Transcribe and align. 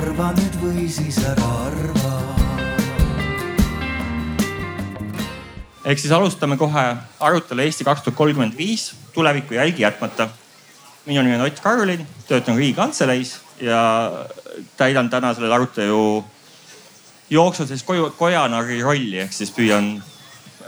arva 0.00 0.30
nüüd 0.32 0.54
või 0.62 0.86
siis 0.88 1.18
ära 1.28 1.46
arva. 1.66 2.12
ehk 5.84 5.98
siis 6.00 6.12
alustame 6.14 6.56
kohe 6.60 6.84
arutelu 7.20 7.64
Eesti 7.64 7.84
kaks 7.84 8.04
tuhat 8.06 8.16
kolmkümmend 8.16 8.56
viis 8.56 8.94
tuleviku 9.12 9.54
jälgi 9.58 9.82
jätmata. 9.82 10.28
minu 11.06 11.22
nimi 11.22 11.34
on 11.34 11.44
Ott 11.44 11.60
Karolin, 11.60 12.06
töötan 12.28 12.56
Riigikantseleis 12.56 13.40
ja 13.60 13.80
täidan 14.76 15.10
täna 15.10 15.34
sellel 15.34 15.52
arutelu 15.52 16.24
jooksul 17.30 17.66
sellist 17.66 17.86
koju, 17.86 18.14
kojanarri 18.16 18.82
rolli 18.82 19.18
ehk 19.18 19.32
siis 19.32 19.50
püüan 19.50 20.02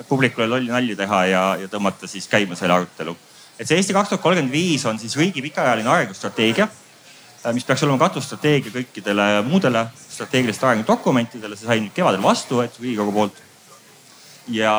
publikule 0.08 0.46
lolli 0.46 0.68
nalju 0.68 0.96
teha 0.96 1.24
ja, 1.24 1.42
ja 1.60 1.68
tõmmata 1.68 2.06
siis 2.06 2.28
käima 2.28 2.56
selle 2.56 2.74
arutelu. 2.74 3.16
et 3.58 3.68
see 3.68 3.76
Eesti 3.80 3.96
kaks 3.96 4.12
tuhat 4.12 4.22
kolmkümmend 4.22 4.52
viis 4.52 4.84
on 4.84 4.98
siis 4.98 5.16
riigi 5.16 5.42
pikaajaline 5.42 5.88
arengustrateegia, 5.88 6.68
mis 7.52 7.64
peaks 7.66 7.82
olema 7.82 7.98
katusstrateegia 7.98 8.70
kõikidele 8.74 9.28
muudele 9.46 9.86
strateegilistele 9.98 10.70
arengudokumentidele, 10.70 11.56
see 11.58 11.66
sai 11.66 11.80
nüüd 11.82 11.94
kevadel 11.96 12.22
vastu 12.22 12.60
võetud 12.60 12.84
Riigikogu 12.84 13.14
poolt. 13.16 13.40
ja, 14.48 14.74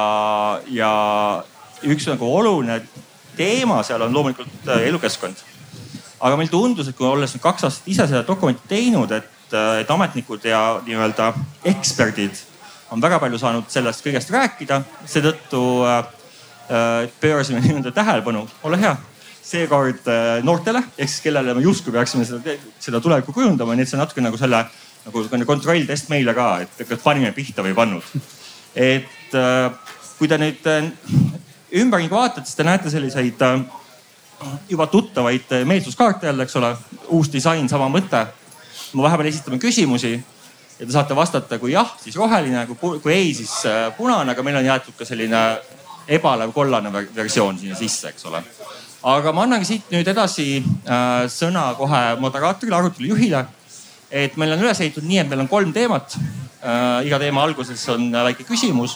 ja 0.72 0.91
üks 1.84 2.08
nagu 2.08 2.30
oluline 2.38 2.80
teema 3.36 3.81
seal 3.84 4.02
on 4.05 4.13
loomulikult 4.13 4.70
äh, 4.70 4.88
elukeskkond. 4.88 5.44
aga 6.23 6.38
meil 6.39 6.48
tundus, 6.48 6.88
et 6.88 6.95
kui 6.95 7.08
olles 7.08 7.34
nüüd 7.36 7.44
kaks 7.44 7.67
aastat 7.67 7.88
ise 7.91 8.08
seda 8.08 8.23
dokumenti 8.27 8.67
teinud, 8.70 9.11
et, 9.11 9.52
äh, 9.52 9.81
et 9.84 9.91
ametnikud 9.91 10.45
ja 10.48 10.81
nii-öelda 10.86 11.34
eksperdid 11.73 12.39
on 12.94 13.02
väga 13.02 13.20
palju 13.20 13.39
saanud 13.41 13.67
sellest 13.73 14.05
kõigest 14.05 14.31
rääkida, 14.31 14.84
seetõttu 15.09 15.64
äh, 15.89 16.05
pöörasime 17.20 17.59
nii-öelda 17.66 17.91
tähelepanu, 17.91 18.48
ole 18.64 18.80
hea, 18.80 18.95
seekord 19.43 20.07
noortele, 20.47 20.79
ehk 20.97 21.09
siis 21.09 21.21
kellele 21.25 21.53
me 21.57 21.61
justkui 21.65 21.93
peaksime 21.93 22.25
seda, 22.27 22.55
seda 22.80 23.02
tulevikku 23.03 23.36
kujundama, 23.36 23.75
nii 23.75 23.85
et 23.85 23.91
see 23.91 24.00
natuke 24.00 24.23
nagu 24.23 24.39
selle 24.39 24.63
nagu 25.03 25.45
kontrolltest 25.45 26.09
meile 26.11 26.33
ka, 26.35 26.47
et 26.63 26.83
kas 26.88 27.02
panime 27.03 27.33
pihta 27.35 27.63
või 27.63 27.73
ei 27.73 27.77
pannud. 27.77 28.03
et 28.75 29.35
kui 30.17 30.30
te 30.31 30.38
nüüd 30.39 30.67
ümberringi 31.81 32.13
vaatate, 32.13 32.45
siis 32.47 32.55
te 32.55 32.63
näete 32.67 32.91
selliseid 32.94 33.41
juba 34.69 34.88
tuttavaid 34.88 35.52
meelsuskaarte 35.66 36.28
jälle, 36.28 36.44
eks 36.44 36.55
ole, 36.59 36.75
uus 37.16 37.31
disain, 37.33 37.69
sama 37.69 37.89
mõte. 37.89 38.25
me 38.94 39.02
vahepeal 39.02 39.28
esitame 39.28 39.57
küsimusi 39.57 40.13
ja 40.80 40.85
te 40.85 40.91
saate 40.91 41.16
vastata, 41.16 41.59
kui 41.59 41.72
jah, 41.72 41.95
siis 42.02 42.16
roheline, 42.16 42.66
kui, 42.67 43.00
kui 43.00 43.13
ei, 43.13 43.33
siis 43.33 43.63
punane, 43.97 44.31
aga 44.31 44.44
meil 44.44 44.59
on 44.61 44.66
jäetud 44.66 44.95
ka 44.97 45.05
selline 45.05 45.41
ebalev 46.07 46.53
kollane 46.53 46.91
versioon 47.16 47.57
sinna 47.59 47.75
sisse, 47.75 48.09
eks 48.13 48.25
ole. 48.30 48.44
Aga 49.04 49.34
ma 49.36 49.44
annangi 49.44 49.68
siit 49.68 49.90
nüüd 49.92 50.08
edasi 50.08 50.62
äh, 50.62 51.26
sõna 51.32 51.73
kohe 51.76 52.02
moderaatorile, 52.23 52.78
arutelu 52.78 53.09
juhile. 53.12 53.46
et 54.14 54.38
meil 54.38 54.54
on 54.54 54.62
üles 54.62 54.80
ehitatud 54.80 55.08
nii, 55.09 55.23
et 55.23 55.30
meil 55.30 55.42
on 55.44 55.50
kolm 55.52 55.73
teemat 55.73 56.16
äh,. 56.16 57.04
iga 57.08 57.20
teema 57.20 57.44
alguses 57.44 57.84
on 57.90 58.12
väike 58.12 58.46
küsimus 58.48 58.96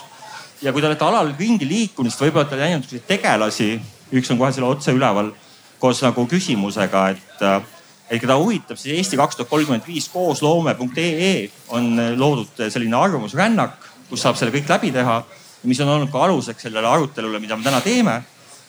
ja 0.62 0.72
kui 0.72 0.82
te 0.82 0.88
olete 0.88 1.06
alal 1.06 1.34
ringi 1.40 1.68
liikunud, 1.68 2.12
siis 2.12 2.22
võib-olla 2.22 2.46
olete 2.46 2.62
näinud 2.62 3.08
tegelasi, 3.08 3.74
üks 4.14 4.32
on 4.32 4.40
kohe 4.40 4.54
selle 4.56 4.70
otse 4.70 4.96
üleval 4.96 5.34
koos 5.82 6.00
nagu 6.02 6.24
küsimusega, 6.30 7.04
et, 7.12 7.42
äh, 7.44 7.60
et 8.08 8.24
keda 8.24 8.40
huvitab, 8.40 8.80
siis 8.80 8.96
Eesti 8.96 9.20
kaks 9.20 9.36
tuhat 9.36 9.52
kolmkümmend 9.52 9.86
viis 9.86 10.08
koosloome.ee 10.14 11.50
on 11.76 11.92
loodud 12.16 12.64
selline 12.70 12.96
arvamusrännak, 12.96 13.76
kus 14.08 14.24
saab 14.24 14.40
selle 14.40 14.56
kõik 14.56 14.72
läbi 14.72 14.94
teha. 14.96 15.24
mis 15.68 15.80
on 15.82 15.90
olnud 15.90 16.12
ka 16.14 16.22
aluseks 16.24 16.64
sellele 16.64 16.88
arutelule, 16.88 17.40
mida 17.44 17.58
me 17.58 17.64
täna 17.64 17.82
teeme. 17.82 18.22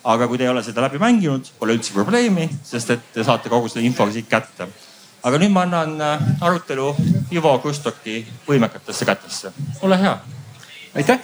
Aga 0.04 0.28
kui 0.28 0.38
te 0.38 0.44
ei 0.46 0.50
ole 0.50 0.62
seda 0.62 0.84
läbi 0.84 1.00
mänginud, 1.02 1.50
pole 1.58 1.74
üldse 1.77 1.94
probleemi, 1.96 2.48
sest 2.64 2.91
et 2.94 3.08
te 3.14 3.24
saate 3.27 3.50
kogu 3.50 3.68
selle 3.68 3.86
info 3.86 4.06
siit 4.12 4.28
kätte. 4.28 4.68
aga 5.22 5.38
nüüd 5.38 5.50
ma 5.50 5.64
annan 5.66 6.00
äh, 6.00 6.20
arutelu 6.41 6.94
Ivo 7.34 7.58
Krustoki 7.58 8.20
võimekatesse 8.46 9.04
kätesse, 9.04 9.53
ole 9.82 9.98
hea. 9.98 10.19
aitäh 10.94 11.19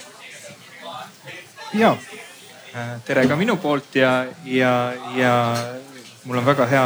ja 1.73 1.95
äh, 2.75 3.01
tere 3.05 3.27
ka 3.27 3.35
minu 3.35 3.57
poolt 3.57 3.95
ja, 3.95 4.25
ja, 4.45 4.93
ja 5.15 5.33
mul 6.25 6.37
on 6.37 6.45
väga 6.45 6.65
hea, 6.65 6.85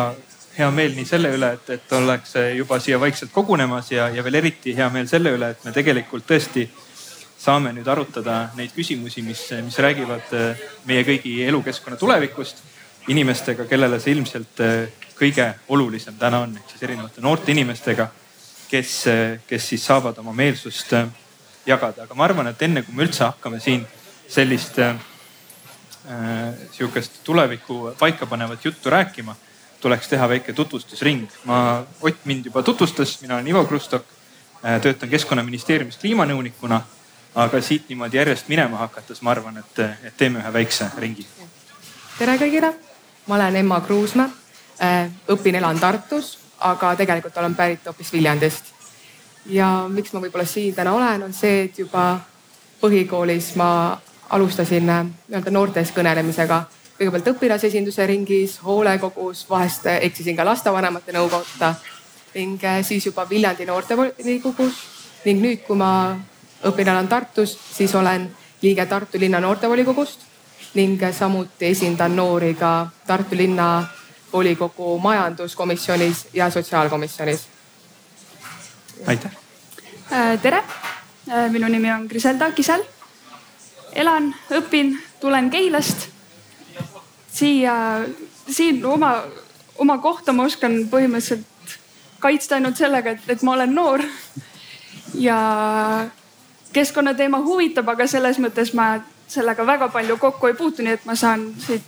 hea 0.58 0.70
meel 0.72 0.96
nii 0.96 1.06
selle 1.06 1.32
üle, 1.36 1.54
et, 1.58 1.70
et 1.70 1.98
ollakse 1.98 2.52
juba 2.54 2.80
siia 2.80 3.00
vaikselt 3.00 3.32
kogunemas 3.34 3.92
ja, 3.92 4.10
ja 4.14 4.24
veel 4.24 4.40
eriti 4.42 4.76
hea 4.78 4.90
meel 4.94 5.08
selle 5.08 5.34
üle, 5.36 5.52
et 5.54 5.66
me 5.66 5.74
tegelikult 5.76 6.28
tõesti 6.30 6.68
saame 7.40 7.72
nüüd 7.74 7.88
arutada 7.88 8.50
neid 8.58 8.74
küsimusi, 8.76 9.24
mis, 9.24 9.46
mis 9.64 9.80
räägivad 9.80 10.34
äh, 10.36 10.64
meie 10.86 11.06
kõigi 11.08 11.40
elukeskkonna 11.48 11.98
tulevikust 12.00 12.64
inimestega, 13.10 13.66
kellele 13.70 14.00
see 14.00 14.14
ilmselt 14.18 14.64
äh, 14.66 14.90
kõige 15.20 15.54
olulisem 15.72 16.18
täna 16.20 16.44
on, 16.46 16.58
ehk 16.58 16.74
siis 16.74 16.84
erinevate 16.88 17.22
noorte 17.24 17.52
inimestega, 17.52 18.10
kes, 18.70 18.92
kes 19.48 19.72
siis 19.72 19.86
saavad 19.86 20.18
oma 20.22 20.34
meelsust 20.36 20.94
jagada. 21.66 22.04
aga 22.04 22.16
ma 22.16 22.28
arvan, 22.28 22.48
et 22.52 22.62
enne 22.62 22.84
kui 22.86 22.96
me 22.96 23.08
üldse 23.08 23.24
hakkame 23.26 23.60
siin 23.64 23.86
sellist 24.30 24.80
äh, 24.80 24.96
sihukest 26.72 27.24
tulevikku 27.24 27.96
paikapanevat 28.00 28.66
juttu 28.66 28.90
rääkima, 28.90 29.36
tuleks 29.82 30.08
teha 30.08 30.30
väike 30.30 30.54
tutvustusring. 30.54 31.28
ma, 31.46 31.86
Ott 32.02 32.26
mind 32.26 32.46
juba 32.46 32.64
tutvustas, 32.64 33.22
mina 33.22 33.36
olen 33.36 33.48
Ivo 33.48 33.66
Krustok 33.66 34.06
äh,, 34.66 34.82
töötan 34.82 35.10
keskkonnaministeeriumis 35.10 35.98
kliimanõunikuna. 35.98 36.82
Aga 37.36 37.62
siit 37.62 37.90
niimoodi 37.90 38.18
järjest 38.18 38.48
minema 38.48 38.78
hakates, 38.78 39.22
ma 39.22 39.32
arvan, 39.32 39.58
et, 39.58 39.80
et 40.04 40.18
teeme 40.18 40.40
ühe 40.40 40.54
väikse 40.54 40.90
ringi. 40.98 41.28
tere 42.18 42.38
kõigile, 42.38 42.74
ma 43.28 43.36
olen 43.36 43.56
Emma 43.56 43.82
Kruusmäe 43.82 44.30
äh,, 44.82 45.12
õpin, 45.30 45.56
elan 45.56 45.80
Tartus, 45.80 46.38
aga 46.60 46.96
tegelikult 46.96 47.38
olen 47.38 47.56
pärit 47.56 47.86
hoopis 47.86 48.14
Viljandist. 48.14 48.74
ja 49.46 49.86
miks 49.90 50.14
ma 50.14 50.20
võib-olla 50.20 50.46
siin 50.46 50.76
täna 50.76 50.94
olen, 50.94 51.24
on 51.24 51.34
see, 51.34 51.64
et 51.70 51.80
juba 51.80 52.20
põhikoolis 52.82 53.56
ma 53.56 54.00
alustasin 54.30 54.90
äh, 54.90 55.06
nii-öelda 55.28 55.52
noortes 55.52 55.92
kõnelemisega. 55.92 56.64
kõigepealt 57.00 57.28
õpilasesinduse 57.32 58.08
ringis, 58.08 58.58
hoolekogus, 58.64 59.46
vahest 59.50 59.86
äh, 59.86 60.02
eksisin 60.10 60.36
ka 60.36 60.46
lastevanemate 60.46 61.14
nõu 61.14 61.30
kohta 61.30 61.76
ning 62.34 62.62
siis 62.86 63.06
juba 63.06 63.30
Viljandi 63.30 63.66
noortevolikogus 63.66 64.84
ning 65.26 65.42
nüüd, 65.42 65.64
kui 65.66 65.78
ma 65.78 66.18
õpin, 66.66 66.88
elan 66.88 67.08
Tartus, 67.08 67.58
siis 67.74 67.96
olen 67.96 68.30
liige 68.62 68.86
Tartu 68.86 69.20
linna 69.20 69.40
noortevolikogust 69.40 70.20
ning 70.74 71.02
samuti 71.12 71.72
esindan 71.72 72.16
noori 72.16 72.54
ka 72.54 72.88
Tartu 73.08 73.38
linna 73.38 73.88
volikogu 74.34 75.00
majanduskomisjonis 75.00 76.28
ja 76.34 76.50
sotsiaalkomisjonis. 76.50 77.48
aitäh. 79.08 79.32
tere, 80.42 80.64
minu 81.50 81.68
nimi 81.68 81.92
on 81.92 82.06
Griselda 82.06 82.52
Kisel 82.52 82.84
elan, 83.94 84.34
õpin, 84.52 84.98
tulen 85.20 85.50
Keilast. 85.50 86.10
siia, 87.32 87.74
siin 88.50 88.86
oma, 88.86 89.24
oma 89.78 89.98
kohta 89.98 90.34
ma 90.34 90.44
oskan 90.44 90.82
põhimõtteliselt 90.92 91.46
kaitsta 92.20 92.58
ainult 92.58 92.78
sellega, 92.78 93.16
et, 93.16 93.30
et 93.30 93.44
ma 93.44 93.54
olen 93.54 93.76
noor. 93.76 94.04
ja 95.14 95.40
keskkonnateema 96.74 97.40
huvitab, 97.46 97.90
aga 97.90 98.08
selles 98.08 98.40
mõttes 98.42 98.74
ma 98.78 99.00
sellega 99.30 99.66
väga 99.66 99.90
palju 99.94 100.18
kokku 100.18 100.50
ei 100.50 100.58
puutu, 100.58 100.84
nii 100.86 100.98
et 100.98 101.06
ma 101.06 101.16
saan 101.18 101.50
siit 101.66 101.86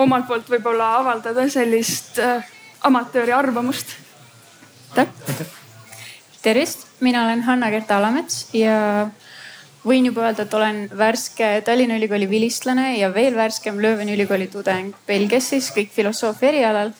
omalt 0.00 0.26
poolt 0.28 0.48
võib-olla 0.48 0.96
avaldada 1.00 1.44
sellist 1.52 2.18
äh, 2.22 2.44
amatööri 2.88 3.32
arvamust. 3.32 3.96
tervist, 6.42 6.86
mina 7.00 7.24
olen 7.24 7.42
Hanna-Gert 7.42 7.90
Alamets 7.90 8.48
ja 8.52 9.08
võin 9.84 10.06
juba 10.06 10.26
öelda, 10.26 10.46
et 10.46 10.54
olen 10.54 10.82
värske 10.98 11.62
Tallinna 11.64 11.96
Ülikooli 12.00 12.28
vilistlane 12.30 12.96
ja 12.98 13.12
veel 13.14 13.36
värskem 13.36 13.80
Lööveni 13.80 14.14
ülikooli 14.14 14.48
tudeng 14.48 14.94
Belgias 15.06 15.48
siis 15.50 15.70
kõik 15.74 15.92
filosoofia 15.94 16.48
erialal. 16.48 16.92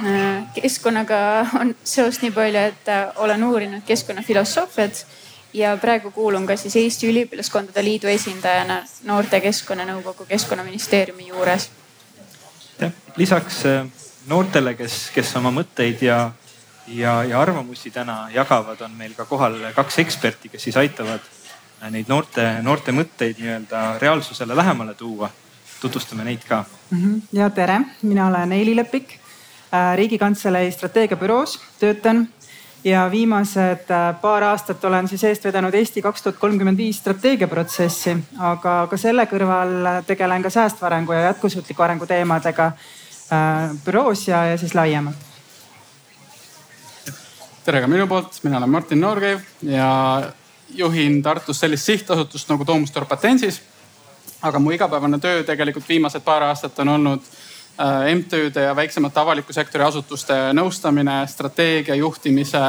Äh, 0.00 0.46
keskkonnaga 0.54 1.20
on 1.60 1.74
seost 1.84 2.22
nii 2.22 2.34
palju, 2.34 2.66
et 2.72 2.88
äh, 2.88 3.08
olen 3.16 3.44
uurinud 3.44 3.86
keskkonnafilosoofiat 3.86 5.04
ja 5.54 5.76
praegu 5.76 6.10
kuulun 6.10 6.46
ka 6.46 6.56
siis 6.56 6.76
Eesti 6.76 7.08
Üliõpilaskondade 7.10 7.84
Liidu 7.84 8.08
esindajana 8.08 8.82
Noorte 9.04 9.40
Keskkonnanõukogu 9.40 10.26
Keskkonnaministeeriumi 10.28 11.28
juures. 11.28 11.70
lisaks 13.16 13.66
äh, 13.66 13.86
noortele, 14.26 14.74
kes, 14.74 15.10
kes 15.14 15.36
oma 15.36 15.50
mõtteid 15.54 16.02
ja, 16.02 16.30
ja, 16.88 17.22
ja 17.24 17.40
arvamusi 17.40 17.90
täna 17.90 18.28
jagavad, 18.34 18.80
on 18.80 18.96
meil 18.96 19.14
ka 19.16 19.24
kohal 19.24 19.58
kaks 19.74 19.98
eksperti, 19.98 20.48
kes 20.48 20.68
siis 20.68 20.76
aitavad 20.76 21.20
neid 21.90 22.08
noorte, 22.08 22.44
noorte 22.62 22.92
mõtteid 22.92 23.40
nii-öelda 23.40 23.84
reaalsusele 23.98 24.56
lähemale 24.56 24.94
tuua. 24.94 25.30
tutvustame 25.80 26.24
neid 26.24 26.42
ka. 26.48 26.64
-hmm. 26.92 27.20
ja 27.32 27.50
tere, 27.50 27.80
mina 28.02 28.26
olen 28.26 28.52
Eili 28.52 28.76
Lepik 28.76 29.12
äh,, 29.74 29.96
Riigikantselei 29.96 30.70
strateegiabüroos 30.70 31.60
töötan 31.78 32.28
ja 32.84 33.10
viimased 33.10 33.90
äh, 33.90 34.20
paar 34.20 34.44
aastat 34.44 34.84
olen 34.84 35.08
siis 35.08 35.24
eest 35.24 35.44
vedanud 35.44 35.74
Eesti 35.74 36.02
kaks 36.02 36.22
tuhat 36.22 36.38
kolmkümmend 36.38 36.76
viis 36.76 36.98
strateegiaprotsessi, 37.02 38.16
aga 38.38 38.74
ka 38.90 38.96
selle 38.96 39.26
kõrval 39.28 40.04
tegelen 40.06 40.42
ka 40.42 40.50
säästva 40.50 40.88
arengu 40.88 41.12
ja 41.12 41.28
jätkusuutliku 41.30 41.82
arengu 41.82 42.06
teemadega 42.06 42.70
äh, 42.72 43.74
büroos 43.84 44.28
ja, 44.28 44.44
ja 44.52 44.58
siis 44.58 44.74
laiemalt. 44.74 45.28
tere 47.64 47.80
ka 47.80 47.86
minu 47.86 48.06
poolt, 48.08 48.40
mina 48.42 48.58
olen 48.58 48.70
Martin 48.70 49.00
Noorkeiv 49.00 49.44
ja 49.62 49.90
juhin 50.74 51.22
Tartus 51.22 51.60
sellist 51.60 51.84
sihtasutust 51.84 52.48
nagu 52.48 52.66
Domus 52.66 52.94
Dorpatensis. 52.94 53.62
aga 54.42 54.58
mu 54.58 54.70
igapäevane 54.70 55.18
töö 55.18 55.42
tegelikult 55.44 55.88
viimased 55.88 56.24
paar 56.24 56.42
aastat 56.42 56.78
on 56.78 56.88
olnud 56.88 57.20
MTÜ-de 58.14 58.66
ja 58.68 58.76
väiksemate 58.76 59.20
avaliku 59.20 59.52
sektori 59.56 59.84
asutuste 59.84 60.34
nõustamine, 60.52 61.22
strateegia 61.28 61.94
juhtimise, 61.96 62.62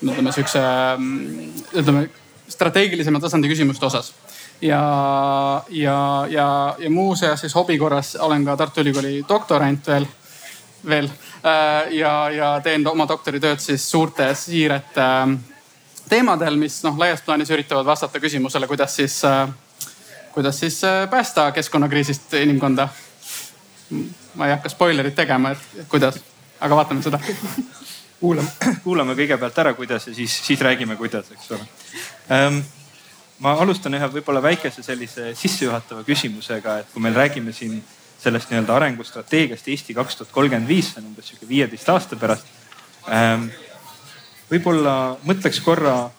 ütleme 0.00 0.32
sihukese, 0.32 0.64
mm, 0.96 1.62
ütleme 1.82 2.06
strateegilisema 2.48 3.20
tasandi 3.20 3.50
küsimuste 3.52 3.86
osas 3.86 4.14
ja, 4.60 5.62
ja, 5.68 6.26
ja, 6.30 6.76
ja 6.78 6.90
muuseas 6.90 7.40
siis 7.40 7.54
hobi 7.54 7.78
korras 7.78 8.16
olen 8.16 8.44
ka 8.44 8.56
Tartu 8.56 8.80
Ülikooli 8.80 9.24
doktorant 9.28 9.86
veel, 9.86 10.06
veel 10.86 11.08
äh, 11.44 11.92
ja, 11.92 12.30
ja 12.30 12.50
teen 12.64 12.86
oma 12.86 13.08
doktoritööd 13.08 13.60
siis 13.60 13.90
suurte 13.90 14.34
siirete 14.34 15.00
äh, 15.00 15.36
teemadel, 16.08 16.56
mis 16.60 16.80
noh, 16.84 16.98
laias 16.98 17.22
plaanis 17.22 17.50
üritavad 17.50 17.86
vastata 17.86 18.20
küsimusele, 18.20 18.66
kuidas 18.66 18.96
siis, 18.96 19.20
äh, 19.24 19.48
kuidas 20.34 20.60
siis 20.60 20.80
päästa 21.10 21.52
keskkonnakriisist 21.52 22.34
inimkonda. 22.34 22.88
Ma 24.34 24.48
ei 24.48 24.56
hakka 24.56 24.72
spoilerit 24.72 25.14
tegema, 25.18 25.54
et 25.54 25.86
kuidas, 25.90 26.20
aga 26.60 26.82
vaatame 26.82 27.02
seda 27.02 27.20
kuulame, 28.20 28.50
kuulame 28.84 29.16
kõigepealt 29.18 29.62
ära, 29.64 29.74
kuidas 29.78 30.06
ja 30.10 30.14
siis, 30.14 30.34
siis 30.46 30.60
räägime, 30.60 30.96
kuidas, 31.00 31.32
eks 31.34 31.50
ole 31.56 31.64
ähm, 32.30 32.60
ma 33.40 33.54
alustan 33.62 33.96
ühe 33.96 34.10
võib-olla 34.12 34.42
väikese 34.44 34.84
sellise 34.84 35.32
sissejuhatava 35.38 36.04
küsimusega, 36.06 36.80
et 36.82 36.92
kui 36.92 37.02
me 37.02 37.12
räägime 37.14 37.54
siin 37.56 37.80
sellest 38.20 38.50
nii-öelda 38.52 38.76
arengustrateegiast 38.76 39.68
Eesti 39.72 39.96
kaks 39.96 40.18
tuhat 40.18 40.32
kolmkümmend 40.34 40.68
viis, 40.68 40.92
see 40.92 41.00
on 41.00 41.08
umbes 41.10 41.30
sihuke 41.30 41.48
viieteist 41.48 41.88
aasta 41.88 42.18
pärast 42.20 42.48
ähm,. 43.08 43.48
võib-olla 44.50 45.16
mõtleks 45.24 45.62
korra, 45.64 46.10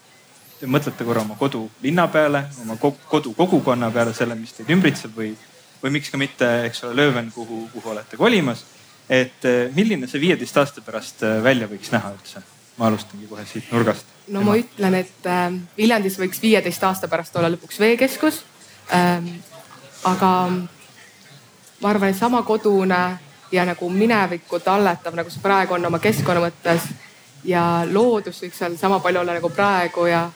te 0.59 0.69
mõtlete 0.69 1.05
korra 1.05 1.21
oma 1.21 1.37
kodulinna 1.37 2.07
peale, 2.09 2.45
oma 2.63 2.77
kodu 2.79 3.35
kogukonna 3.37 3.91
peale, 3.93 4.15
selle, 4.17 4.35
mis 4.39 4.55
teid 4.57 4.71
ümbritseb 4.73 5.13
või, 5.17 5.35
või 5.83 5.97
miks 5.97 6.11
ka 6.13 6.19
mitte, 6.21 6.47
eks 6.67 6.83
ole, 6.85 6.95
Lööven, 7.01 7.31
kuhu, 7.33 7.67
kuhu 7.73 7.93
olete 7.93 8.17
kolimas. 8.17 8.65
et 9.09 9.45
äh, 9.45 9.75
milline 9.75 10.07
see 10.07 10.21
viieteist 10.21 10.57
aasta 10.57 10.81
pärast 10.81 11.23
äh, 11.23 11.43
välja 11.43 11.67
võiks 11.67 11.91
näha 11.91 12.13
üldse? 12.13 12.43
ma 12.77 12.87
alustangi 12.87 13.27
kohe 13.27 13.45
siit 13.45 13.71
nurgast 13.71 14.05
no 14.27 14.41
ma 14.41 14.55
ütlen, 14.57 14.95
et 14.95 15.25
äh, 15.27 15.53
Viljandis 15.77 16.17
võiks 16.19 16.41
viieteist 16.41 16.83
aasta 16.83 17.07
pärast 17.07 17.35
olla 17.35 17.51
lõpuks 17.51 17.79
veekeskus 17.79 18.43
ähm,. 18.93 19.27
aga 20.03 20.31
ma 21.81 21.89
arvan, 21.89 22.09
et 22.09 22.17
sama 22.17 22.43
kodune 22.43 23.01
ja 23.51 23.65
nagu 23.65 23.89
minevikku 23.89 24.59
talletav, 24.59 25.15
nagu 25.15 25.29
see 25.29 25.43
praegu 25.43 25.75
on 25.75 25.85
oma 25.85 25.99
keskkonna 25.99 26.43
mõttes 26.45 26.87
ja 27.43 27.83
loodus 27.89 28.41
võiks 28.43 28.61
seal 28.61 28.77
sama 28.79 28.99
palju 29.03 29.21
olla 29.21 29.35
nagu 29.37 29.49
praegu 29.49 30.05
ja, 30.09 30.27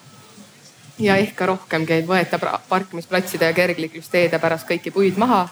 ja 0.98 1.16
ehk 1.16 1.36
ka 1.36 1.46
rohkemgi, 1.46 1.92
et 1.92 2.08
võeta 2.08 2.38
parkimisplatside 2.68 3.50
ja 3.50 3.56
kergliiklusteede 3.56 4.38
pärast 4.38 4.68
kõiki 4.68 4.92
puid 4.92 5.18
maha 5.18 5.48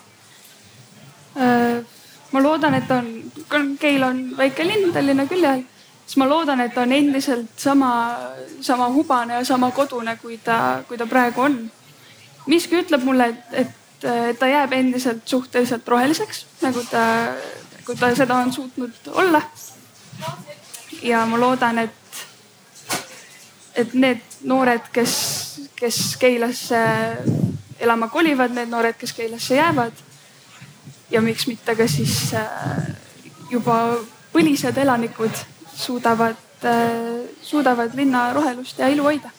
äh,. 1.36 1.84
ma 2.32 2.42
loodan, 2.42 2.74
et 2.74 2.90
on, 2.90 3.76
Keil 3.80 4.02
on 4.02 4.26
väike 4.36 4.66
linn 4.66 4.92
Tallinna 4.92 5.26
külje 5.30 5.48
all 5.48 5.64
siis 6.06 6.16
ma 6.16 6.28
loodan, 6.28 6.60
et 6.60 6.76
on 6.78 6.92
endiselt 6.92 7.50
sama, 7.56 8.16
sama 8.60 8.88
hubane 8.92 9.34
ja 9.34 9.44
sama 9.44 9.70
kodune, 9.70 10.16
kui 10.16 10.38
ta, 10.38 10.82
kui 10.88 10.98
ta 10.98 11.06
praegu 11.06 11.40
on. 11.40 11.70
miski 12.46 12.76
ütleb 12.76 13.04
mulle, 13.04 13.28
et, 13.28 13.52
et, 13.52 14.04
et 14.04 14.38
ta 14.38 14.48
jääb 14.48 14.72
endiselt 14.72 15.28
suhteliselt 15.28 15.88
roheliseks, 15.88 16.46
nagu 16.62 16.82
ta, 16.90 17.04
kui 17.86 17.96
ta 17.96 18.14
seda 18.14 18.36
on 18.36 18.52
suutnud 18.52 19.12
olla. 19.12 19.42
ja 21.02 21.26
ma 21.26 21.40
loodan, 21.40 21.78
et, 21.78 22.24
et 23.74 23.94
need 23.94 24.20
noored, 24.44 24.88
kes, 24.92 25.14
kes 25.76 26.16
Keilasse 26.20 26.80
elama 27.80 28.08
kolivad, 28.08 28.54
need 28.54 28.72
noored, 28.72 28.96
kes 28.98 29.12
Keilasse 29.12 29.56
jäävad. 29.58 29.92
Ja 31.10 31.20
miks 31.22 31.46
mitte 31.46 31.76
ka 31.76 31.86
siis 31.88 32.34
äh, 32.34 32.88
juba 33.50 33.98
põlised 34.32 34.78
elanikud 34.80 35.44
suudavad, 35.76 36.40
äh, 36.64 37.24
suudavad 37.42 37.94
linna 37.94 38.32
rohelust 38.32 38.78
ja 38.78 38.88
ilu 38.88 39.06
hoida. 39.06 39.30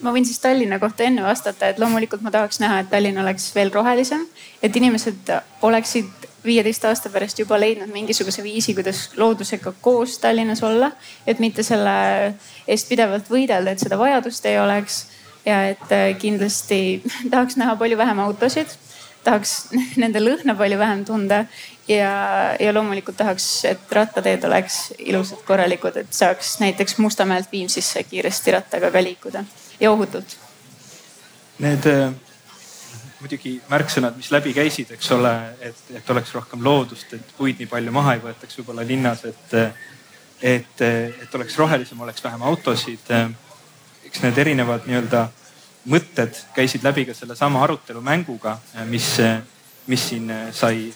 Ma 0.00 0.14
võin 0.14 0.24
siis 0.24 0.40
Tallinna 0.40 0.78
kohta 0.80 1.04
enne 1.04 1.22
vastata, 1.22 1.68
et 1.68 1.78
loomulikult 1.78 2.22
ma 2.24 2.32
tahaks 2.32 2.60
näha, 2.62 2.78
et 2.80 2.88
Tallinn 2.88 3.20
oleks 3.20 3.50
veel 3.54 3.68
rohelisem, 3.74 4.22
et 4.62 4.76
inimesed 4.76 5.28
oleksid 5.68 6.19
viieteist 6.44 6.84
aasta 6.84 7.10
pärast 7.12 7.38
juba 7.38 7.58
leidnud 7.60 7.90
mingisuguse 7.92 8.42
viisi, 8.42 8.74
kuidas 8.74 9.10
loodusega 9.16 9.72
koos 9.80 10.18
Tallinnas 10.18 10.62
olla. 10.62 10.92
et 11.26 11.38
mitte 11.38 11.62
selle 11.62 12.34
eest 12.68 12.88
pidevalt 12.88 13.30
võidelda, 13.30 13.72
et 13.72 13.82
seda 13.82 13.98
vajadust 13.98 14.46
ei 14.46 14.58
oleks. 14.58 15.06
ja 15.46 15.68
et 15.68 15.92
äh, 15.92 16.14
kindlasti 16.18 17.02
tahaks 17.32 17.56
näha 17.56 17.76
palju 17.76 17.98
vähem 17.98 18.18
autosid, 18.18 18.72
tahaks 19.24 19.68
nende 20.02 20.20
lõhna 20.20 20.56
palju 20.56 20.78
vähem 20.78 21.04
tunda 21.04 21.44
ja, 21.88 22.12
ja 22.60 22.74
loomulikult 22.74 23.16
tahaks, 23.16 23.64
et 23.64 23.92
rattateed 23.92 24.44
oleks 24.44 24.92
ilusad, 24.98 25.42
korralikud, 25.46 25.96
et 25.96 26.12
saaks 26.12 26.58
näiteks 26.60 26.98
Mustamäelt 26.98 27.52
Viimsisse 27.52 28.02
kiiresti 28.02 28.56
rattaga 28.56 28.90
ka 28.90 29.02
liikuda 29.02 29.44
ja 29.80 29.92
ohutult. 29.92 30.36
Need 31.60 31.86
äh, 31.86 32.12
muidugi 33.20 33.54
märksõnad, 33.68 34.16
mis 34.16 34.30
läbi 34.32 34.52
käisid, 34.56 34.90
eks 34.96 35.10
ole, 35.16 35.32
et, 35.60 35.82
et 35.94 36.10
oleks 36.10 36.32
rohkem 36.34 36.62
loodust, 36.64 37.12
et 37.16 37.34
puid 37.36 37.60
nii 37.60 37.68
palju 37.70 37.92
maha 37.92 38.16
ei 38.16 38.22
võetaks 38.24 38.60
võib-olla 38.60 38.86
linnas, 38.86 39.24
et, 39.28 39.54
et, 40.40 40.82
et 40.84 41.34
oleks 41.36 41.58
rohelisem, 41.60 42.00
oleks 42.00 42.24
vähem 42.24 42.42
autosid. 42.42 43.12
eks 44.06 44.22
need 44.24 44.38
erinevad 44.38 44.88
nii-öelda 44.88 45.28
mõtted 45.90 46.36
käisid 46.54 46.84
läbi 46.84 47.06
ka 47.08 47.14
sellesama 47.14 47.62
arutelu 47.64 48.00
mänguga, 48.04 48.58
mis, 48.88 49.12
mis 49.86 50.08
siin 50.08 50.32
sai 50.52 50.90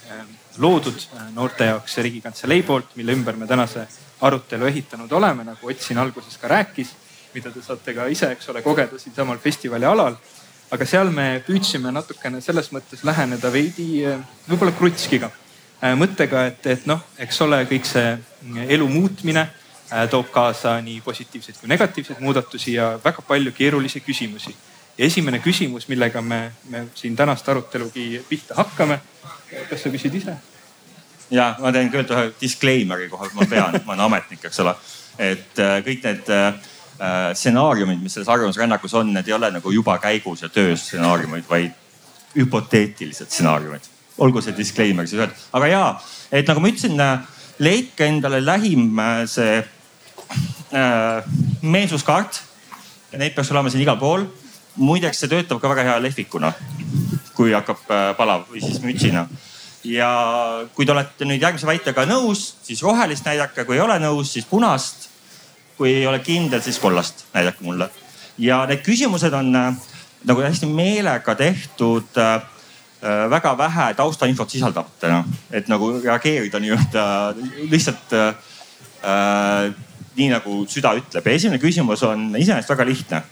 loodud 0.58 1.06
noorte 1.34 1.64
jaoks 1.70 1.96
Riigikantselei 1.98 2.62
poolt, 2.62 2.96
mille 2.96 3.12
ümber 3.12 3.36
me 3.36 3.46
tänase 3.46 3.86
arutelu 4.20 4.66
ehitanud 4.66 5.12
oleme, 5.12 5.44
nagu 5.44 5.68
Ott 5.70 5.80
siin 5.80 5.98
alguses 5.98 6.38
ka 6.38 6.48
rääkis, 6.48 6.92
mida 7.34 7.50
te 7.50 7.62
saate 7.62 7.94
ka 7.94 8.06
ise, 8.06 8.30
eks 8.32 8.48
ole, 8.48 8.62
kogeda 8.62 8.98
siinsamal 8.98 9.38
festivali 9.38 9.84
alal. 9.84 10.16
Aga 10.74 10.86
seal 10.88 11.10
me 11.14 11.26
püüdsime 11.46 11.92
natukene 11.94 12.40
selles 12.44 12.70
mõttes 12.74 13.04
läheneda 13.06 13.50
veidi 13.54 14.04
äh, 14.08 14.20
võib-olla 14.48 14.74
krutskiga, 14.76 15.30
äh, 15.80 15.94
mõttega, 15.98 16.46
et, 16.50 16.66
et 16.66 16.86
noh, 16.90 17.02
eks 17.22 17.40
ole, 17.46 17.62
kõik 17.70 17.86
see 17.88 18.16
elu 18.68 18.88
muutmine 18.90 19.48
toob 20.10 20.30
kaasa 20.32 20.78
nii 20.82 21.02
positiivseid 21.04 21.58
kui 21.60 21.68
negatiivseid 21.70 22.18
muudatusi 22.24 22.72
ja 22.74 22.94
väga 23.04 23.22
palju 23.22 23.52
keerulisi 23.54 24.00
küsimusi. 24.02 24.54
esimene 24.98 25.38
küsimus, 25.38 25.86
millega 25.88 26.22
me, 26.22 26.52
me 26.68 26.86
siin 26.94 27.16
tänast 27.16 27.48
arutelugi 27.48 28.24
pihta 28.28 28.54
hakkame 28.58 28.98
kas 29.70 29.82
sa 29.82 29.92
küsid 29.92 30.14
ise? 30.18 30.34
ja 31.30 31.54
ma 31.60 31.72
teen 31.72 31.90
küll 31.92 32.04
ühe 32.04 32.26
disclaimer'i 32.40 33.08
kohe, 33.12 33.30
ma 33.34 33.46
pean, 33.48 33.78
ma 33.84 33.94
olen 33.94 34.04
ametnik, 34.08 34.44
eks 34.44 34.60
ole. 34.64 34.74
et 35.18 35.60
kõik 35.86 36.04
need 36.04 36.32
stsenaariumid, 36.94 38.02
mis 38.02 38.14
selles 38.14 38.28
arvamusrännakus 38.30 38.94
on, 38.94 39.12
need 39.14 39.28
ei 39.28 39.34
ole 39.34 39.50
nagu 39.50 39.70
juba 39.74 39.98
käigus 39.98 40.44
ja 40.44 40.48
töös 40.48 40.86
stsenaariumid, 40.86 41.44
vaid 41.50 41.72
hüpoteetilised 42.36 43.30
stsenaariumid. 43.30 43.90
olgu 44.18 44.40
see 44.40 44.54
disclaimer 44.56 45.06
siis 45.10 45.20
öeldud, 45.20 45.46
aga 45.52 45.66
ja, 45.66 45.84
et 46.32 46.46
nagu 46.46 46.62
ma 46.62 46.70
ütlesin, 46.70 47.00
leidke 47.58 48.06
endale 48.06 48.38
lähim 48.44 48.94
see 49.26 49.58
äh, 49.58 51.24
meelsuskaart 51.62 52.42
neid 53.18 53.34
peaks 53.34 53.50
olema 53.54 53.70
siin 53.70 53.82
igal 53.82 53.98
pool. 53.98 54.26
muideks 54.76 55.20
see 55.22 55.30
töötab 55.30 55.60
ka 55.62 55.70
väga 55.70 55.84
hea 55.86 55.98
lehvikuna 56.02 56.52
kui 57.34 57.52
hakkab 57.54 57.90
äh, 57.90 58.12
palav 58.18 58.46
või 58.50 58.62
siis 58.62 58.80
mütsina. 58.82 59.26
ja 59.84 60.08
kui 60.74 60.86
te 60.86 60.92
olete 60.94 61.26
nüüd 61.28 61.42
järgmise 61.42 61.66
väitega 61.68 62.06
nõus, 62.08 62.54
siis 62.64 62.82
rohelist 62.82 63.26
näidake, 63.26 63.66
kui 63.68 63.76
ei 63.76 63.82
ole 63.84 63.98
nõus, 64.00 64.32
siis 64.32 64.46
punast. 64.48 65.10
Kui 65.76 65.94
ei 65.94 66.06
ole 66.06 66.18
kindel, 66.24 66.62
siis 66.62 66.78
kollast 66.78 67.24
näidake 67.34 67.64
mulle. 67.64 67.90
ja 68.38 68.64
need 68.66 68.82
küsimused 68.86 69.32
on 69.34 69.54
äh, 69.56 69.76
nagu 70.24 70.42
hästi 70.42 70.66
meelega 70.66 71.34
tehtud 71.34 72.18
äh, 72.18 72.42
väga 73.30 73.58
vähe 73.58 73.94
taustainfot 73.94 74.50
sisaldavatena, 74.50 75.24
et 75.50 75.68
nagu 75.68 75.92
reageerida 76.04 76.60
nii-öelda 76.60 77.04
lihtsalt 77.70 78.12
äh, 78.12 79.72
nii 80.16 80.28
nagu 80.30 80.64
süda 80.70 80.94
ütleb 80.96 81.26
ja 81.26 81.32
esimene 81.32 81.60
küsimus 81.62 82.02
on 82.06 82.30
iseenesest 82.38 82.70
väga 82.70 82.86
lihtne 82.88 83.22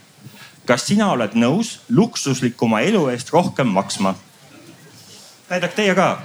kas 0.66 0.84
sina 0.87 1.11
oled 1.12 1.34
nõus 1.38 1.76
luksuslikuma 1.90 2.82
elu 2.87 3.06
eest 3.12 3.32
rohkem 3.34 3.70
maksma? 3.75 4.14
näidake 5.50 5.76
teie 5.76 5.94
ka. 5.94 6.22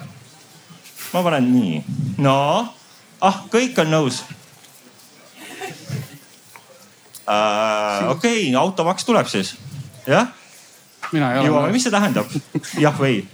ma 1.14 1.24
panen 1.24 1.50
nii, 1.52 1.80
no, 2.24 2.38
ah, 3.22 3.40
kõik 3.52 3.80
on 3.82 3.92
nõus. 3.92 4.22
Okei 7.28 8.48
okay,, 8.48 8.56
automaks 8.56 9.06
tuleb 9.06 9.28
siis, 9.32 9.56
jah? 10.08 10.32
jõuame, 11.12 11.72
mis 11.74 11.88
see 11.88 11.94
tähendab, 11.94 12.32
jah 12.80 12.96
või 13.00 13.14
ei? 13.16 13.26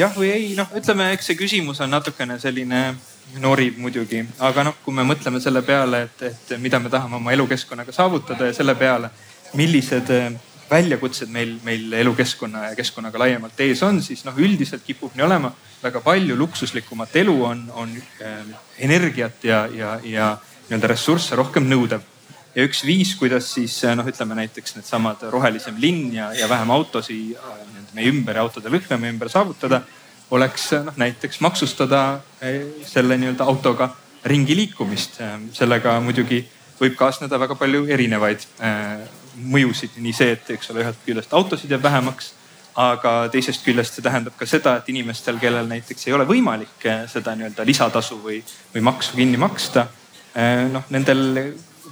jah 0.00 0.12
või 0.16 0.32
ei, 0.32 0.50
noh, 0.58 0.68
ütleme, 0.76 1.10
eks 1.14 1.30
see 1.30 1.38
küsimus 1.38 1.80
on 1.84 1.90
natukene 1.92 2.38
selline 2.42 2.82
norib 3.38 3.78
muidugi, 3.78 4.24
aga 4.42 4.64
noh, 4.66 4.78
kui 4.84 4.94
me 4.94 5.04
mõtleme 5.06 5.40
selle 5.42 5.62
peale, 5.62 6.04
et, 6.08 6.22
et 6.30 6.54
mida 6.62 6.80
me 6.82 6.90
tahame 6.90 7.20
oma 7.20 7.32
elukeskkonnaga 7.36 7.94
saavutada 7.94 8.48
ja 8.48 8.56
selle 8.56 8.74
peale, 8.78 9.10
millised 9.58 10.10
äh, 10.14 10.30
väljakutsed 10.70 11.30
meil, 11.30 11.56
meil 11.64 11.92
elukeskkonna 11.92 12.70
ja 12.70 12.76
keskkonnaga 12.78 13.18
laiemalt 13.18 13.60
ees 13.62 13.82
on, 13.86 14.00
siis 14.02 14.22
noh, 14.26 14.36
üldiselt 14.38 14.84
kipub 14.86 15.16
nii 15.16 15.26
olema. 15.26 15.52
väga 15.82 16.00
palju 16.04 16.36
luksuslikumat 16.36 17.14
elu 17.16 17.36
on, 17.44 17.64
on 17.74 17.94
äh, 18.22 18.56
energiat 18.78 19.44
ja, 19.44 19.66
ja, 19.66 19.98
ja 20.04 20.36
nii-öelda 20.68 20.90
ressursse 20.92 21.36
rohkem 21.36 21.66
nõudev. 21.68 22.04
Ja 22.54 22.66
üks 22.66 22.84
viis, 22.86 23.14
kuidas 23.18 23.52
siis 23.54 23.76
äh, 23.84 23.96
noh, 23.96 24.06
ütleme 24.06 24.38
näiteks 24.38 24.76
needsamad 24.78 25.22
rohelisem 25.30 25.78
linn 25.78 26.12
ja, 26.14 26.32
ja 26.34 26.48
vähem 26.50 26.70
autosid 26.70 27.38
meie 27.94 28.10
ümber 28.10 28.38
ja 28.38 28.44
autode 28.46 28.70
lõhna 28.72 28.98
meie 29.00 29.14
ümber 29.14 29.30
saavutada 29.32 29.82
oleks 30.30 30.70
noh 30.86 30.96
näiteks 30.96 31.40
maksustada 31.40 32.20
eh, 32.42 32.62
selle 32.86 33.18
nii-öelda 33.18 33.44
autoga 33.44 33.90
ringi 34.24 34.56
liikumist. 34.56 35.20
sellega 35.52 36.00
muidugi 36.00 36.44
võib 36.80 36.96
kaasneda 36.96 37.38
väga 37.40 37.56
palju 37.58 37.86
erinevaid 37.88 38.44
eh, 38.60 39.06
mõjusid, 39.40 39.96
nii 39.96 40.12
see, 40.12 40.34
et 40.36 40.50
eks 40.56 40.70
ole, 40.72 40.84
ühest 40.84 41.02
küljest 41.06 41.34
autosid 41.34 41.70
jääb 41.70 41.82
vähemaks, 41.82 42.34
aga 42.80 43.14
teisest 43.32 43.64
küljest 43.64 43.96
see 43.96 44.04
tähendab 44.04 44.36
ka 44.38 44.46
seda, 44.46 44.76
et 44.78 44.88
inimestel, 44.92 45.38
kellel 45.42 45.68
näiteks 45.70 46.06
ei 46.08 46.14
ole 46.16 46.26
võimalik 46.28 46.86
eh, 46.86 47.06
seda 47.10 47.34
nii-öelda 47.38 47.66
lisatasu 47.66 48.20
või, 48.22 48.42
või 48.74 48.84
maksu 48.90 49.18
kinni 49.18 49.40
maksta, 49.40 49.88
noh 50.70 50.84
nendel 50.94 51.24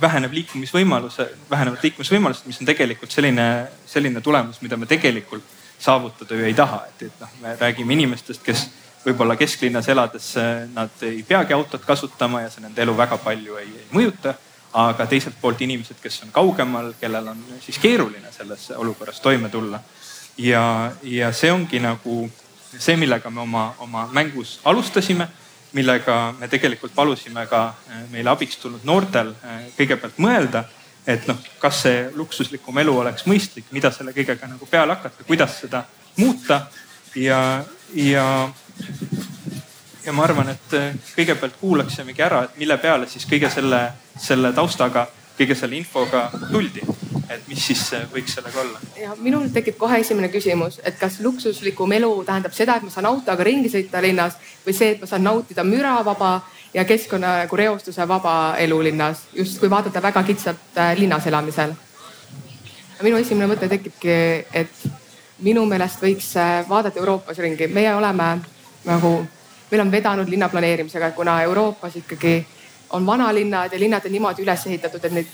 väheneb 0.00 0.32
liikumisvõimaluse, 0.32 1.28
vähenevad 1.50 1.82
liikumisvõimalused, 1.82 2.46
mis 2.46 2.60
on 2.60 2.68
tegelikult 2.68 3.12
selline, 3.14 3.46
selline 3.86 4.20
tulemus, 4.20 4.60
mida 4.62 4.76
me 4.76 4.86
tegelikult 4.86 5.44
saavutada 5.78 6.34
ju 6.34 6.44
ei 6.44 6.54
taha, 6.54 6.82
et, 6.88 7.06
et 7.06 7.20
noh, 7.20 7.32
me 7.42 7.54
räägime 7.60 7.94
inimestest, 7.94 8.42
kes 8.42 8.66
võib-olla 9.04 9.36
kesklinnas 9.38 9.88
elades 9.88 10.32
nad 10.74 11.02
ei 11.06 11.22
peagi 11.22 11.54
autot 11.54 11.84
kasutama 11.86 12.42
ja 12.42 12.50
see 12.50 12.64
nende 12.64 12.82
elu 12.82 12.96
väga 12.98 13.18
palju 13.22 13.58
ei, 13.62 13.70
ei 13.84 13.88
mõjuta. 13.94 14.34
aga 14.78 15.06
teiselt 15.08 15.38
poolt 15.40 15.62
inimesed, 15.64 15.96
kes 16.02 16.22
on 16.26 16.32
kaugemal, 16.32 16.90
kellel 17.00 17.30
on 17.30 17.38
siis 17.64 17.78
keeruline 17.80 18.28
selles 18.30 18.66
olukorras 18.76 19.20
toime 19.20 19.48
tulla. 19.48 19.80
ja, 20.38 20.92
ja 21.02 21.32
see 21.32 21.52
ongi 21.52 21.80
nagu 21.80 22.30
see, 22.78 22.96
millega 22.96 23.30
me 23.30 23.40
oma, 23.40 23.74
oma 23.78 24.08
mängus 24.12 24.60
alustasime, 24.64 25.28
millega 25.78 26.18
me 26.38 26.48
tegelikult 26.50 26.94
palusime 26.94 27.46
ka 27.46 27.62
meile 28.10 28.34
abiks 28.34 28.58
tulnud 28.58 28.82
noortel 28.88 29.30
kõigepealt 29.78 30.18
mõelda 30.18 30.64
et 31.08 31.24
noh, 31.28 31.38
kas 31.60 31.82
see 31.86 32.00
luksuslikum 32.16 32.78
elu 32.82 32.94
oleks 33.02 33.24
mõistlik, 33.28 33.70
mida 33.72 33.90
selle 33.94 34.12
kõigega 34.16 34.48
nagu 34.50 34.68
peale 34.68 34.96
hakata, 34.98 35.24
kuidas 35.24 35.56
seda 35.62 35.82
muuta. 36.18 36.66
Ja, 37.16 37.64
ja, 37.96 38.24
ja 40.04 40.12
ma 40.12 40.26
arvan, 40.26 40.52
et 40.52 40.74
äh, 40.76 40.90
kõigepealt 41.16 41.56
kuulaksimegi 41.60 42.24
ära, 42.24 42.42
et 42.44 42.58
mille 42.60 42.76
peale 42.82 43.08
siis 43.08 43.24
kõige 43.28 43.48
selle, 43.50 43.80
selle 44.20 44.52
taustaga, 44.52 45.06
kõige 45.38 45.54
selle 45.58 45.78
infoga 45.78 46.28
tuldi 46.50 46.82
et 47.30 47.48
mis 47.48 47.60
siis 47.70 47.82
võiks 48.12 48.34
sellega 48.38 48.60
olla? 48.62 48.80
ja 49.00 49.14
minul 49.20 49.48
tekib 49.52 49.76
kohe 49.80 50.00
esimene 50.02 50.30
küsimus, 50.32 50.80
et 50.84 50.96
kas 51.00 51.18
luksuslikum 51.24 51.92
elu 51.98 52.10
tähendab 52.26 52.54
seda, 52.56 52.78
et 52.78 52.86
ma 52.86 52.92
saan 52.92 53.08
autoga 53.10 53.44
ringi 53.46 53.70
sõita 53.72 54.02
linnas 54.04 54.38
või 54.66 54.76
see, 54.76 54.94
et 54.94 55.02
ma 55.02 55.08
saan 55.10 55.26
nautida 55.26 55.64
müravaba 55.64 56.38
ja 56.74 56.84
keskkonna 56.88 57.34
nagu 57.42 57.56
reostuse 57.56 58.08
vaba 58.08 58.56
elu 58.60 58.80
linnas, 58.90 59.26
just 59.36 59.60
kui 59.60 59.70
vaadata 59.70 60.02
väga 60.02 60.22
kitsalt 60.22 60.78
äh, 60.78 60.94
linnas 60.98 61.26
elamisel. 61.26 61.74
minu 63.02 63.16
esimene 63.16 63.46
mõte 63.46 63.68
tekibki, 63.68 64.18
et 64.52 64.86
minu 65.44 65.64
meelest 65.66 66.02
võiks 66.02 66.34
äh, 66.36 66.62
vaadata 66.68 67.00
Euroopas 67.00 67.38
ringi, 67.38 67.66
meie 67.66 67.94
oleme 67.94 68.38
nagu, 68.84 69.12
meil 69.70 69.80
on 69.84 69.90
vedanud 69.92 70.28
linnaplaneerimisega, 70.28 71.10
kuna 71.10 71.42
Euroopas 71.42 71.96
ikkagi 71.96 72.40
on 72.90 73.06
vanalinnad 73.06 73.72
ja 73.72 73.80
linnad 73.80 74.04
on 74.04 74.12
niimoodi 74.12 74.42
üles 74.42 74.66
ehitatud, 74.66 75.04
et 75.04 75.12
neid 75.12 75.26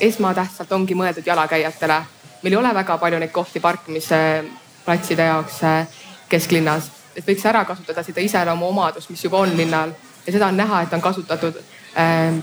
esmatähtsalt 0.00 0.72
ongi 0.72 0.94
mõeldud 0.94 1.26
jalakäijatele. 1.26 2.02
meil 2.42 2.52
ei 2.52 2.56
ole 2.56 2.74
väga 2.74 2.98
palju 2.98 3.18
neid 3.18 3.30
kohti 3.30 3.60
parkimisplatside 3.60 5.22
jaoks 5.22 5.62
äh, 5.64 5.86
kesklinnas, 6.28 6.90
et 7.16 7.26
võiks 7.28 7.44
ära 7.46 7.64
kasutada 7.64 8.02
seda 8.02 8.20
iseloomuomadust, 8.20 9.10
mis 9.10 9.24
juba 9.24 9.38
on 9.38 9.56
linnal 9.56 9.92
ja 10.26 10.32
seda 10.32 10.46
on 10.46 10.56
näha, 10.56 10.82
et 10.82 10.92
on 10.92 11.00
kasutatud 11.00 11.56
äh, 11.96 12.42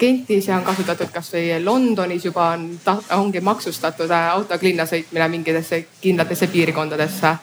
Gentis 0.00 0.48
ja 0.48 0.56
on 0.56 0.64
kasutatud 0.64 1.10
kasvõi 1.12 1.58
Londonis 1.64 2.24
juba 2.24 2.46
on, 2.54 2.70
ongi 3.18 3.40
maksustatud 3.40 4.10
äh, 4.10 4.28
autoga 4.32 4.64
linna 4.66 4.86
sõitmine 4.88 5.28
mingitesse 5.28 5.84
kindlatesse 6.00 6.46
piirkondadesse. 6.46 7.34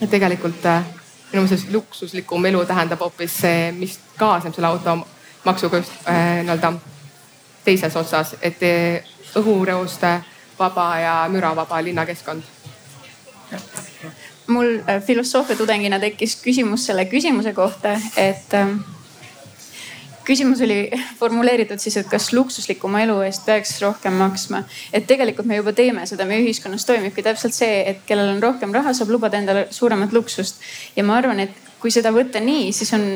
et 0.00 0.10
tegelikult 0.10 0.66
äh, 0.66 0.84
minu 1.32 1.42
meelest 1.42 1.72
luksuslikum 1.72 2.44
elu 2.46 2.64
tähendab 2.66 3.00
hoopis 3.00 3.40
see, 3.40 3.72
mis 3.72 3.98
kaasneb 4.16 4.54
selle 4.54 4.66
automaksuga 4.68 5.15
just 5.46 5.92
äh, 6.08 6.42
nii-öelda 6.42 6.72
teises 7.64 7.96
otsas, 7.96 8.36
et 8.42 8.62
äh, 8.62 9.04
õhureoste 9.36 10.20
vaba 10.58 10.98
ja 10.98 11.14
müravaba 11.28 11.82
linnakeskkond 11.84 12.42
mul 14.46 14.78
äh, 14.88 15.02
filosoofia 15.02 15.56
tudengina 15.56 15.98
tekkis 16.00 16.36
küsimus 16.42 16.86
selle 16.86 17.06
küsimuse 17.10 17.52
kohta, 17.54 17.96
et 18.16 18.54
ähm, 18.54 18.78
küsimus 20.26 20.60
oli 20.64 20.90
formuleeritud 21.18 21.80
siis, 21.82 21.96
et 22.00 22.10
kas 22.10 22.32
luksuslikuma 22.34 23.02
elu 23.04 23.18
eest 23.26 23.46
peaks 23.46 23.76
rohkem 23.82 24.18
maksma. 24.18 24.62
et 24.92 25.06
tegelikult 25.06 25.46
me 25.46 25.58
juba 25.58 25.72
teeme 25.72 26.06
seda, 26.06 26.24
meie 26.24 26.44
ühiskonnas 26.44 26.86
toimibki 26.86 27.22
täpselt 27.26 27.54
see, 27.54 27.82
et 27.90 28.04
kellel 28.06 28.34
on 28.36 28.42
rohkem 28.42 28.74
raha, 28.74 28.94
saab 28.94 29.10
lubada 29.14 29.38
endale 29.38 29.66
suuremat 29.70 30.12
luksust. 30.12 30.62
ja 30.96 31.04
ma 31.04 31.18
arvan, 31.18 31.40
et 31.40 31.66
kui 31.80 31.90
seda 31.90 32.12
võtta 32.14 32.42
nii, 32.42 32.72
siis 32.72 32.92
on 32.96 33.06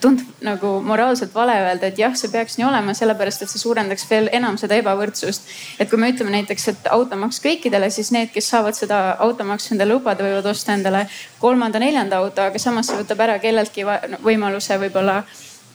tundub 0.00 0.42
nagu 0.44 0.72
moraalselt 0.84 1.34
vale 1.34 1.54
öelda, 1.64 1.90
et 1.90 1.98
jah, 1.98 2.14
see 2.16 2.30
peaks 2.32 2.56
nii 2.58 2.66
olema, 2.68 2.94
sellepärast 2.96 3.44
et 3.44 3.52
see 3.52 3.60
suurendaks 3.60 4.06
veel 4.10 4.30
enam 4.32 4.58
seda 4.60 4.78
ebavõrdsust. 4.80 5.48
et 5.78 5.90
kui 5.90 6.00
me 6.00 6.10
ütleme 6.12 6.34
näiteks, 6.34 6.68
et 6.72 6.90
automaks 6.96 7.40
kõikidele, 7.44 7.90
siis 7.90 8.12
need, 8.14 8.32
kes 8.34 8.48
saavad 8.54 8.78
seda 8.78 9.00
automaksu 9.26 9.74
endale 9.74 9.94
lubada, 9.94 10.24
võivad 10.24 10.50
osta 10.52 10.76
endale 10.76 11.06
kolmanda-neljanda 11.42 12.22
auto, 12.22 12.42
aga 12.42 12.58
samas 12.58 12.90
see 12.90 13.00
võtab 13.02 13.24
ära 13.26 13.38
kelleltki 13.42 13.86
võimaluse 14.22 14.78
võib-olla 14.80 15.22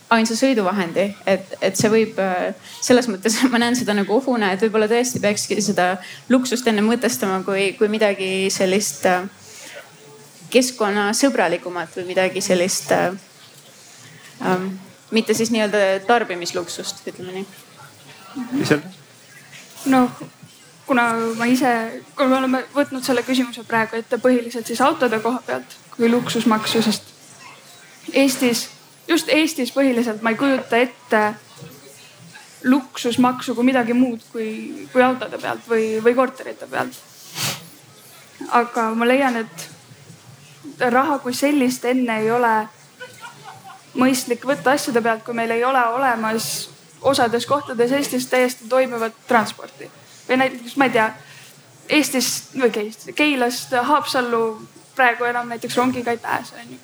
ainsa 0.09 0.37
sõiduvahendi, 0.39 1.09
et, 1.27 1.57
et 1.61 1.75
see 1.75 1.89
võib 1.91 2.19
selles 2.81 3.09
mõttes 3.11 3.41
ma 3.51 3.59
näen 3.61 3.75
seda 3.75 3.95
nagu 3.97 4.15
ohuna, 4.17 4.53
et 4.53 4.63
võib-olla 4.63 4.87
tõesti 4.91 5.21
peakski 5.23 5.59
seda 5.61 5.95
luksust 6.29 6.67
enne 6.67 6.85
mõtestama 6.85 7.41
kui, 7.45 7.73
kui 7.79 7.91
midagi 7.91 8.47
sellist 8.53 9.05
keskkonnasõbralikumat 10.53 11.95
või 11.97 12.11
midagi 12.13 12.41
sellist 12.41 12.91
ähm,. 12.95 13.19
Mitte 15.11 15.33
siis 15.33 15.51
nii-öelda 15.51 15.83
tarbimisluksust, 16.07 17.05
ütleme 17.07 17.31
nii. 17.31 17.45
ise? 18.61 18.79
noh, 19.85 20.11
kuna 20.87 21.07
ma 21.37 21.45
ise, 21.45 21.73
kuna 22.15 22.29
me 22.29 22.37
oleme 22.37 22.63
võtnud 22.75 23.03
selle 23.03 23.23
küsimuse 23.27 23.63
praegu 23.67 23.97
ette 23.99 24.19
põhiliselt 24.21 24.67
siis 24.67 24.81
autode 24.81 25.19
koha 25.23 25.41
pealt 25.45 25.77
kui 25.95 26.09
luksusmaksu, 26.11 26.81
sest 26.85 27.13
Eestis, 28.13 28.69
just 29.07 29.29
Eestis 29.33 29.73
põhiliselt 29.75 30.21
ma 30.23 30.31
ei 30.31 30.39
kujuta 30.39 30.77
ette 30.79 31.23
luksusmaksu 32.63 33.55
kui 33.55 33.67
midagi 33.67 33.93
muud 33.93 34.23
kui, 34.31 34.87
kui 34.91 35.03
autode 35.03 35.39
pealt 35.41 35.67
või, 35.69 35.97
või 36.03 36.15
korterite 36.15 36.67
pealt. 36.71 36.95
aga 38.51 38.89
ma 38.95 39.07
leian, 39.07 39.43
et 39.43 40.89
raha 40.93 41.19
kui 41.19 41.33
sellist 41.33 41.85
enne 41.85 42.19
ei 42.21 42.31
ole 42.31 42.55
mõistlik 43.97 44.45
võtta 44.45 44.73
asjade 44.77 45.01
pealt, 45.01 45.23
kui 45.25 45.35
meil 45.37 45.51
ei 45.51 45.63
ole 45.65 45.83
olemas 45.97 46.69
osades 47.01 47.45
kohtades 47.45 47.91
Eestis 47.91 48.27
täiesti 48.27 48.69
toimivat 48.69 49.13
transporti. 49.27 49.91
või 50.29 50.37
näiteks, 50.37 50.75
ma 50.77 50.85
ei 50.85 50.89
tea, 50.89 51.13
Eestist 51.89 52.55
või 52.55 52.71
Keilast, 52.71 53.09
Keilast 53.15 53.71
Haapsallu 53.71 54.67
praegu 54.95 55.23
enam 55.23 55.47
näiteks 55.47 55.77
rongiga 55.77 56.11
ei 56.11 56.17
pääse, 56.17 56.55
onju. 56.55 56.77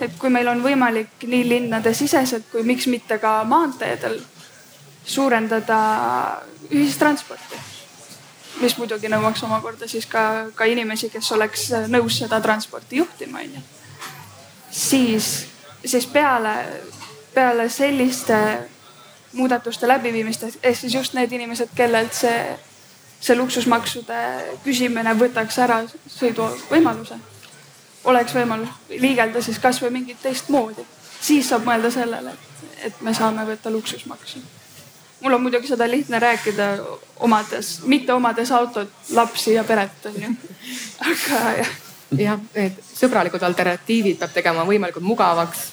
et 0.00 0.18
kui 0.18 0.30
meil 0.30 0.48
on 0.48 0.62
võimalik 0.62 1.26
nii 1.26 1.48
linnade 1.48 1.94
siseselt 1.94 2.44
kui 2.52 2.62
miks 2.62 2.86
mitte 2.86 3.18
ka 3.18 3.44
maanteedel 3.44 4.20
suurendada 5.04 5.78
ühistransporti 6.70 7.60
mis 8.60 8.76
muidugi 8.78 9.08
nõuaks 9.08 9.42
omakorda 9.46 9.88
siis 9.88 10.06
ka, 10.06 10.50
ka 10.54 10.66
inimesi, 10.68 11.08
kes 11.10 11.32
oleks 11.32 11.70
nõus 11.88 12.18
seda 12.22 12.40
transporti 12.40 13.00
juhtima, 13.00 13.40
onju. 13.40 13.62
siis 14.70 15.51
siis 15.84 16.06
peale, 16.06 16.54
peale 17.34 17.68
selliste 17.68 18.38
muudatuste 19.32 19.88
läbiviimist 19.88 20.44
ehk 20.62 20.76
siis 20.76 20.94
just 20.94 21.14
need 21.14 21.32
inimesed, 21.32 21.68
kellelt 21.74 22.14
see, 22.14 22.56
see 23.20 23.36
luksusmaksude 23.36 24.22
küsimine 24.64 25.14
võtaks 25.18 25.58
ära 25.64 25.82
sõiduvõimaluse. 26.06 27.18
oleks 28.04 28.34
võimalus 28.34 28.68
liigelda 28.88 29.42
siis 29.42 29.58
kasvõi 29.58 29.90
mingit 29.90 30.22
teistmoodi, 30.22 30.84
siis 31.20 31.48
saab 31.48 31.64
mõelda 31.64 31.90
sellele, 31.90 32.32
et, 32.32 32.66
et 32.90 33.00
me 33.00 33.14
saame 33.14 33.46
võtta 33.46 33.70
luksusmaksu. 33.70 34.42
mul 35.20 35.32
on 35.32 35.42
muidugi 35.42 35.68
seda 35.68 35.90
lihtne 35.90 36.18
rääkida 36.18 36.76
omades, 37.16 37.80
mitte 37.84 38.12
omades 38.12 38.52
autot, 38.52 38.90
lapsi 39.10 39.54
ja 39.54 39.64
peret 39.64 40.06
on 40.06 40.22
ju. 40.22 40.34
aga 41.10 41.56
jah 41.62 41.81
jah, 42.18 42.40
need 42.54 42.78
sõbralikud 42.86 43.42
alternatiivid 43.42 44.18
peab 44.20 44.34
tegema 44.34 44.64
võimalikult 44.68 45.04
mugavaks 45.04 45.66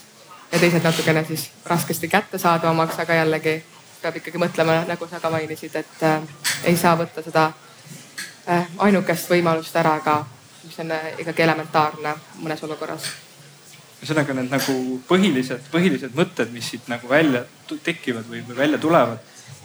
ja 0.52 0.58
teised 0.58 0.84
natukene 0.84 1.24
siis 1.28 1.48
raskesti 1.66 2.08
kättesaadavamaks, 2.08 2.98
aga 2.98 3.20
jällegi 3.20 3.56
peab 4.02 4.16
ikkagi 4.16 4.40
mõtlema, 4.40 4.82
nagu 4.88 5.08
sa 5.08 5.20
ka 5.20 5.30
mainisid, 5.30 5.74
et 5.76 6.04
äh, 6.06 6.20
ei 6.64 6.76
saa 6.76 6.96
võtta 6.98 7.22
seda 7.24 7.50
äh, 8.48 8.68
ainukest 8.78 9.30
võimalust 9.30 9.76
ära 9.76 9.98
ka, 10.04 10.22
mis 10.64 10.78
on 10.80 10.94
äh, 10.96 11.10
ikkagi 11.20 11.44
elementaarne 11.46 12.14
mõnes 12.40 12.64
olukorras 12.64 13.10
ühesõnaga 14.00 14.34
need 14.36 14.48
nagu 14.52 14.74
põhilised, 15.08 15.66
põhilised 15.72 16.14
mõtted, 16.16 16.52
mis 16.54 16.70
siit 16.72 16.86
nagu 16.88 17.08
välja 17.08 17.44
tekivad 17.68 18.24
või, 18.30 18.40
või 18.46 18.56
välja 18.56 18.78
tulevad. 18.80 19.18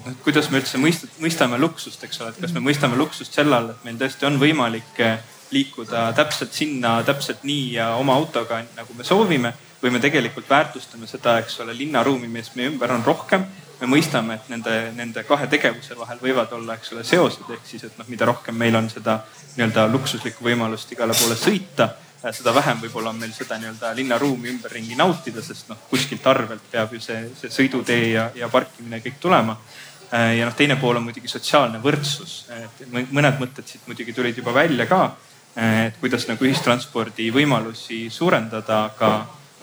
noh, 0.05 0.17
kuidas 0.25 0.50
me 0.51 0.60
üldse 0.60 0.77
mõist, 0.82 1.08
mõistame 1.24 1.58
luksust, 1.60 2.03
eks 2.03 2.20
ole, 2.22 2.34
et 2.34 2.41
kas 2.44 2.53
me 2.53 2.63
mõistame 2.65 3.00
luksust 3.00 3.34
selle 3.34 3.55
all, 3.55 3.72
et 3.72 3.86
meil 3.88 3.98
tõesti 4.01 4.27
on 4.27 4.39
võimalik 4.41 5.00
eh, 5.00 5.24
liikuda 5.55 6.07
täpselt 6.17 6.53
sinna, 6.53 6.97
täpselt 7.07 7.43
nii 7.47 7.74
ja 7.77 7.89
oma 8.00 8.15
autoga, 8.19 8.62
nagu 8.77 8.97
me 8.97 9.07
soovime. 9.07 9.53
või 9.83 9.91
me 9.91 10.00
tegelikult 10.01 10.47
väärtustame 10.50 11.05
seda, 11.05 11.35
eks 11.39 11.59
ole, 11.62 11.75
linnaruumi, 11.77 12.27
mis 12.31 12.47
meie 12.55 12.71
ümber 12.71 12.91
on 12.91 13.03
rohkem. 13.05 13.45
me 13.81 13.88
mõistame, 13.91 14.35
et 14.39 14.50
nende, 14.50 14.91
nende 14.95 15.24
kahe 15.24 15.47
tegevuse 15.47 15.97
vahel 15.97 16.17
võivad 16.21 16.53
olla, 16.55 16.77
eks 16.79 16.93
ole, 16.93 17.03
seosed 17.03 17.50
ehk 17.51 17.67
siis, 17.67 17.83
et 17.83 17.97
noh, 17.97 18.07
mida 18.07 18.25
rohkem 18.25 18.55
meil 18.55 18.75
on 18.75 18.89
seda 18.89 19.19
nii-öelda 19.57 19.88
luksuslikku 19.91 20.43
võimalust 20.47 20.91
igale 20.95 21.13
poole 21.13 21.35
sõita 21.35 21.89
Äh, 22.25 22.33
seda 22.33 22.53
vähem 22.55 22.79
võib-olla 22.81 23.12
on 23.13 23.19
meil 23.21 23.33
seda 23.35 23.57
nii-öelda 23.62 23.91
linnaruumi 23.97 24.50
ümberringi 24.55 24.95
nautida, 24.97 25.43
sest 25.45 25.69
noh, 25.69 25.77
kuskilt 25.91 26.25
arvelt 26.27 26.63
peab 26.71 26.93
ju 26.95 27.01
see, 27.03 27.19
see 27.38 27.51
sõidutee 27.53 28.09
ja, 28.15 28.29
ja 28.35 28.50
parkimine 28.50 29.01
kõik 29.03 29.19
tulema. 29.21 29.57
Äh, 30.09 30.39
ja 30.39 30.47
noh, 30.47 30.55
teine 30.57 30.79
pool 30.81 30.97
on 30.97 31.05
muidugi 31.05 31.29
sotsiaalne 31.29 31.81
võrdsus, 31.83 32.45
et 32.55 32.81
mõned 32.89 33.41
mõtted 33.41 33.69
siit 33.69 33.85
muidugi 33.89 34.15
tulid 34.15 34.41
juba 34.41 34.55
välja 34.55 34.88
ka. 34.89 35.01
Äh, 35.57 35.85
et 35.88 36.00
kuidas 36.01 36.27
nagu 36.27 36.43
ühistranspordi 36.43 37.29
võimalusi 37.31 38.09
suurendada, 38.12 38.81
aga, 38.89 39.12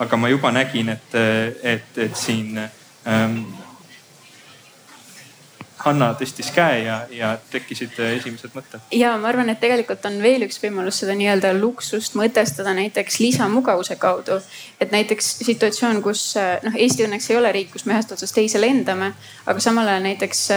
aga 0.01 0.17
ma 0.17 0.31
juba 0.31 0.49
nägin, 0.53 0.89
et, 0.89 1.19
et, 1.61 1.99
et 2.01 2.15
siin 2.17 2.57
ähm, 2.57 3.43
Hanna 5.83 6.13
tõstis 6.15 6.47
käe 6.55 6.79
ja, 6.85 6.95
ja 7.11 7.33
tekkisid 7.51 7.97
esimesed 8.07 8.55
mõtted. 8.55 8.81
ja 8.95 9.11
ma 9.19 9.27
arvan, 9.29 9.51
et 9.51 9.59
tegelikult 9.61 10.05
on 10.07 10.15
veel 10.23 10.47
üks 10.47 10.57
võimalus 10.63 11.01
seda 11.03 11.13
nii-öelda 11.19 11.51
luksust 11.57 12.15
mõtestada 12.17 12.73
näiteks 12.73 13.19
lisamugavuse 13.19 13.99
kaudu. 13.99 14.39
et 14.81 14.95
näiteks 14.95 15.29
situatsioon, 15.43 16.01
kus 16.01 16.31
noh, 16.63 16.73
Eesti 16.73 17.05
õnneks 17.05 17.29
ei 17.29 17.37
ole 17.37 17.51
riik, 17.51 17.73
kus 17.75 17.85
me 17.85 17.97
ühest 17.97 18.15
otsast 18.15 18.33
teise 18.33 18.61
lendame, 18.61 19.11
aga 19.45 19.59
samal 19.61 19.91
ajal 19.91 20.07
näiteks 20.07 20.47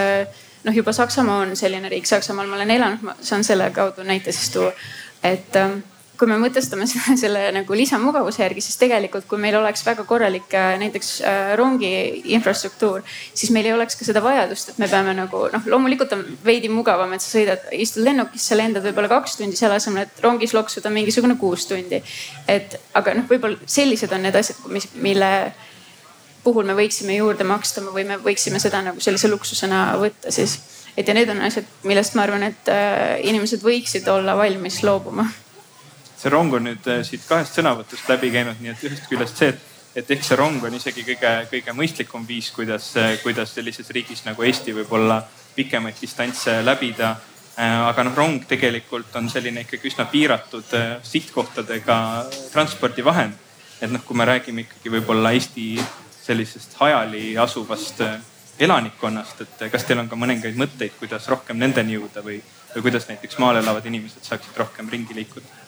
noh, 0.67 0.75
juba 0.75 0.93
Saksamaa 0.93 1.43
on 1.45 1.57
selline 1.57 1.89
riik, 1.89 2.07
Saksamaal 2.07 2.47
ma 2.47 2.57
olen 2.61 2.71
elanud, 2.71 3.03
ma 3.03 3.17
saan 3.21 3.45
selle 3.45 3.69
kaudu 3.75 4.07
näite 4.07 4.33
siis 4.33 4.51
tuua, 4.55 4.73
et 5.33 5.61
kui 6.19 6.29
me 6.31 6.37
mõtestame 6.41 6.87
selle, 6.91 7.17
selle 7.21 7.43
nagu 7.55 7.77
lisamugavuse 7.77 8.43
järgi, 8.43 8.65
siis 8.65 8.79
tegelikult, 8.81 9.27
kui 9.29 9.41
meil 9.41 9.57
oleks 9.59 9.85
väga 9.87 10.07
korralik 10.09 10.55
äh, 10.57 10.75
näiteks 10.81 11.11
äh, 11.21 11.53
rongi 11.59 11.91
infrastruktuur, 12.37 13.05
siis 13.35 13.53
meil 13.55 13.69
ei 13.69 13.77
oleks 13.77 13.99
ka 13.99 14.09
seda 14.09 14.23
vajadust, 14.25 14.73
et 14.73 14.81
me 14.83 14.89
peame 14.91 15.15
nagu 15.17 15.47
noh, 15.53 15.69
loomulikult 15.73 16.17
on 16.17 16.25
veidi 16.47 16.71
mugavam, 16.73 17.13
et 17.17 17.25
sa 17.25 17.37
sõidad, 17.37 17.69
istud 17.77 18.05
lennukisse, 18.07 18.59
lendad 18.59 18.85
võib-olla 18.87 19.13
kaks 19.13 19.39
tundi, 19.41 19.59
selle 19.59 19.79
asemel, 19.81 20.07
et 20.07 20.25
rongis 20.25 20.57
loksuda 20.57 20.93
mingisugune 20.95 21.39
kuus 21.41 21.69
tundi. 21.71 22.03
et 22.49 22.79
aga 22.97 23.17
noh, 23.21 23.29
võib-olla 23.31 23.71
sellised 23.71 24.13
on 24.17 24.27
need 24.27 24.41
asjad, 24.41 24.65
mis, 24.73 24.89
mille 25.03 25.33
puhul 26.47 26.67
me 26.67 26.77
võiksime 26.79 27.17
juurde 27.19 27.45
maksta 27.47 27.83
või 27.91 28.07
me 28.07 28.21
võiksime 28.23 28.61
seda 28.63 28.85
nagu 28.87 29.03
sellise 29.03 29.31
luksusena 29.33 29.89
võtta 30.01 30.31
siis. 30.35 30.59
Et 30.97 31.09
ja 31.09 31.15
need 31.15 31.29
on 31.29 31.43
asjad, 31.45 31.67
millest 31.85 32.15
ma 32.17 32.25
arvan, 32.25 32.47
et 32.49 32.71
äh, 32.73 33.19
inimesed 33.29 33.65
võiksid 33.65 34.09
olla 34.13 34.37
valmis 34.39 34.83
loobuma 34.83 35.27
see 36.17 36.33
rong 36.33 36.53
on 36.57 36.65
nüüd 36.71 36.87
äh, 36.91 37.03
siit 37.07 37.25
kahest 37.29 37.59
sõnavõtust 37.59 38.09
läbi 38.11 38.33
käinud, 38.35 38.59
nii 38.61 38.73
et 38.73 38.85
ühest 38.89 39.09
küljest 39.11 39.41
see, 39.41 39.53
et, 39.53 39.65
et 40.01 40.13
ehk 40.17 40.25
see 40.25 40.39
rong 40.39 40.65
on 40.65 40.75
isegi 40.75 41.05
kõige, 41.07 41.33
kõige 41.53 41.75
mõistlikum 41.77 42.27
viis, 42.29 42.51
kuidas, 42.57 42.89
äh, 43.01 43.17
kuidas 43.23 43.53
sellises 43.55 43.91
riigis 43.95 44.25
nagu 44.27 44.47
Eesti 44.47 44.75
võib-olla 44.81 45.21
pikemaid 45.57 45.97
distantse 46.01 46.61
läbida. 46.65 47.17
Aga 47.57 48.03
noh, 48.05 48.13
rong 48.13 48.43
tegelikult 48.45 49.15
on 49.17 49.31
selline 49.33 49.63
ikkagi 49.65 49.89
üsna 49.89 50.05
piiratud 50.13 50.75
sihtkohtadega 51.09 51.97
transpordivahend. 52.53 53.33
et 53.81 53.89
noh, 53.89 54.03
kui 54.05 54.17
me 54.17 54.27
räägime 54.29 54.67
ikkagi 54.67 54.93
võib-olla 54.93 55.33
Eesti 55.33 55.71
sellisest 56.27 56.77
hajali 56.77 57.39
asuvast 57.41 58.03
elanikkonnast, 58.59 59.41
et 59.41 59.69
kas 59.73 59.85
teil 59.85 60.01
on 60.01 60.09
ka 60.09 60.17
mõningaid 60.17 60.57
mõtteid, 60.57 60.97
kuidas 61.01 61.29
rohkem 61.29 61.59
nendeni 61.61 61.99
jõuda 61.99 62.25
või, 62.25 62.41
või 62.75 62.89
kuidas 62.89 63.09
näiteks 63.11 63.39
maal 63.43 63.61
elavad 63.61 63.87
inimesed 63.87 64.25
saaksid 64.25 64.57
rohkem 64.57 64.89
ringi 64.93 65.15
liikuda? 65.15 65.65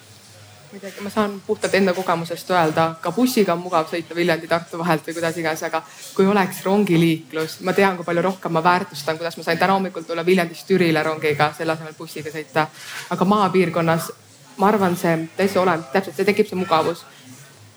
muidugi 0.73 1.01
ma 1.01 1.11
saan 1.11 1.43
puhtalt 1.47 1.75
enda 1.75 1.95
kogemusest 1.95 2.51
öelda, 2.51 2.95
ka 3.01 3.13
bussiga 3.13 3.55
on 3.55 3.63
mugav 3.63 3.87
sõita 3.89 4.15
Viljandi-Tartu 4.17 4.79
vahelt 4.79 5.07
või 5.07 5.15
kuidas 5.17 5.37
iganes, 5.41 5.63
aga 5.65 5.81
kui 6.15 6.27
oleks 6.29 6.61
rongiliiklus, 6.65 7.61
ma 7.65 7.73
tean, 7.73 7.97
kui 7.97 8.05
palju 8.05 8.25
rohkem 8.27 8.53
ma 8.53 8.63
väärtustan, 8.65 9.17
kuidas 9.17 9.39
ma 9.39 9.47
sain 9.47 9.59
täna 9.59 9.79
hommikul 9.79 10.05
tulla 10.05 10.27
Viljandist 10.27 10.69
Türile 10.69 11.03
rongiga, 11.03 11.53
selle 11.57 11.73
asemel 11.73 11.97
bussiga 11.99 12.33
sõita. 12.35 12.67
aga 13.11 13.25
maapiirkonnas, 13.25 14.11
ma 14.57 14.69
arvan, 14.69 14.97
see 14.97 15.17
täitsa 15.37 15.63
olemas, 15.63 15.89
täpselt 15.93 16.17
see 16.17 16.29
tekib 16.29 16.49
see 16.49 16.61
mugavus. 16.61 17.05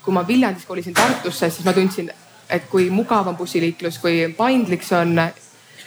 kui 0.04 0.13
ma 0.13 0.28
Viljandist 0.28 0.67
kolisin 0.67 0.93
Tartusse, 0.93 1.50
siis 1.50 1.65
ma 1.65 1.74
tundsin, 1.74 2.12
et 2.51 2.69
kui 2.69 2.89
mugav 2.89 3.27
on 3.27 3.37
bussiliiklus, 3.37 3.99
kui 4.03 4.25
paindlik 4.37 4.83
see 4.83 4.97
on 4.99 5.19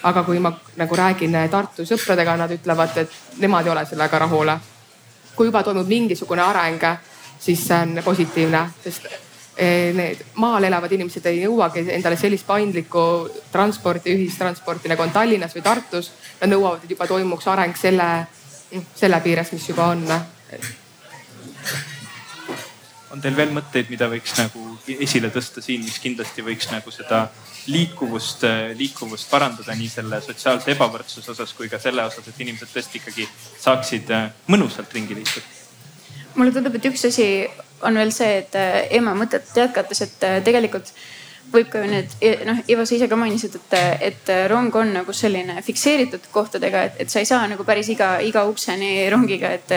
aga 0.05 0.22
kui 0.24 0.38
ma 0.38 0.53
nagu 0.77 0.96
räägin 0.96 1.37
Tartu 1.50 1.85
sõpradega, 1.88 2.37
nad 2.37 2.53
ütlevad, 2.53 2.96
et 2.98 3.40
nemad 3.40 3.66
ei 3.66 3.72
ole 3.72 3.87
sellega 3.88 4.18
rahule 4.18 4.59
kui 5.37 5.46
juba 5.46 5.62
toimub 5.62 5.88
mingisugune 5.88 6.42
areng, 6.42 6.83
siis 7.40 7.66
see 7.66 7.79
on 7.79 8.00
positiivne, 8.05 8.61
sest 8.85 9.09
eh, 9.57 9.90
need 9.96 10.22
maal 10.40 10.64
elavad 10.64 10.92
inimesed 10.94 11.27
ei 11.31 11.42
jõuagi 11.42 11.87
endale 11.96 12.18
sellist 12.20 12.46
paindlikku 12.46 13.05
transporti, 13.53 14.14
ühistransporti 14.14 14.92
nagu 14.92 15.03
on 15.03 15.14
Tallinnas 15.14 15.57
või 15.57 15.66
Tartus. 15.66 16.12
Nad 16.40 16.53
nõuavad, 16.53 16.85
et 16.85 16.94
juba 16.94 17.09
toimuks 17.11 17.50
areng 17.50 17.77
selle, 17.79 18.09
selle 18.94 19.20
piires, 19.24 19.53
mis 19.55 19.68
juba 19.68 19.90
on. 19.94 20.07
On 23.14 23.22
teil 23.22 23.37
veel 23.38 23.53
mõtteid, 23.55 23.90
mida 23.92 24.09
võiks 24.11 24.35
nagu 24.40 24.62
esile 24.90 25.31
tõsta 25.35 25.62
siin, 25.62 25.85
mis 25.87 26.00
kindlasti 26.03 26.42
võiks 26.44 26.70
nagu 26.72 26.92
seda 26.94 27.24
liikuvust, 27.70 28.44
liikuvust 28.79 29.31
parandada 29.31 29.77
nii 29.79 29.90
selle 29.90 30.20
sotsiaalse 30.24 30.74
ebavõrdsuse 30.74 31.33
osas 31.33 31.55
kui 31.57 31.70
ka 31.72 31.81
selle 31.83 32.05
osas, 32.05 32.27
et 32.29 32.40
inimesed 32.44 32.72
tõesti 32.74 33.00
ikkagi 33.00 33.29
saaksid 33.62 34.11
äh, 34.14 34.31
mõnusalt 34.50 34.92
ringi 34.96 35.16
liikuda? 35.20 35.53
mulle 36.35 36.50
tundub, 36.50 36.74
et 36.74 36.88
üks 36.90 37.05
asi 37.07 37.29
on 37.87 37.94
veel 38.00 38.11
see, 38.12 38.40
et 38.42 38.57
äh, 38.59 38.81
ema 38.98 39.14
mõtet 39.16 39.53
jätkates, 39.55 40.03
et 40.09 40.27
äh, 40.27 40.40
tegelikult 40.44 40.90
võib 41.55 41.68
ka 41.70 41.85
ju 41.85 41.87
need, 41.92 42.14
noh, 42.48 42.61
Ivo, 42.72 42.83
sa 42.88 42.96
ise 42.96 43.07
ka 43.07 43.16
mainisid, 43.20 43.55
et, 43.61 43.74
et 44.09 44.31
rong 44.50 44.74
on 44.81 44.90
nagu 44.96 45.14
selline 45.14 45.61
fikseeritud 45.62 46.27
kohtadega, 46.35 46.83
et, 46.88 47.00
et 47.05 47.12
sa 47.12 47.22
ei 47.22 47.29
saa 47.31 47.46
nagu 47.46 47.62
päris 47.68 47.92
iga, 47.94 48.16
iga 48.27 48.42
ukseni 48.50 49.05
rongiga, 49.12 49.53
et 49.55 49.74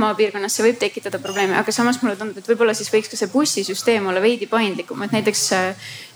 maapiirkonnas 0.00 0.56
see 0.56 0.66
võib 0.68 0.80
tekitada 0.80 1.20
probleeme, 1.22 1.56
aga 1.58 1.72
samas 1.74 2.00
mulle 2.02 2.16
tundub, 2.20 2.38
et 2.40 2.48
võib-olla 2.50 2.74
siis 2.76 2.90
võiks 2.92 3.10
ka 3.12 3.18
see 3.20 3.30
bussisüsteem 3.32 4.06
olla 4.10 4.22
veidi 4.22 4.48
paindlikum, 4.50 5.02
et 5.06 5.14
näiteks 5.14 5.46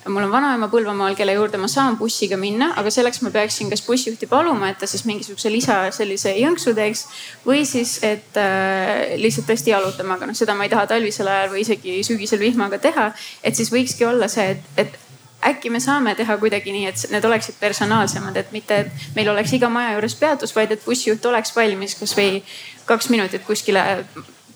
mul 0.09 0.25
on 0.25 0.33
vanaema 0.33 0.69
Põlvamaal, 0.73 1.17
kelle 1.19 1.35
juurde 1.37 1.59
ma 1.61 1.69
saan 1.71 1.99
bussiga 2.01 2.38
minna, 2.41 2.71
aga 2.81 2.91
selleks 2.93 3.21
ma 3.25 3.33
peaksin 3.35 3.71
kas 3.71 3.83
bussijuhti 3.87 4.29
paluma, 4.31 4.71
et 4.71 4.79
ta 4.81 4.88
siis 4.88 5.05
mingisuguse 5.09 5.53
lisa 5.53 5.79
sellise 5.95 6.33
jõnksu 6.38 6.75
teeks 6.77 7.05
või 7.47 7.64
siis, 7.69 7.99
et 8.07 8.38
äh, 8.41 9.17
lihtsalt 9.21 9.49
tõesti 9.51 9.75
jalutama, 9.75 10.17
aga 10.17 10.31
noh, 10.31 10.38
seda 10.38 10.57
ma 10.57 10.69
ei 10.69 10.73
taha 10.73 10.87
talvisel 10.95 11.29
ajal 11.29 11.53
või 11.55 11.67
isegi 11.67 11.99
sügisel 12.07 12.41
vihmaga 12.43 12.81
teha. 12.83 13.11
et 13.43 13.57
siis 13.57 13.73
võikski 13.75 14.07
olla 14.09 14.29
see, 14.33 14.57
et, 14.57 14.73
et 14.87 15.08
äkki 15.46 15.70
me 15.70 15.81
saame 15.81 16.14
teha 16.18 16.37
kuidagi 16.38 16.72
nii, 16.72 16.87
et 16.90 17.05
need 17.11 17.24
oleksid 17.24 17.61
personaalsemad, 17.61 18.37
et 18.37 18.51
mitte, 18.53 18.81
et 18.81 19.14
meil 19.14 19.29
oleks 19.31 19.53
iga 19.55 19.70
maja 19.70 19.94
juures 19.94 20.16
peatus, 20.18 20.55
vaid 20.57 20.72
et 20.74 20.85
bussijuht 20.85 21.27
oleks 21.27 21.55
valmis 21.57 21.94
kasvõi 22.01 22.42
kaks 22.88 23.09
minutit 23.14 23.44
kuskile 23.46 23.85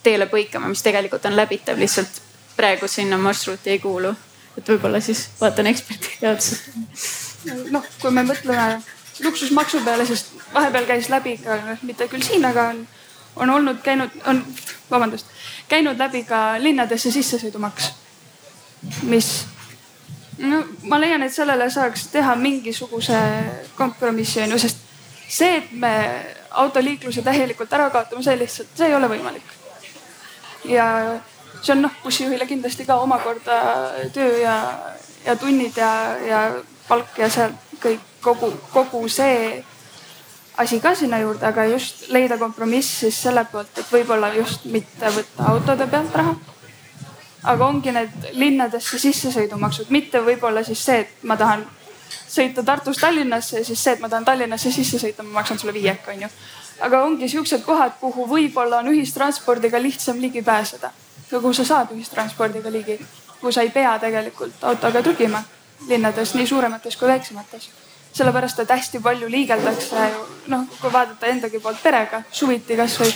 teele 0.03 0.27
põikama, 0.27 0.69
mis 0.69 0.83
tegelikult 0.83 1.25
on 1.31 1.37
läbitav, 1.39 1.79
lihtsalt 1.79 2.21
praegu 2.57 2.89
sinna 2.91 3.19
marsruuti 3.19 3.71
ei 3.71 3.79
kuulu 3.79 4.15
et 4.59 4.69
võib-olla 4.69 5.01
siis 5.01 5.27
vaatan 5.41 5.69
eksperdi 5.71 6.17
teaduse. 6.21 6.59
noh, 7.71 7.87
kui 8.01 8.11
me 8.11 8.25
mõtleme 8.27 8.83
luksusmaksu 9.25 9.83
peale, 9.85 10.07
sest 10.09 10.35
vahepeal 10.53 10.89
käis 10.89 11.09
läbi 11.13 11.37
ka, 11.43 11.59
mitte 11.83 12.09
küll 12.13 12.25
siin, 12.25 12.45
aga 12.49 12.69
on, 12.73 12.83
on 13.45 13.55
olnud 13.59 13.81
käinud, 13.85 14.13
on, 14.29 14.43
vabandust, 14.91 15.31
käinud 15.69 16.01
läbi 16.01 16.25
ka 16.29 16.43
linnadesse 16.61 17.13
sissesõidumaks. 17.15 17.93
mis, 19.09 19.33
no 20.43 20.63
ma 20.91 21.01
leian, 21.01 21.23
et 21.23 21.35
sellele 21.35 21.69
saaks 21.71 22.09
teha 22.13 22.37
mingisuguse 22.37 23.19
kompromissi 23.79 24.43
on 24.43 24.55
ju, 24.55 24.61
sest 24.63 24.81
see, 25.29 25.57
et 25.63 25.73
me 25.73 25.93
autoliikluse 26.63 27.23
täielikult 27.25 27.73
ära 27.73 27.89
kaotame, 27.91 28.25
see 28.25 28.39
lihtsalt, 28.39 28.73
see 28.77 28.91
ei 28.91 28.97
ole 28.97 29.09
võimalik. 29.13 29.55
ja 30.69 30.87
see 31.63 31.75
on 31.77 31.83
noh, 31.87 31.95
bussijuhile 32.03 32.47
kindlasti 32.47 32.87
ka 32.87 32.99
omakorda 33.03 33.59
töö 34.15 34.39
ja, 34.43 34.57
ja 35.25 35.37
tunnid 35.37 35.77
ja, 35.77 35.93
ja 36.27 36.43
palk 36.89 37.19
ja 37.19 37.31
seal 37.31 37.55
kõik 37.83 38.03
kogu, 38.23 38.53
kogu 38.73 39.07
see 39.09 39.63
asi 40.57 40.81
ka 40.81 40.95
sinna 40.95 41.19
juurde, 41.19 41.47
aga 41.47 41.65
just 41.71 42.09
leida 42.13 42.39
kompromiss 42.39 43.01
siis 43.01 43.23
selle 43.23 43.45
poolt, 43.51 43.73
et 43.79 43.93
võib-olla 43.93 44.33
just 44.37 44.67
mitte 44.71 45.11
võtta 45.15 45.49
autode 45.55 45.87
pealt 45.91 46.19
raha. 46.21 46.35
Aga 47.43 47.67
ongi 47.67 47.93
need 47.93 48.33
linnadesse 48.39 48.99
sissesõidumaksud, 48.99 49.91
mitte 49.91 50.21
võib-olla 50.23 50.65
siis 50.65 50.85
see, 50.85 51.01
et 51.05 51.25
ma 51.27 51.37
tahan 51.37 51.65
sõita 52.33 52.63
Tartust 52.65 53.01
Tallinnasse 53.01 53.59
ja 53.59 53.65
siis 53.65 53.83
see, 53.83 53.97
et 53.97 54.01
ma 54.01 54.09
tahan 54.09 54.25
Tallinnasse 54.25 54.73
sisse 54.73 55.01
sõita, 55.03 55.25
ma 55.27 55.41
maksan 55.41 55.59
sulle 55.59 55.75
viieka, 55.75 56.13
onju. 56.15 56.29
aga 56.81 57.03
ongi 57.05 57.29
siuksed 57.29 57.65
kohad, 57.67 57.99
kuhu 58.01 58.27
võib-olla 58.29 58.83
on 58.83 58.93
ühistranspordiga 58.95 59.83
lihtsam 59.83 60.21
ligi 60.21 60.43
pääseda. 60.43 60.91
kuhu 61.31 61.53
sa 61.53 61.65
saad 61.65 61.93
ühistranspordiga 61.97 62.73
ligi, 62.73 62.99
kuhu 63.41 63.53
sa 63.53 63.63
ei 63.63 63.71
pea 63.71 63.99
tegelikult 63.99 64.65
autoga 64.65 65.03
trügima 65.03 65.43
linnades, 65.89 66.35
nii 66.35 66.47
suuremates 66.47 66.97
kui 66.97 67.09
väiksemates. 67.09 67.71
sellepärast, 68.13 68.59
et 68.59 68.71
hästi 68.71 68.99
palju 69.01 69.29
liigeldakse 69.31 70.09
ju 70.13 70.27
noh, 70.47 70.67
kui 70.81 70.93
vaadata 70.93 71.27
endagi 71.27 71.59
poolt 71.59 71.83
perega, 71.83 72.23
suviti 72.31 72.77
kasvõi 72.77 73.15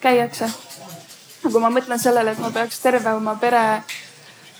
käiakse. 0.00 0.48
Kui 1.50 1.60
ma 1.60 1.70
mõtlen 1.70 1.98
sellele, 1.98 2.32
et 2.32 2.38
ma 2.38 2.50
peaks 2.54 2.78
terve 2.78 3.12
oma 3.12 3.34
pere, 3.40 3.82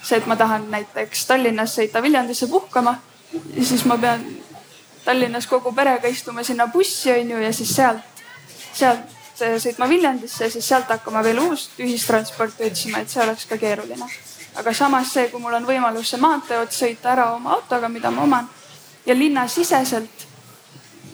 see, 0.02 0.18
et 0.18 0.26
ma 0.26 0.36
tahan 0.36 0.66
näiteks 0.70 1.26
Tallinnas 1.26 1.78
sõita 1.78 2.02
Viljandisse 2.02 2.50
puhkama 2.50 2.98
siis 3.64 3.84
ma 3.84 3.98
pean 3.98 4.24
Tallinnas 5.04 5.46
kogu 5.46 5.72
perega 5.74 6.08
istuma 6.08 6.44
sinna 6.44 6.66
bussi 6.66 7.10
onju 7.12 7.40
ja 7.42 7.52
siis 7.52 7.74
sealt, 7.74 8.22
sealt 8.72 9.18
sõitma 9.58 9.88
Viljandisse 9.88 10.44
ja 10.44 10.50
siis 10.50 10.68
sealt 10.68 10.90
hakkama 10.92 11.24
veel 11.24 11.40
uust 11.42 11.80
ühistransporti 11.82 12.68
otsima, 12.68 13.02
et 13.02 13.10
see 13.10 13.22
oleks 13.24 13.46
ka 13.50 13.58
keeruline. 13.58 14.06
aga 14.54 14.74
samas 14.74 15.12
see, 15.12 15.28
kui 15.32 15.40
mul 15.40 15.54
on 15.54 15.66
võimalus 15.66 16.10
see 16.12 16.20
maantee 16.20 16.58
ots 16.60 16.82
sõita 16.82 17.12
ära 17.12 17.32
oma 17.34 17.54
autoga, 17.56 17.88
mida 17.88 18.10
ma 18.10 18.22
oman 18.22 18.48
ja 19.06 19.14
linnasiseselt 19.14 20.26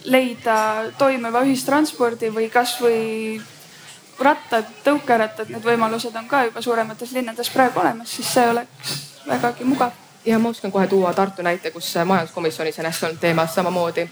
leida 0.04 0.90
toimiva 0.98 1.44
ühistranspordi 1.46 2.32
või 2.34 2.50
kasvõi 2.50 3.40
rattad, 4.20 4.66
tõukerattad, 4.84 5.50
need 5.52 5.64
võimalused 5.64 6.16
on 6.18 6.26
ka 6.28 6.44
juba 6.48 6.62
suuremates 6.62 7.12
linnades 7.12 7.50
praegu 7.54 7.80
olemas, 7.80 8.16
siis 8.16 8.32
see 8.34 8.48
oleks 8.50 8.94
vägagi 9.28 9.64
mugav 9.64 9.92
ja 10.26 10.38
ma 10.38 10.48
oskan 10.48 10.72
kohe 10.72 10.86
tuua 10.86 11.12
Tartu 11.14 11.42
näite, 11.42 11.70
kus 11.70 11.94
majanduskomisjonis 12.04 12.78
on 12.78 12.84
hästi 12.84 13.06
olnud 13.06 13.20
teemas 13.20 13.54
samamoodi, 13.54 14.08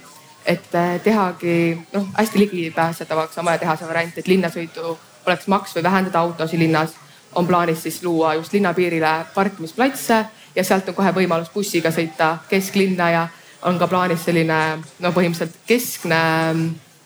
et 0.46 0.74
eh, 0.74 1.00
tehagi 1.00 1.56
noh, 1.92 2.06
hästi 2.18 2.38
ligipääsetavaks 2.38 3.38
on 3.38 3.44
vaja 3.44 3.58
teha 3.58 3.76
see 3.76 3.88
variant, 3.88 4.18
et 4.18 4.28
linnasõidu 4.28 4.96
oleks 5.26 5.46
maks 5.46 5.74
või 5.76 5.82
vähendada 5.82 6.20
autosid 6.20 6.58
linnas. 6.58 6.94
on 7.36 7.46
plaanis 7.46 7.82
siis 7.82 8.02
luua 8.02 8.34
just 8.34 8.52
linnapiirile 8.52 9.26
parkimisplatse 9.34 10.24
ja 10.54 10.64
sealt 10.64 10.88
on 10.88 10.94
kohe 10.94 11.10
võimalus 11.12 11.50
bussiga 11.52 11.90
sõita 11.90 12.38
kesklinna 12.48 13.10
ja 13.10 13.28
on 13.62 13.78
ka 13.78 13.86
plaanis 13.86 14.24
selline 14.24 14.78
no 14.98 15.12
põhimõtteliselt 15.12 15.58
keskne 15.66 16.20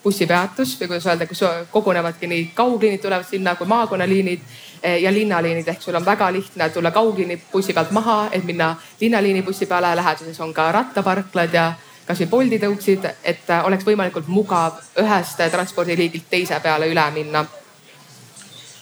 bussipeatus 0.03 0.79
või 0.81 0.89
kuidas 0.89 1.07
öelda, 1.07 1.27
kus 1.27 1.45
kogunevadki 1.71 2.27
nii 2.27 2.51
kaugliinid 2.55 3.03
tulevad 3.03 3.27
sinna 3.29 3.55
kui 3.55 3.67
maakonnaliinid 3.69 4.41
Eh, 4.83 5.03
ja 5.03 5.13
linnaliinid 5.13 5.69
ehk 5.69 5.83
sul 5.83 5.95
on 5.95 6.05
väga 6.05 6.33
lihtne 6.33 6.69
tulla 6.73 6.91
kaugliini 6.91 7.43
bussi 7.53 7.73
pealt 7.73 7.91
maha, 7.91 8.29
et 8.33 8.45
minna 8.45 8.77
linnaliini 9.01 9.43
bussi 9.43 9.67
peale. 9.67 9.97
läheduses 9.97 10.41
on 10.41 10.55
ka 10.55 10.73
rattaparklad 10.73 11.55
ja 11.55 11.73
kasvõi 12.07 12.27
Bolti 12.27 12.59
tõuksid, 12.59 13.05
et 13.25 13.51
äh, 13.51 13.67
oleks 13.67 13.85
võimalikult 13.85 14.27
mugav 14.27 14.81
ühest 14.97 15.43
transpordiliigilt 15.51 16.31
teise 16.31 16.61
peale 16.61 16.89
üle 16.89 17.11
minna. 17.11 17.45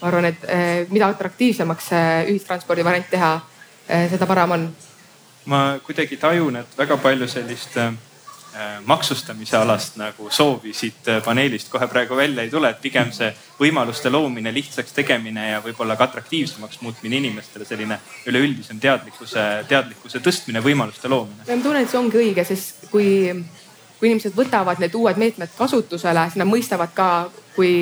ma 0.01 0.09
arvan, 0.09 0.25
et 0.25 0.47
mida 0.91 1.09
atraktiivsemaks 1.09 1.89
see 1.89 2.25
ühistranspordi 2.31 2.85
variant 2.85 3.11
teha, 3.11 3.41
seda 4.11 4.27
parem 4.27 4.51
on. 4.51 4.69
ma 5.45 5.79
kuidagi 5.83 6.17
tajun, 6.17 6.57
et 6.57 6.79
väga 6.79 6.97
palju 6.97 7.29
sellist 7.29 7.77
Äh, 7.77 8.08
maksustamise 8.87 9.57
alast 9.57 9.97
nagu 10.01 10.31
soovi 10.31 10.73
siit 10.75 11.09
äh, 11.09 11.21
paneelist 11.25 11.69
kohe 11.69 11.87
praegu 11.87 12.17
välja 12.17 12.43
ei 12.43 12.51
tule, 12.51 12.71
et 12.71 12.81
pigem 12.81 13.11
see 13.13 13.29
võimaluste 13.61 14.11
loomine, 14.11 14.53
lihtsaks 14.55 14.95
tegemine 14.97 15.51
ja 15.51 15.61
võib-olla 15.65 15.97
ka 15.99 16.09
atraktiivsemaks 16.09 16.81
muutmine 16.81 17.21
inimestele, 17.21 17.67
selline 17.69 17.99
üleüldisem 18.27 18.81
teadlikkuse, 18.81 19.45
teadlikkuse 19.69 20.23
tõstmine, 20.25 20.63
võimaluste 20.65 21.11
loomine. 21.13 21.45
ma 21.45 21.63
tunnen, 21.63 21.83
et 21.83 21.93
see 21.93 22.01
ongi 22.01 22.21
õige, 22.23 22.47
sest 22.49 22.89
kui, 22.93 23.35
kui 23.99 24.11
inimesed 24.11 24.37
võtavad 24.39 24.81
need 24.83 24.97
uued 24.97 25.21
meetmed 25.21 25.53
kasutusele, 25.59 26.25
siis 26.31 26.41
nad 26.41 26.49
mõistavad 26.49 26.95
ka, 26.97 27.11
kui, 27.57 27.73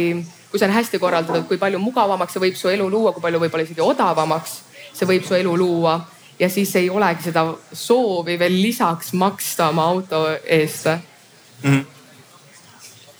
kui 0.50 0.61
see 0.61 0.68
on 0.68 0.76
hästi 0.76 1.00
korraldatud, 1.02 1.46
kui 1.46 1.62
palju 1.62 1.81
mugavamaks 1.83 2.37
see 2.37 2.42
võib 2.48 2.59
su 2.59 2.72
elu 2.72 2.90
luua, 2.90 3.14
kui 3.14 3.24
palju 3.24 3.44
võib-olla 3.46 3.68
isegi 3.68 3.85
odavamaks 3.85 4.61
see 4.96 5.09
võib 5.09 5.24
su 5.29 5.38
elu 5.38 5.57
luua 5.57 6.00
ja 6.38 6.49
siis 6.51 6.77
ei 6.77 6.90
olegi 6.90 7.29
seda 7.31 7.46
soovi 7.72 8.38
veel 8.38 8.62
lisaks 8.62 9.12
maksta 9.12 9.68
oma 9.68 9.85
auto 9.85 10.27
eest 10.44 10.87
mm. 10.87 11.70
-hmm 11.70 11.85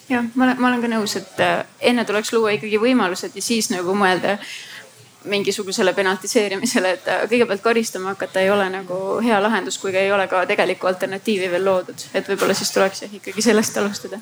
jah, 0.09 0.25
ma 0.35 0.45
olen, 0.45 0.61
ma 0.61 0.69
olen 0.69 0.81
ka 0.81 0.91
nõus, 0.91 1.17
et 1.19 1.41
äh, 1.43 1.65
enne 1.91 2.05
tuleks 2.05 2.33
luua 2.33 2.55
ikkagi 2.57 2.79
võimalused 2.81 3.35
ja 3.35 3.43
siis 3.43 3.71
nagu 3.73 3.95
mõelda 3.95 4.37
mingisugusele 5.27 5.93
penaltiseerimisele, 5.97 6.93
et 6.99 7.09
äh, 7.11 7.25
kõigepealt 7.31 7.63
karistama 7.63 8.13
hakata 8.15 8.41
ei 8.41 8.51
ole 8.51 8.69
nagu 8.71 8.99
hea 9.25 9.41
lahendus, 9.43 9.79
kui 9.83 9.95
ei 9.97 10.13
ole 10.13 10.29
ka 10.31 10.45
tegelikku 10.47 10.87
alternatiivi 10.87 11.51
veel 11.51 11.65
loodud, 11.67 12.07
et 12.15 12.29
võib-olla 12.29 12.55
siis 12.55 12.71
tuleks 12.75 13.03
jah 13.03 13.17
ikkagi 13.19 13.43
sellest 13.43 13.79
alustada. 13.83 14.21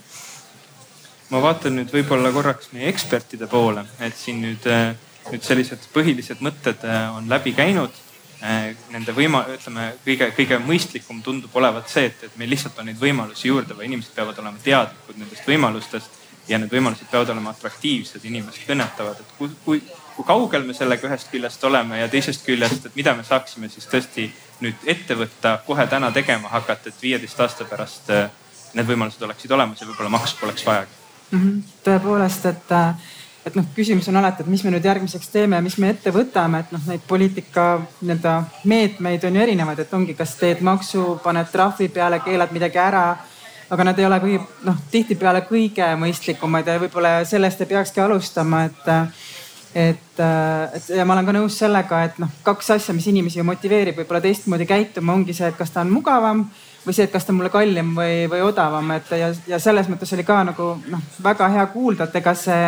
ma 1.30 1.42
vaatan 1.42 1.76
nüüd 1.76 1.92
võib-olla 1.92 2.32
korraks 2.32 2.72
meie 2.72 2.88
ekspertide 2.88 3.46
poole, 3.46 3.84
et 4.00 4.16
siin 4.16 4.40
nüüd, 4.40 4.66
äh, 4.70 4.94
nüüd 5.32 5.44
sellised 5.44 5.88
põhilised 5.92 6.40
mõtted 6.40 6.84
on 7.16 7.28
läbi 7.28 7.52
käinud 7.52 8.04
nende 8.44 9.12
võima-, 9.16 9.46
ütleme 9.54 9.86
kõige, 10.04 10.28
kõige 10.36 10.58
mõistlikum 10.60 11.22
tundub 11.24 11.54
olevat 11.56 11.88
see, 11.88 12.10
et, 12.10 12.26
et 12.26 12.36
meil 12.36 12.50
lihtsalt 12.52 12.78
on 12.78 12.90
neid 12.90 13.00
võimalusi 13.00 13.48
juurde 13.48 13.76
või 13.78 13.88
inimesed 13.88 14.12
peavad 14.16 14.38
olema 14.42 14.60
teadlikud 14.64 15.20
nendest 15.20 15.48
võimalustest 15.48 16.18
ja 16.48 16.58
need 16.60 16.72
võimalused 16.72 17.08
peavad 17.10 17.32
olema 17.32 17.54
atraktiivsed, 17.54 18.24
inimest 18.28 18.66
kõnetavad, 18.68 19.20
et 19.20 19.32
kui, 19.38 19.48
kui, 19.64 19.80
kui 20.16 20.26
kaugel 20.28 20.66
me 20.66 20.76
sellega 20.76 21.08
ühest 21.08 21.30
küljest 21.32 21.64
oleme 21.64 22.02
ja 22.02 22.08
teisest 22.12 22.44
küljest, 22.44 22.84
et 22.84 22.98
mida 22.98 23.14
me 23.16 23.24
saaksime 23.24 23.70
siis 23.72 23.88
tõesti 23.88 24.28
nüüd 24.60 24.84
ette 24.92 25.16
võtta, 25.18 25.56
kohe 25.66 25.86
täna 25.90 26.12
tegema 26.12 26.52
hakata, 26.52 26.92
et 26.92 27.02
viieteist 27.02 27.40
aasta 27.40 27.64
pärast 27.68 28.12
äh, 28.12 28.28
need 28.76 28.88
võimalused 28.88 29.24
oleksid 29.24 29.56
olemas 29.56 29.80
ja 29.80 29.88
võib-olla 29.88 30.12
maksu 30.18 30.36
poleks 30.40 30.66
vajagi 30.66 30.92
mm. 31.30 31.40
-hmm. 31.40 31.76
tõepoolest, 31.88 32.46
et 32.52 32.72
äh, 32.72 33.12
et 33.44 33.56
noh, 33.58 33.66
küsimus 33.76 34.08
on 34.08 34.16
alati, 34.16 34.42
et 34.42 34.50
mis 34.50 34.62
me 34.64 34.72
nüüd 34.72 34.86
järgmiseks 34.88 35.28
teeme, 35.32 35.60
mis 35.64 35.76
me 35.82 35.90
ette 35.92 36.12
võtame, 36.14 36.62
et 36.64 36.72
noh, 36.72 36.80
neid 36.88 37.04
poliitika 37.08 37.66
nii-öelda 38.00 38.34
meetmeid 38.70 39.26
on 39.28 39.36
ju 39.36 39.44
erinevaid, 39.44 39.84
et 39.84 39.94
ongi, 39.94 40.16
kas 40.16 40.34
teed 40.40 40.64
maksu, 40.64 41.18
paned 41.24 41.52
trahvi 41.52 41.90
peale, 41.92 42.22
keelad 42.24 42.54
midagi 42.56 42.80
ära. 42.80 43.06
aga 43.70 43.84
nad 43.84 43.98
ei 43.98 44.04
ole 44.06 44.18
kõige 44.20 44.40
noh, 44.62 44.76
tihtipeale 44.90 45.40
kõige 45.48 45.86
mõistlikumad 45.96 46.66
ja 46.68 46.76
võib-olla 46.78 47.24
sellest 47.24 47.60
ei 47.60 47.66
peakski 47.66 48.00
alustama, 48.00 48.64
et 48.64 48.90
et, 49.74 50.20
et 50.74 50.88
ja 50.96 51.04
ma 51.04 51.16
olen 51.16 51.26
ka 51.26 51.32
nõus 51.32 51.56
sellega, 51.58 52.02
et 52.04 52.18
noh, 52.22 52.30
kaks 52.44 52.70
asja, 52.70 52.94
mis 52.94 53.06
inimesi 53.10 53.40
ju 53.40 53.44
motiveerib 53.44 53.96
võib-olla 53.98 54.20
teistmoodi 54.20 54.66
käituma, 54.66 55.16
ongi 55.16 55.34
see, 55.34 55.48
et 55.48 55.56
kas 55.56 55.72
ta 55.74 55.80
on 55.80 55.90
mugavam 55.90 56.44
või 56.84 56.94
see, 56.94 57.08
et 57.08 57.12
kas 57.12 57.24
ta 57.24 57.32
on 57.32 57.40
mulle 57.40 57.50
kallim 57.50 57.94
või, 57.96 58.28
või 58.30 58.44
odavam, 58.44 58.92
et 58.94 59.10
ja, 59.18 59.32
ja 59.48 59.58
selles 59.58 59.88
mõttes 59.90 60.12
oli 60.14 60.24
ka 60.28 60.44
nagu 60.44 60.68
noh, 60.86 61.02
väga 61.24 61.48
hea 61.56 61.66
kuulda, 61.72 62.06
et 62.06 62.20
ega 62.20 62.36
see 62.38 62.62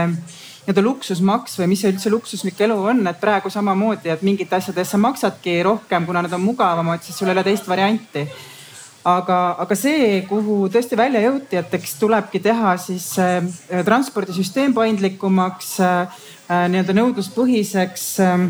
nii-öelda 0.66 0.82
luksusmaks 0.82 1.60
või 1.60 1.68
mis 1.70 1.84
see 1.84 1.92
üldse 1.92 2.10
luksuslik 2.10 2.58
elu 2.66 2.74
on, 2.90 3.04
et 3.06 3.20
praegu 3.22 3.50
samamoodi, 3.54 4.10
et 4.10 4.22
mingite 4.26 4.56
asjade 4.58 4.82
eest 4.82 4.96
sa 4.96 4.98
maksadki 4.98 5.60
rohkem, 5.62 6.06
kuna 6.08 6.24
nad 6.26 6.32
on 6.34 6.42
mugavamad, 6.42 7.04
siis 7.06 7.18
sul 7.18 7.30
ei 7.30 7.36
ole 7.36 7.44
teist 7.46 7.68
varianti. 7.70 8.26
aga, 9.06 9.54
aga 9.62 9.74
see, 9.78 10.24
kuhu 10.26 10.66
tõesti 10.66 10.96
välja 10.98 11.20
jõuti, 11.22 11.54
et 11.60 11.74
eks 11.78 11.94
tulebki 12.00 12.40
teha 12.42 12.72
siis 12.82 13.12
äh, 13.22 13.44
transpordisüsteem 13.86 14.74
paindlikumaks 14.74 15.76
äh,, 15.80 16.24
nii-öelda 16.50 16.96
nõudluspõhiseks 16.98 18.08
äh, 18.26 18.48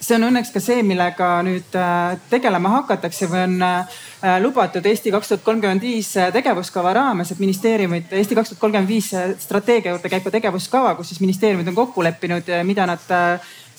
see 0.00 0.16
on 0.16 0.26
õnneks 0.30 0.52
ka 0.54 0.62
see, 0.64 0.80
millega 0.86 1.28
nüüd 1.46 1.76
äh, 1.76 2.16
tegelema 2.32 2.72
hakatakse 2.78 3.28
või 3.30 3.42
on 3.44 3.56
äh, 3.66 4.00
lubatud 4.42 4.86
Eesti 4.86 5.12
kaks 5.12 5.32
tuhat 5.32 5.44
kolmkümmend 5.44 5.84
viis 5.84 6.14
äh, 6.16 6.30
tegevuskava 6.34 6.94
raames, 6.96 7.32
et 7.32 7.42
ministeeriumid, 7.42 8.08
Eesti 8.16 8.38
kaks 8.38 8.54
tuhat 8.54 8.62
kolmkümmend 8.64 8.90
viis 8.90 9.12
strateegia 9.44 9.94
juurde 9.94 10.12
käib 10.12 10.24
ka 10.24 10.32
tegevuskava, 10.34 10.94
kus 10.98 11.12
siis 11.12 11.20
ministeeriumid 11.22 11.68
on 11.68 11.78
kokku 11.78 12.04
leppinud, 12.04 12.48
mida 12.66 12.88
nad 12.88 13.04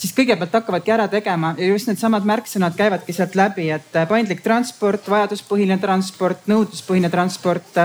siis 0.01 0.13
kõigepealt 0.17 0.53
hakkavadki 0.59 0.93
ära 0.93 1.07
tegema 1.09 1.55
ja 1.57 1.67
just 1.73 1.89
needsamad 1.89 2.25
märksõnad 2.25 2.77
käivadki 2.77 3.13
sealt 3.17 3.35
läbi, 3.37 3.69
et 3.73 4.01
paindlik 4.09 4.41
transport, 4.45 5.09
vajaduspõhine 5.09 5.77
transport, 5.81 6.45
nõudluspõhine 6.49 7.09
transport 7.13 7.81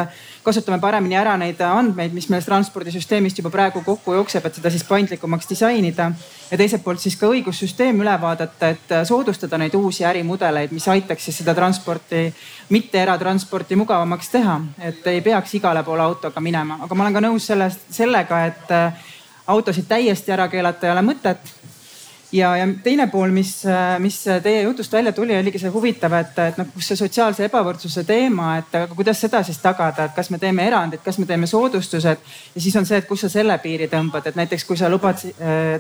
kasutame 0.46 0.78
paremini 0.78 1.16
ära 1.18 1.35
neid 1.40 1.59
andmeid, 1.66 2.12
mis 2.14 2.28
meil 2.30 2.44
transpordisüsteemist 2.46 3.40
juba 3.40 3.50
praegu 3.50 3.82
kokku 3.85 4.14
jookseb, 4.14 4.46
et 4.46 4.61
seda 4.61 4.70
siis 4.70 4.85
paindlikumaks 4.87 5.48
disainida. 5.50 6.12
ja 6.50 6.59
teiselt 6.59 6.85
poolt 6.85 7.02
siis 7.02 7.16
ka 7.18 7.26
õigussüsteem 7.26 7.98
üle 8.04 8.14
vaadata, 8.22 8.68
et 8.68 8.94
soodustada 9.09 9.59
neid 9.59 9.74
uusi 9.74 10.04
ärimudeleid, 10.06 10.70
mis 10.70 10.87
aitaks 10.88 11.24
siis 11.24 11.40
seda 11.42 11.54
transporti, 11.54 12.28
mitte 12.70 13.02
eratransporti 13.02 13.76
mugavamaks 13.76 14.30
teha, 14.30 14.61
et 14.78 15.06
ei 15.11 15.20
peaks 15.20 15.54
igale 15.59 15.82
poole 15.82 16.06
autoga 16.06 16.40
minema, 16.40 16.78
aga 16.87 16.94
ma 16.94 17.06
olen 17.06 17.18
ka 17.18 17.26
nõus 17.26 17.50
sellest, 17.50 17.90
sellega, 17.90 18.44
et 18.46 18.74
autosid 19.46 19.87
täiesti 19.88 20.32
ära 20.32 20.48
keelata 20.48 20.87
ei 20.87 20.94
ole 20.94 21.02
mõtet 21.06 21.56
ja, 22.37 22.51
ja 22.57 22.66
teine 22.83 23.07
pool, 23.12 23.33
mis, 23.35 23.51
mis 24.03 24.18
teie 24.42 24.62
jutust 24.62 24.92
välja 24.92 25.12
tuli, 25.12 25.35
oligi 25.38 25.61
see 25.61 25.72
huvitav, 25.72 26.14
et, 26.18 26.38
et 26.44 26.61
noh, 26.61 26.68
kus 26.75 26.90
see 26.90 26.99
sotsiaalse 26.99 27.46
ebavõrdsuse 27.49 28.05
teema, 28.09 28.53
et 28.61 28.77
aga 28.81 28.94
kuidas 28.96 29.20
seda 29.25 29.42
siis 29.46 29.59
tagada, 29.62 30.09
et 30.09 30.16
kas 30.16 30.31
me 30.33 30.40
teeme 30.42 30.66
erandid, 30.66 31.03
kas 31.05 31.18
me 31.22 31.27
teeme 31.29 31.49
soodustused? 31.51 32.25
Ja 32.55 32.62
siis 32.62 32.77
on 32.79 32.88
see, 32.88 33.01
et 33.03 33.09
kus 33.09 33.27
sa 33.27 33.33
selle 33.33 33.59
piiri 33.62 33.88
tõmbad, 33.92 34.29
et 34.31 34.38
näiteks 34.38 34.66
kui 34.68 34.79
sa 34.79 34.90
lubad, 34.92 35.22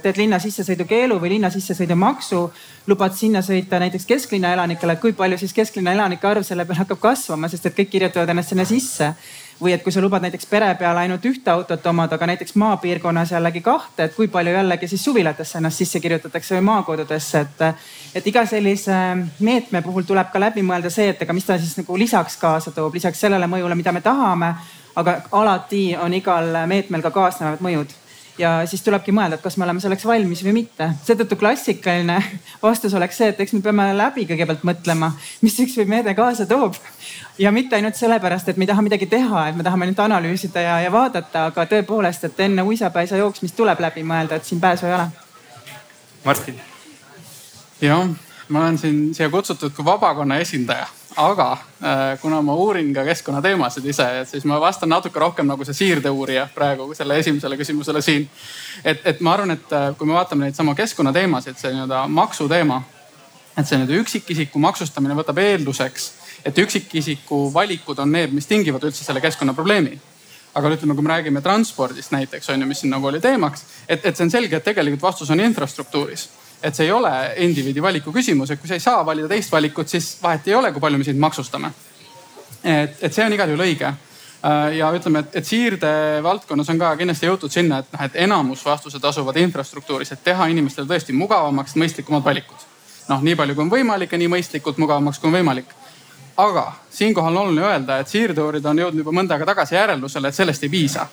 teed 0.02 0.20
linna 0.20 0.40
sissesõidukeelu 0.42 1.18
või 1.22 1.36
linna 1.36 1.50
sissesõidumaksu, 1.54 2.42
lubad 2.90 3.16
sinna 3.18 3.42
sõita 3.44 3.80
näiteks 3.82 4.06
kesklinna 4.08 4.54
elanikele, 4.56 4.98
kui 5.02 5.16
palju 5.16 5.40
siis 5.42 5.54
kesklinna 5.56 5.96
elanike 5.96 6.28
arv 6.28 6.46
selle 6.46 6.64
peale 6.66 6.84
hakkab 6.84 7.02
kasvama, 7.02 7.50
sest 7.52 7.70
et 7.70 7.82
kõik 7.82 7.92
kirjutavad 7.96 8.34
ennast 8.34 8.54
sinna 8.54 8.68
sisse 8.68 9.14
või 9.60 9.72
et 9.72 9.82
kui 9.82 9.92
sa 9.92 10.00
lubad 10.04 10.22
näiteks 10.22 10.46
pere 10.50 10.68
peale 10.78 11.04
ainult 11.04 11.24
ühte 11.24 11.50
autot 11.50 11.86
omada, 11.86 12.16
aga 12.16 12.28
näiteks 12.32 12.54
maapiirkonnas 12.60 13.32
jällegi 13.32 13.60
kahte, 13.64 14.04
et 14.04 14.14
kui 14.14 14.28
palju 14.28 14.52
jällegi 14.52 14.88
siis 14.88 15.04
suvilatesse 15.04 15.58
ennast 15.58 15.82
sisse 15.82 16.00
kirjutatakse 16.00 16.56
või 16.58 16.66
maakodudesse, 16.70 17.40
et. 17.40 17.84
et 18.14 18.26
iga 18.26 18.46
sellise 18.46 18.96
meetme 19.40 19.82
puhul 19.82 20.04
tuleb 20.08 20.32
ka 20.32 20.40
läbi 20.40 20.62
mõelda 20.62 20.90
see, 20.92 21.08
et 21.12 21.22
ega 21.22 21.32
mis 21.36 21.44
ta 21.44 21.58
siis 21.58 21.76
nagu 21.80 21.98
lisaks 21.98 22.36
kaasa 22.40 22.72
toob, 22.72 22.94
lisaks 22.94 23.20
sellele 23.20 23.46
mõjule, 23.46 23.74
mida 23.74 23.92
me 23.92 24.00
tahame. 24.00 24.54
aga 24.96 25.20
alati 25.32 25.96
on 26.00 26.14
igal 26.14 26.46
meetmel 26.66 27.02
ka 27.02 27.10
kaasnevad 27.10 27.60
mõjud 27.60 27.92
ja 28.38 28.50
siis 28.66 28.82
tulebki 28.84 29.12
mõelda, 29.14 29.38
et 29.38 29.44
kas 29.44 29.56
me 29.56 29.64
oleme 29.64 29.80
selleks 29.80 30.04
valmis 30.06 30.42
või 30.44 30.52
mitte. 30.60 30.90
seetõttu 31.04 31.36
klassikaline 31.40 32.16
vastus 32.62 32.94
oleks 32.94 33.16
see, 33.20 33.28
et 33.32 33.40
eks 33.40 33.54
me 33.56 33.62
peame 33.64 33.88
läbi 33.96 34.26
kõigepealt 34.28 34.64
mõtlema, 34.66 35.12
mis 35.42 35.56
üks 35.62 35.76
või 35.80 35.88
meede 35.94 36.14
kaasa 36.14 36.46
toob. 36.46 36.74
ja 37.38 37.52
mitte 37.52 37.76
ainult 37.76 37.96
sellepärast, 37.96 38.48
et 38.48 38.56
me 38.56 38.64
ei 38.64 38.72
taha 38.72 38.82
midagi 38.82 39.06
teha, 39.06 39.48
et 39.48 39.56
me 39.56 39.64
tahame 39.64 39.88
ainult 39.88 40.04
analüüsida 40.04 40.60
ja, 40.60 40.80
ja 40.80 40.92
vaadata, 40.92 41.46
aga 41.52 41.66
tõepoolest, 41.72 42.28
et 42.28 42.40
enne 42.40 42.62
uisapäisa 42.62 43.16
jooksmist 43.16 43.56
tuleb 43.56 43.80
läbi 43.80 44.04
mõelda, 44.04 44.36
et 44.36 44.44
siin 44.44 44.60
pääsu 44.60 44.86
ei 44.86 44.94
ole. 44.94 45.08
Martin. 46.24 46.60
jah, 47.80 48.08
ma 48.48 48.60
olen 48.60 48.78
siin 48.78 49.14
siia 49.14 49.30
kutsutud 49.30 49.72
kui 49.72 49.84
vabakonna 49.84 50.38
esindaja 50.42 50.86
aga 51.16 51.52
äh, 51.52 52.18
kuna 52.20 52.42
ma 52.42 52.54
uurin 52.54 52.94
ka 52.94 53.04
keskkonnateemasid 53.04 53.84
ise, 53.88 54.06
et 54.20 54.28
siis 54.28 54.44
ma 54.44 54.58
vastan 54.60 54.88
natuke 54.92 55.20
rohkem 55.20 55.46
nagu 55.48 55.64
see 55.64 55.74
siirdeuurija 55.74 56.48
praegu 56.54 56.90
selle 56.94 57.18
esimesele 57.18 57.56
küsimusele 57.56 58.02
siin. 58.04 58.28
et, 58.84 59.00
et 59.04 59.20
ma 59.20 59.32
arvan, 59.32 59.56
et 59.56 59.72
äh, 59.72 59.88
kui 59.96 60.06
me 60.06 60.16
vaatame 60.16 60.44
neid 60.44 60.58
sama 60.58 60.74
keskkonnateemasid, 60.74 61.56
see 61.58 61.72
nii-öelda 61.72 62.04
maksuteema, 62.08 62.82
et 63.56 63.64
see 63.64 63.78
nii-öelda 63.78 64.02
üksikisiku 64.02 64.60
maksustamine 64.60 65.16
võtab 65.16 65.40
eelduseks, 65.40 66.10
et 66.44 66.58
üksikisiku 66.58 67.46
valikud 67.54 67.98
on 68.04 68.12
need, 68.12 68.36
mis 68.36 68.46
tingivad 68.46 68.84
üldse 68.84 69.04
selle 69.04 69.24
keskkonnaprobleemi 69.24 69.96
aga 70.56 70.72
ütleme, 70.72 70.94
kui 70.96 71.04
me 71.04 71.12
räägime 71.12 71.40
transpordist 71.44 72.12
näiteks 72.12 72.48
on 72.52 72.60
ju, 72.60 72.68
mis 72.68 72.80
siin 72.80 72.92
nagu 72.92 73.08
oli 73.08 73.20
teemaks, 73.20 73.64
et, 73.88 74.04
et 74.04 74.16
see 74.16 74.24
on 74.24 74.32
selge, 74.32 74.56
et 74.56 74.64
tegelikult 74.64 75.02
vastus 75.04 75.30
on 75.32 75.40
infrastruktuuris 75.44 76.28
et 76.62 76.74
see 76.74 76.86
ei 76.86 76.92
ole 76.92 77.12
indiviidi 77.44 77.82
valiku 77.82 78.12
küsimus, 78.12 78.50
et 78.50 78.60
kui 78.60 78.68
sa 78.68 78.74
ei 78.74 78.82
saa 78.82 79.04
valida 79.06 79.28
teist 79.28 79.52
valikut, 79.52 79.88
siis 79.88 80.16
vahet 80.22 80.48
ei 80.48 80.54
ole, 80.54 80.72
kui 80.72 80.80
palju 80.80 80.98
me 80.98 81.04
sind 81.04 81.20
maksustame. 81.20 81.70
et, 82.64 83.02
et 83.02 83.14
see 83.14 83.24
on 83.24 83.32
igal 83.32 83.50
juhul 83.52 83.64
õige. 83.66 83.92
Äh, 84.46 84.76
ja 84.78 84.90
ütleme, 84.94 85.22
et, 85.24 85.36
et 85.40 85.46
siirde 85.46 85.88
valdkonnas 86.22 86.68
on 86.72 86.78
ka 86.78 86.92
kindlasti 86.96 87.26
jõutud 87.26 87.52
sinna, 87.52 87.80
et 87.82 87.92
noh, 87.92 88.04
et 88.04 88.18
enamus 88.26 88.64
vastused 88.64 89.04
asuvad 89.04 89.36
infrastruktuuris, 89.42 90.12
et 90.12 90.22
teha 90.24 90.48
inimestele 90.52 90.88
tõesti 90.90 91.14
mugavamaks, 91.16 91.76
mõistlikumad 91.80 92.24
valikud. 92.24 92.66
noh, 93.08 93.22
nii 93.22 93.36
palju 93.38 93.54
kui 93.54 93.64
on 93.64 93.70
võimalik 93.70 94.12
ja 94.12 94.18
nii 94.18 94.28
mõistlikult 94.28 94.78
mugavamaks 94.82 95.18
kui 95.18 95.30
on 95.30 95.38
võimalik. 95.38 95.72
aga 96.36 96.72
siinkohal 96.90 97.36
on 97.36 97.42
oluline 97.42 97.66
öelda, 97.66 97.98
et 97.98 98.08
siirdeuurid 98.08 98.64
on 98.66 98.78
jõudnud 98.78 99.04
juba 99.04 99.12
mõnda 99.12 99.34
aega 99.34 99.46
tagasi 99.46 99.74
järeldusele, 99.74 100.28
et 100.28 100.34
sellest 100.34 100.62
ei 100.62 100.68
piisa. 100.68 101.06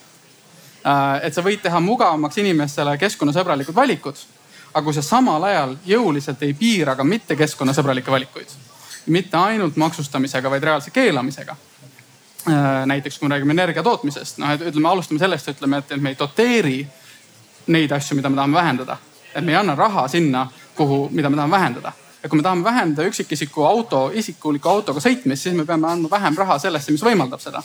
Äh, 0.86 1.26
et 1.28 1.34
sa 1.34 1.42
võid 1.42 1.62
teha 1.62 1.80
mugavamaks 1.80 2.38
inimestele 2.38 2.98
keskkonnasõbralikud 2.98 3.76
valikud 3.76 4.20
aga 4.74 4.84
kui 4.84 4.94
sa 4.94 5.02
samal 5.06 5.44
ajal 5.44 5.76
jõuliselt 5.86 6.42
ei 6.44 6.54
piira 6.58 6.96
ka 6.96 7.04
mitte 7.04 7.36
keskkonnasõbralikke 7.38 8.12
valikuid, 8.12 8.50
mitte 9.14 9.38
ainult 9.38 9.78
maksustamisega, 9.78 10.50
vaid 10.50 10.64
reaalse 10.64 10.92
keelamisega. 10.92 11.56
Äh, 12.50 12.86
näiteks 12.86 13.20
kui 13.20 13.28
me 13.28 13.36
räägime 13.36 13.56
energia 13.56 13.84
tootmisest, 13.84 14.38
noh, 14.42 14.52
et 14.52 14.62
ütleme, 14.62 14.90
alustame 14.90 15.20
sellest, 15.20 15.48
ütleme, 15.54 15.80
et 15.80 15.94
me 16.02 16.12
ei 16.12 16.18
doteeri 16.20 16.80
neid 17.72 17.92
asju, 17.96 18.18
mida 18.20 18.30
me 18.30 18.36
tahame 18.36 18.58
vähendada. 18.58 18.98
et 19.36 19.46
me 19.46 19.52
ei 19.52 19.56
anna 19.56 19.76
raha 19.76 20.08
sinna, 20.08 20.48
kuhu, 20.76 21.10
mida 21.12 21.30
me 21.30 21.36
tahame 21.36 21.52
vähendada. 21.52 21.92
ja 22.24 22.30
kui 22.30 22.38
me 22.38 22.44
tahame 22.44 22.64
vähendada 22.64 23.08
üksikisiku 23.08 23.64
auto, 23.64 24.12
isikuliku 24.14 24.70
autoga 24.70 25.00
sõitmist, 25.00 25.44
siis 25.44 25.56
me 25.56 25.66
peame 25.66 25.88
andma 25.88 26.10
vähem 26.10 26.36
raha 26.38 26.60
sellesse, 26.60 26.92
mis 26.92 27.04
võimaldab 27.04 27.40
seda. 27.40 27.64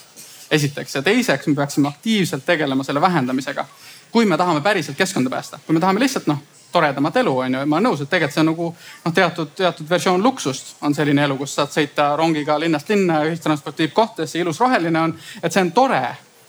esiteks 0.51 0.95
ja 0.95 1.01
teiseks 1.01 1.47
me 1.47 1.55
peaksime 1.55 1.87
aktiivselt 1.87 2.45
tegelema 2.45 2.83
selle 2.83 3.01
vähendamisega. 3.01 3.65
kui 4.11 4.25
me 4.25 4.37
tahame 4.37 4.61
päriselt 4.61 4.97
keskkonda 4.97 5.29
päästa, 5.29 5.59
kui 5.65 5.73
me 5.73 5.79
tahame 5.79 5.99
lihtsalt 5.99 6.27
noh 6.27 6.39
toredamat 6.71 7.17
elu, 7.17 7.37
on 7.37 7.53
ju. 7.53 7.65
ma 7.65 7.77
olen 7.77 7.87
nõus, 7.89 8.01
et 8.03 8.09
tegelikult 8.09 8.35
see 8.35 8.43
on 8.43 8.49
nagu 8.51 8.69
noh, 9.05 9.13
teatud, 9.13 9.51
teatud 9.57 9.89
versioon 9.89 10.23
luksust 10.23 10.75
on 10.85 10.95
selline 10.95 11.23
elu, 11.25 11.37
kus 11.37 11.55
saad 11.57 11.73
sõita 11.73 12.11
rongiga 12.19 12.59
linnast 12.61 12.89
linna 12.89 13.23
ja 13.23 13.29
ühistransport 13.31 13.79
viib 13.79 13.93
kohtadesse, 13.97 14.39
ilus 14.39 14.59
roheline 14.61 15.01
on. 15.01 15.15
et 15.43 15.53
see 15.53 15.63
on 15.65 15.71
tore, 15.71 16.01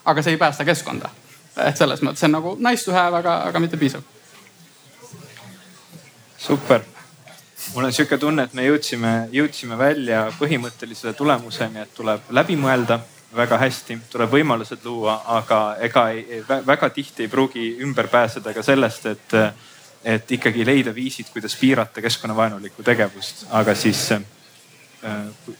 aga 0.04 0.22
see 0.22 0.36
ei 0.36 0.40
päästa 0.40 0.64
keskkonda. 0.64 1.10
et 1.66 1.76
selles 1.76 2.02
mõttes 2.02 2.20
see 2.20 2.30
on 2.30 2.36
nagu 2.38 2.56
nice 2.58 2.84
to 2.84 2.96
have, 2.96 3.16
aga, 3.16 3.36
aga 3.48 3.60
mitte 3.60 3.76
piisav. 3.80 4.02
super, 6.38 6.84
mul 7.74 7.84
on 7.84 7.92
sihuke 7.92 8.18
tunne, 8.18 8.44
et 8.48 8.54
me 8.54 8.66
jõudsime, 8.66 9.14
jõudsime 9.32 9.78
välja 9.78 10.26
põhimõttelisele 10.38 11.14
tulemuseni, 11.16 11.80
et 11.80 11.94
tuleb 11.94 12.28
läbi 12.30 12.56
mõelda 12.60 13.00
väga 13.36 13.58
hästi, 13.58 13.98
tuleb 14.10 14.30
võimalused 14.32 14.84
luua, 14.84 15.20
aga 15.38 15.76
ega 15.86 16.08
ei, 16.10 16.42
väga 16.66 16.90
tihti 16.90 17.24
ei 17.24 17.28
pruugi 17.28 17.76
ümber 17.84 18.08
pääseda 18.10 18.54
ka 18.54 18.62
sellest, 18.62 19.06
et 19.06 19.36
et 20.04 20.32
ikkagi 20.32 20.64
leida 20.64 20.92
viisid, 20.96 21.28
kuidas 21.32 21.56
piirata 21.60 22.02
keskkonnavaenulikku 22.02 22.84
tegevust, 22.84 23.44
aga 23.56 23.74
siis 23.76 24.06
äh, 24.12 24.22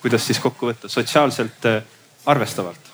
kuidas 0.01 0.27
siis 0.27 0.41
kokku 0.41 0.71
võtta, 0.71 0.89
sotsiaalselt 0.89 1.67
äh, 1.69 1.83
arvestavalt. 2.31 2.93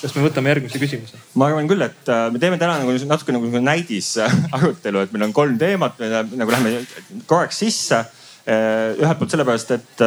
kas 0.00 0.14
me 0.16 0.24
võtame 0.24 0.52
järgmise 0.52 0.80
küsimuse? 0.80 1.20
ma 1.34 1.50
arvan 1.50 1.68
küll, 1.68 1.84
et 1.84 2.08
äh, 2.08 2.30
me 2.32 2.40
teeme 2.40 2.58
täna 2.60 2.78
nagu 2.80 2.94
natuke 3.08 3.34
nagu 3.36 3.60
näidisarutelu, 3.60 5.04
et 5.04 5.12
meil 5.12 5.26
on 5.28 5.34
kolm 5.36 5.58
teemat, 5.60 6.00
me 6.00 6.22
nagu 6.40 6.54
läheme 6.54 6.86
korraks 7.26 7.60
sisse. 7.64 8.04
ühelt 8.44 9.18
poolt 9.18 9.32
sellepärast, 9.32 9.70
et 9.72 10.02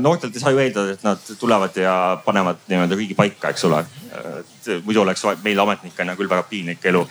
noortelt 0.00 0.32
ei 0.32 0.40
saa 0.40 0.52
ju 0.54 0.60
eeldada, 0.62 0.94
et 0.94 1.02
nad 1.04 1.26
tulevad 1.40 1.76
ja 1.76 1.94
panevad 2.24 2.62
nii-öelda 2.70 2.96
riigi 2.96 3.16
paika, 3.16 3.50
eks 3.52 3.64
ole. 3.68 3.82
muidu 4.84 5.02
oleks 5.02 5.24
meil 5.44 5.60
ametnikena 5.60 6.16
küll 6.16 6.30
väga 6.30 6.46
piinlik 6.48 6.84
elu 6.88 7.04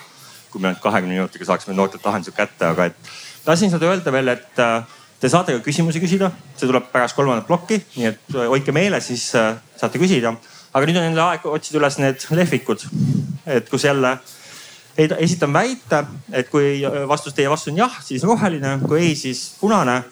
kui 0.51 0.61
me 0.63 0.75
kahekümne 0.81 1.17
minutiga 1.17 1.45
saaksime 1.47 1.75
noortelt 1.75 2.05
lahendused 2.05 2.35
kätte, 2.35 2.69
aga 2.69 2.89
et 2.91 3.11
tahtsin 3.45 3.71
seda 3.71 3.89
öelda 3.89 4.11
veel, 4.11 4.33
et 4.33 4.61
äh, 4.63 4.81
te 5.21 5.29
saate 5.31 5.55
ka 5.55 5.63
küsimusi 5.65 6.01
küsida, 6.03 6.31
see 6.57 6.67
tuleb 6.67 6.89
pärast 6.91 7.15
kolmandat 7.17 7.47
plokki, 7.47 7.79
nii 7.95 8.09
et 8.09 8.35
äh, 8.35 8.47
hoidke 8.51 8.75
meeles, 8.75 9.07
siis 9.07 9.29
äh, 9.39 9.55
saate 9.79 10.01
küsida. 10.01 10.35
aga 10.73 10.85
nüüd 10.85 10.97
on 10.99 11.07
jälle 11.07 11.21
aeg 11.23 11.45
otsida 11.49 11.79
üles 11.79 11.95
need 11.97 12.25
lehvikud, 12.37 12.83
et 13.49 13.69
kus 13.69 13.87
jälle 13.87 14.17
esitan 14.97 15.53
väite, 15.53 16.03
et 16.33 16.49
kui 16.49 16.81
vastus, 17.09 17.33
teie 17.33 17.49
vastus 17.49 17.71
on 17.71 17.79
jah, 17.79 17.95
siis 18.03 18.23
roheline, 18.25 18.77
kui 18.87 18.99
ei, 19.01 19.15
siis 19.15 19.55
punane. 19.61 20.03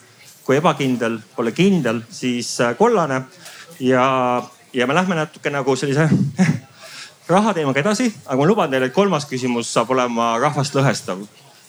kui 0.45 0.59
ebakindel, 0.59 1.15
pole 1.35 1.51
kindel, 1.57 2.03
siis 2.13 2.59
kollane 2.77 3.23
ja, 3.81 4.03
ja 4.73 4.87
me 4.87 4.93
lähme 4.93 5.15
natuke 5.17 5.49
nagu 5.49 5.73
sellise 5.75 6.05
rahateemaga 7.29 7.81
edasi, 7.81 8.09
aga 8.25 8.37
ma 8.39 8.47
luban 8.47 8.71
teile, 8.71 8.89
et 8.89 8.95
kolmas 8.95 9.25
küsimus 9.29 9.69
saab 9.73 9.93
olema 9.95 10.35
rahvast 10.41 10.75
lõhestav. 10.77 11.23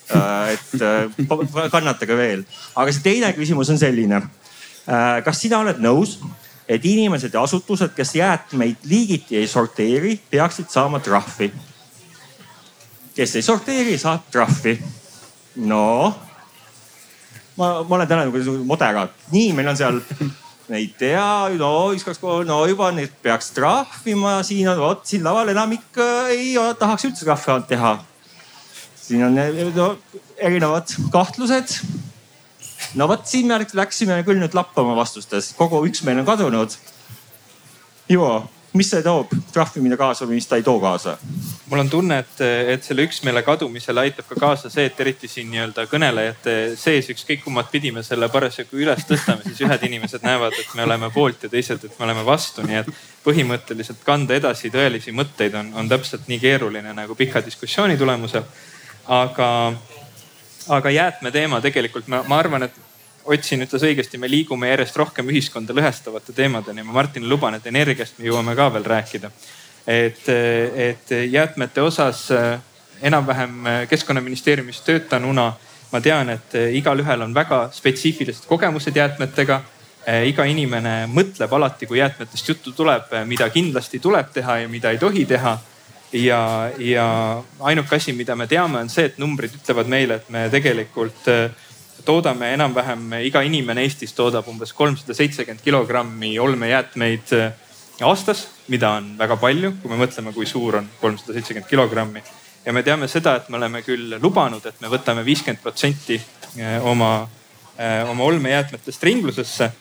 Äh, 0.06 0.52
et 0.54 0.82
äh, 0.86 1.70
kannatage 1.72 2.16
veel, 2.16 2.44
aga 2.78 2.92
see 2.94 3.02
teine 3.02 3.32
küsimus 3.34 3.72
on 3.72 3.80
selline. 3.80 4.20
Äh, 4.86 5.22
kas 5.26 5.40
sina 5.42 5.58
oled 5.64 5.80
nõus, 5.82 6.20
et 6.68 6.84
inimesed 6.86 7.34
ja 7.34 7.42
asutused, 7.42 7.94
kes 7.96 8.14
jäätmeid 8.18 8.86
liigiti 8.86 9.40
ei 9.40 9.48
sorteeri, 9.50 10.14
peaksid 10.30 10.70
saama 10.70 11.02
trahvi? 11.02 11.50
kes 13.16 13.32
ei 13.38 13.42
sorteeri, 13.42 13.96
saab 13.98 14.28
trahvi. 14.30 14.76
no, 15.64 16.14
ma, 17.56 17.70
ma 17.82 17.94
olen 17.96 18.08
täna 18.08 18.26
nagu 18.28 18.58
moderaat, 18.68 19.14
nii 19.32 19.54
meil 19.56 19.72
on 19.72 19.78
seal 19.78 20.02
ei 20.74 20.88
tea, 20.98 21.48
no 21.60 21.70
üks, 21.94 22.02
kaks, 22.06 22.18
kolm, 22.18 22.46
no 22.48 22.58
juba 22.66 22.88
nüüd 22.94 23.12
peaks 23.22 23.52
trahvima, 23.54 24.40
siin 24.46 24.66
on 24.72 24.80
vot 24.80 25.04
siin 25.06 25.22
laval 25.26 25.52
enamik 25.52 26.00
ei 26.32 26.56
tahaks 26.78 27.06
üldse 27.06 27.28
trahvi 27.28 27.68
teha. 27.70 27.92
siin 28.98 29.22
on 29.28 29.38
no, 29.76 29.92
erinevad 30.36 30.90
kahtlused. 31.14 31.78
no 32.98 33.08
vot 33.08 33.26
siin 33.30 33.46
me 33.46 33.60
läksime 33.78 34.18
küll 34.26 34.42
nüüd 34.42 34.58
lappama 34.58 34.96
vastustes, 34.98 35.52
kogu 35.58 35.84
üksmeel 35.86 36.24
on 36.24 36.26
kadunud. 36.26 36.74
Ivo 38.10 38.48
mis 38.76 38.90
see 38.92 39.02
toob, 39.04 39.32
trahvimine 39.52 39.96
kaasa 39.98 40.26
või 40.26 40.38
mis 40.38 40.46
ta 40.48 40.58
ei 40.58 40.64
too 40.66 40.78
kaasa? 40.80 41.16
mul 41.70 41.82
on 41.82 41.90
tunne, 41.90 42.18
et, 42.22 42.40
et 42.74 42.84
selle 42.86 43.02
üksmeele 43.06 43.42
kadumisele 43.42 44.04
aitab 44.04 44.28
ka 44.28 44.38
kaasa 44.40 44.70
see, 44.70 44.86
et 44.86 45.00
eriti 45.02 45.28
siin 45.28 45.50
nii-öelda 45.50 45.86
kõnelejate 45.90 46.54
sees, 46.78 47.10
ükskõik 47.14 47.42
kummat 47.44 47.70
pidi 47.72 47.90
me 47.92 48.04
selle 48.06 48.28
parasjagu 48.32 48.78
üles 48.78 49.02
tõstame, 49.08 49.42
siis 49.48 49.64
ühed 49.66 49.88
inimesed 49.88 50.22
näevad, 50.26 50.54
et 50.60 50.76
me 50.78 50.86
oleme 50.86 51.10
poolt 51.14 51.48
ja 51.48 51.50
teised, 51.52 51.84
et 51.84 51.98
me 51.98 52.06
oleme 52.06 52.24
vastu, 52.26 52.62
nii 52.66 52.80
et 52.84 52.92
põhimõtteliselt 53.26 54.04
kanda 54.06 54.38
edasi 54.38 54.70
tõelisi 54.70 55.14
mõtteid 55.16 55.58
on, 55.58 55.74
on 55.82 55.90
täpselt 55.90 56.30
nii 56.30 56.38
keeruline 56.42 56.94
nagu 56.94 57.18
pika 57.18 57.42
diskussiooni 57.44 57.98
tulemusel. 57.98 58.46
aga 59.06 59.48
aga 60.68 60.90
jäätmeteema 60.90 61.60
tegelikult 61.60 62.08
ma, 62.10 62.22
ma 62.26 62.38
arvan, 62.38 62.66
et 62.66 62.85
Ott 63.26 63.42
siin 63.42 63.64
ütles 63.64 63.82
õigesti, 63.82 64.18
me 64.22 64.30
liigume 64.30 64.68
järjest 64.70 64.96
rohkem 64.96 65.28
ühiskonda 65.32 65.74
lõhestavate 65.74 66.34
teemadeni. 66.34 66.82
ma 66.86 66.92
Martinile 66.92 67.32
luban, 67.32 67.54
et 67.54 67.66
energiast 67.66 68.18
me 68.18 68.28
jõuame 68.28 68.54
ka 68.56 68.68
veel 68.72 68.84
rääkida. 68.84 69.30
et, 69.86 70.28
et 70.74 71.10
jäätmete 71.30 71.82
osas 71.82 72.28
enam-vähem 73.02 73.86
keskkonnaministeeriumis 73.88 74.80
töötanuna 74.80 75.52
ma 75.92 76.00
tean, 76.00 76.30
et 76.30 76.54
igalühel 76.74 77.22
on 77.22 77.34
väga 77.34 77.68
spetsiifilised 77.72 78.46
kogemused 78.50 78.96
jäätmetega 78.96 79.60
iga 80.26 80.44
inimene 80.46 81.06
mõtleb 81.10 81.52
alati, 81.58 81.86
kui 81.86 81.98
jäätmetest 81.98 82.48
juttu 82.48 82.72
tuleb, 82.72 83.10
mida 83.26 83.48
kindlasti 83.50 83.98
tuleb 84.02 84.30
teha 84.34 84.60
ja 84.62 84.68
mida 84.68 84.90
ei 84.94 84.98
tohi 85.02 85.24
teha 85.26 85.56
ja, 86.12 86.40
ja 86.78 87.06
ainuke 87.60 87.96
asi, 87.96 88.12
mida 88.12 88.36
me 88.36 88.46
teame, 88.46 88.84
on 88.84 88.90
see, 88.90 89.10
et 89.10 89.18
numbrid 89.18 89.54
ütlevad 89.58 89.90
meile, 89.90 90.20
et 90.20 90.28
me 90.30 90.46
tegelikult 90.52 91.26
toodame 92.06 92.52
enam-vähem, 92.54 93.04
iga 93.26 93.42
inimene 93.46 93.84
Eestis 93.86 94.14
toodab 94.16 94.46
umbes 94.50 94.72
kolmsada 94.76 95.14
seitsekümmend 95.14 95.62
kilogrammi 95.64 96.36
olmejäätmeid 96.40 97.32
äh, 97.36 97.52
aastas, 98.06 98.46
mida 98.68 98.92
on 98.98 99.12
väga 99.18 99.36
palju, 99.40 99.72
kui 99.82 99.92
me 99.92 99.98
mõtleme, 100.04 100.32
kui 100.36 100.46
suur 100.46 100.80
on 100.80 100.90
kolmsada 101.00 101.36
seitsekümmend 101.36 101.68
kilogrammi. 101.70 102.22
ja 102.66 102.72
me 102.72 102.82
teame 102.82 103.08
seda, 103.08 103.36
et 103.36 103.48
me 103.48 103.58
oleme 103.58 103.82
küll 103.86 104.16
lubanud, 104.22 104.64
et 104.66 104.80
me 104.80 104.90
võtame 104.92 105.24
viiskümmend 105.24 105.62
protsenti 105.62 106.20
äh, 106.20 106.78
oma, 106.84 107.28
oma 108.08 108.24
olmejäätmetest 108.24 109.02
ringlusesse. 109.02 109.72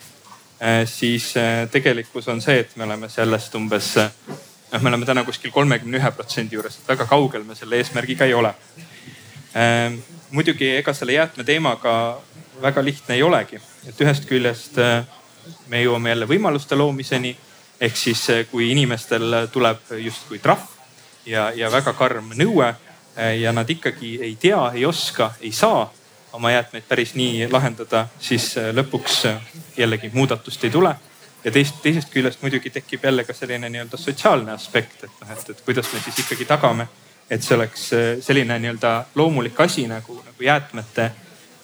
siis 0.86 1.34
tegelikkus 1.72 2.28
on 2.28 2.42
see, 2.42 2.60
et 2.60 2.76
me 2.76 2.84
oleme 2.84 3.10
sellest 3.10 3.56
umbes 3.56 3.90
noh, 4.72 4.82
me 4.82 4.90
oleme 4.90 5.06
täna 5.06 5.24
kuskil 5.24 5.52
kolmekümne 5.52 6.00
ühe 6.00 6.12
protsendi 6.12 6.56
juures, 6.56 6.78
et 6.80 6.88
väga 6.88 7.06
kaugel 7.08 7.44
me 7.44 7.56
selle 7.56 7.80
eesmärgiga 7.80 8.26
ei 8.26 8.34
ole. 8.34 8.54
Muidugi 10.36 10.68
ega 10.76 10.92
selle 10.94 11.14
jäätmeteemaga 11.14 11.92
väga 12.62 12.82
lihtne 12.84 13.16
ei 13.16 13.22
olegi, 13.24 13.56
et 13.88 14.02
ühest 14.04 14.26
küljest 14.28 14.76
eh, 14.84 15.06
me 15.72 15.80
jõuame 15.80 16.12
jälle 16.12 16.28
võimaluste 16.28 16.76
loomiseni. 16.76 17.38
ehk 17.80 17.96
siis, 17.98 18.30
eh, 18.30 18.48
kui 18.52 18.72
inimestel 18.72 19.48
tuleb 19.52 19.78
justkui 19.98 20.40
trahv 20.40 20.68
ja, 21.26 21.52
ja 21.56 21.72
väga 21.72 21.94
karm 21.94 22.34
nõue 22.36 22.68
eh, 22.68 23.40
ja 23.40 23.52
nad 23.52 23.70
ikkagi 23.70 24.18
ei 24.22 24.36
tea, 24.36 24.72
ei 24.74 24.86
oska, 24.86 25.32
ei 25.42 25.52
saa 25.52 25.94
oma 26.34 26.52
jäätmeid 26.52 26.84
päris 26.88 27.16
nii 27.16 27.48
lahendada, 27.52 28.08
siis 28.20 28.58
lõpuks 28.58 29.24
jällegi 29.78 30.12
muudatust 30.14 30.64
ei 30.64 30.72
tule 30.72 30.96
ja 31.46 31.52
teist, 31.52 31.80
teisest 31.82 32.12
küljest 32.12 32.42
muidugi 32.42 32.70
tekib 32.70 33.08
jälle 33.08 33.24
ka 33.24 33.34
selline 33.34 33.70
nii-öelda 33.70 33.98
sotsiaalne 33.98 34.52
aspekt, 34.52 35.04
et 35.04 35.22
noh, 35.22 35.32
et, 35.32 35.50
et 35.50 35.62
kuidas 35.66 35.94
me 35.94 36.04
siis 36.04 36.20
ikkagi 36.26 36.46
tagame, 36.46 36.88
et 37.30 37.44
see 37.44 37.56
oleks 37.58 37.88
äh, 37.94 38.06
selline 38.22 38.60
nii-öelda 38.60 38.94
loomulik 39.16 39.60
asi 39.60 39.88
nagu, 39.88 40.20
nagu 40.26 40.44
jäätmete, 40.44 41.12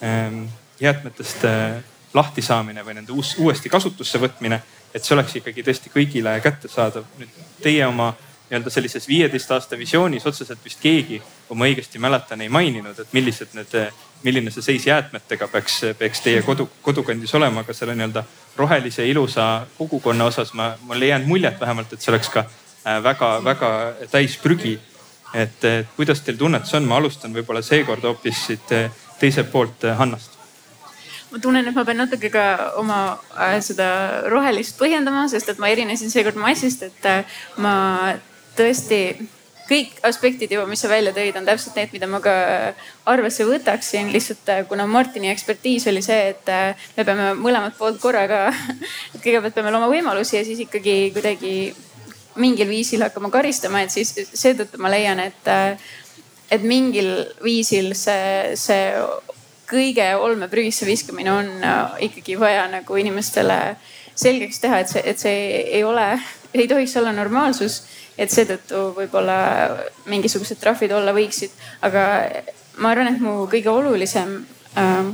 ähm, 0.04 0.44
jäätmetest 0.80 1.46
äh, 1.46 1.84
lahti 2.14 2.42
saamine 2.42 2.86
või 2.86 2.98
nende 2.98 3.14
uus, 3.14 3.36
uuesti 3.40 3.70
kasutusse 3.70 4.20
võtmine. 4.20 4.62
et 4.94 5.04
see 5.04 5.16
oleks 5.16 5.36
ikkagi 5.40 5.64
tõesti 5.64 5.90
kõigile 5.94 6.34
kättesaadav. 6.44 7.06
nüüd 7.20 7.36
teie 7.64 7.86
oma 7.88 8.14
nii-öelda 8.50 8.70
sellises 8.70 9.08
viieteist 9.08 9.52
aasta 9.52 9.78
visioonis 9.78 10.26
otseselt 10.28 10.60
vist 10.66 10.82
keegi, 10.84 11.22
kui 11.48 11.58
ma 11.58 11.66
õigesti 11.70 12.00
mäletan, 12.00 12.42
ei 12.42 12.50
maininud, 12.50 13.00
et 13.00 13.14
millised 13.14 13.54
need, 13.56 13.78
milline 14.24 14.52
see 14.52 14.66
seis 14.66 14.88
jäätmetega 14.88 15.48
peaks, 15.48 15.78
peaks 15.98 16.20
teie 16.22 16.42
kodu, 16.44 16.68
kodukandis 16.82 17.32
olema, 17.40 17.64
aga 17.64 17.74
selle 17.74 17.96
nii-öelda 17.96 18.26
rohelise 18.58 19.08
ilusa 19.08 19.68
kogukonna 19.78 20.28
osas 20.28 20.52
ma, 20.54 20.74
mul 20.82 21.02
ei 21.02 21.14
jäänud 21.14 21.32
muljet 21.32 21.60
vähemalt, 21.62 21.94
et 21.94 22.04
see 22.04 22.12
oleks 22.12 22.30
ka 22.34 22.44
väga-väga 22.84 23.72
äh, 23.88 24.10
täis 24.12 24.38
prügi. 24.38 24.80
Et 25.34 25.66
kuidas 25.96 26.22
teil 26.26 26.38
tunnetus 26.38 26.74
on, 26.78 26.88
ma 26.88 27.00
alustan 27.00 27.34
võib-olla 27.36 27.64
seekord 27.66 28.04
hoopis 28.04 28.46
siit 28.50 28.76
äh, 28.76 28.92
teiselt 29.20 29.52
poolt 29.52 29.86
äh, 29.88 29.98
Hannast 29.98 30.40
ma 31.32 31.40
tunnen, 31.40 31.68
et 31.68 31.76
ma 31.76 31.86
pean 31.88 32.02
natuke 32.02 32.28
ka 32.32 32.46
oma 32.80 33.02
seda 33.64 33.88
rohelist 34.32 34.76
põhjendama, 34.80 35.30
sest 35.32 35.54
et 35.54 35.62
ma 35.64 35.70
erinesin 35.72 36.12
seekord 36.12 36.36
massist, 36.36 36.84
et 36.84 37.08
ma 37.64 37.76
tõesti 38.58 39.00
kõik 39.72 40.02
aspektid 40.04 40.52
juba, 40.52 40.66
mis 40.68 40.82
sa 40.84 40.90
välja 40.92 41.14
tõid, 41.16 41.38
on 41.40 41.48
täpselt 41.48 41.78
need, 41.80 41.94
mida 41.96 42.10
ma 42.12 42.20
ka 42.24 42.34
arvesse 43.08 43.46
võtaksin. 43.48 44.12
lihtsalt 44.12 44.50
kuna 44.68 44.88
Martini 44.88 45.32
ekspertiis 45.32 45.88
oli 45.88 46.04
see, 46.04 46.34
et 46.34 46.52
me 46.98 47.06
peame 47.08 47.32
mõlemat 47.40 47.78
poolt 47.80 48.02
korraga, 48.02 48.50
et 49.14 49.22
kõigepealt 49.24 49.56
peame 49.56 49.72
looma 49.72 49.88
võimalusi 49.92 50.36
ja 50.36 50.44
siis 50.48 50.66
ikkagi 50.66 50.98
kuidagi 51.16 51.54
mingil 52.40 52.70
viisil 52.70 53.04
hakkama 53.04 53.32
karistama, 53.34 53.82
et 53.82 53.94
siis 53.94 54.14
seetõttu 54.34 54.80
ma 54.82 54.92
leian, 54.94 55.20
et, 55.20 55.48
äh, 55.48 55.78
et 56.52 56.64
mingil 56.64 57.12
viisil 57.44 57.94
see, 57.98 58.56
see 58.60 58.92
kõige 59.72 60.08
olmeprügisse 60.20 60.86
viskamine 60.86 61.32
on 61.32 61.50
ikkagi 62.04 62.36
vaja 62.40 62.66
nagu 62.72 62.98
inimestele 63.00 63.78
selgeks 64.16 64.60
teha, 64.60 64.82
et 64.84 64.92
see, 64.92 65.04
et 65.08 65.20
see 65.20 65.42
ei 65.80 65.84
ole, 65.88 66.08
ei 66.60 66.68
tohiks 66.68 66.98
olla 67.00 67.16
normaalsus 67.16 67.82
et 68.22 68.32
seetõttu 68.32 68.92
võib-olla 68.98 69.38
mingisugused 70.12 70.60
trahvid 70.62 70.94
olla 70.96 71.14
võiksid, 71.16 71.54
aga 71.88 72.04
ma 72.82 72.94
arvan, 72.94 73.12
et 73.14 73.22
mu 73.24 73.46
kõige 73.52 73.72
olulisem 73.72 74.36
äh, 74.80 75.12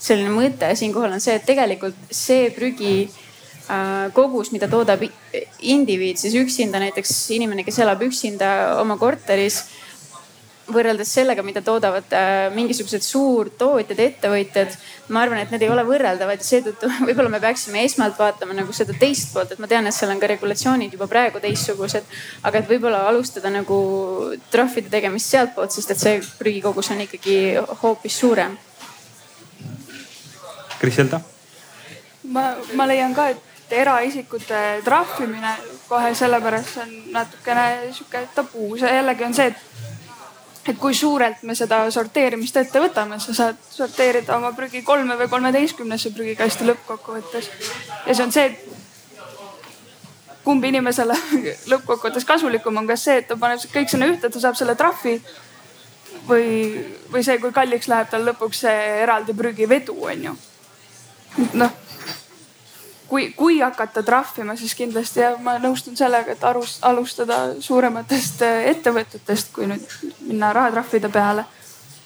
selline 0.00 0.32
mõte 0.32 0.70
siinkohal 0.78 1.16
on 1.16 1.22
see, 1.22 1.36
et 1.36 1.46
tegelikult 1.48 1.98
see 2.14 2.48
prügi 2.56 2.94
äh, 3.04 3.18
kogus, 4.16 4.50
mida 4.54 4.66
toodab 4.70 5.04
indiviid, 5.60 6.18
siis 6.18 6.34
üksinda 6.40 6.80
näiteks 6.82 7.12
inimene, 7.36 7.64
kes 7.66 7.78
elab 7.84 8.02
üksinda 8.08 8.50
oma 8.80 8.96
korteris 8.98 9.62
võrreldes 10.74 11.10
sellega, 11.12 11.42
mida 11.44 11.62
toodavad 11.64 12.12
äh, 12.14 12.48
mingisugused 12.54 13.04
suurtootjad, 13.04 13.98
ettevõtjad. 14.04 14.76
ma 15.10 15.24
arvan, 15.24 15.42
et 15.42 15.50
need 15.50 15.64
ei 15.66 15.70
ole 15.72 15.84
võrreldavad 15.86 16.40
ja 16.40 16.46
seetõttu 16.46 16.90
võib-olla 17.08 17.32
me 17.32 17.40
peaksime 17.42 17.84
esmalt 17.84 18.18
vaatama 18.18 18.56
nagu 18.56 18.74
seda 18.76 18.94
teist 18.98 19.34
poolt, 19.34 19.52
et 19.54 19.62
ma 19.62 19.70
tean, 19.70 19.86
et 19.86 19.96
seal 19.96 20.12
on 20.12 20.22
ka 20.22 20.30
regulatsioonid 20.30 20.94
juba 20.94 21.08
praegu 21.10 21.42
teistsugused. 21.42 22.06
aga 22.42 22.62
et 22.62 22.70
võib-olla 22.70 23.04
alustada 23.10 23.52
nagu 23.52 23.80
trahvide 24.52 24.92
tegemist 24.92 25.30
sealtpoolt, 25.32 25.74
sest 25.74 25.94
et 25.94 26.02
see 26.02 26.20
prügikogus 26.38 26.90
on 26.94 27.04
ikkagi 27.06 27.36
hoopis 27.82 28.18
suurem. 28.22 28.58
Kriselda? 30.80 31.20
ma, 32.30 32.54
ma 32.78 32.86
leian 32.86 33.14
ka, 33.14 33.30
et 33.34 33.49
eraisikute 33.72 34.80
trahvimine 34.84 35.54
kohe 35.88 36.14
sellepärast 36.14 36.80
on 36.82 36.94
natukene 37.14 37.92
sihuke 37.92 38.26
tabuu, 38.34 38.76
see 38.78 38.92
jällegi 38.94 39.24
on 39.24 39.34
see, 39.34 39.50
et 39.52 39.66
et 40.68 40.76
kui 40.78 40.94
suurelt 40.94 41.42
me 41.48 41.54
seda 41.56 41.80
sorteerimist 41.90 42.56
ette 42.60 42.82
võtame, 42.82 43.16
sa 43.18 43.34
saad 43.34 43.62
sorteerida 43.64 44.36
oma 44.36 44.52
prügi 44.54 44.82
kolme 44.86 45.16
või 45.18 45.28
kolmeteistkümnesse 45.32 46.12
prügikasti 46.14 46.68
lõppkokkuvõttes. 46.68 47.50
ja 48.06 48.14
see 48.14 48.24
on 48.24 48.32
see, 48.32 48.44
et 48.50 50.40
kumb 50.44 50.64
inimesele 50.64 51.16
lõppkokkuvõttes 51.72 52.28
kasulikum 52.28 52.76
on, 52.76 52.86
kas 52.90 53.06
see, 53.08 53.20
et 53.22 53.28
ta 53.28 53.38
paneb 53.40 53.64
kõik 53.72 53.90
sinna 53.90 54.10
ühte, 54.12 54.28
ta 54.28 54.42
saab 54.42 54.58
selle 54.58 54.76
trahvi 54.76 55.16
või, 56.28 56.48
või 57.12 57.24
see, 57.24 57.38
kui 57.42 57.52
kalliks 57.56 57.88
läheb 57.88 58.12
tal 58.12 58.26
lõpuks 58.28 58.64
see 58.66 58.80
eraldi 59.02 59.36
prügivedu, 59.36 59.96
on 60.12 60.28
ju. 60.28 60.36
noh 61.54 61.89
kui, 63.10 63.32
kui 63.36 63.58
hakata 63.60 64.02
trahvima, 64.06 64.54
siis 64.56 64.74
kindlasti 64.78 65.24
jah, 65.24 65.38
ma 65.42 65.56
nõustun 65.58 65.96
sellega, 65.98 66.36
et 66.36 66.44
arust, 66.46 66.78
alustada 66.86 67.40
suurematest 67.60 68.44
äh, 68.46 68.68
ettevõtetest, 68.70 69.50
kui 69.54 69.66
nüüd 69.66 69.96
minna 70.28 70.52
rahatrahvide 70.54 71.10
peale. 71.10 71.44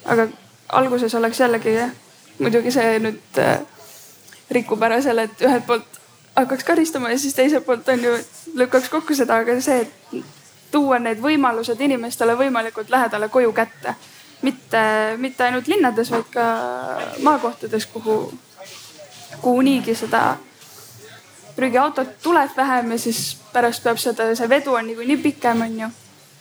aga 0.05 0.29
alguses 0.69 1.15
oleks 1.15 1.41
jällegi 1.41 1.75
jah, 1.75 1.93
muidugi 2.39 2.73
see 2.73 2.99
nüüd 3.05 3.41
äh, 3.41 3.59
rikub 4.51 4.83
ära 4.83 5.01
selle, 5.05 5.29
et 5.29 5.45
ühelt 5.45 5.67
poolt 5.67 6.01
hakkaks 6.37 6.65
karistama 6.65 7.13
ja 7.13 7.19
siis 7.19 7.35
teiselt 7.35 7.67
poolt 7.67 7.89
on 7.89 8.05
ju, 8.05 8.15
lükkaks 8.55 8.89
kokku 8.89 9.15
seda, 9.15 9.43
aga 9.45 9.59
see, 9.61 9.85
et 9.85 10.25
tuua 10.73 10.99
need 10.99 11.21
võimalused 11.23 11.81
inimestele 11.81 12.35
võimalikult 12.39 12.91
lähedale 12.91 13.29
koju 13.29 13.53
kätte. 13.53 13.95
mitte, 14.43 14.81
mitte 15.17 15.45
ainult 15.45 15.69
linnades, 15.69 16.11
vaid 16.11 16.27
ka 16.33 16.49
maakohtades, 17.23 17.87
kuhu, 17.93 18.17
kuhu 19.41 19.61
niigi 19.61 19.95
seda 19.95 20.37
prügiautot 21.57 22.17
tuleb 22.23 22.57
vähem 22.57 22.91
ja 22.91 22.99
siis 22.99 23.37
pärast 23.53 23.83
peab 23.83 24.01
seda, 24.03 24.31
see 24.35 24.49
vedu 24.49 24.75
on 24.75 24.87
niikuinii 24.87 25.17
pikem, 25.23 25.63
on 25.63 25.81
ju. 25.81 25.89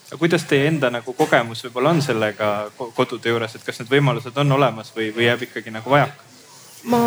aga 0.08 0.19
kuidas 0.19 0.45
teie 0.49 0.67
enda 0.67 0.89
nagu 0.94 1.13
kogemus 1.13 1.63
võib-olla 1.65 1.94
on 1.96 2.02
sellega 2.02 2.50
kodude 2.96 3.29
juures, 3.29 3.56
et 3.56 3.65
kas 3.65 3.79
need 3.81 3.92
võimalused 3.92 4.37
on 4.37 4.52
olemas 4.58 4.94
või, 4.96 5.12
või 5.15 5.29
jääb 5.29 5.48
ikkagi 5.50 5.73
nagu 5.73 5.90
vajaka? 5.90 6.29
ma 6.83 7.02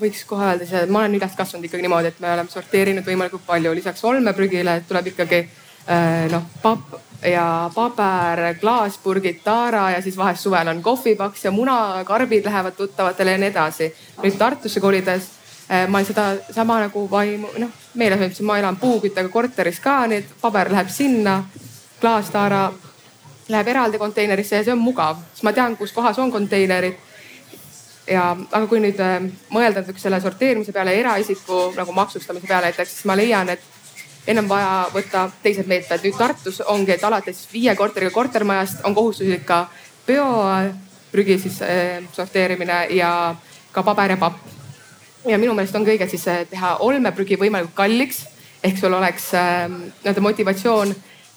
võiks 0.00 0.22
kohe 0.28 0.46
öelda 0.46 0.64
ise, 0.64 0.84
et 0.84 0.92
ma 0.92 1.02
olen 1.02 1.18
üles 1.18 1.34
kasvanud 1.36 1.66
ikkagi 1.66 1.84
niimoodi, 1.86 2.12
et 2.12 2.20
me 2.22 2.32
oleme 2.32 2.52
sorteerinud 2.52 3.06
võimalikult 3.06 3.46
palju, 3.46 3.74
lisaks 3.74 4.04
olmeprügile 4.04 4.80
tuleb 4.88 5.12
ikkagi 5.12 5.42
äh, 5.42 6.26
noh 6.32 6.46
papp 6.62 6.98
ja 7.24 7.70
paber, 7.74 8.54
klaaspurgid, 8.60 9.40
taara 9.44 9.90
ja 9.96 10.02
siis 10.02 10.16
vahest 10.16 10.46
suvel 10.46 10.68
on 10.68 10.82
kohvipaks 10.82 11.44
ja 11.44 11.50
munakarbid 11.50 12.46
lähevad 12.46 12.76
tuttavatele 12.78 13.34
ja 13.34 13.38
nii 13.42 13.50
edasi. 13.50 13.94
nüüd 14.22 14.38
Tartusse 14.38 14.80
kolides 14.80 15.37
ma 15.68 15.98
olen 15.98 16.06
seda 16.06 16.30
sama 16.54 16.78
nagu 16.80 17.02
vaimu, 17.10 17.48
noh 17.58 17.72
meeles 17.94 18.20
hoidnud, 18.20 18.44
ma 18.46 18.58
elan 18.58 18.76
puuküttega 18.80 19.28
korteris 19.28 19.80
ka, 19.84 20.06
nii 20.08 20.22
et 20.22 20.30
paber 20.40 20.70
läheb 20.72 20.88
sinna, 20.88 21.42
klaastaara 22.00 22.70
läheb 23.48 23.68
eraldi 23.68 23.98
konteinerisse 23.98 24.56
ja 24.56 24.64
see 24.64 24.72
on 24.72 24.82
mugav, 24.82 25.20
siis 25.32 25.44
ma 25.46 25.52
tean, 25.52 25.76
kus 25.76 25.92
kohas 25.92 26.18
on 26.18 26.32
konteinerid. 26.32 26.96
ja, 28.08 28.36
aga 28.52 28.66
kui 28.66 28.80
nüüd 28.80 29.00
äh, 29.04 29.18
mõelda 29.52 29.82
näiteks 29.82 30.06
selle 30.06 30.20
sorteerimise 30.20 30.72
peale, 30.72 30.94
eraisiku 30.96 31.74
nagu 31.76 31.92
maksustamise 31.92 32.46
peale 32.48 32.70
näiteks, 32.70 32.94
siis 32.94 33.08
ma 33.08 33.16
leian, 33.16 33.48
et 33.52 33.60
ennem 34.28 34.48
vaja 34.48 34.86
võtta 34.94 35.26
teised 35.42 35.68
meetmed. 35.68 36.04
nüüd 36.04 36.16
Tartus 36.16 36.60
ongi, 36.60 36.92
et 36.92 37.04
alates 37.04 37.44
viie 37.52 37.74
korteriga 37.76 38.12
kortermajast 38.14 38.84
on 38.84 38.94
kohustuslik 38.94 39.44
ka 39.48 39.66
bioprügi 40.06 41.38
siis 41.38 41.60
äh, 41.62 42.04
sorteerimine 42.12 42.86
ja 42.96 43.34
ka 43.72 43.82
paber 43.82 44.16
ja 44.16 44.16
papp. 44.16 44.57
Ja 45.26 45.38
minu 45.38 45.54
meelest 45.54 45.76
ongi 45.76 45.94
õige 45.96 46.08
siis 46.08 46.28
äh, 46.28 46.44
teha 46.50 46.76
olmeprügi 46.76 47.38
võimalikult 47.40 47.74
kalliks 47.74 48.24
ehk 48.64 48.78
sul 48.78 48.92
oleks 48.92 49.32
äh, 49.34 49.66
nii-öelda 49.68 50.20
motivatsioon 50.20 50.94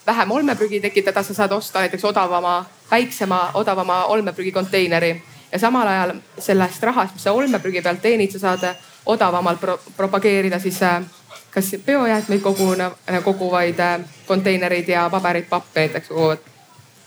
vähem 0.07 0.31
olmeprügi 0.31 0.79
tekitada, 0.79 1.23
sa 1.23 1.33
saad 1.33 1.51
osta 1.51 1.79
näiteks 1.79 2.05
odavama, 2.05 2.65
väiksema, 2.91 3.51
odavama 3.53 4.05
olmeprügi 4.05 4.51
konteineri 4.51 5.23
ja 5.51 5.59
samal 5.59 5.87
ajal 5.87 6.13
sellest 6.39 6.83
rahast, 6.83 7.13
mis 7.13 7.23
sa 7.23 7.31
olmeprügi 7.31 7.81
pealt 7.81 8.01
teenid, 8.01 8.31
sa 8.31 8.39
saad 8.39 8.75
odavamalt 9.05 9.59
pro 9.59 9.79
propageerida 9.97 10.59
siis 10.59 10.83
äh, 10.83 11.01
kas 11.51 11.75
biojäätmeid 11.85 12.41
koguna, 12.41 12.91
koguvaid 13.23 13.79
äh, 13.79 13.99
konteinereid 14.27 14.89
ja 14.89 15.09
paberit, 15.09 15.49
pappi 15.49 15.79
näiteks 15.79 16.07
koguvad. 16.07 16.37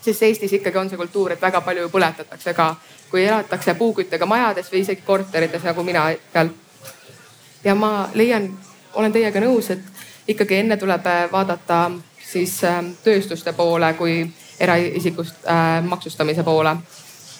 sest 0.01 0.23
Eestis 0.23 0.53
ikkagi 0.53 0.79
on 0.79 0.91
see 0.91 0.97
kultuur, 0.97 1.33
et 1.33 1.41
väga 1.41 1.61
palju 1.61 1.89
põletatakse 1.89 2.53
ka, 2.55 2.75
kui 3.11 3.25
elatakse 3.25 3.75
puuküttega 3.75 4.27
majades 4.27 4.69
või 4.73 4.83
isegi 4.85 5.03
korterites 5.07 5.63
nagu 5.65 5.83
mina 5.83 6.11
peal. 6.33 6.49
Ja 7.65 7.75
ma 7.75 8.09
leian, 8.15 8.51
olen 8.95 9.13
teiega 9.13 9.41
nõus, 9.41 9.71
et 9.71 10.29
ikkagi 10.29 10.63
enne 10.63 10.77
tuleb 10.77 11.07
äh, 11.07 11.25
vaadata 11.33 11.91
siis 12.35 12.65
ähm, 12.65 12.93
tööstuste 13.05 13.53
poole 13.53 13.93
kui 13.99 14.25
eraisikust 14.61 15.47
äh, 15.49 15.85
maksustamise 15.85 16.43
poole. 16.43 16.77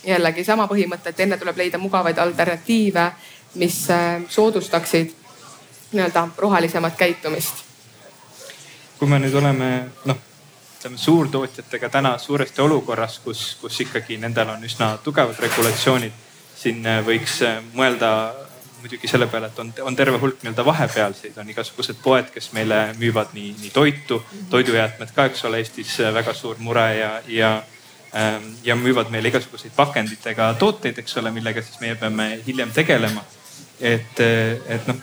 jällegi 0.05 0.45
sama 0.45 0.67
põhimõte, 0.69 1.09
et 1.15 1.21
enne 1.25 1.39
tuleb 1.41 1.57
leida 1.57 1.79
mugavaid 1.81 2.19
alternatiive, 2.19 3.07
mis 3.55 3.79
äh, 3.91 4.23
soodustaksid 4.29 5.15
nii-öelda 5.93 6.29
rohelisemat 6.39 6.97
käitumist. 6.97 7.65
kui 8.99 9.09
me 9.09 9.19
nüüd 9.19 9.35
oleme 9.35 9.89
noh, 10.05 10.19
ütleme 10.79 10.99
suurtootjatega 10.99 11.89
täna 11.89 12.19
suuresti 12.19 12.61
olukorras, 12.61 13.19
kus, 13.19 13.57
kus 13.61 13.81
ikkagi 13.81 14.17
nendel 14.17 14.49
on 14.49 14.65
üsna 14.65 14.99
tugevad 15.05 15.41
regulatsioonid, 15.41 16.13
siin 16.57 16.87
äh, 16.87 17.01
võiks 17.07 17.41
mõelda 17.73 18.11
muidugi 18.85 19.09
selle 19.09 19.27
peale, 19.33 19.49
et 19.49 19.59
on, 19.63 19.71
on 19.89 19.97
terve 19.97 20.19
hulk 20.21 20.43
nii-öelda 20.43 20.65
vahepealseid, 20.67 21.39
on 21.41 21.49
igasugused 21.49 22.03
poed, 22.05 22.29
kes 22.35 22.51
meile 22.53 22.81
müüvad 22.99 23.33
nii, 23.33 23.55
nii 23.63 23.71
toitu, 23.73 24.21
toidujäätmed 24.53 25.15
ka, 25.17 25.29
eks 25.31 25.47
ole, 25.49 25.63
Eestis 25.63 25.95
väga 26.13 26.35
suur 26.37 26.61
mure 26.61 26.85
ja, 26.99 27.15
ja 27.33 27.55
ähm, 28.13 28.51
ja 28.65 28.77
müüvad 28.77 29.09
meile 29.15 29.33
igasuguseid 29.33 29.73
pakenditega 29.77 30.53
tooteid, 30.61 31.01
eks 31.01 31.17
ole, 31.23 31.33
millega 31.33 31.65
siis 31.65 31.81
meie 31.81 31.97
peame 31.97 32.29
hiljem 32.47 32.77
tegelema. 32.77 33.25
et, 33.81 34.21
et 34.21 34.87
noh, 34.87 35.01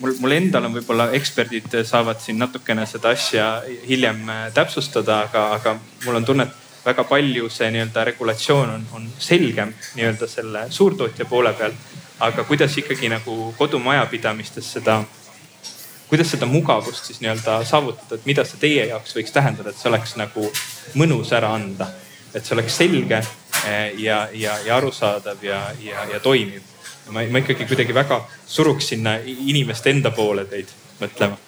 mul, 0.00 0.14
mul 0.22 0.36
endal 0.38 0.70
on 0.70 0.78
võib-olla 0.78 1.10
eksperdid 1.18 1.80
saavad 1.86 2.22
siin 2.22 2.38
natukene 2.40 2.86
seda 2.86 3.12
asja 3.16 3.50
hiljem 3.88 4.22
täpsustada, 4.54 5.24
aga, 5.26 5.46
aga 5.58 5.74
mul 6.06 6.20
on 6.20 6.24
tunne, 6.30 6.46
et 6.46 6.84
väga 6.84 7.04
palju 7.04 7.48
see 7.52 7.68
nii-öelda 7.74 8.04
regulatsioon 8.08 8.70
on, 8.76 8.86
on 8.96 9.08
selgem 9.18 9.74
nii-öelda 9.98 10.28
selle 10.30 10.64
suurtootja 10.72 11.26
poole 11.28 11.52
peal 11.58 11.74
aga 12.20 12.44
kuidas 12.44 12.76
ikkagi 12.78 13.08
nagu 13.08 13.54
kodumajapidamistes 13.58 14.72
seda, 14.72 15.00
kuidas 16.08 16.30
seda 16.30 16.46
mugavust 16.46 17.04
siis 17.04 17.20
nii-öelda 17.20 17.64
saavutada, 17.64 18.14
et 18.14 18.26
mida 18.28 18.44
see 18.44 18.60
teie 18.60 18.86
jaoks 18.90 19.16
võiks 19.16 19.32
tähendada, 19.32 19.72
et 19.72 19.80
see 19.80 19.88
oleks 19.88 20.16
nagu 20.20 20.48
mõnus 21.00 21.32
ära 21.36 21.54
anda, 21.56 21.88
et 22.34 22.44
see 22.44 22.54
oleks 22.56 22.76
selge 22.82 23.22
eh, 23.22 23.94
ja, 24.04 24.26
ja, 24.32 24.58
ja 24.66 24.76
arusaadav 24.76 25.44
ja, 25.44 25.62
ja, 25.82 26.04
ja 26.12 26.20
toimiv. 26.20 26.62
ma, 27.10 27.24
ma 27.30 27.40
ikkagi 27.42 27.66
kuidagi 27.66 27.94
väga 27.94 28.20
suruks 28.46 28.92
sinna 28.92 29.16
inimeste 29.24 29.90
enda 29.90 30.10
poole 30.10 30.44
teid 30.44 30.68
mõtlema. 31.00 31.38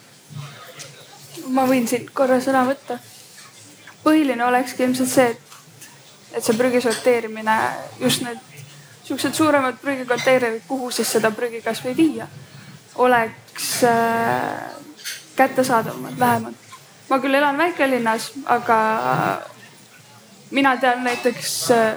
ma 1.52 1.66
võin 1.68 1.88
siin 1.88 2.08
korra 2.14 2.40
sõna 2.40 2.64
võtta. 2.66 2.98
põhiline 4.04 4.44
olekski 4.44 4.88
ilmselt 4.88 5.10
see, 5.10 5.28
et, 5.36 5.60
et 6.32 6.44
see 6.44 6.56
prügi 6.56 6.80
sorteerimine, 6.80 7.58
just 8.00 8.24
need 8.24 8.51
siuksed 9.04 9.34
suuremad 9.34 9.78
prügikonteinerid, 9.82 10.62
kuhu 10.68 10.90
siis 10.90 11.12
seda 11.12 11.30
prügi 11.30 11.62
kasvõi 11.62 11.96
viia, 11.96 12.26
oleks 12.94 13.84
äh, 13.84 14.72
kättesaadavamad 15.36 16.18
lähemalt. 16.18 16.56
ma 17.08 17.18
küll 17.20 17.34
elan 17.34 17.58
väikelinnas, 17.58 18.30
aga 18.46 18.78
mina 20.50 20.76
tean 20.76 21.04
näiteks 21.04 21.70
äh, 21.70 21.96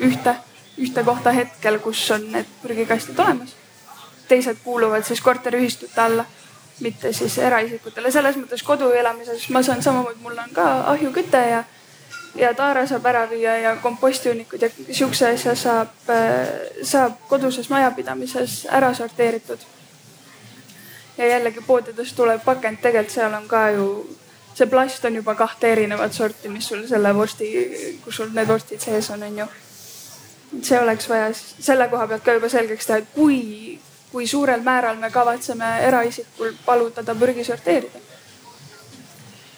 ühte, 0.00 0.34
ühte 0.78 1.04
kohta 1.04 1.32
hetkel, 1.32 1.78
kus 1.78 2.10
on 2.10 2.30
need 2.32 2.46
prügikastid 2.62 3.18
olemas. 3.18 3.56
teised 4.28 4.56
kuuluvad 4.64 5.04
siis 5.04 5.20
korteriühistute 5.20 6.00
alla, 6.00 6.24
mitte 6.80 7.12
siis 7.12 7.38
eraisikutele. 7.38 8.10
selles 8.10 8.36
mõttes 8.36 8.62
kodu 8.62 8.90
elamises 8.90 9.48
ma 9.50 9.62
saan 9.62 9.82
samamoodi, 9.82 10.22
mul 10.22 10.38
on 10.38 10.54
ka 10.54 10.68
ahjuküte 10.94 11.38
ja 11.50 11.64
ja 12.38 12.54
taara 12.54 12.86
saab 12.86 13.06
ära 13.06 13.24
viia 13.30 13.56
ja 13.58 13.74
kompostiunikud 13.82 14.62
ja 14.62 14.70
sihukese 14.90 15.32
asja 15.32 15.54
saab, 15.56 15.94
äh, 16.10 16.46
saab 16.82 17.18
koduses 17.28 17.70
majapidamises 17.70 18.66
ära 18.70 18.94
sorteeritud. 18.94 19.58
ja 21.18 21.26
jällegi 21.26 21.60
poodides 21.66 22.12
tuleb 22.12 22.44
pakend, 22.44 22.78
tegelikult 22.82 23.10
seal 23.10 23.32
on 23.34 23.48
ka 23.48 23.70
ju, 23.74 23.86
see 24.54 24.66
plast 24.70 25.04
on 25.04 25.16
juba 25.18 25.34
kahte 25.34 25.72
erinevat 25.72 26.12
sorti, 26.12 26.48
mis 26.48 26.68
sul 26.68 26.86
selle 26.86 27.14
vorsti, 27.14 27.48
kus 28.04 28.16
sul 28.16 28.30
need 28.34 28.46
vorstid 28.48 28.80
sees 28.80 29.10
on, 29.10 29.22
on 29.22 29.38
ju. 29.38 29.46
see 30.62 30.78
oleks 30.80 31.08
vaja 31.08 31.32
selle 31.34 31.88
koha 31.88 32.06
pealt 32.06 32.24
ka 32.24 32.38
juba 32.38 32.48
selgeks 32.48 32.86
teha, 32.86 32.98
et 32.98 33.10
kui, 33.14 33.80
kui 34.12 34.26
suurel 34.26 34.62
määral 34.62 34.96
me 34.96 35.10
kavatseme 35.10 35.74
eraisikul 35.90 36.54
palutada 36.64 37.14
prügi 37.14 37.44
sorteerida. 37.44 37.98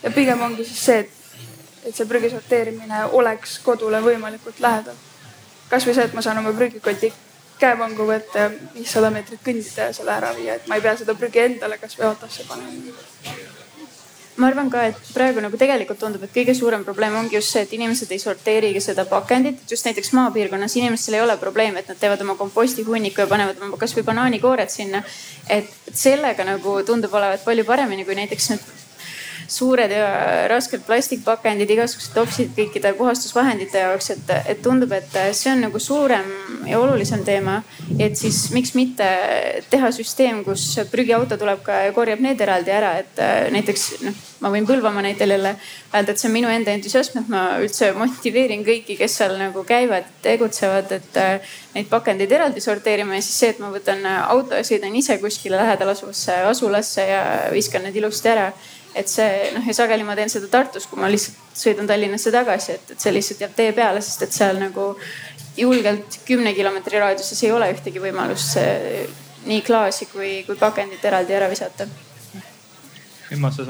ja 0.03 0.11
pigem 0.11 0.43
ongi 0.43 0.65
siis 0.65 0.85
see, 0.85 0.99
et 0.99 1.20
et 1.85 1.97
see 1.97 2.09
prügi 2.09 2.31
sorteerimine 2.31 3.05
oleks 3.19 3.59
kodule 3.65 4.03
võimalikult 4.05 4.61
lähedal. 4.61 4.99
kasvõi 5.71 5.95
see, 5.95 6.05
et 6.05 6.15
ma 6.15 6.23
saan 6.23 6.39
oma 6.39 6.53
prügikoti 6.53 7.13
käepangu 7.61 8.07
võtta 8.09 8.47
ja 8.47 8.51
viissada 8.75 9.11
meetrit 9.11 9.41
kõndida 9.45 9.91
ja 9.91 9.97
selle 9.97 10.17
ära 10.17 10.35
viia, 10.37 10.59
et 10.59 10.69
ma 10.69 10.77
ei 10.77 10.85
pea 10.85 10.97
seda 10.97 11.15
prügi 11.15 11.45
endale 11.45 11.79
kasvõi 11.79 12.07
autosse 12.09 12.47
panema 12.49 13.49
ma 14.41 14.49
arvan 14.49 14.71
ka, 14.73 14.87
et 14.89 15.13
praegu 15.15 15.43
nagu 15.45 15.59
tegelikult 15.61 16.01
tundub, 16.01 16.23
et 16.25 16.33
kõige 16.33 16.55
suurem 16.57 16.85
probleem 16.87 17.15
ongi 17.19 17.37
just 17.37 17.53
see, 17.53 17.65
et 17.67 17.73
inimesed 17.77 18.11
ei 18.15 18.21
sorteerigi 18.23 18.81
seda 18.81 19.05
pakendit. 19.09 19.61
just 19.71 19.85
näiteks 19.85 20.13
maapiirkonnas 20.17 20.77
inimestel 20.81 21.19
ei 21.19 21.25
ole 21.25 21.37
probleemi, 21.37 21.83
et 21.83 21.89
nad 21.93 22.01
teevad 22.01 22.23
oma 22.25 22.37
kompostihunniku 22.41 23.25
ja 23.25 23.29
panevad 23.31 23.61
oma 23.63 23.77
kasvõi 23.81 24.05
banaanikoored 24.07 24.73
sinna. 24.73 25.03
et 25.49 25.71
sellega 25.93 26.45
nagu 26.45 26.81
tundub 26.87 27.15
olevat 27.15 27.45
palju 27.45 27.65
paremini 27.65 28.05
kui 28.05 28.17
näiteks 28.17 28.51
nüüd 28.51 28.69
suured 29.51 29.91
ja 29.91 30.07
rasked 30.51 30.85
plastikpakendid, 30.87 31.71
igasugused 31.75 32.15
topsid 32.15 32.53
kõikide 32.57 32.93
puhastusvahendite 32.99 33.83
jaoks, 33.85 34.13
et, 34.15 34.33
et 34.53 34.63
tundub, 34.63 34.93
et 34.95 35.19
see 35.37 35.51
on 35.53 35.65
nagu 35.67 35.83
suurem 35.83 36.29
ja 36.69 36.79
olulisem 36.79 37.25
teema. 37.27 37.61
et 37.99 38.17
siis 38.17 38.51
miks 38.55 38.75
mitte 38.79 39.07
teha 39.71 39.91
süsteem, 39.93 40.45
kus 40.45 40.65
prügiauto 40.91 41.39
tuleb 41.41 41.63
ka 41.67 41.81
ja 41.87 41.93
korjab 41.97 42.23
need 42.23 42.41
eraldi 42.41 42.75
ära, 42.75 42.93
et 43.03 43.19
äh, 43.19 43.49
näiteks 43.53 43.87
noh, 44.07 44.19
ma 44.45 44.53
võin 44.55 44.69
Põlvamaa 44.71 45.03
näitel 45.03 45.35
jälle 45.35 45.57
öelda, 45.95 46.13
et 46.13 46.19
see 46.21 46.29
on 46.31 46.37
minu 46.37 46.51
enda 46.53 46.75
entusiasm, 46.77 47.19
et 47.23 47.31
ma 47.33 47.45
üldse 47.63 47.91
motiveerin 47.99 48.63
kõiki, 48.67 48.97
kes 49.01 49.19
seal 49.19 49.35
nagu 49.41 49.65
käivad, 49.67 50.07
tegutsevad, 50.23 50.93
et 51.01 51.21
äh, 51.21 51.55
neid 51.75 51.91
pakendeid 51.91 52.33
eraldi 52.39 52.63
sorteerima 52.63 53.19
ja 53.19 53.25
siis 53.25 53.41
see, 53.43 53.55
et 53.55 53.63
ma 53.63 53.73
võtan 53.75 54.07
auto 54.07 54.59
ja 54.59 54.67
sõidan 54.67 54.95
ise 54.97 55.19
kuskile 55.23 55.59
lähedal 55.59 55.95
asuvasse 55.95 56.43
asulasse 56.51 57.07
ja 57.09 57.25
viskan 57.55 57.83
need 57.87 57.99
ilusti 57.99 58.31
ära 58.31 58.53
et 58.95 59.09
see 59.09 59.51
noh 59.55 59.67
ja 59.67 59.75
sageli 59.77 60.05
ma 60.07 60.17
teen 60.19 60.31
seda 60.33 60.49
Tartus, 60.51 60.87
kui 60.91 61.01
ma 61.01 61.11
lihtsalt 61.11 61.59
sõidan 61.61 61.89
Tallinnasse 61.91 62.33
tagasi, 62.35 62.77
et, 62.79 62.95
et 62.95 63.01
see 63.01 63.15
lihtsalt 63.15 63.45
jääb 63.45 63.57
tee 63.57 63.73
peale, 63.77 64.03
sest 64.03 64.27
et 64.27 64.35
seal 64.35 64.59
nagu 64.61 64.93
julgelt 65.57 66.21
kümne 66.27 66.55
kilomeetri 66.55 66.99
raadiuses 67.03 67.43
ei 67.45 67.53
ole 67.53 67.71
ühtegi 67.75 68.03
võimalust 68.03 68.59
nii 69.47 69.63
klaasi 69.67 70.07
kui, 70.13 70.43
kui 70.47 70.57
pakendit 70.57 71.05
eraldi 71.05 71.35
ära 71.35 71.49
visata. 71.51 71.87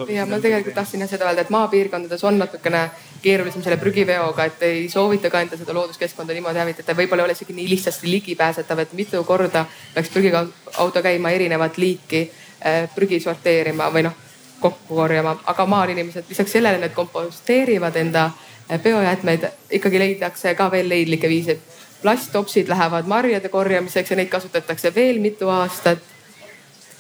ja 0.08 0.26
ma 0.26 0.38
tegelikult 0.40 0.74
tahtsin 0.74 1.04
jah 1.04 1.10
seda 1.10 1.28
öelda, 1.28 1.44
et 1.44 1.52
maapiirkondades 1.52 2.24
on 2.24 2.38
natukene 2.40 2.86
keerulisem 3.22 3.62
selle 3.62 3.76
prügiveoga, 3.76 4.46
et 4.48 4.62
ei 4.64 4.88
soovita 4.88 5.30
ka 5.30 5.42
enda 5.44 5.58
seda 5.60 5.76
looduskeskkonda 5.76 6.32
niimoodi 6.32 6.62
hävitada, 6.62 6.96
võib-olla 6.96 7.26
ei 7.26 7.28
ole 7.28 7.36
isegi 7.36 7.56
nii 7.58 7.68
lihtsasti 7.74 8.10
ligipääsetav, 8.10 8.80
et 8.80 8.96
mitu 8.96 9.20
korda 9.28 9.66
peaks 9.94 10.08
prügiauto 10.14 11.04
käima 11.04 11.34
erinevat 11.36 11.76
liiki 11.76 12.24
äh, 12.24 12.88
prügi 12.94 13.20
sorteerima 13.20 13.92
või 13.92 14.08
noh 14.08 14.29
kokku 14.60 14.96
korjama, 14.96 15.36
aga 15.46 15.66
maal 15.66 15.88
inimesed 15.88 16.28
lisaks 16.28 16.52
sellele 16.52 16.78
need 16.78 16.94
komposteerivad 16.96 17.96
enda 17.96 18.30
eh, 18.68 18.80
biojäätmeid, 18.80 19.46
ikkagi 19.78 19.98
leitakse 19.98 20.54
ka 20.54 20.70
veel 20.70 20.88
leidlikke 20.88 21.28
viise. 21.28 21.58
plasttopsid 22.02 22.68
lähevad 22.68 23.06
marjade 23.06 23.48
korjamiseks 23.48 24.10
ja 24.10 24.16
neid 24.16 24.28
kasutatakse 24.28 24.94
veel 24.94 25.18
mitu 25.20 25.48
aastat. 25.48 25.98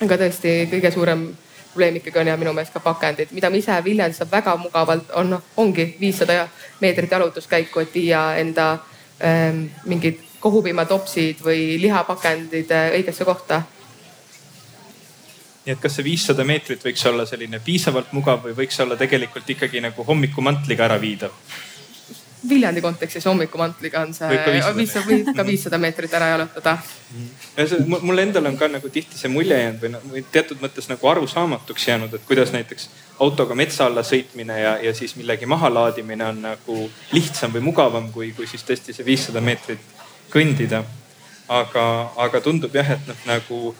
aga 0.04 0.16
tõesti 0.16 0.68
kõige 0.70 0.90
suurem 0.90 1.30
probleem 1.70 1.96
ikkagi 1.96 2.18
on 2.18 2.26
ja 2.26 2.36
minu 2.36 2.52
meelest 2.52 2.72
ka 2.72 2.80
pakendid, 2.80 3.30
mida 3.32 3.50
ma 3.50 3.56
ise 3.56 3.76
Viljandis 3.84 4.18
saab 4.18 4.32
väga 4.32 4.56
mugavalt, 4.56 5.10
on, 5.14 5.38
ongi 5.56 5.96
viissada 6.00 6.48
meetrit 6.80 7.10
jalutuskäiku, 7.10 7.80
et 7.80 7.94
viia 7.94 8.22
enda 8.36 8.72
ähm, 9.24 9.66
mingid 9.86 10.18
kohupiimatopsid 10.40 11.44
või 11.44 11.76
lihapakendid 11.82 12.72
äh, 12.74 12.90
õigesse 12.98 13.24
kohta 13.24 13.62
nii 15.64 15.74
et 15.74 15.80
kas 15.80 15.98
see 15.98 16.04
viissada 16.06 16.44
meetrit 16.48 16.84
võiks 16.84 17.02
olla 17.10 17.26
selline 17.28 17.60
piisavalt 17.64 18.14
mugav 18.16 18.46
või 18.46 18.54
võiks 18.62 18.80
olla 18.80 18.96
tegelikult 19.00 19.50
ikkagi 19.56 19.82
nagu 19.84 20.06
hommikumantliga 20.06 20.86
ära 20.88 20.96
viidav? 21.00 21.34
Viljandi 22.48 22.80
kontekstis 22.80 23.26
hommikumantliga 23.28 24.00
on 24.00 24.14
see, 24.16 24.28
võib 25.04 25.26
ka 25.36 25.44
viissada 25.44 25.78
meetrit 25.78 26.14
ära 26.16 26.30
jalutada. 26.30 26.78
mul 28.00 28.22
endal 28.22 28.48
on 28.48 28.56
ka 28.56 28.68
nagu 28.72 28.88
tihti 28.88 29.18
see 29.20 29.28
mulje 29.28 29.58
jäänud 29.58 29.82
või, 29.82 30.00
või 30.14 30.22
teatud 30.32 30.62
mõttes 30.64 30.88
nagu 30.88 31.10
arusaamatuks 31.12 31.88
jäänud, 31.88 32.14
et 32.16 32.24
kuidas 32.24 32.54
näiteks 32.56 32.88
autoga 33.20 33.54
metsa 33.54 33.90
alla 33.90 34.00
sõitmine 34.00 34.56
ja, 34.60 34.72
ja 34.80 34.94
siis 34.96 35.12
millegi 35.20 35.46
mahalaadimine 35.46 36.24
on 36.24 36.40
nagu 36.46 36.78
lihtsam 37.12 37.52
või 37.52 37.66
mugavam, 37.68 38.08
kui, 38.12 38.32
kui 38.32 38.48
siis 38.48 38.64
tõesti 38.64 38.96
see 38.96 39.04
viissada 39.04 39.44
meetrit 39.44 39.84
kõndida. 40.32 40.84
aga, 41.50 41.84
aga 42.16 42.40
tundub 42.40 42.74
jah, 42.74 42.92
et 42.94 43.06
noh 43.10 43.22
nagu 43.26 43.74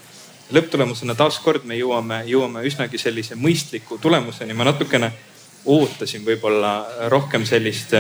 lõpptulemusena 0.53 1.15
taaskord 1.15 1.65
me 1.69 1.77
jõuame, 1.79 2.23
jõuame 2.27 2.65
üsnagi 2.67 2.99
sellise 2.99 3.37
mõistliku 3.39 3.99
tulemuseni. 4.01 4.55
ma 4.55 4.65
natukene 4.65 5.13
ootasin 5.65 6.25
võib-olla 6.25 6.87
rohkem 7.09 7.45
sellist 7.47 7.95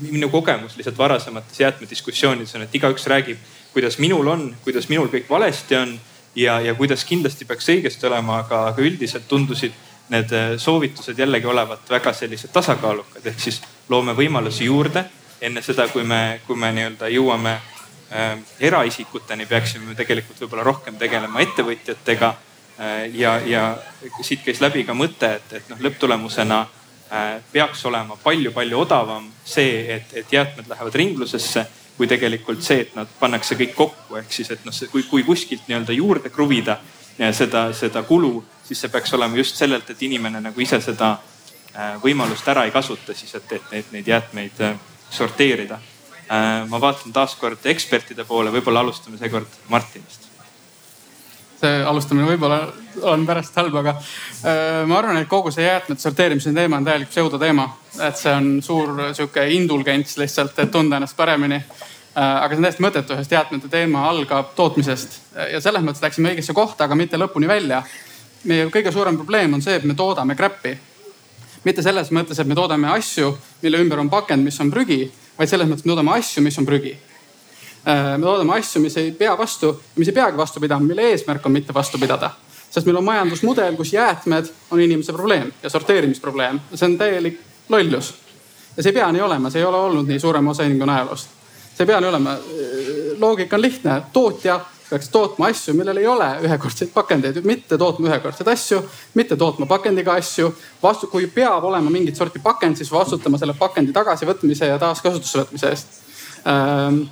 minu 0.00 0.28
kogemus 0.28 0.76
lihtsalt 0.76 0.98
varasemates 0.98 1.60
jäätmediskussioonides 1.60 2.54
on, 2.54 2.62
et 2.62 2.74
igaüks 2.74 3.06
räägib, 3.06 3.38
kuidas 3.72 3.98
minul 3.98 4.26
on, 4.26 4.56
kuidas 4.64 4.88
minul 4.88 5.08
kõik 5.08 5.30
valesti 5.30 5.76
on 5.76 6.00
ja, 6.34 6.60
ja 6.60 6.74
kuidas 6.74 7.04
kindlasti 7.04 7.44
peaks 7.44 7.68
õigesti 7.68 8.06
olema, 8.06 8.42
aga, 8.42 8.66
aga 8.72 8.82
üldiselt 8.82 9.28
tundusid 9.28 9.72
need 10.12 10.32
äh, 10.34 10.54
soovitused 10.58 11.18
jällegi 11.18 11.46
olevat 11.46 11.90
väga 11.90 12.12
sellised 12.12 12.50
tasakaalukad, 12.52 13.26
ehk 13.26 13.40
siis 13.40 13.62
loome 13.88 14.16
võimalusi 14.18 14.66
juurde 14.66 15.04
enne 15.40 15.62
seda, 15.62 15.86
kui 15.88 16.04
me, 16.04 16.40
kui 16.46 16.58
me 16.58 16.72
nii-öelda 16.74 17.08
jõuame 17.14 17.54
äh, 17.54 17.81
eraisikuteni, 18.60 19.46
peaksime 19.48 19.94
tegelikult 19.96 20.40
võib-olla 20.42 20.66
rohkem 20.66 20.98
tegelema 21.00 21.40
ettevõtjatega 21.40 22.28
äh,. 22.28 23.08
ja, 23.14 23.38
ja 23.46 23.62
siit 24.20 24.44
käis 24.44 24.60
läbi 24.60 24.84
ka 24.84 24.92
mõte, 24.94 25.36
et, 25.38 25.52
et 25.60 25.70
noh, 25.72 25.80
lõpptulemusena 25.80 26.66
Äh, 27.12 27.42
peaks 27.52 27.84
olema 27.84 28.16
palju-palju 28.16 28.78
odavam 28.86 29.26
see, 29.44 29.82
et, 29.94 30.14
et 30.16 30.30
jäätmed 30.32 30.64
lähevad 30.68 30.94
ringlusesse, 30.96 31.66
kui 31.98 32.06
tegelikult 32.08 32.62
see, 32.64 32.86
et 32.86 32.94
nad 32.96 33.10
pannakse 33.18 33.58
kõik 33.58 33.74
kokku, 33.76 34.16
ehk 34.16 34.32
siis, 34.32 34.48
et 34.54 34.64
noh, 34.64 34.72
kui, 34.88 35.04
kui 35.10 35.26
kuskilt 35.26 35.66
nii-öelda 35.68 35.92
juurde 35.92 36.32
kruvida 36.32 36.78
seda, 37.36 37.66
seda 37.76 38.00
kulu, 38.08 38.38
siis 38.64 38.80
see 38.80 38.92
peaks 38.94 39.12
olema 39.12 39.36
just 39.36 39.60
sellelt, 39.60 39.92
et 39.92 40.06
inimene 40.08 40.40
nagu 40.40 40.64
ise 40.64 40.80
seda 40.80 41.18
võimalust 42.00 42.48
ära 42.48 42.64
ei 42.64 42.72
kasuta, 42.72 43.12
siis 43.12 43.36
et, 43.36 43.52
et 43.58 43.68
neid, 43.74 43.92
neid 43.92 44.08
jäätmeid 44.08 44.64
sorteerida. 45.12 45.76
Ma 46.68 46.80
vaatan 46.80 47.12
taaskord 47.12 47.66
ekspertide 47.68 48.24
poole, 48.24 48.54
võib-olla 48.54 48.80
alustame 48.80 49.18
seekord 49.20 49.60
Martinist 49.68 50.32
see 51.62 51.82
alustamine 51.86 52.26
võib-olla 52.26 52.58
on 53.08 53.24
pärast 53.26 53.56
halb, 53.60 53.76
aga 53.82 53.94
äh, 53.94 54.82
ma 54.88 54.98
arvan, 54.98 55.20
et 55.22 55.30
kogu 55.30 55.52
see 55.54 55.66
jäätmete 55.66 56.02
sorteerimise 56.02 56.52
teema 56.54 56.80
on 56.80 56.86
täielik 56.86 57.10
pseudoteema. 57.12 57.68
et 58.08 58.18
see 58.18 58.34
on 58.34 58.52
suur 58.62 58.92
sihuke 59.12 59.46
indulgents 59.56 60.16
lihtsalt, 60.18 60.58
et 60.58 60.70
tunda 60.70 60.98
ennast 60.98 61.16
paremini 61.16 61.60
äh,. 61.60 62.44
aga 62.44 62.54
see 62.54 62.60
on 62.60 62.68
täiesti 62.68 62.86
mõttetu, 62.86 63.18
sest 63.18 63.36
jäätmete 63.36 63.68
teema 63.72 64.08
algab 64.10 64.54
tootmisest 64.58 65.20
ja 65.52 65.60
selles 65.60 65.84
mõttes 65.86 66.02
läksime 66.02 66.32
õigesse 66.32 66.56
kohta, 66.56 66.88
aga 66.88 66.98
mitte 66.98 67.20
lõpuni 67.20 67.48
välja. 67.48 67.82
meie 68.44 68.66
kõige 68.66 68.92
suurem 68.92 69.16
probleem 69.16 69.54
on 69.54 69.62
see, 69.62 69.76
et 69.78 69.84
me 69.84 69.94
toodame 69.94 70.34
crap'i. 70.34 70.78
mitte 71.64 71.82
selles 71.82 72.10
mõttes, 72.10 72.40
et 72.40 72.46
me 72.46 72.54
toodame 72.54 72.90
asju, 72.90 73.36
mille 73.62 73.78
ümber 73.78 73.98
on 73.98 74.10
pakend, 74.10 74.44
mis 74.44 74.60
on 74.60 74.70
prügi, 74.70 75.12
vaid 75.42 75.50
selles 75.50 75.66
mõttes, 75.66 75.82
et 75.82 75.90
me 75.90 75.96
toodame 75.96 76.14
asju, 76.16 76.42
mis 76.46 76.58
on 76.62 76.68
prügi 76.68 76.94
Äh, 77.88 78.18
me 78.18 78.26
toodame 78.26 78.54
asju, 78.54 78.80
mis 78.82 78.96
ei 78.96 79.10
pea 79.10 79.32
vastu, 79.38 79.72
mis 79.96 80.08
ei 80.08 80.14
peagi 80.14 80.38
vastu 80.38 80.60
pidama, 80.62 80.86
mille 80.86 81.02
eesmärk 81.10 81.46
on 81.46 81.52
mitte 81.52 81.74
vastu 81.74 81.98
pidada. 81.98 82.30
sest 82.70 82.86
meil 82.86 82.96
on 82.96 83.04
majandusmudel, 83.04 83.74
kus 83.76 83.92
jäätmed 83.92 84.46
on 84.70 84.80
inimese 84.80 85.12
probleem 85.12 85.52
ja 85.62 85.70
sorteerimisprobleem. 85.70 86.60
see 86.74 86.86
on 86.86 86.98
täielik 86.98 87.40
lollus. 87.68 88.14
ja 88.76 88.82
see 88.82 88.90
ei 88.90 88.94
pea 88.94 89.12
nii 89.12 89.20
olema, 89.20 89.50
see 89.50 89.60
ei 89.60 89.64
ole 89.64 89.76
olnud 89.76 90.06
nii 90.06 90.20
suurema 90.20 90.50
osa 90.50 90.62
inimkonna 90.62 90.94
ajaloost. 90.94 91.28
see 91.74 91.82
ei 91.82 91.86
pea 91.86 92.00
nii 92.00 92.08
olema. 92.08 92.36
loogika 93.18 93.56
on 93.56 93.62
lihtne, 93.62 94.02
tootja 94.12 94.60
peaks 94.92 95.08
tootma 95.12 95.48
asju, 95.48 95.74
millel 95.78 96.02
ei 96.02 96.06
ole 96.06 96.28
ühekordseid 96.44 96.92
pakendeid, 96.92 97.40
mitte 97.48 97.78
tootma 97.80 98.10
ühekordseid 98.10 98.52
asju, 98.52 98.82
mitte 99.16 99.38
tootma 99.40 99.66
pakendiga 99.70 100.18
asju. 100.20 100.52
vastu, 100.82 101.08
kui 101.08 101.26
peab 101.32 101.64
olema 101.64 101.90
mingit 101.90 102.20
sorti 102.20 102.42
pakend, 102.44 102.76
siis 102.76 102.92
vastutama 102.92 103.40
selle 103.40 103.56
pakendi 103.58 103.92
tagasivõtmise 103.96 104.68
ja 104.68 104.78
taaskasutusse 104.82 105.44
võtmise 105.44 105.72
eest 105.72 105.98
ähm, 106.46 107.04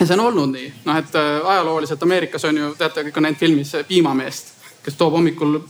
ja 0.00 0.06
see 0.06 0.16
on 0.18 0.24
olnud 0.26 0.52
nii, 0.52 0.72
noh 0.84 0.98
et 0.98 1.14
äh, 1.18 1.46
ajalooliselt 1.54 2.02
Ameerikas 2.02 2.44
on 2.44 2.58
ju, 2.58 2.72
teate, 2.78 3.06
kõik 3.08 3.18
on 3.20 3.26
näinud 3.28 3.40
filmis 3.40 3.74
äh, 3.78 3.86
piimameest, 3.88 4.52
kes 4.84 4.98
toob 5.00 5.14
hommikul 5.16 5.60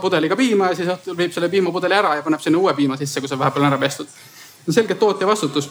pudeliga 0.00 0.36
piima 0.36 0.72
ja 0.72 0.78
siis 0.78 0.88
õhtul 0.92 1.16
viib 1.18 1.34
selle 1.34 1.50
piimapudeli 1.52 1.94
ära 1.94 2.16
ja 2.18 2.24
paneb 2.26 2.42
sinna 2.42 2.58
uue 2.58 2.74
piima 2.74 2.96
sisse, 2.98 3.20
kui 3.20 3.30
see 3.30 3.38
vahepeal 3.38 3.66
on 3.66 3.72
ära 3.72 3.80
pestud. 3.80 4.08
see 4.08 4.72
on 4.72 4.78
selgelt 4.80 4.98
tootja 4.98 5.26
vastutus. 5.26 5.70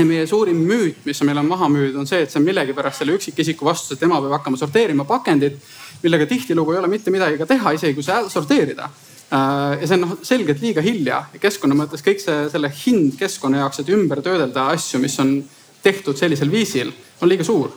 Ja 0.00 0.06
meie 0.08 0.26
suurim 0.28 0.58
müüt, 0.66 1.04
mis 1.04 1.20
meil 1.26 1.40
on 1.42 1.48
maha 1.48 1.68
müüdud, 1.70 1.98
on 2.00 2.08
see, 2.08 2.22
et 2.24 2.32
see 2.32 2.40
on 2.40 2.46
millegipärast 2.46 3.02
selle 3.02 3.14
üksikisiku 3.18 3.68
vastutus, 3.68 3.98
et 3.98 4.02
tema 4.04 4.20
peab 4.22 4.38
hakkama 4.38 4.60
sorteerima 4.60 5.06
pakendit, 5.08 5.60
millega 6.02 6.26
tihtilugu 6.30 6.74
ei 6.74 6.80
ole 6.80 6.90
mitte 6.92 7.12
midagi 7.12 7.38
ka 7.40 7.48
teha, 7.50 7.74
isegi 7.76 7.96
kui 7.96 8.06
see 8.06 8.18
sorteerida 8.32 8.88
äh, 8.88 9.76
ja 9.82 9.84
see 9.84 9.98
on 9.98 10.04
noh 10.06 10.16
selgelt 10.26 10.64
liiga 10.64 10.84
hilja 10.84 11.22
ja 11.34 11.42
keskkonna 11.42 11.76
mõttes 11.78 12.04
kõik 12.06 12.22
see, 12.22 12.48
selle 12.52 12.72
hind 12.84 13.16
keskkonna 13.20 13.62
jaoks, 13.64 13.82
et 13.82 13.92
ümber 13.96 14.24
töödelda 14.24 14.70
asju, 14.74 15.02
mis 15.04 15.18
on 15.22 15.36
tehtud 15.84 16.18
sellisel 16.18 16.52
viisil, 16.52 16.92
on 17.20 17.30
liiga 17.30 17.44
suur. 17.46 17.72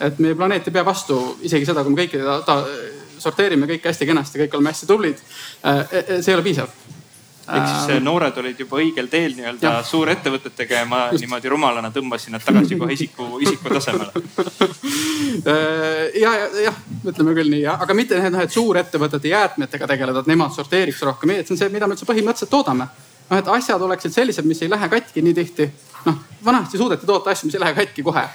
et 0.00 0.18
meie 0.18 0.34
planeet 0.34 0.66
ei 0.68 0.74
pea 0.74 0.84
vastu 0.86 1.16
isegi 1.42 1.66
seda, 1.66 1.82
kui 1.82 1.94
me 1.94 2.02
kõiki 2.02 2.22
ta, 2.22 2.40
ta, 2.46 2.60
sorteerime 3.24 3.66
kõike 3.70 3.88
hästi 3.88 4.06
kenasti, 4.10 4.40
kõik 4.42 4.56
oleme 4.58 4.72
hästi 4.72 4.86
tublid. 4.90 5.20
Äh, 5.64 5.78
e, 5.80 5.98
e, 5.98 6.22
see 6.22 6.34
ei 6.34 6.38
ole 6.38 6.46
piisav 6.46 6.93
ehk 7.48 7.66
siis 7.68 7.90
äh, 7.94 8.00
noored 8.02 8.36
olid 8.40 8.60
juba 8.60 8.78
õigel 8.80 9.08
teel 9.12 9.34
nii-öelda 9.36 9.72
suurettevõtetega 9.86 10.82
ja 10.82 10.88
ma 10.88 11.00
niimoodi 11.12 11.52
rumalana 11.52 11.90
tõmbasin 11.94 12.36
nad 12.36 12.44
tagasi 12.44 12.78
kohe 12.80 12.96
isiku, 12.96 13.28
isiku 13.44 13.74
tasemele. 13.74 14.24
Äh, 15.44 16.14
ja, 16.20 16.34
ja, 16.40 16.48
jah, 16.68 16.78
ütleme 17.04 17.34
küll 17.36 17.52
nii, 17.52 17.64
aga 17.74 17.96
mitte 17.96 18.20
noh, 18.22 18.44
et 18.44 18.54
suurettevõtete 18.54 19.32
jäätmetega 19.32 19.88
tegeleda, 19.90 20.24
et 20.24 20.30
nemad 20.30 20.54
sorteeriks 20.56 21.02
rohkem, 21.04 21.34
see 21.42 21.56
on 21.56 21.60
see, 21.60 21.72
mida 21.74 21.88
me 21.88 21.96
üldse 21.96 22.08
põhimõtteliselt 22.08 22.52
toodame. 22.52 22.88
noh, 23.30 23.38
et 23.38 23.52
asjad 23.58 23.82
oleksid 23.82 24.12
sellised, 24.12 24.46
mis 24.48 24.62
ei 24.62 24.70
lähe 24.70 24.88
katki 24.92 25.22
nii 25.24 25.36
tihti. 25.36 25.70
Noh, 26.04 26.18
vanasti 26.44 26.78
suudeti 26.78 27.06
toota 27.08 27.32
asju, 27.32 27.48
mis 27.48 27.56
ei 27.56 27.64
lähe 27.64 27.76
katki 27.76 28.04
kohe 28.04 28.26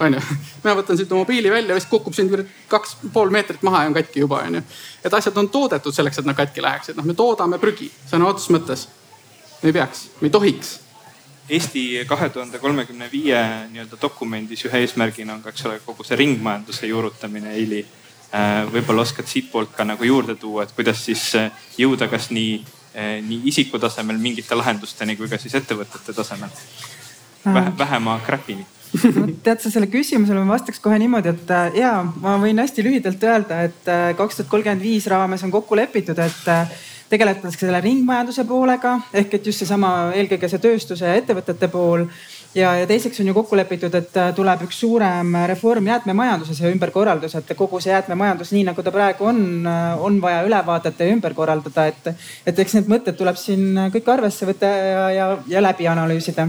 onju. 0.00 0.20
mina 0.64 0.74
võtan 0.76 0.98
siit 0.98 1.10
mobiili 1.10 1.50
välja, 1.50 1.74
vist 1.74 1.88
kukub 1.90 2.14
siin 2.14 2.30
kaks 2.68 2.96
pool 3.12 3.30
meetrit 3.34 3.62
maha 3.66 3.84
ja 3.84 3.90
on 3.90 3.96
katki 3.96 4.20
juba 4.24 4.42
onju. 4.46 4.62
et 5.04 5.14
asjad 5.14 5.36
on 5.36 5.48
toodetud 5.48 5.94
selleks, 5.94 6.18
et 6.18 6.28
nad 6.28 6.36
katki 6.36 6.62
läheksid, 6.62 6.96
noh 6.96 7.06
me 7.06 7.14
toodame 7.14 7.58
prügi 7.62 7.90
sõna 8.10 8.28
otseses 8.30 8.52
mõttes. 8.56 8.88
me 9.62 9.70
ei 9.70 9.72
peaks, 9.72 10.08
me 10.20 10.28
ei 10.28 10.34
tohiks. 10.38 10.80
Eesti 11.48 11.82
kahe 12.10 12.28
tuhande 12.34 12.58
kolmekümne 12.58 13.08
viie 13.12 13.38
nii-öelda 13.70 14.00
dokumendis 14.02 14.64
ühe 14.66 14.82
eesmärgina 14.82 15.36
on 15.36 15.44
ka, 15.44 15.52
eks 15.54 15.66
ole, 15.66 15.78
kogu 15.84 16.04
see 16.04 16.18
ringmajanduse 16.18 16.90
juurutamine, 16.90 17.52
Eili. 17.54 17.84
Äh, 18.34 18.64
võib-olla 18.72 19.04
oskad 19.06 19.28
siitpoolt 19.30 19.70
ka 19.76 19.84
nagu 19.86 20.04
juurde 20.04 20.34
tuua, 20.34 20.64
et 20.66 20.72
kuidas 20.74 21.04
siis 21.06 21.28
äh, 21.38 21.52
jõuda 21.78 22.08
kas 22.10 22.32
nii, 22.34 22.56
äh, 22.98 23.12
nii 23.22 23.46
isiku 23.46 23.78
tasemel 23.78 24.18
mingite 24.18 24.58
lahendusteni 24.58 25.14
kui 25.16 25.30
ka 25.30 25.38
siis 25.38 25.54
ettevõtete 25.54 26.12
tasemel 26.12 26.50
vähe, 27.46 27.70
vähema 27.78 28.18
crap'ini 28.26 28.66
tead 29.44 29.62
sa 29.62 29.72
selle 29.72 29.88
küsimusele 29.90 30.42
ma 30.42 30.56
vastaks 30.56 30.80
kohe 30.82 30.98
niimoodi, 31.00 31.32
et 31.34 31.54
äh, 31.54 31.80
ja 31.82 31.92
ma 32.04 32.36
võin 32.42 32.60
hästi 32.62 32.84
lühidalt 32.86 33.24
öelda, 33.26 33.62
et 33.68 33.90
äh, 33.90 34.10
kaks 34.18 34.40
tuhat 34.40 34.52
kolmkümmend 34.52 34.84
viis 34.84 35.08
raames 35.10 35.44
on 35.46 35.54
kokku 35.54 35.78
lepitud, 35.78 36.18
et 36.22 36.48
äh, 36.52 36.70
tegeletakse 37.10 37.66
selle 37.66 37.80
ringmajanduse 37.84 38.42
poolega 38.48 38.96
ehk 39.14 39.36
et 39.38 39.46
just 39.46 39.62
seesama 39.62 40.12
eelkõige 40.16 40.48
see 40.50 40.62
tööstuse 40.62 41.06
ja 41.06 41.20
ettevõtete 41.20 41.68
pool. 41.70 42.08
Ja, 42.56 42.70
ja 42.80 42.86
teiseks 42.88 43.20
on 43.20 43.28
ju 43.28 43.34
kokku 43.36 43.56
lepitud, 43.58 43.92
et 43.94 44.14
tuleb 44.34 44.62
üks 44.64 44.78
suurem 44.80 45.34
reform 45.50 45.90
jäätmemajanduses 45.90 46.62
ja 46.62 46.70
ümberkorraldus, 46.72 47.34
et 47.36 47.52
kogu 47.54 47.82
see 47.84 47.92
jäätmemajandus, 47.92 48.54
nii 48.56 48.64
nagu 48.70 48.82
ta 48.82 48.94
praegu 48.94 49.28
on, 49.28 49.68
on 50.00 50.16
vaja 50.22 50.40
üle 50.48 50.62
vaadata 50.64 51.04
ja 51.04 51.12
ümber 51.12 51.36
korraldada, 51.36 51.84
et, 51.92 52.08
et 52.48 52.64
eks 52.64 52.78
need 52.78 52.88
mõtted 52.88 53.20
tuleb 53.20 53.36
siin 53.36 53.76
kõik 53.92 54.08
arvesse 54.08 54.48
võtta 54.48 54.72
ja, 54.72 55.04
ja, 55.12 55.28
ja 55.52 55.64
läbi 55.68 55.86
analüüsida 55.92 56.48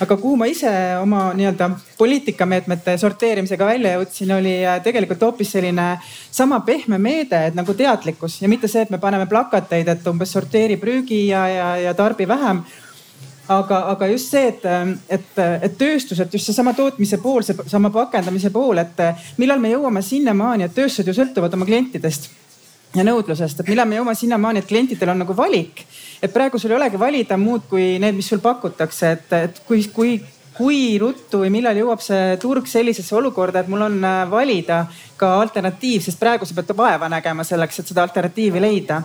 aga 0.00 0.16
kuhu 0.16 0.36
ma 0.36 0.46
ise 0.50 0.70
oma 1.00 1.30
nii-öelda 1.36 1.70
poliitikameetmete 1.98 2.96
sorteerimisega 3.00 3.66
välja 3.66 3.94
jõudsin, 3.96 4.32
oli 4.36 4.54
äh, 4.64 4.80
tegelikult 4.84 5.22
hoopis 5.28 5.54
selline 5.56 5.86
sama 6.30 6.60
pehme 6.66 6.98
meede, 6.98 7.46
et 7.48 7.56
nagu 7.56 7.74
teadlikkus 7.74 8.40
ja 8.42 8.50
mitte 8.52 8.68
see, 8.68 8.84
et 8.84 8.92
me 8.92 9.00
paneme 9.02 9.28
plakateid, 9.30 9.88
et 9.88 10.10
umbes 10.10 10.32
sorteeri 10.36 10.76
prügi 10.80 11.26
ja, 11.30 11.46
ja, 11.48 11.70
ja 11.88 11.94
tarbi 11.94 12.28
vähem. 12.28 12.64
Aga, 13.48 13.76
aga 13.92 14.08
just 14.10 14.32
see, 14.34 14.48
et, 14.50 14.64
et, 15.08 15.36
et 15.62 15.76
tööstus, 15.78 16.18
et 16.18 16.32
just 16.34 16.48
seesama 16.50 16.72
tootmise 16.74 17.20
pool, 17.22 17.44
seesama 17.46 17.92
pakendamise 17.94 18.50
pool, 18.50 18.80
et 18.82 19.04
millal 19.38 19.62
me 19.62 19.70
jõuame 19.70 20.02
sinnamaani, 20.02 20.66
et 20.66 20.74
tööstused 20.74 21.06
ju 21.06 21.14
sõltuvad 21.14 21.54
oma 21.54 21.68
klientidest 21.68 22.26
ja 22.96 23.04
nõudlusest, 23.04 23.60
et 23.60 23.68
millal 23.70 23.88
me 23.88 23.98
jõuame 23.98 24.14
sinnamaani, 24.16 24.62
et 24.62 24.68
klientidel 24.68 25.12
on 25.12 25.22
nagu 25.24 25.36
valik. 25.36 25.84
et 26.22 26.32
praegu 26.32 26.58
sul 26.58 26.70
ei 26.70 26.76
olegi 26.78 26.98
valida 26.98 27.36
muud 27.36 27.66
kui 27.68 27.98
need, 28.00 28.16
mis 28.16 28.28
sul 28.28 28.40
pakutakse, 28.40 29.10
et, 29.12 29.32
et 29.32 29.58
kui, 29.68 29.82
kui, 29.92 30.14
kui 30.56 30.96
ruttu 30.98 31.42
või 31.42 31.50
millal 31.52 31.76
jõuab 31.76 32.00
see 32.00 32.36
turg 32.40 32.66
sellisesse 32.66 33.14
olukorda, 33.14 33.60
et 33.60 33.68
mul 33.68 33.84
on 33.84 33.98
äh, 34.04 34.22
valida 34.30 34.86
ka 35.16 35.34
alternatiiv, 35.42 36.02
sest 36.02 36.20
praegu 36.20 36.48
sa 36.48 36.56
pead 36.56 36.72
vaeva 36.76 37.10
nägema 37.12 37.44
selleks, 37.44 37.80
et 37.80 37.92
seda 37.92 38.06
alternatiivi 38.06 38.62
leida 38.64 39.02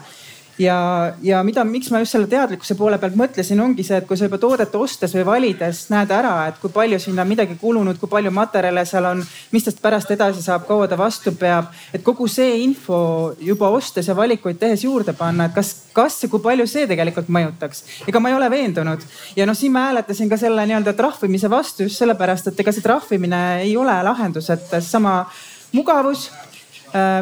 ja, 0.59 1.13
ja 1.21 1.41
mida, 1.43 1.63
miks 1.67 1.89
ma 1.91 2.01
just 2.01 2.15
selle 2.15 2.27
teadlikkuse 2.31 2.75
poole 2.79 2.97
pealt 3.01 3.15
mõtlesin, 3.19 3.59
ongi 3.63 3.83
see, 3.85 3.99
et 4.01 4.07
kui 4.07 4.17
sa 4.17 4.27
juba 4.27 4.39
toodet 4.41 4.75
ostes 4.75 5.13
või 5.15 5.25
valides 5.27 5.83
näed 5.91 6.11
ära, 6.15 6.33
et 6.49 6.59
kui 6.61 6.71
palju 6.73 6.99
sinna 7.01 7.25
midagi 7.27 7.57
kulunud, 7.61 7.99
kui 8.01 8.09
palju 8.11 8.31
materjale 8.35 8.83
seal 8.87 9.07
on, 9.11 9.23
mis 9.51 9.67
tast 9.67 9.81
pärast 9.83 10.11
edasi 10.13 10.43
saab, 10.43 10.65
kaua 10.67 10.89
ta 10.91 10.97
vastu 10.99 11.33
peab. 11.37 11.71
et 11.93 12.03
kogu 12.03 12.27
see 12.27 12.61
info 12.63 13.33
juba 13.39 13.69
ostes 13.69 14.07
ja 14.07 14.15
valikuid 14.15 14.59
tehes 14.59 14.83
juurde 14.83 15.13
panna, 15.17 15.49
et 15.49 15.55
kas, 15.55 15.73
kas 15.93 16.21
ja 16.23 16.29
kui 16.29 16.43
palju 16.43 16.67
see 16.67 16.87
tegelikult 16.87 17.29
mõjutaks. 17.29 17.83
ega 18.07 18.19
ma 18.19 18.29
ei 18.29 18.35
ole 18.35 18.49
veendunud 18.49 19.07
ja 19.35 19.45
noh, 19.45 19.57
siin 19.57 19.71
ma 19.71 19.87
hääletasin 19.87 20.29
ka 20.29 20.37
selle 20.37 20.65
nii-öelda 20.67 20.93
trahvimise 20.97 21.49
vastu 21.49 21.87
just 21.87 22.01
sellepärast, 22.01 22.51
et 22.51 22.59
ega 22.59 22.71
see 22.71 22.85
trahvimine 22.85 23.41
ei 23.65 23.75
ole 23.77 23.97
lahendus, 24.03 24.49
et 24.49 24.67
seesama 24.69 25.25
mugavus 25.71 26.29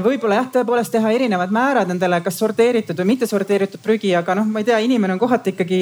võib-olla 0.04 0.40
jah, 0.40 0.50
tõepoolest 0.54 0.92
teha 0.96 1.12
erinevad 1.14 1.52
määrad 1.54 1.92
nendele, 1.92 2.22
kas 2.26 2.40
sorteeritud 2.42 2.98
või 2.98 3.14
mitte 3.14 3.28
sorteeritud 3.30 3.84
prügi, 3.84 4.16
aga 4.18 4.36
noh, 4.40 4.48
ma 4.50 4.64
ei 4.64 4.70
tea, 4.72 4.80
inimene 4.82 5.14
on 5.14 5.22
kohati 5.22 5.54
ikkagi 5.54 5.82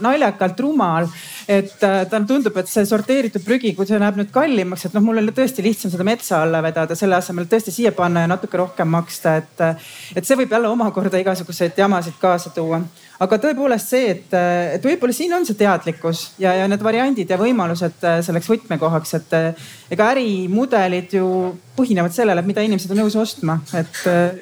naljakalt 0.00 0.60
rumal. 0.60 1.08
et 1.48 1.82
äh, 1.84 2.06
talle 2.08 2.24
tundub, 2.24 2.56
et 2.56 2.68
see 2.72 2.86
sorteeritud 2.88 3.42
prügi, 3.44 3.74
kui 3.76 3.84
see 3.84 3.98
läheb 4.00 4.16
nüüd 4.16 4.30
kallimaks, 4.32 4.86
et 4.86 4.94
noh, 4.96 5.02
mul 5.04 5.20
oli 5.20 5.32
tõesti 5.36 5.60
lihtsam 5.60 5.92
seda 5.92 6.06
metsa 6.08 6.38
alla 6.40 6.62
vedada, 6.64 6.96
selle 6.96 7.18
asemel 7.18 7.44
tõesti 7.50 7.74
siia 7.74 7.92
panna 7.92 8.22
ja 8.24 8.30
natuke 8.32 8.56
rohkem 8.56 8.88
maksta, 8.88 9.36
et. 9.42 9.60
Äh, 9.60 9.90
et 10.16 10.24
see 10.24 10.38
võib 10.40 10.54
jälle 10.56 10.70
omakorda 10.72 11.20
igasuguseid 11.20 11.76
jamasid 11.76 12.16
kaasa 12.20 12.54
tuua 12.56 12.80
aga 13.24 13.38
tõepoolest 13.40 13.92
see, 13.92 14.08
et, 14.14 14.34
et 14.76 14.84
võib-olla 14.84 15.14
siin 15.16 15.32
on 15.36 15.46
see 15.46 15.56
teadlikkus 15.58 16.24
ja, 16.40 16.54
ja 16.60 16.68
need 16.70 16.82
variandid 16.84 17.30
ja 17.30 17.38
võimalused 17.40 18.04
äh, 18.04 18.18
selleks 18.26 18.48
võtmekohaks, 18.50 19.14
et 19.18 19.36
äh, 19.36 19.68
ega 19.94 20.10
ärimudelid 20.14 21.14
ju 21.18 21.26
põhinevad 21.78 22.14
sellele, 22.14 22.42
et 22.42 22.50
mida 22.50 22.64
inimesed 22.64 22.92
on 22.94 23.02
nõus 23.04 23.16
ostma, 23.20 23.58
et 23.76 24.00
äh, 24.10 24.38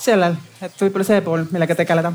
sellel, 0.00 0.36
et 0.62 0.76
võib-olla 0.82 1.08
see 1.08 1.24
pool, 1.24 1.46
millega 1.52 1.78
tegeleda. 1.78 2.14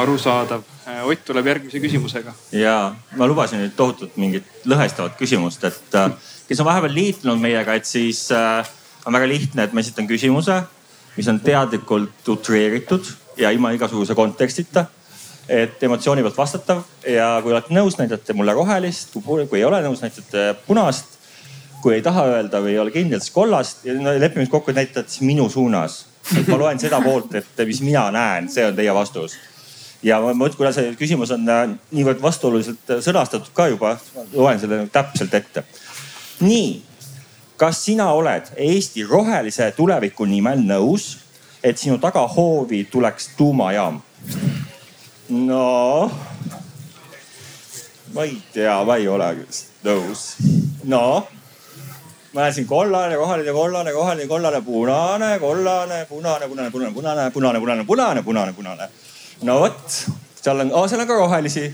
arusaadav. 0.00 0.66
Ott 1.06 1.22
tuleb 1.22 1.46
järgmise 1.46 1.78
küsimusega. 1.78 2.32
ja 2.56 2.74
ma 3.16 3.26
lubasin 3.30 3.60
nüüd 3.62 3.76
tohutult 3.78 4.16
mingit 4.18 4.46
lõhestavat 4.66 5.14
küsimust, 5.18 5.62
et 5.64 5.96
kes 6.48 6.60
on 6.62 6.66
vahepeal 6.66 6.94
liitunud 6.94 7.38
meiega, 7.38 7.76
et 7.78 7.86
siis 7.86 8.24
on 8.34 9.14
väga 9.14 9.28
lihtne, 9.30 9.64
et 9.64 9.72
ma 9.72 9.84
esitan 9.84 10.08
küsimuse, 10.10 10.56
mis 11.14 11.28
on 11.30 11.38
teadlikult 11.44 12.32
utreeritud 12.34 13.06
ja 13.40 13.50
ilma 13.50 13.72
igasuguse 13.76 14.14
kontekstita. 14.14 14.84
et 15.50 15.82
emotsiooni 15.82 16.22
pealt 16.22 16.36
vastatav 16.38 16.82
ja 17.10 17.40
kui 17.42 17.50
olete 17.50 17.74
nõus, 17.74 17.96
näitate 17.98 18.36
mulle 18.38 18.52
rohelist, 18.54 19.16
kui 19.24 19.58
ei 19.58 19.64
ole 19.64 19.80
nõus, 19.82 20.02
näitate 20.04 20.54
punast. 20.66 21.18
kui 21.82 21.94
ei 21.94 22.02
taha 22.02 22.26
öelda 22.28 22.60
või 22.60 22.74
ei 22.74 22.78
ole 22.78 22.90
kindel, 22.94 23.20
siis 23.20 23.32
kollast 23.34 23.84
ja 23.84 23.94
no, 23.96 24.12
lepime 24.18 24.46
kokku, 24.46 24.70
et 24.70 24.76
näitate 24.76 25.08
siis 25.08 25.26
minu 25.26 25.48
suunas. 25.50 26.06
et 26.38 26.48
ma 26.48 26.58
loen 26.58 26.78
seda 26.78 27.00
poolt, 27.00 27.34
et 27.34 27.64
mis 27.66 27.80
mina 27.80 28.10
näen, 28.10 28.48
see 28.48 28.66
on 28.66 28.76
teie 28.76 28.94
vastus 28.94 29.38
ja 30.02 30.20
ma 30.20 30.32
mõtlen, 30.34 30.58
kuna 30.60 30.72
see 30.74 30.92
küsimus 30.98 31.32
on 31.34 31.48
äh, 31.48 31.64
niivõrd 31.94 32.22
vastuoluliselt 32.22 32.94
äh, 32.94 33.02
sõnastatud 33.04 33.52
ka 33.56 33.68
juba, 33.72 33.96
loen 34.32 34.60
selle 34.60 34.84
täpselt 34.92 35.34
ette. 35.34 35.64
nii, 36.40 36.82
kas 37.60 37.82
sina 37.84 38.10
oled 38.16 38.48
Eesti 38.56 39.04
rohelise 39.04 39.70
tuleviku 39.76 40.24
nimel 40.24 40.62
nõus 40.64 41.18
et 41.62 41.78
sinu 41.78 41.98
tagahoovi 41.98 42.84
tuleks 42.90 43.30
tuumajaam. 43.36 44.00
no, 45.28 46.10
ma 48.14 48.24
ei 48.24 48.42
tea, 48.52 48.84
ma 48.84 48.96
ei 48.96 49.08
ole 49.08 49.28
nõus. 49.84 50.24
no, 50.84 51.26
ma 52.32 52.40
näen 52.46 52.54
siin 52.54 52.66
kollane, 52.66 53.16
roheline, 53.16 53.52
kollane, 53.52 53.92
roheline, 53.92 54.28
kollane, 54.28 54.62
punane, 54.62 55.38
kollane, 55.38 56.04
punane, 56.08 56.48
punane, 56.48 56.70
punane, 56.70 56.90
punane, 56.90 57.30
punane, 57.30 57.60
punane, 57.60 57.84
punane, 57.84 58.22
punane, 58.22 58.52
punane. 58.52 58.90
no 59.42 59.60
vot, 59.60 60.02
seal 60.42 60.66
on 60.66 60.72
oh,, 60.72 60.88
seal 60.88 61.04
on 61.04 61.10
ka 61.10 61.18
rohelisi 61.22 61.70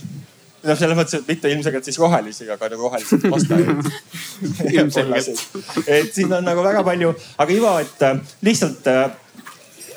noh, 0.67 0.79
selles 0.79 0.97
mõttes, 0.99 1.21
et 1.21 1.29
mitte 1.31 1.51
ilmselgelt 1.53 1.87
siis 1.87 1.99
rohelisi, 2.01 2.47
aga 2.51 2.71
nagu 2.73 2.89
rohelised 2.89 3.27
vastajaid 3.31 3.91
ilmselgelt. 4.75 5.45
et 5.99 6.11
siin 6.15 6.33
on 6.33 6.47
nagu 6.47 6.65
väga 6.65 6.83
palju, 6.87 7.13
aga 7.39 7.57
Ivo, 7.57 7.77
et 7.83 8.05
äh, 8.07 8.19
lihtsalt 8.47 8.91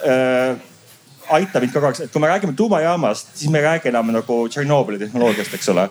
äh, 0.05 0.51
äh, 0.51 0.57
aita 1.29 1.61
mind 1.61 1.73
ka 1.73 1.79
korraks, 1.79 2.03
et 2.05 2.11
kui 2.11 2.21
me 2.21 2.27
räägime 2.27 2.53
tuumajaamast, 2.57 3.35
siis 3.35 3.51
me 3.51 3.61
ei 3.61 3.67
räägi 3.67 3.91
enam 3.91 4.11
nagu 4.13 4.41
Tšernobõli 4.49 4.99
tehnoloogiast, 4.99 5.53
eks 5.53 5.69
ole. 5.69 5.89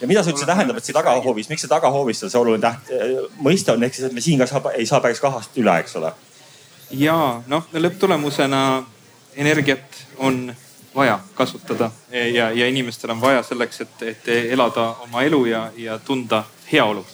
ja 0.00 0.06
mida 0.06 0.22
see 0.22 0.32
üldse 0.32 0.46
tähendab, 0.46 0.76
et 0.78 0.86
see 0.86 0.94
tagahoovis, 0.94 1.48
miks 1.50 1.64
see 1.64 1.72
tagahoovis 1.72 2.20
seal 2.22 2.30
see 2.30 2.40
oluline 2.40 2.62
täht-, 2.62 2.92
äh, 2.94 3.16
mõiste 3.42 3.74
on, 3.74 3.82
ehk 3.82 3.96
siis, 3.96 4.08
et 4.10 4.14
me 4.14 4.24
siin 4.24 4.38
ka 4.38 4.46
saab, 4.46 4.70
ei 4.74 4.86
saa 4.86 5.00
päris 5.04 5.20
kahast 5.20 5.56
üle, 5.58 5.74
eks 5.82 5.96
ole. 6.00 6.12
ja 6.90 7.16
noh, 7.46 7.66
lõpptulemusena 7.74 8.62
energiat 9.38 10.04
on 10.18 10.48
vaja 10.94 11.18
kasutada 11.34 11.90
ja, 12.10 12.50
ja 12.50 12.68
inimestel 12.68 13.10
on 13.10 13.20
vaja 13.20 13.42
selleks, 13.42 13.80
et, 13.80 14.02
et 14.02 14.28
elada 14.52 14.94
oma 15.04 15.22
elu 15.22 15.44
ja, 15.46 15.70
ja 15.76 15.98
tunda 15.98 16.44
heaolu. 16.72 17.04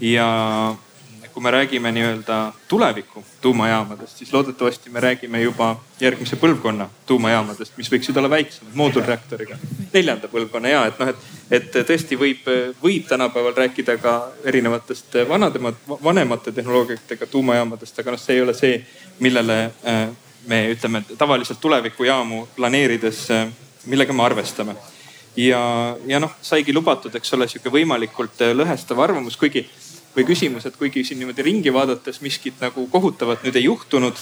ja 0.00 0.26
kui 1.34 1.42
me 1.42 1.50
räägime 1.50 1.92
nii-öelda 1.92 2.52
tuleviku 2.68 3.24
tuumajaamadest, 3.40 4.18
siis 4.18 4.32
loodetavasti 4.32 4.90
me 4.90 5.00
räägime 5.00 5.42
juba 5.42 5.76
järgmise 6.00 6.36
põlvkonna 6.36 6.88
tuumajaamadest, 7.06 7.76
mis 7.76 7.90
võiksid 7.92 8.18
olla 8.18 8.30
väiksemad 8.30 8.74
moodulreaktoriga. 8.74 9.58
neljanda 9.92 10.28
põlvkonna 10.28 10.68
ja 10.68 10.84
et 10.86 10.98
noh, 10.98 11.08
et, 11.08 11.16
et 11.50 11.78
tõesti 11.88 12.18
võib, 12.18 12.46
võib 12.82 13.08
tänapäeval 13.08 13.54
rääkida 13.56 13.96
ka 13.98 14.14
erinevatest 14.44 15.20
vanademat, 15.28 15.74
vanemate 15.88 16.52
tehnoloogiatega 16.52 17.26
tuumajaamadest, 17.26 17.98
aga 17.98 18.14
noh, 18.14 18.20
see 18.20 18.34
ei 18.34 18.42
ole 18.42 18.54
see, 18.54 18.84
millele 19.20 19.58
äh, 19.64 20.06
me 20.46 20.62
ütleme 20.72 21.02
tavaliselt 21.18 21.60
tulevikujaamu 21.60 22.46
planeerides, 22.56 23.26
äh, 23.30 23.46
millega 23.86 24.12
me 24.12 24.24
arvestame 24.24 24.76
ja, 25.36 25.96
ja 26.06 26.20
noh, 26.20 26.32
saigi 26.42 26.74
lubatud, 26.74 27.14
eks 27.14 27.34
ole, 27.36 27.48
sihuke 27.48 27.72
võimalikult 27.72 28.42
äh, 28.44 28.54
lõhestav 28.56 29.00
arvamus, 29.04 29.38
kuigi 29.40 29.64
või 30.16 30.26
küsimus, 30.26 30.66
et 30.66 30.76
kuigi 30.76 31.04
siin 31.06 31.20
niimoodi 31.22 31.44
ringi 31.46 31.72
vaadates 31.72 32.20
miskit 32.24 32.60
nagu 32.60 32.86
kohutavat 32.90 33.44
nüüd 33.46 33.56
ei 33.56 33.68
juhtunud. 33.68 34.18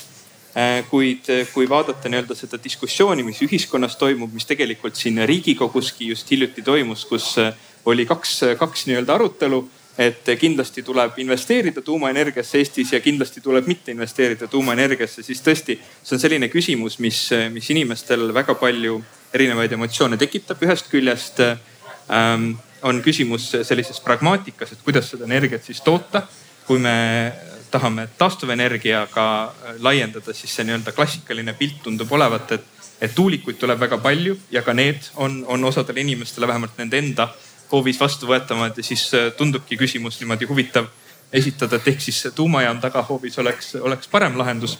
Äh, 0.59 0.81
kuid 0.91 1.29
kui 1.53 1.69
vaadata 1.69 2.09
nii-öelda 2.09 2.35
seda 2.35 2.59
diskussiooni, 2.59 3.23
mis 3.23 3.43
ühiskonnas 3.45 3.99
toimub, 4.01 4.33
mis 4.33 4.49
tegelikult 4.49 4.97
siin 4.97 5.21
Riigikoguski 5.29 6.09
just 6.09 6.31
hiljuti 6.33 6.65
toimus, 6.65 7.05
kus 7.07 7.35
äh, 7.39 7.53
oli 7.85 8.07
kaks, 8.09 8.41
kaks 8.59 8.87
nii-öelda 8.89 9.15
arutelu 9.15 9.61
et 9.99 10.31
kindlasti 10.39 10.83
tuleb 10.87 11.17
investeerida 11.19 11.83
tuumaenergiasse 11.83 12.59
Eestis 12.59 12.93
ja 12.95 13.01
kindlasti 13.03 13.43
tuleb 13.43 13.67
mitte 13.67 13.91
investeerida 13.93 14.47
tuumaenergiasse, 14.49 15.25
siis 15.27 15.43
tõesti, 15.43 15.75
see 16.03 16.15
on 16.15 16.23
selline 16.23 16.49
küsimus, 16.53 17.01
mis, 17.03 17.25
mis 17.51 17.71
inimestel 17.75 18.31
väga 18.35 18.55
palju 18.59 19.01
erinevaid 19.35 19.75
emotsioone 19.75 20.17
tekitab. 20.17 20.63
ühest 20.63 20.87
küljest 20.93 21.43
ähm, 21.43 22.53
on 22.83 23.03
küsimus 23.03 23.51
sellises 23.63 24.01
pragmaatikas, 24.01 24.73
et 24.73 24.83
kuidas 24.85 25.11
seda 25.11 25.25
energiat 25.25 25.65
siis 25.65 25.81
toota. 25.81 26.23
kui 26.69 26.79
me 26.79 27.33
tahame 27.71 28.09
taastuvenergiaga 28.19 29.55
laiendada, 29.81 30.35
siis 30.35 30.53
see 30.53 30.67
nii-öelda 30.69 30.93
klassikaline 30.93 31.55
pilt 31.57 31.83
tundub 31.83 32.13
olevat, 32.13 32.53
et, 32.53 32.65
et 33.01 33.15
tuulikuid 33.15 33.57
tuleb 33.61 33.81
väga 33.81 33.99
palju 34.05 34.37
ja 34.53 34.63
ka 34.63 34.75
need 34.77 35.09
on, 35.17 35.45
on 35.49 35.65
osadele 35.65 36.01
inimestele 36.01 36.49
vähemalt 36.49 36.77
nende 36.77 37.01
enda 37.01 37.29
hoovis 37.73 38.01
vastuvõetamad 38.01 38.77
ja 38.77 38.85
siis 38.85 39.07
äh, 39.15 39.31
tundubki 39.37 39.77
küsimus 39.77 40.21
niimoodi 40.21 40.49
huvitav 40.49 40.89
esitada, 41.33 41.77
et 41.77 41.89
ehk 41.89 42.01
siis 42.01 42.23
tuumajaam 42.35 42.81
tagahoovis 42.81 43.39
oleks, 43.39 43.75
oleks 43.81 44.09
parem 44.09 44.39
lahendus. 44.39 44.79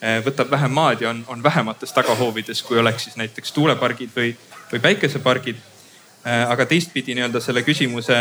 Äh, 0.00 0.20
võtab 0.24 0.50
vähem 0.50 0.72
maad 0.72 1.04
ja 1.04 1.10
on, 1.10 1.24
on 1.28 1.42
vähemates 1.42 1.92
tagahoovides, 1.92 2.62
kui 2.62 2.78
oleks 2.80 3.08
siis 3.08 3.16
näiteks 3.20 3.52
tuulepargid 3.52 4.14
või, 4.16 4.32
või 4.72 4.80
päikesepargid 4.80 5.60
aga 6.24 6.66
teistpidi 6.66 7.14
nii-öelda 7.16 7.40
selle 7.40 7.62
küsimuse, 7.64 8.16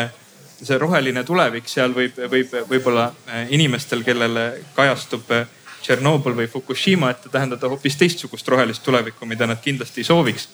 see 0.63 0.77
roheline 0.79 1.23
tulevik, 1.27 1.67
seal 1.71 1.93
võib, 1.95 2.17
võib, 2.31 2.53
võib-olla 2.69 3.09
äh, 3.27 3.47
inimestel, 3.55 4.03
kellele 4.07 4.45
kajastub 4.75 5.31
äh, 5.35 5.47
Tšernobõl 5.79 6.35
või 6.35 6.49
Fukushima, 6.51 7.13
et 7.13 7.29
tähendada 7.31 7.69
hoopis 7.71 7.95
teistsugust 7.99 8.47
rohelist 8.51 8.83
tulevikku, 8.83 9.25
mida 9.25 9.47
nad 9.47 9.61
kindlasti 9.63 10.01
ei 10.03 10.09
sooviks. 10.09 10.49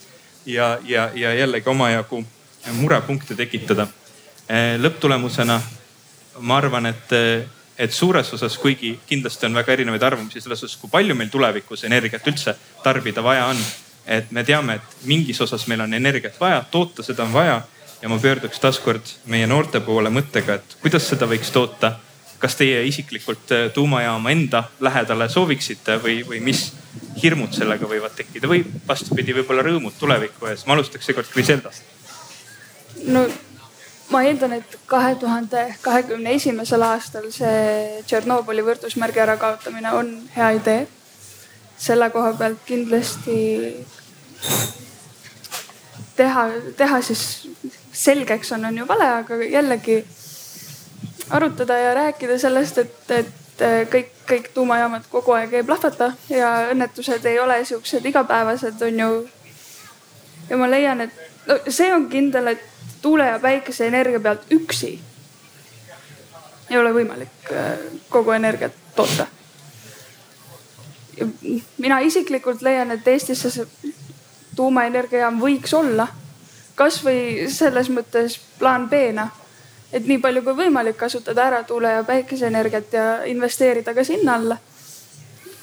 ja, 0.46 0.78
ja, 0.86 1.10
ja 1.16 1.34
jällegi 1.34 1.70
omajagu 1.70 2.24
murepunkte 2.74 3.36
tekitada. 3.36 3.88
lõpptulemusena 4.78 5.60
ma 6.40 6.58
arvan, 6.58 6.86
et, 6.86 7.14
et 7.78 7.94
suures 7.94 8.34
osas, 8.34 8.58
kuigi 8.58 9.00
kindlasti 9.08 9.46
on 9.46 9.54
väga 9.54 9.74
erinevaid 9.74 10.04
arvamusi 10.04 10.42
selles 10.42 10.64
osas, 10.64 10.78
kui 10.78 10.90
palju 10.90 11.16
meil 11.16 11.30
tulevikus 11.30 11.84
energiat 11.84 12.28
üldse 12.28 12.54
tarbida 12.84 13.24
vaja 13.24 13.46
on 13.46 13.58
et 14.08 14.32
me 14.32 14.44
teame, 14.44 14.76
et 14.76 15.06
mingis 15.10 15.42
osas 15.42 15.68
meil 15.68 15.82
on 15.82 15.94
energiat 15.94 16.40
vaja, 16.40 16.64
toota 16.72 17.04
seda 17.04 17.24
on 17.24 17.34
vaja 17.34 17.62
ja 18.02 18.10
ma 18.10 18.20
pöörduks 18.22 18.60
taaskord 18.60 19.16
meie 19.26 19.48
noorte 19.48 19.80
poole 19.82 20.10
mõttega, 20.14 20.60
et 20.60 20.78
kuidas 20.82 21.08
seda 21.10 21.30
võiks 21.30 21.52
toota 21.52 21.96
kas 22.40 22.56
teie 22.56 22.84
isiklikult 22.88 23.52
äh, 23.52 23.72
tuumajaama 23.74 24.32
enda 24.32 24.64
lähedale 24.80 25.30
sooviksite 25.30 25.98
või, 26.04 26.20
või 26.28 26.42
mis 26.44 26.68
hirmud 27.24 27.56
sellega 27.56 27.88
võivad 27.90 28.14
tekkida 28.16 28.50
või 28.52 28.62
vastupidi, 28.88 29.34
võib-olla 29.40 29.64
rõõmud 29.66 29.96
tuleviku 30.00 30.52
ees? 30.52 30.66
ma 30.68 30.76
alustaks 30.76 31.08
seekord 31.10 31.32
Griseldast. 31.34 31.84
no 33.08 33.26
ma 34.12 34.24
eeldan, 34.28 34.54
et 34.60 34.78
kahe 34.86 35.16
tuhande 35.22 35.64
kahekümne 35.82 36.36
esimesel 36.38 36.84
aastal 36.86 37.32
see 37.34 38.04
Tšernobõli 38.06 38.66
võrdusmärgi 38.68 39.24
ärakaotamine 39.26 39.94
on 39.98 40.14
hea 40.36 40.52
idee. 40.60 40.88
Selle 41.78 42.10
koha 42.10 42.34
pealt 42.34 42.62
kindlasti 42.66 43.38
teha, 46.16 46.46
teha 46.78 47.02
siis 47.02 47.24
selgeks 47.92 48.52
on, 48.52 48.66
on 48.66 48.78
ju 48.78 48.88
vale, 48.88 49.08
aga 49.22 49.40
jällegi 49.44 50.06
arutada 51.30 51.78
ja 51.78 51.94
rääkida 51.94 52.38
sellest, 52.40 52.78
et, 52.78 53.12
et 53.12 53.64
kõik, 53.92 54.12
kõik 54.30 54.52
tuumajaamad 54.54 55.08
kogu 55.12 55.36
aeg 55.36 55.54
ei 55.54 55.64
plahvata 55.64 56.12
ja 56.30 56.52
õnnetused 56.74 57.26
ei 57.26 57.40
ole 57.40 57.62
siuksed 57.66 58.06
igapäevased, 58.06 58.82
on 58.82 59.00
ju. 59.00 59.10
ja 60.50 60.58
ma 60.58 60.70
leian, 60.70 61.02
et 61.02 61.26
no 61.48 61.60
see 61.68 61.92
on 61.94 62.10
kindel, 62.10 62.54
et 62.56 62.64
tuule 63.02 63.28
ja 63.28 63.40
päikeseenergia 63.40 64.20
pealt 64.20 64.48
üksi 64.52 64.96
ei 66.70 66.78
ole 66.78 66.92
võimalik 66.94 67.52
äh, 67.54 67.74
kogu 68.10 68.34
energiat 68.34 68.74
toota. 68.96 69.28
Mina 71.78 72.00
isiklikult 72.00 72.62
leian, 72.62 72.92
et 72.92 73.08
Eestisse 73.08 73.50
see 73.50 73.94
tuumaenergiajaam 74.56 75.40
võiks 75.42 75.74
olla 75.76 76.08
kasvõi 76.76 77.48
selles 77.52 77.90
mõttes 77.90 78.40
plaan 78.60 78.90
B-na 78.90 79.30
et 79.96 80.08
nii 80.08 80.20
palju 80.20 80.44
kui 80.44 80.58
võimalik 80.58 80.98
kasutada 81.00 81.46
ära 81.48 81.64
tuule 81.64 81.92
ja 81.98 82.04
päikeseenergiat 82.04 82.94
ja 82.94 83.06
investeerida 83.32 83.94
ka 83.94 84.04
sinna 84.04 84.36
alla. 84.36 84.58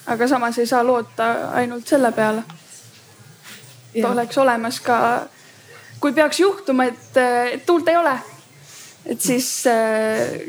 aga 0.07 0.26
samas 0.28 0.59
ei 0.59 0.66
saa 0.66 0.82
loota 0.86 1.26
ainult 1.55 1.86
selle 1.86 2.12
peale. 2.12 2.42
et 3.94 4.05
oleks 4.05 4.38
olemas 4.38 4.80
ka, 4.80 5.26
kui 6.00 6.12
peaks 6.12 6.40
juhtuma, 6.40 6.84
et, 6.84 7.20
tuult 7.66 7.88
ei 7.88 7.96
ole, 7.96 8.18
et 9.07 9.20
siis 9.20 9.66
äh, 9.66 10.40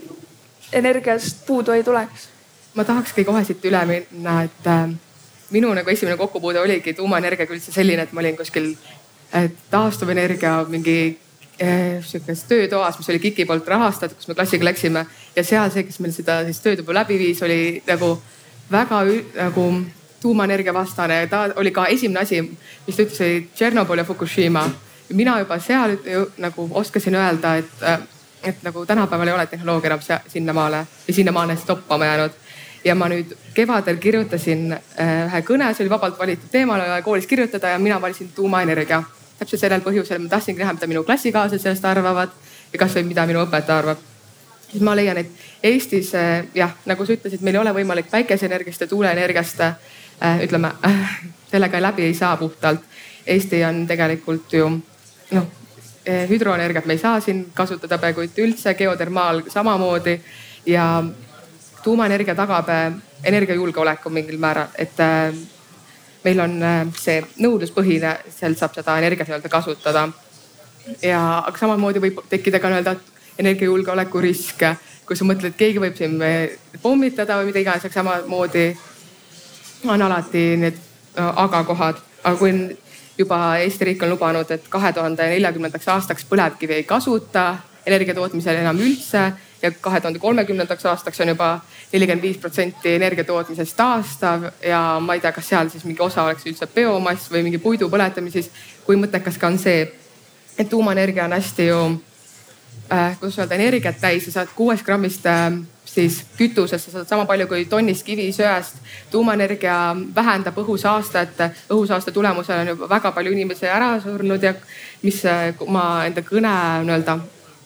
energiast 0.71 1.45
puudu 1.45 1.71
ei 1.71 1.83
tuleks. 1.83 2.29
Ma 2.73 2.83
tahakski 2.83 3.25
kohe 3.25 3.43
siit 3.45 3.65
üle 3.65 3.85
minna, 3.85 4.43
et 4.43 4.67
äh, 4.67 4.89
minu 5.51 5.73
nagu 5.73 5.89
esimene 5.89 6.17
kokkupuude 6.17 6.59
oligi 6.59 6.93
tuumaenergiaga 6.97 7.53
üldse 7.53 7.71
selline, 7.71 8.07
et 8.07 8.13
ma 8.13 8.23
olin 8.23 8.37
kuskil 8.37 8.73
äh, 9.33 9.51
taastuvenergia 9.71 10.63
mingi 10.69 11.19
Eh, 11.59 12.03
sihukeses 12.03 12.43
töötoas, 12.43 12.97
mis 12.97 13.09
oli 13.09 13.19
KIK-i 13.19 13.45
poolt 13.45 13.67
rahastatud, 13.67 14.17
kus 14.17 14.27
me 14.27 14.33
klassiga 14.33 14.65
läksime 14.65 15.05
ja 15.35 15.43
seal 15.45 15.69
see, 15.69 15.83
kes 15.85 15.99
meil 16.01 16.13
seda 16.15 16.39
siis 16.47 16.57
töötuba 16.63 16.95
läbi 16.97 17.19
viis, 17.19 17.43
oli 17.45 17.83
nagu 17.85 18.15
väga 18.71 19.03
nagu 19.35 19.65
tuumaenergia 20.21 20.73
vastane 20.73 21.19
ja 21.19 21.27
ta 21.29 21.43
oli 21.55 21.71
ka 21.71 21.85
esimene 21.93 22.23
asi, 22.25 22.41
mis 22.87 22.97
ta 22.97 23.05
ütles, 23.05 23.21
oli 23.21 23.45
Tšernobõl 23.53 24.01
ja 24.01 24.05
Fukushima. 24.07 24.65
mina 25.13 25.37
juba 25.39 25.59
seal 25.59 25.93
ju, 25.93 26.25
nagu 26.37 26.67
oskasin 26.73 27.15
öelda, 27.15 27.55
et, 27.55 27.85
et 28.43 28.63
nagu 28.63 28.85
tänapäeval 28.85 29.27
ei 29.27 29.33
ole 29.33 29.45
tehnoloogia 29.47 29.91
enam 29.91 30.23
sinnamaale 30.27 30.87
või 31.07 31.15
sinnamaale 31.15 31.57
toppama 31.65 32.05
jäänud. 32.05 32.31
Ja 32.83 32.95
ma 32.95 33.07
nüüd 33.11 33.33
kevadel 33.53 33.97
kirjutasin 34.01 34.71
eh, 34.73 35.11
ühe 35.27 35.41
kõne, 35.47 35.71
see 35.73 35.85
oli 35.85 35.93
vabalt 35.93 36.19
valitud 36.19 36.51
teemal 36.51 36.83
koolis 37.03 37.27
kirjutada 37.27 37.73
ja 37.73 37.79
mina 37.79 38.01
valisin 38.01 38.31
tuumaenergia 38.35 39.03
täpselt 39.39 39.61
sellel 39.61 39.83
põhjusel 39.83 40.21
ma 40.23 40.31
tahtsingi 40.31 40.61
näha, 40.61 40.75
mida 40.77 40.89
minu 40.91 41.03
klassikaaslased 41.07 41.63
sellest 41.63 41.85
arvavad 41.85 42.33
ja 42.73 42.79
kasvõi 42.79 43.05
mida 43.07 43.25
minu 43.29 43.43
õpetaja 43.45 43.79
arvab. 43.83 43.97
siis 44.71 44.83
ma 44.83 44.95
leian, 44.95 45.17
et 45.17 45.31
Eestis 45.63 46.13
eh, 46.15 46.45
jah, 46.55 46.75
nagu 46.85 47.05
sa 47.05 47.15
ütlesid, 47.15 47.41
meil 47.41 47.55
ei 47.55 47.61
ole 47.61 47.73
võimalik 47.79 48.11
päikeseenergiast 48.11 48.81
ja 48.81 48.87
tuuleenergiast 48.87 49.61
äh, 49.61 49.75
ütleme 50.43 50.73
äh,, 50.85 51.19
sellega 51.51 51.81
läbi 51.81 52.03
ei 52.03 52.13
saa 52.13 52.37
puhtalt. 52.37 52.81
Eesti 53.27 53.63
on 53.63 53.85
tegelikult 53.87 54.53
ju 54.53 54.65
noh, 55.31 55.45
hüdroenergiat 56.29 56.85
me 56.85 56.97
ei 56.97 56.99
saa 56.99 57.19
siin 57.23 57.45
kasutada 57.53 57.97
peaaegu 57.97 58.25
üldse, 58.43 58.73
geotermaal 58.75 59.45
samamoodi 59.47 60.17
ja 60.65 61.03
tuumaenergia 61.83 62.35
tagab 62.35 62.69
energiajulgeoleku 63.23 64.09
mingil 64.09 64.37
määral, 64.39 64.71
et 64.77 64.99
meil 66.23 66.39
on 66.39 66.55
äh, 66.63 66.83
see 66.99 67.21
nõudluspõhine, 67.43 68.15
seal 68.31 68.55
saab 68.59 68.75
seda 68.77 68.95
energiat 69.01 69.29
nii-öelda 69.29 69.51
kasutada. 69.51 70.07
ja, 71.01 71.19
aga 71.47 71.57
samamoodi 71.57 72.01
võib 72.03 72.23
tekkida 72.29 72.59
ka 72.59 72.71
nii-öelda 72.71 72.95
energiajulgeoleku 73.39 74.21
risk, 74.21 74.63
kui 75.07 75.17
sa 75.19 75.27
mõtled, 75.27 75.51
et 75.51 75.59
keegi 75.59 75.81
võib 75.83 75.97
siin 75.99 76.17
äh, 76.23 76.55
pommitada 76.81 77.39
või 77.39 77.51
mida 77.51 77.63
iganes, 77.63 77.85
aga 77.85 77.99
samamoodi 77.99 78.65
on 79.87 80.01
alati 80.01 80.45
need 80.63 80.79
äh, 80.79 81.43
aga-kohad, 81.45 81.99
aga 82.23 82.35
kui 82.39 82.53
juba 83.17 83.39
Eesti 83.61 83.91
riik 83.91 84.03
on 84.03 84.15
lubanud, 84.15 84.51
et 84.51 84.67
kahe 84.69 84.93
tuhande 84.93 85.27
neljakümnendaks 85.35 85.87
aastaks 85.95 86.25
põlevkivi 86.29 86.79
ei 86.79 86.87
kasuta 86.87 87.57
energia 87.85 88.15
tootmisel 88.15 88.63
enam 88.63 88.79
üldse 88.79 89.27
ja 89.63 89.71
kahe 89.81 90.01
tuhande 90.01 90.19
kolmekümnendaks 90.19 90.85
aastaks 90.85 91.21
on 91.21 91.31
juba 91.31 91.49
nelikümmend 91.93 92.21
viis 92.21 92.37
protsenti 92.37 92.95
energia 92.95 93.23
tootmisest 93.23 93.77
taastav 93.77 94.49
ja 94.61 94.81
ma 95.01 95.13
ei 95.13 95.21
tea, 95.23 95.31
kas 95.31 95.49
seal 95.49 95.69
siis 95.71 95.85
mingi 95.87 96.03
osa 96.03 96.23
oleks 96.27 96.45
üldse 96.49 96.67
biomass 96.67 97.31
või 97.31 97.45
mingi 97.47 97.61
puidu 97.63 97.87
põletamine, 97.89 98.33
siis 98.33 98.49
kui 98.85 98.99
mõttekas 98.99 99.39
ka 99.39 99.47
on 99.47 99.59
see, 99.59 99.85
et 100.57 100.69
tuumaenergia 100.69 101.25
on 101.25 101.37
hästi 101.37 101.67
ju 101.67 101.77
äh,, 102.91 103.19
kuidas 103.19 103.39
öelda, 103.39 103.55
energiat 103.55 104.01
täis, 104.01 104.25
sa 104.27 104.39
saad 104.39 104.51
kuuest 104.55 104.85
grammist 104.85 105.25
äh, 105.25 105.53
siis 105.85 106.23
kütusest, 106.37 106.89
sa 106.89 106.97
saad 106.97 107.07
sama 107.07 107.25
palju 107.29 107.47
kui 107.47 107.65
tonnist 107.65 108.03
kivisöest. 108.05 108.81
tuumaenergia 109.11 109.77
vähendab 110.15 110.57
õhusaastet, 110.59 111.39
õhusaaste 111.69 112.11
tulemusel 112.11 112.59
on 112.65 112.73
juba 112.73 112.89
väga 112.89 113.11
palju 113.11 113.31
inimesi 113.31 113.71
ära 113.71 113.93
surnud 114.03 114.43
ja 114.43 114.53
mis 115.03 115.23
äh, 115.25 115.53
ma 115.67 116.03
enda 116.09 116.21
kõne 116.21 116.57
nii-öelda 116.83 117.17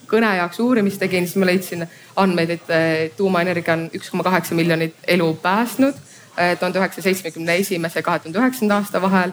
kõne 0.08 0.30
jaoks 0.36 0.60
uurimist 0.60 1.00
tegin, 1.00 1.26
siis 1.26 1.36
ma 1.40 1.46
leidsin 1.48 1.84
andmeid, 2.16 2.50
et 2.56 3.16
tuumaenergia 3.16 3.76
on 3.76 3.86
üks 3.94 4.10
koma 4.10 4.24
kaheksa 4.26 4.56
miljonit 4.58 4.96
elu 5.06 5.28
päästnud 5.42 5.94
eh, 5.94 6.56
tuhande 6.58 6.80
üheksasaja 6.80 7.10
seitsmekümne 7.10 7.56
esimese, 7.56 8.02
kahe 8.02 8.18
tuhande 8.18 8.40
üheksanda 8.40 8.80
aasta 8.80 9.02
vahel. 9.02 9.32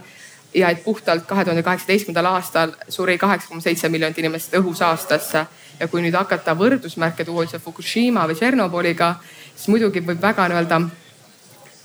ja 0.55 0.69
et 0.69 0.83
puhtalt 0.83 1.25
kahe 1.27 1.43
tuhande 1.43 1.63
kaheksateistkümnendal 1.63 2.25
aastal 2.25 2.71
suri 2.89 3.17
kaheksa 3.17 3.47
koma 3.47 3.61
seitse 3.61 3.89
miljonit 3.89 4.17
inimest 4.17 4.53
õhusaastasse. 4.53 5.45
ja 5.79 5.87
kui 5.87 6.01
nüüd 6.01 6.15
hakata 6.15 6.55
võrdusmärke 6.55 7.25
tuua 7.25 7.43
üldse 7.43 7.59
Fukushima 7.59 8.27
või 8.27 8.35
Tšernobõliga, 8.35 9.15
siis 9.55 9.67
muidugi 9.67 9.99
võib 9.99 10.21
väga 10.21 10.47
nii-öelda 10.47 10.81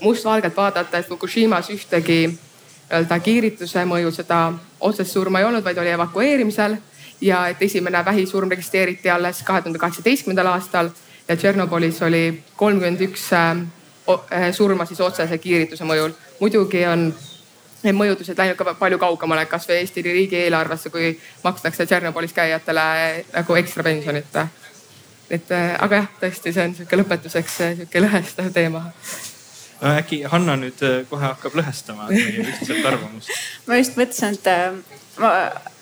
mustvalgelt 0.00 0.56
vaadata, 0.56 0.98
et 0.98 1.08
Fukushimas 1.08 1.70
ühtegi 1.70 2.26
nii-öelda 2.26 3.18
kiirituse 3.18 3.84
mõju 3.84 4.10
seda 4.14 4.52
otsest 4.80 5.12
surma 5.12 5.38
ei 5.38 5.44
olnud, 5.44 5.64
vaid 5.64 5.78
oli 5.78 5.90
evakueerimisel 5.90 6.76
ja 7.20 7.46
et 7.48 7.62
esimene 7.62 8.04
vähisurm 8.04 8.50
registreeriti 8.50 9.10
alles 9.10 9.42
kahe 9.42 9.62
tuhande 9.62 9.78
kaheksateistkümnendal 9.78 10.52
aastal 10.54 10.90
ja 11.28 11.36
Tšernobõlis 11.36 12.02
oli 12.06 12.42
kolmkümmend 12.56 13.00
üks 13.06 13.28
äh, 13.36 13.50
äh, 14.10 14.52
surma 14.52 14.86
siis 14.86 15.00
otsese 15.00 15.38
kiirituse 15.38 15.84
mõjul. 15.84 16.14
muidugi 16.40 16.86
on 16.86 17.10
need 17.82 17.96
mõjutused 17.96 18.38
läinud 18.38 18.58
ka 18.58 18.74
palju 18.74 18.98
kaugemale, 19.00 19.46
kasvõi 19.48 19.80
Eesti 19.80 20.02
riigieelarvesse, 20.02 20.90
kui 20.90 21.12
makstakse 21.44 21.86
Tšernobõlis 21.86 22.32
käijatele 22.36 22.86
nagu 23.32 23.56
ekstra 23.56 23.82
pensionit. 23.82 24.36
et 25.30 25.52
äh, 25.52 25.74
aga 25.78 26.02
jah, 26.02 26.08
tõesti, 26.22 26.52
see 26.52 26.64
on 26.64 26.74
sihuke 26.74 26.96
lõpetuseks 26.96 27.60
sihuke 27.76 28.06
lõhestav 28.06 28.50
teema 28.52 28.88
no 29.80 29.92
äkki 29.96 30.22
Hanna 30.28 30.56
nüüd 30.56 30.82
kohe 31.08 31.24
hakkab 31.24 31.54
lõhestama 31.56 32.08
meie 32.10 32.42
ühtset 32.42 32.84
arvamust. 32.84 33.30
ma 33.68 33.78
just 33.78 33.96
mõtlesin, 34.00 34.34
et 34.34 34.99
ma 35.18 35.30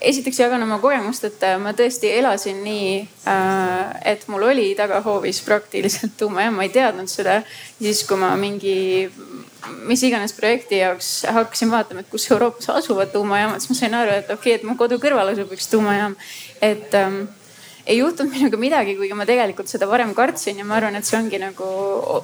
esiteks 0.00 0.38
jagan 0.40 0.62
oma 0.62 0.78
kogemust, 0.82 1.26
et 1.28 1.42
äh, 1.46 1.56
ma 1.60 1.74
tõesti 1.76 2.10
elasin 2.16 2.60
nii, 2.64 2.92
äh, 3.28 3.96
et 4.12 4.24
mul 4.30 4.46
oli 4.48 4.70
tagahoovis 4.78 5.42
praktiliselt 5.46 6.16
tuumajaam, 6.20 6.56
ma 6.58 6.66
ei 6.66 6.72
teadnud 6.74 7.10
seda. 7.10 7.42
siis 7.78 8.04
kui 8.08 8.18
ma 8.18 8.34
mingi, 8.40 9.08
mis 9.86 10.02
iganes 10.06 10.32
projekti 10.36 10.80
jaoks 10.80 11.26
hakkasin 11.34 11.70
vaatama, 11.70 12.04
et 12.04 12.10
kus 12.10 12.30
Euroopas 12.30 12.70
asuvad 12.78 13.12
tuumajaamad, 13.12 13.60
siis 13.60 13.74
ma 13.74 13.80
sain 13.82 13.98
aru, 14.00 14.14
et 14.16 14.30
okei 14.30 14.54
okay,, 14.54 14.60
et 14.60 14.66
mu 14.66 14.78
kodu 14.80 15.00
kõrval 15.02 15.34
asub 15.34 15.52
üks 15.54 15.68
tuumajaam. 15.70 16.16
et 16.62 16.94
ähm, 16.94 17.26
ei 17.86 17.98
juhtunud 17.98 18.32
minuga 18.32 18.58
midagi, 18.60 18.96
kuigi 18.96 19.16
ma 19.16 19.26
tegelikult 19.28 19.70
seda 19.70 19.88
varem 19.88 20.14
kartsin 20.14 20.58
ja 20.58 20.64
ma 20.64 20.76
arvan, 20.76 20.98
et 20.98 21.06
see 21.08 21.18
ongi 21.18 21.40
nagu 21.40 21.68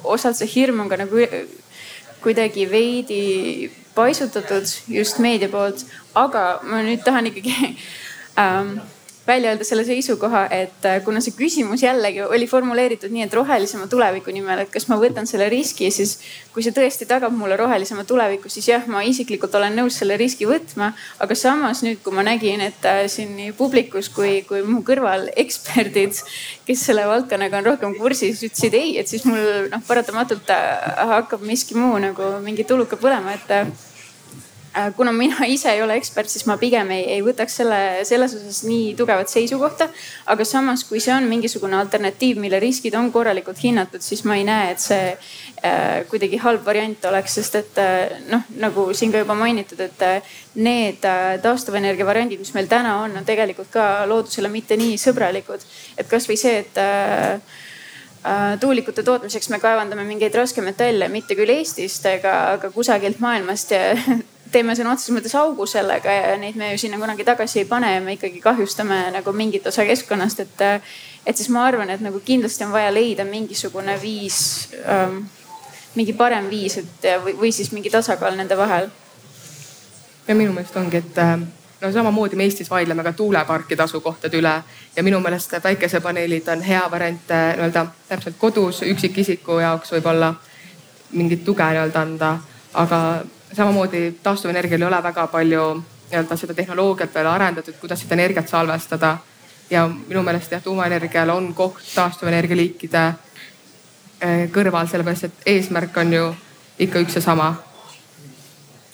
osalt 0.03 0.37
see 0.37 0.51
hirm 0.51 0.83
on 0.83 0.91
ka 0.91 0.99
nagu 1.01 1.25
kuidagi 2.25 2.65
veidi 2.69 3.23
paisutatud 3.95 4.67
just 4.87 5.19
meedia 5.23 5.49
poolt. 5.49 5.85
aga 6.15 6.43
ma 6.63 6.81
nüüd 6.85 7.03
tahan 7.03 7.31
ikkagi 7.31 7.55
ähm, 8.39 8.77
välja 9.27 9.49
öelda 9.49 9.63
selle 9.63 9.83
seisukoha, 9.83 10.45
et 10.51 10.85
äh, 10.85 10.99
kuna 11.03 11.21
see 11.21 11.33
küsimus 11.33 11.81
jällegi 11.83 12.21
oli 12.23 12.47
formuleeritud 12.47 13.13
nii, 13.13 13.25
et 13.25 13.33
rohelisema 13.33 13.87
tuleviku 13.89 14.33
nimel, 14.33 14.61
et 14.61 14.71
kas 14.73 14.85
ma 14.89 14.97
võtan 15.01 15.25
selle 15.29 15.47
riski, 15.49 15.89
siis 15.91 16.19
kui 16.53 16.63
see 16.63 16.73
tõesti 16.75 17.07
tagab 17.09 17.33
mulle 17.33 17.57
rohelisema 17.57 18.05
tuleviku, 18.05 18.51
siis 18.53 18.69
jah, 18.69 18.85
ma 18.91 19.01
isiklikult 19.07 19.55
olen 19.57 19.77
nõus 19.79 19.97
selle 20.01 20.17
riski 20.21 20.45
võtma. 20.49 20.91
aga 21.19 21.35
samas 21.35 21.81
nüüd, 21.85 22.03
kui 22.05 22.13
ma 22.13 22.25
nägin, 22.27 22.61
et 22.61 22.85
äh, 22.85 23.05
siin 23.11 23.33
nii 23.39 23.55
publikus 23.57 24.11
kui, 24.13 24.43
kui 24.47 24.61
mu 24.67 24.83
kõrval 24.85 25.31
eksperdid, 25.35 26.21
kes 26.67 26.85
selle 26.91 27.07
valdkonnaga 27.09 27.63
on 27.63 27.71
rohkem 27.71 27.97
kursis, 27.97 28.43
ütlesid 28.45 28.77
ei, 28.77 28.95
et 29.01 29.09
siis 29.09 29.25
mul 29.25 29.71
noh, 29.73 29.81
paratamatult 29.87 30.53
äh, 30.53 31.01
hakkab 31.15 31.41
miski 31.41 31.77
muu 31.77 31.97
nagu 32.01 32.35
mingi 32.45 32.67
tuluka 32.67 32.99
põlema, 33.01 33.33
et 33.33 33.84
kuna 34.95 35.11
mina 35.15 35.45
ise 35.55 35.71
ei 35.71 35.81
ole 35.83 35.95
ekspert, 35.99 36.29
siis 36.29 36.45
ma 36.49 36.57
pigem 36.59 36.89
ei, 36.95 37.05
ei 37.15 37.23
võtaks 37.23 37.59
selle, 37.61 37.79
selles 38.07 38.35
osas 38.35 38.63
nii 38.67 38.93
tugevat 38.97 39.31
seisukohta. 39.31 39.87
aga 40.31 40.45
samas, 40.45 40.83
kui 40.83 40.99
see 40.99 41.13
on 41.15 41.27
mingisugune 41.29 41.77
alternatiiv, 41.79 42.39
mille 42.43 42.59
riskid 42.59 42.95
on 42.99 43.11
korralikult 43.11 43.61
hinnatud, 43.63 44.03
siis 44.03 44.25
ma 44.27 44.35
ei 44.35 44.43
näe, 44.47 44.71
et 44.73 44.83
see 44.83 45.01
äh, 45.11 46.03
kuidagi 46.11 46.39
halb 46.43 46.65
variant 46.65 47.05
oleks, 47.11 47.37
sest 47.39 47.59
et 47.61 47.79
äh, 47.81 48.17
noh, 48.31 48.43
nagu 48.59 48.87
siin 48.93 49.13
ka 49.13 49.23
juba 49.23 49.37
mainitud, 49.39 49.79
et 49.85 50.05
äh, 50.05 50.35
need 50.55 51.05
äh, 51.07 51.37
taastuvenergia 51.43 52.07
variandid, 52.07 52.41
mis 52.41 52.53
meil 52.55 52.67
täna 52.71 52.97
on, 53.03 53.15
on 53.17 53.27
tegelikult 53.27 53.71
ka 53.73 53.87
loodusele 54.09 54.51
mitte 54.51 54.77
nii 54.79 54.99
sõbralikud. 54.99 55.63
et 55.97 56.09
kasvõi 56.11 56.37
see, 56.39 56.59
et 56.65 56.77
äh, 56.83 57.39
äh 58.25 58.59
tuulikute 58.59 59.03
tootmiseks 59.03 59.49
me 59.53 59.59
kaevandame 59.59 60.03
mingeid 60.03 60.35
raskmetalle, 60.35 61.09
mitte 61.09 61.35
küll 61.35 61.53
Eestist 61.59 62.05
ega, 62.09 62.37
aga 62.57 62.71
kusagilt 62.73 63.19
maailmast 63.23 63.71
ja 63.71 63.83
teeme 64.51 64.75
sõna 64.77 64.93
otseses 64.93 65.15
mõttes 65.15 65.35
augu 65.39 65.65
sellega 65.69 66.11
ja 66.11 66.35
neid 66.39 66.57
me 66.59 66.71
ju 66.73 66.81
sinna 66.85 66.99
kunagi 67.01 67.25
tagasi 67.27 67.63
ei 67.63 67.69
pane 67.69 67.93
ja 67.93 68.03
me 68.03 68.15
ikkagi 68.15 68.41
kahjustame 68.43 68.99
nagu 69.15 69.33
mingit 69.33 69.67
osa 69.67 69.85
keskkonnast, 69.87 70.39
et. 70.45 70.63
et 71.25 71.37
siis 71.37 71.49
ma 71.49 71.65
arvan, 71.65 71.89
et 71.89 72.01
nagu 72.05 72.19
kindlasti 72.25 72.63
on 72.63 72.71
vaja 72.71 72.93
leida 72.93 73.25
mingisugune 73.25 73.97
viis 74.01 74.69
ähm,, 74.85 75.23
mingi 75.95 76.13
parem 76.13 76.49
viis, 76.49 76.77
et 76.77 77.07
või, 77.23 77.33
või 77.39 77.51
siis 77.55 77.71
mingi 77.71 77.89
tasakaal 77.89 78.35
nende 78.37 78.57
vahel. 78.57 78.89
ja 80.27 80.35
minu 80.35 80.53
meelest 80.53 80.77
ongi, 80.77 80.97
et 80.97 81.17
äh, 81.17 81.39
no 81.81 81.91
samamoodi 81.91 82.35
me 82.35 82.43
Eestis 82.43 82.69
vaidleme 82.69 83.03
ka 83.03 83.13
tuuleparkide 83.13 83.83
asukohtade 83.83 84.37
üle 84.37 84.53
ja 84.95 85.03
minu 85.03 85.19
meelest 85.19 85.57
päikesepaneelid 85.63 86.47
on 86.47 86.61
hea 86.61 86.83
variant 86.91 87.31
äh, 87.31 87.53
nii-öelda 87.55 87.87
täpselt 88.09 88.37
kodus 88.37 88.81
üksikisiku 88.81 89.59
jaoks 89.59 89.91
võib-olla 89.97 90.33
mingit 91.11 91.45
tuge 91.45 91.63
nii-öelda 91.63 92.01
anda, 92.01 92.37
aga 92.73 92.99
samamoodi 93.55 94.19
taastuvenergial 94.23 94.81
ei 94.81 94.87
ole 94.87 95.03
väga 95.03 95.27
palju 95.27 95.65
nii-öelda 95.75 96.37
seda 96.37 96.53
tehnoloogiat 96.53 97.13
veel 97.15 97.27
arendatud, 97.27 97.77
kuidas 97.81 98.01
seda 98.01 98.15
energiat 98.15 98.49
salvestada. 98.49 99.17
ja 99.69 99.87
minu 99.87 100.21
meelest 100.23 100.51
jah, 100.51 100.61
tuumaenergial 100.61 101.29
on 101.29 101.53
koht 101.53 101.79
taastuvenergia 101.95 102.55
liikide 102.55 103.05
eh, 104.21 104.49
kõrval, 104.53 104.87
sellepärast 104.87 105.23
et 105.23 105.47
eesmärk 105.55 105.97
on 105.97 106.13
ju 106.13 106.35
ikka 106.79 106.99
üks 106.99 107.15
ja 107.15 107.21
sama 107.21 107.55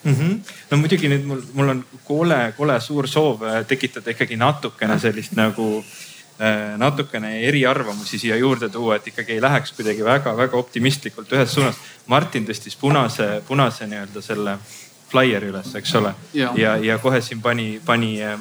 mm. 0.04 0.16
-hmm. 0.16 0.40
no 0.72 0.78
muidugi 0.78 1.10
nüüd 1.10 1.26
mul, 1.26 1.42
mul 1.54 1.70
on 1.70 1.84
kole, 2.04 2.54
kole 2.58 2.80
suur 2.80 3.08
soov 3.08 3.44
eh, 3.44 3.66
tekitada 3.68 4.12
ikkagi 4.12 4.36
natukene 4.36 5.00
sellist 5.00 5.36
nagu 5.36 5.84
Äh, 5.84 6.11
natukene 6.78 7.36
eriarvamusi 7.46 8.18
siia 8.18 8.38
juurde 8.40 8.70
tuua, 8.70 8.96
et 8.96 9.08
ikkagi 9.12 9.36
ei 9.36 9.42
läheks 9.42 9.76
kuidagi 9.78 10.02
väga-väga 10.06 10.58
optimistlikult 10.58 11.34
ühes 11.38 11.54
suunas. 11.54 11.78
Martin 12.10 12.48
tõstis 12.48 12.78
punase, 12.82 13.28
punase 13.48 13.86
nii-öelda 13.88 14.24
selle 14.26 14.56
flaieri 15.12 15.52
üles, 15.52 15.74
eks 15.76 15.96
ole. 16.00 16.14
ja, 16.34 16.54
ja, 16.56 16.76
ja 16.82 16.98
kohe 17.02 17.22
siin 17.22 17.42
pani, 17.44 17.82
pani 17.86 18.16
äh, 18.24 18.40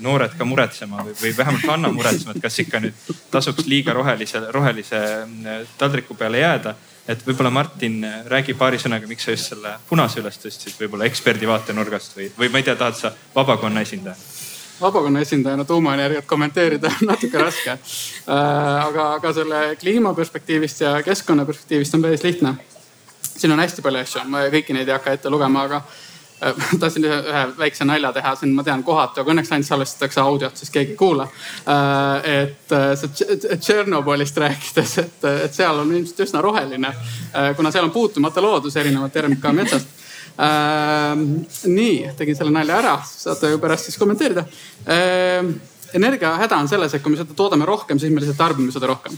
noored 0.00 0.36
ka 0.38 0.46
muretsema 0.46 1.02
või, 1.06 1.14
või 1.18 1.34
vähemalt 1.36 1.66
Hanna 1.68 1.90
muretsema, 1.92 2.36
et 2.36 2.44
kas 2.44 2.60
ikka 2.62 2.80
nüüd 2.82 3.10
tasuks 3.32 3.66
liiga 3.70 3.94
rohelise, 3.96 4.44
rohelise 4.54 5.02
äh, 5.02 5.62
taldriku 5.78 6.16
peale 6.18 6.42
jääda. 6.42 6.74
et 7.08 7.26
võib-olla 7.26 7.50
Martin 7.50 8.04
räägi 8.30 8.54
paari 8.54 8.78
sõnaga, 8.78 9.08
miks 9.10 9.24
sa 9.26 9.34
just 9.34 9.50
selle 9.50 9.74
punase 9.88 10.20
üles 10.20 10.38
tõstsid, 10.38 10.76
võib-olla 10.78 11.08
eksperdi 11.10 11.48
vaatenurgast 11.50 12.16
või, 12.16 12.30
või 12.38 12.48
ma 12.48 12.62
ei 12.62 12.68
tea, 12.68 12.76
tahad 12.78 12.94
sa 12.94 13.12
vabakonna 13.34 13.82
esindaja? 13.82 14.16
Vabakonna 14.82 15.20
esindajana 15.20 15.64
tuumaenergiat 15.64 16.26
kommenteerida 16.26 16.90
on 17.00 17.08
natuke 17.08 17.38
raske. 17.38 17.70
Äh, 17.70 18.86
aga, 18.86 19.12
aga 19.14 19.32
selle 19.32 19.64
kliima 19.80 20.14
perspektiivist 20.14 20.80
ja 20.80 20.94
keskkonna 21.02 21.46
perspektiivist 21.48 21.94
on 21.94 22.02
päris 22.02 22.22
lihtne. 22.22 22.54
siin 23.22 23.52
on 23.52 23.58
hästi 23.58 23.82
palju 23.82 24.00
asju, 24.00 24.24
ma 24.28 24.42
kõiki 24.52 24.74
neid 24.76 24.88
ei 24.88 24.92
hakka 24.92 25.14
ette 25.16 25.30
lugema, 25.30 25.62
aga 25.64 25.80
äh, 26.42 26.58
tahtsin 26.80 27.06
ühe 27.08 27.44
väikse 27.58 27.84
nalja 27.88 28.12
teha, 28.12 28.34
siin 28.36 28.52
ma 28.54 28.64
tean 28.66 28.82
kohatu, 28.84 29.22
aga 29.22 29.32
õnneks 29.32 29.54
ainult 29.54 29.66
salvestatakse 29.66 30.20
audiot, 30.20 30.56
siis 30.56 30.70
keegi 30.70 30.94
ei 30.94 31.00
kuula. 31.00 31.28
Äh, 31.64 32.28
et 32.42 32.76
see 33.00 33.56
Tšernobõlist 33.56 34.38
rääkides, 34.44 34.98
et, 35.06 35.26
et 35.48 35.54
seal 35.54 35.80
on 35.80 35.94
ilmselt 35.96 36.26
üsna 36.26 36.44
roheline, 36.44 36.94
kuna 37.56 37.72
seal 37.72 37.88
on 37.88 37.94
puutumata 37.94 38.42
loodus 38.44 38.76
erinevalt 38.76 39.16
RMK 39.24 39.52
metsast 39.62 40.01
äh,. 40.38 41.16
nii, 41.66 42.10
tegin 42.16 42.36
selle 42.36 42.54
nalja 42.54 42.78
ära, 42.78 42.96
saate 43.06 43.52
ju 43.52 43.60
pärast 43.62 43.88
siis 43.88 43.98
kommenteerida 44.00 44.44
äh,. 44.86 45.52
energiahäda 45.94 46.56
on 46.56 46.68
selles, 46.68 46.94
et 46.94 47.02
kui 47.02 47.12
me 47.12 47.20
seda 47.20 47.36
toodame 47.36 47.68
rohkem, 47.68 48.00
siis 48.00 48.12
me 48.12 48.20
lihtsalt 48.22 48.40
tarbime 48.40 48.72
seda 48.72 48.90
rohkem. 48.90 49.16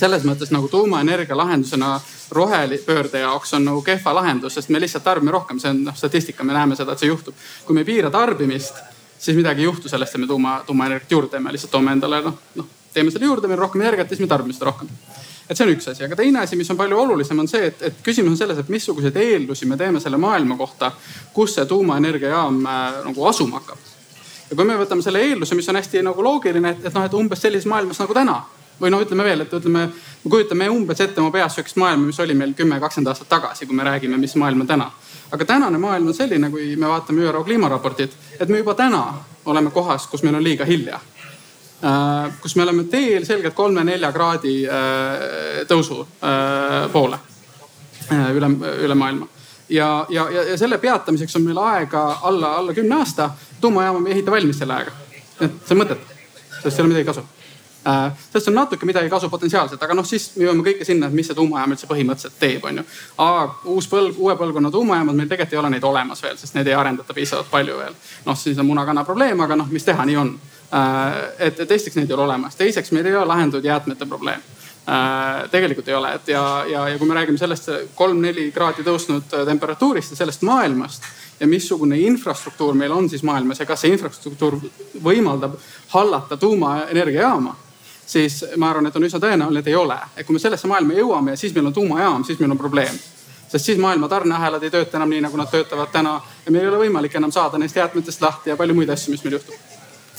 selles 0.00 0.24
mõttes 0.24 0.52
nagu 0.54 0.68
tuumaenergia 0.68 1.36
lahendusena 1.36 1.98
rohepöörde 2.30 3.20
jaoks 3.20 3.54
on 3.54 3.64
nagu 3.64 3.82
kehva 3.82 4.14
lahendus, 4.14 4.54
sest 4.54 4.68
me 4.68 4.80
lihtsalt 4.80 5.04
tarbime 5.04 5.30
rohkem, 5.30 5.58
see 5.58 5.70
on 5.70 5.84
noh 5.84 5.96
statistika, 5.96 6.44
me 6.44 6.56
näeme 6.56 6.76
seda, 6.76 6.92
et 6.92 6.98
see 6.98 7.10
juhtub. 7.10 7.34
kui 7.66 7.74
me 7.74 7.84
ei 7.84 7.88
piira 7.88 8.10
tarbimist, 8.10 8.76
siis 9.18 9.36
midagi 9.36 9.64
ei 9.64 9.70
juhtu 9.70 9.88
sellest, 9.88 10.14
et 10.14 10.20
me 10.20 10.26
tuuma, 10.26 10.60
tuumaenergiat 10.66 11.10
juurde 11.10 11.34
teeme, 11.36 11.52
lihtsalt 11.52 11.72
toome 11.72 11.92
endale 11.92 12.22
noh, 12.28 12.38
noh 12.54 12.76
teeme 12.94 13.10
selle 13.10 13.26
juurde, 13.26 13.48
meil 13.48 13.58
on 13.58 13.66
rohkem 13.66 13.82
energiat 13.82 14.08
siis 14.08 14.20
me 14.20 14.30
tarbime 14.30 14.54
seda 14.56 14.70
rohkem 14.70 14.88
et 15.50 15.58
see 15.58 15.66
on 15.66 15.72
üks 15.74 15.88
asi, 15.90 16.04
aga 16.06 16.16
teine 16.18 16.44
asi, 16.44 16.56
mis 16.56 16.70
on 16.70 16.78
palju 16.78 16.98
olulisem, 16.98 17.38
on 17.42 17.48
see, 17.50 17.66
et, 17.72 17.82
et 17.88 18.02
küsimus 18.06 18.36
on 18.36 18.38
selles, 18.38 18.58
et 18.60 18.68
missuguseid 18.70 19.16
eeldusi 19.18 19.66
me 19.66 19.78
teeme 19.80 20.00
selle 20.02 20.20
maailma 20.20 20.56
kohta, 20.56 20.92
kus 21.34 21.56
see 21.58 21.66
tuumaenergiajaam 21.66 22.60
äh, 22.70 23.00
nagu 23.08 23.26
asuma 23.26 23.58
hakkab. 23.58 23.90
ja 24.50 24.56
kui 24.56 24.66
me 24.66 24.78
võtame 24.78 25.02
selle 25.02 25.22
eelduse, 25.26 25.58
mis 25.58 25.68
on 25.68 25.80
hästi 25.80 26.04
nagu 26.06 26.22
loogiline, 26.22 26.76
et, 26.76 26.86
et 26.86 26.94
noh, 26.94 27.06
et 27.06 27.18
umbes 27.18 27.42
sellises 27.42 27.66
maailmas 27.70 27.98
nagu 28.02 28.14
täna 28.14 28.38
või 28.80 28.94
no 28.94 29.02
ütleme 29.02 29.26
veel, 29.26 29.44
et 29.44 29.52
ütleme, 29.58 29.86
me 30.24 30.30
kujutame 30.32 30.70
umbes 30.72 31.02
ette 31.02 31.20
oma 31.20 31.34
peas 31.34 31.58
sihukest 31.58 31.76
maailma, 31.82 32.06
mis 32.06 32.20
oli 32.22 32.34
meil 32.38 32.54
kümme, 32.56 32.78
kakskümmend 32.80 33.10
aastat 33.12 33.28
tagasi, 33.28 33.66
kui 33.66 33.76
me 33.76 33.84
räägime, 33.84 34.16
mis 34.22 34.36
maailm 34.40 34.62
on 34.64 34.70
täna. 34.70 34.90
aga 35.30 35.44
tänane 35.44 35.78
maailm 35.78 36.06
on 36.10 36.14
selline, 36.14 36.50
kui 36.50 36.76
me 36.76 36.88
vaatame 36.88 37.26
ÜRO 37.26 37.44
kliimaraportit, 37.44 38.16
et 38.40 38.48
me 38.48 38.58
juba 38.58 38.74
täna 38.74 39.02
oleme 39.44 39.70
kohas, 39.70 40.06
kus 40.06 40.22
meil 40.22 40.34
on 40.34 40.44
liiga 40.44 40.64
hilja 40.64 41.00
kus 42.40 42.56
me 42.56 42.62
oleme 42.62 42.84
teel 42.84 43.24
selgelt 43.24 43.54
kolme-nelja 43.56 44.12
kraadi 44.12 44.54
äh, 44.68 45.62
tõusu 45.68 46.02
äh, 46.04 46.90
poole 46.92 47.18
üle, 48.10 48.50
üle 48.84 48.94
maailma. 48.94 49.28
ja, 49.68 50.06
ja, 50.08 50.30
ja, 50.30 50.58
selle 50.58 50.78
peatamiseks 50.78 51.36
on 51.36 51.42
meil 51.42 51.58
aega 51.58 52.18
alla, 52.22 52.56
alla 52.56 52.74
kümne 52.74 52.94
aasta. 52.94 53.30
tuumajaama 53.60 54.00
me 54.00 54.08
ei 54.08 54.12
ehita 54.18 54.30
valmis 54.30 54.58
selle 54.58 54.74
ajaga. 54.74 54.92
et 55.40 55.52
see 55.64 55.76
on 55.76 55.82
mõttetu, 55.84 56.18
sest 56.62 56.78
ei 56.78 56.82
ole 56.82 56.92
midagi 56.92 57.08
kasu. 57.08 57.24
see 58.32 58.44
on 58.48 58.54
natuke 58.54 58.86
midagi 58.86 59.08
kasu 59.10 59.30
potentsiaalselt, 59.30 59.82
aga 59.82 59.94
noh, 59.94 60.04
siis 60.04 60.30
me 60.36 60.44
jõuame 60.44 60.66
kõike 60.66 60.84
sinna, 60.84 61.08
et 61.08 61.16
mis 61.16 61.32
see 61.32 61.38
tuumajaam 61.38 61.72
üldse 61.76 61.88
põhimõtteliselt 61.88 62.38
teeb, 62.40 62.64
on 62.64 62.82
ju. 62.82 62.86
uus 63.72 63.88
põlv, 63.88 64.18
uue 64.18 64.36
põlvkonna 64.36 64.70
tuumajaamad, 64.70 65.16
meil 65.16 65.32
tegelikult 65.32 65.56
ei 65.56 65.64
ole 65.64 65.74
neid 65.76 65.84
olemas 65.84 66.22
veel, 66.22 66.36
sest 66.36 66.58
neid 66.58 66.68
ei 66.68 66.76
arendata 66.76 67.16
piisavalt 67.16 67.50
palju 67.50 67.78
veel. 67.78 68.00
noh, 68.26 68.36
siis 68.36 68.58
on 68.58 68.68
muna-kana 68.68 69.04
probleem, 69.04 69.40
aga 69.40 69.56
noh, 69.62 69.70
mis 69.72 69.86
teha, 69.86 70.04
nii 70.04 70.24
on 70.24 70.34
Äh, 70.34 70.59
et, 71.38 71.60
et 71.60 71.70
esiteks 71.70 71.96
neid 71.96 72.10
ei 72.10 72.14
ole 72.14 72.28
olemas, 72.28 72.56
teiseks 72.56 72.92
meil 72.94 73.06
ei 73.06 73.16
ole 73.16 73.26
lahendatud 73.26 73.64
jäätmete 73.64 74.06
probleem 74.06 74.42
äh, 74.86 75.48
tegelikult 75.50 75.88
ei 75.88 75.94
ole, 75.94 76.12
et 76.14 76.28
ja, 76.28 76.64
ja, 76.70 76.88
ja 76.88 76.98
kui 76.98 77.08
me 77.08 77.14
räägime 77.14 77.38
sellest 77.38 77.70
kolm-neli 77.94 78.50
kraadi 78.54 78.86
tõusnud 78.86 79.34
äh, 79.34 79.46
temperatuurist 79.48 80.14
ja 80.14 80.20
sellest 80.22 80.46
maailmast 80.46 81.08
ja 81.40 81.48
missugune 81.50 81.98
infrastruktuur 81.98 82.78
meil 82.78 82.92
on 82.92 83.08
siis 83.10 83.22
maailmas 83.26 83.60
ja 83.60 83.66
kas 83.66 83.82
see 83.82 83.94
infrastruktuur 83.96 84.60
võimaldab 85.02 85.58
hallata 85.96 86.36
tuumaenergiajaama 86.36 87.56
siis 88.10 88.44
ma 88.56 88.70
arvan, 88.70 88.86
et 88.86 88.96
on 88.96 89.06
üsna 89.06 89.20
tõenäoline, 89.22 89.62
et 89.62 89.70
ei 89.70 89.76
ole. 89.78 89.98
et 90.16 90.26
kui 90.26 90.34
me 90.34 90.42
sellesse 90.42 90.68
maailma 90.68 90.98
jõuame 90.98 91.34
ja 91.34 91.40
siis 91.40 91.54
meil 91.54 91.70
on 91.70 91.74
tuumajaam, 91.74 92.24
siis 92.24 92.38
meil 92.38 92.50
on 92.50 92.58
probleem. 92.58 92.98
sest 93.48 93.64
siis 93.64 93.78
maailma 93.78 94.08
tarneahelad 94.08 94.62
ei 94.62 94.70
tööta 94.70 94.98
enam 94.98 95.10
nii, 95.10 95.20
nagu 95.26 95.36
nad 95.36 95.50
töötavad 95.50 95.90
täna 95.92 96.20
ja 96.46 96.52
meil 96.52 96.64
ei 96.64 96.70
ole 96.70 96.86
võimalik 96.86 97.16
enam 97.16 97.32
saada 97.32 97.58
neist 97.58 97.76
jäätmetest 97.76 98.22
lahti 98.22 98.50
ja 98.50 98.56
palju 98.56 98.74
muid 98.74 98.90
asju, 98.90 99.14
mis 99.14 99.24
meil 99.24 99.38
juhtub 99.38 99.69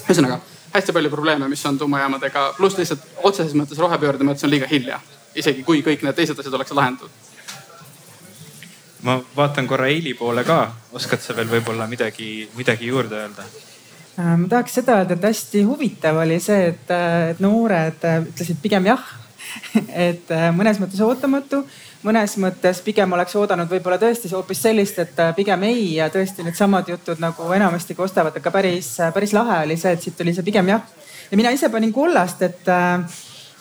ühesõnaga 0.07 0.41
hästi 0.73 0.93
palju 0.93 1.09
probleeme, 1.09 1.47
mis 1.47 1.65
on 1.65 1.77
tuumajaamadega, 1.77 2.53
pluss 2.57 2.77
lihtsalt 2.77 3.03
otseses 3.23 3.55
mõttes 3.57 3.79
rohepöörde 3.79 4.27
mõttes 4.27 4.47
on 4.47 4.53
liiga 4.53 4.69
hilja. 4.71 4.99
isegi 5.35 5.63
kui 5.63 5.79
kõik 5.81 6.01
need 6.03 6.15
teised 6.15 6.39
asjad 6.39 6.53
oleks 6.53 6.71
lahendatud. 6.71 7.09
ma 9.01 9.21
vaatan 9.35 9.67
korra 9.67 9.87
Eili 9.87 10.13
poole 10.13 10.43
ka, 10.43 10.75
oskad 10.91 11.21
sa 11.21 11.35
veel 11.35 11.49
võib-olla 11.49 11.87
midagi, 11.87 12.49
midagi 12.55 12.87
juurde 12.87 13.15
öelda? 13.15 13.43
Äh, 14.19 14.37
ma 14.37 14.47
tahaks 14.47 14.73
seda 14.73 14.99
öelda, 14.99 15.13
et 15.13 15.23
hästi 15.23 15.63
huvitav 15.63 16.17
oli 16.23 16.39
see, 16.39 16.67
et, 16.67 16.91
et 17.31 17.39
noored 17.39 18.05
ütlesid 18.27 18.61
pigem 18.61 18.85
jah 18.85 19.20
et 20.07 20.33
mõnes 20.57 20.79
mõttes 20.81 21.01
ootamatu, 21.05 21.63
mõnes 22.03 22.37
mõttes 22.41 22.81
pigem 22.85 23.13
oleks 23.13 23.35
oodanud 23.35 23.69
võib-olla 23.69 23.99
tõesti 24.01 24.31
hoopis 24.33 24.61
sellist, 24.67 24.99
et 24.99 25.19
pigem 25.35 25.63
ei 25.69 25.95
ja 25.95 26.09
tõesti 26.13 26.45
needsamad 26.45 26.89
jutud 26.89 27.21
nagu 27.21 27.51
enamasti 27.53 27.97
kostavad, 27.97 28.37
aga 28.37 28.53
päris, 28.53 28.95
päris 29.13 29.33
lahe 29.37 29.63
oli 29.65 29.77
see, 29.77 29.95
et 29.97 30.01
siit 30.07 30.17
tuli 30.17 30.33
see 30.33 30.47
pigem 30.47 30.71
jah. 30.73 30.87
ja 31.31 31.37
mina 31.37 31.51
ise 31.53 31.69
panin 31.69 31.93
kollast, 31.93 32.41
et 32.41 32.71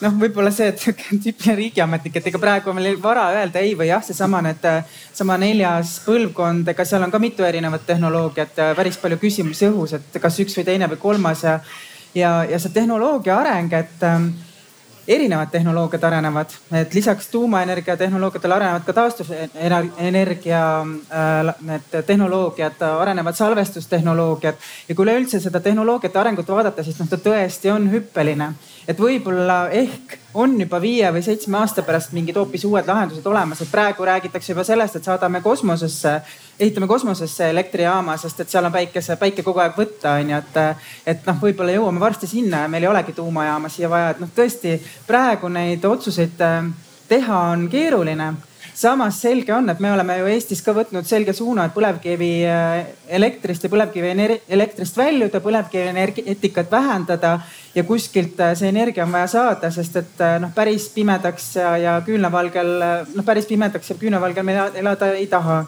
noh, 0.04 0.16
võib-olla 0.20 0.50
see, 0.54 0.70
et 0.72 0.80
tüüpiline 1.24 1.56
riigiametnik, 1.58 2.16
et 2.16 2.28
ega 2.30 2.40
praegu 2.42 2.72
on 2.72 2.80
meil 2.80 2.98
vara 3.02 3.28
öelda 3.36 3.62
ei 3.64 3.74
või 3.78 3.90
jah, 3.90 4.02
seesama 4.04 4.42
need, 4.44 4.66
sama 5.16 5.36
neljas 5.40 5.98
põlvkond, 6.06 6.68
ega 6.72 6.86
seal 6.88 7.04
on 7.06 7.12
ka 7.12 7.20
mitu 7.22 7.46
erinevat 7.46 7.86
tehnoloogiat, 7.88 8.60
päris 8.78 9.00
palju 9.00 9.20
küsimusi 9.20 9.68
õhus, 9.70 9.96
et 9.98 10.20
kas 10.22 10.40
üks 10.44 10.56
või 10.58 10.68
teine 10.68 10.90
või 10.90 11.02
kolmas 11.02 11.44
ja, 11.46 11.58
ja, 12.16 12.36
ja 12.48 12.60
see 12.62 12.74
tehnoloogia 12.76 13.36
areng, 13.42 13.76
et 13.76 14.06
ähm, 14.08 14.30
erinevad 15.08 15.50
tehnoloogiad 15.50 16.04
arenevad, 16.04 16.54
et 16.72 16.94
lisaks 16.94 17.28
tuumaenergia 17.32 17.96
tehnoloogiatele 17.96 18.54
arenevad 18.54 18.86
ka 18.86 18.92
taastuvenergia 18.92 20.62
äh, 20.80 21.54
need 21.66 21.98
tehnoloogiad, 22.06 22.80
arenevad 23.00 23.34
salvestustehnoloogiad. 23.34 24.54
Ja 24.88 24.94
kui 24.94 25.08
üleüldse 25.08 25.40
seda 25.40 25.60
tehnoloogiate 25.60 26.18
arengut 26.18 26.48
vaadata, 26.48 26.84
siis 26.86 26.98
noh, 27.00 27.08
ta 27.10 27.18
tõesti 27.20 27.72
on 27.72 27.90
hüppeline. 27.92 28.52
Et 28.88 28.98
võib-olla 29.00 29.64
ehk 29.74 30.19
on 30.34 30.60
juba 30.60 30.80
viie 30.80 31.08
või 31.12 31.22
seitsme 31.24 31.58
aasta 31.58 31.82
pärast 31.82 32.12
mingid 32.14 32.36
hoopis 32.38 32.64
uued 32.68 32.86
lahendused 32.86 33.26
olemas, 33.26 33.62
et 33.62 33.70
praegu 33.70 34.04
räägitakse 34.06 34.52
juba 34.52 34.64
sellest, 34.64 34.96
et 34.96 35.08
saadame 35.08 35.40
kosmosesse, 35.40 36.12
ehitame 36.60 36.86
kosmosesse 36.86 37.50
elektrijaama, 37.50 38.16
sest 38.20 38.40
et 38.40 38.52
seal 38.52 38.68
on 38.68 38.74
päikese, 38.74 39.16
päike 39.20 39.42
kogu 39.46 39.62
aeg 39.62 39.78
võtta, 39.78 40.18
onju, 40.20 40.42
et. 40.42 40.60
et 41.14 41.26
noh, 41.26 41.40
võib-olla 41.42 41.74
jõuame 41.74 42.00
varsti 42.00 42.30
sinna 42.30 42.64
ja 42.64 42.68
meil 42.68 42.86
ei 42.86 42.92
olegi 42.92 43.16
tuumajaama 43.16 43.68
siia 43.72 43.90
vaja, 43.90 44.14
et 44.14 44.22
noh, 44.22 44.30
tõesti 44.36 44.76
praegu 45.06 45.50
neid 45.50 45.84
otsuseid 45.84 46.46
äh, 46.46 46.70
teha 47.10 47.42
on 47.50 47.66
keeruline 47.72 48.34
samas 48.80 49.20
selge 49.20 49.52
on, 49.54 49.68
et 49.70 49.80
me 49.80 49.92
oleme 49.92 50.16
ju 50.20 50.28
Eestis 50.30 50.62
ka 50.64 50.72
võtnud 50.76 51.06
selge 51.08 51.34
suuna, 51.36 51.66
et 51.66 51.74
põlevkivi 51.74 52.30
äh, 52.48 52.92
elektrist 53.18 53.66
ja 53.66 53.70
põlevkivi 53.72 54.12
elektrist 54.48 54.96
väljuda, 54.96 55.42
põlevkivi 55.44 55.90
energeetikat 55.90 56.70
vähendada 56.72 57.38
ja 57.74 57.84
kuskilt 57.84 58.40
äh, 58.40 58.54
see 58.58 58.68
energia 58.68 59.04
on 59.04 59.12
vaja 59.12 59.26
saada, 59.30 59.70
sest 59.70 59.96
et 60.00 60.24
äh, 60.24 60.38
noh, 60.42 60.52
päris 60.54 60.88
pimedaks 60.94 61.54
ja, 61.56 61.76
ja 61.78 62.00
küünlavalgel, 62.06 62.72
noh 63.14 63.26
päris 63.26 63.46
pimedaks 63.50 63.92
ja 63.92 63.98
küünlavalgel 64.00 64.46
me 64.46 64.58
elada 64.82 65.12
ei 65.14 65.26
taha 65.30 65.62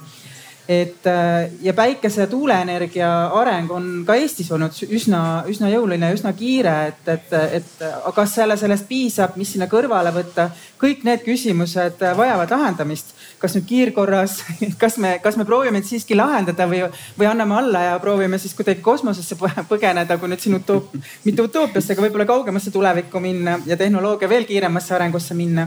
et 0.68 1.06
äh, 1.06 1.50
ja 1.62 1.72
päikese 1.74 2.20
ja 2.20 2.26
tuuleenergia 2.26 3.08
areng 3.34 3.70
on 3.74 3.86
ka 4.06 4.14
Eestis 4.14 4.50
olnud 4.54 4.76
üsna, 4.94 5.42
üsna 5.50 5.70
jõuline 5.72 6.12
üsna 6.14 6.30
kiire, 6.38 6.74
et, 6.92 7.08
et, 7.10 7.32
et 7.58 7.82
kas 8.14 8.34
selle, 8.36 8.56
sellest 8.56 8.86
piisab, 8.86 9.34
mis 9.40 9.50
sinna 9.54 9.66
kõrvale 9.70 10.12
võtta, 10.14 10.48
kõik 10.78 11.02
need 11.08 11.24
küsimused 11.26 12.04
vajavad 12.16 12.54
lahendamist. 12.54 13.10
kas 13.42 13.56
nüüd 13.56 13.66
kiirkorras, 13.66 14.36
kas 14.82 14.98
me, 15.02 15.16
kas 15.22 15.36
me 15.36 15.44
proovime 15.44 15.82
siiski 15.82 16.14
lahendada 16.14 16.68
või, 16.70 16.84
või 17.18 17.26
anname 17.26 17.58
alla 17.58 17.82
ja 17.88 17.98
proovime 17.98 18.38
siis 18.38 18.54
kuidagi 18.54 18.84
kosmosesse 18.86 19.34
põgeneda, 19.68 20.18
kui 20.18 20.30
nüüd 20.30 20.44
siin 20.44 20.60
utoop, 20.60 20.94
mitte 21.24 21.42
utoopiasse, 21.42 21.96
aga 21.96 22.06
võib-olla 22.06 22.28
kaugemasse 22.28 22.70
tulevikku 22.70 23.20
minna 23.20 23.58
ja 23.66 23.76
tehnoloogia 23.76 24.30
veel 24.30 24.46
kiiremasse 24.46 24.94
arengusse 24.94 25.34
minna. 25.34 25.66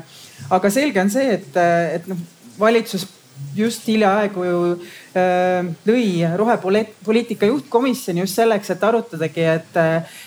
aga 0.50 0.70
selge 0.72 1.02
on 1.02 1.12
see, 1.12 1.36
et, 1.36 1.62
et 2.00 2.08
noh 2.08 2.24
valitsus 2.60 3.08
just 3.55 3.88
hiljaaegu 3.88 4.43
ju 4.43 4.59
äh, 5.15 5.67
lõi 5.88 6.38
rohepoliitika 6.38 7.47
juhtkomisjoni 7.49 8.23
just 8.23 8.36
selleks, 8.36 8.69
et 8.73 8.83
arutadagi, 8.83 9.45
et, 9.55 9.79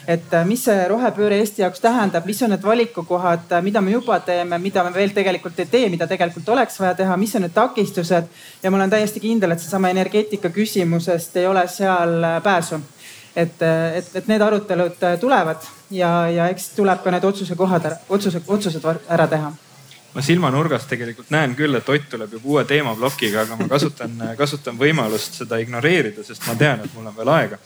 et 0.08 0.36
mis 0.48 0.64
see 0.64 0.86
rohepööre 0.90 1.38
Eesti 1.42 1.62
jaoks 1.64 1.82
tähendab, 1.84 2.26
mis 2.28 2.42
on 2.42 2.52
need 2.54 2.64
valikukohad, 2.64 3.52
mida 3.64 3.82
me 3.84 3.94
juba 3.94 4.20
teeme, 4.24 4.58
mida 4.62 4.84
me 4.84 4.92
veel 4.94 5.14
tegelikult 5.16 5.60
ei 5.60 5.70
tee, 5.70 5.88
mida 5.92 6.08
tegelikult 6.10 6.48
oleks 6.56 6.80
vaja 6.80 6.94
teha, 7.02 7.16
mis 7.20 7.36
on 7.36 7.46
need 7.46 7.56
takistused. 7.56 8.32
ja 8.62 8.70
ma 8.70 8.80
olen 8.80 8.90
täiesti 8.90 9.20
kindel, 9.20 9.52
et 9.52 9.64
seesama 9.64 9.92
energeetika 9.94 10.50
küsimusest 10.54 11.36
ei 11.36 11.46
ole 11.46 11.68
seal 11.68 12.24
pääsu. 12.42 12.80
et, 13.36 13.62
et, 13.62 14.14
et 14.14 14.26
need 14.26 14.42
arutelud 14.42 15.04
tulevad 15.20 15.62
ja, 15.90 16.28
ja 16.28 16.48
eks 16.48 16.72
tuleb 16.76 17.04
ka 17.04 17.10
need 17.14 17.24
otsuse 17.24 17.54
kohad 17.54 17.86
otsuse, 18.08 18.42
otsused 18.48 18.84
ära 19.08 19.26
teha 19.30 19.52
ma 20.14 20.22
silmanurgast 20.24 20.88
tegelikult 20.88 21.30
näen 21.30 21.54
küll, 21.56 21.74
et 21.76 21.88
Ott 21.88 22.08
tuleb 22.10 22.32
juba 22.38 22.48
uue 22.48 22.64
teemaplokiga, 22.64 23.42
aga 23.44 23.56
ma 23.56 23.68
kasutan, 23.68 24.14
kasutan 24.42 24.78
võimalust 24.78 25.42
seda 25.42 25.58
ignoreerida, 25.62 26.24
sest 26.24 26.46
ma 26.48 26.56
tean, 26.58 26.84
et 26.84 26.94
mul 26.94 27.10
on 27.10 27.16
veel 27.16 27.34
aega. 27.34 27.58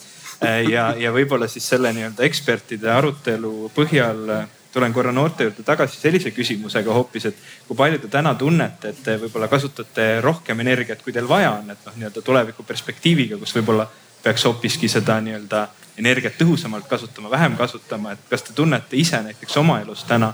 ja, 0.68 0.88
ja 0.98 1.12
võib-olla 1.14 1.46
siis 1.48 1.68
selle 1.68 1.92
nii-öelda 1.94 2.24
ekspertide 2.26 2.90
arutelu 2.90 3.70
põhjal 3.74 4.26
tulen 4.72 4.92
korra 4.92 5.12
noorte 5.12 5.44
juurde 5.44 5.62
tagasi 5.62 6.00
sellise 6.00 6.30
küsimusega 6.32 6.92
hoopis, 6.92 7.26
et 7.28 7.42
kui 7.68 7.76
palju 7.76 7.98
te 8.02 8.08
täna 8.10 8.34
tunnete, 8.34 8.92
et 8.92 9.02
te 9.04 9.16
võib-olla 9.20 9.48
kasutate 9.52 10.20
rohkem 10.24 10.60
energiat, 10.64 11.02
kui 11.04 11.12
teil 11.12 11.28
vaja 11.28 11.52
on, 11.58 11.70
et 11.70 11.84
noh, 11.86 11.98
nii-öelda 11.98 12.22
tuleviku 12.24 12.64
perspektiiviga, 12.66 13.38
kus 13.38 13.54
võib-olla 13.58 13.86
peaks 14.22 14.46
hoopiski 14.48 14.88
seda 14.88 15.18
nii-öelda 15.20 15.66
energiat 16.00 16.38
tõhusamalt 16.40 16.88
kasutama, 16.88 17.30
vähem 17.30 17.56
kasutama, 17.56 18.16
et 18.16 18.24
kas 18.30 18.46
te 18.48 18.56
tunnete 18.56 18.96
ise 18.96 19.20
näiteks 19.22 19.56
oma 19.60 19.80
elus 19.82 20.06
täna 20.08 20.32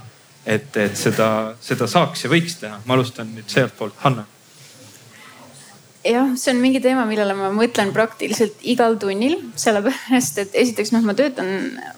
et, 0.49 0.77
et 0.81 0.97
seda, 0.97 1.29
seda 1.65 1.89
saaks 1.91 2.25
ja 2.25 2.33
võiks 2.33 2.59
teha. 2.63 2.81
ma 2.87 2.97
alustan 2.97 3.31
nüüd 3.35 3.49
sealtpoolt, 3.53 3.97
Hanna. 4.05 4.25
jah, 6.09 6.31
see 6.41 6.55
on 6.55 6.63
mingi 6.63 6.81
teema, 6.81 7.05
millele 7.09 7.35
ma 7.37 7.51
mõtlen 7.53 7.93
praktiliselt 7.93 8.63
igal 8.73 8.97
tunnil, 9.03 9.37
sellepärast 9.61 10.41
et 10.45 10.57
esiteks 10.63 10.95
noh, 10.95 11.05
ma 11.05 11.15
töötan 11.19 11.51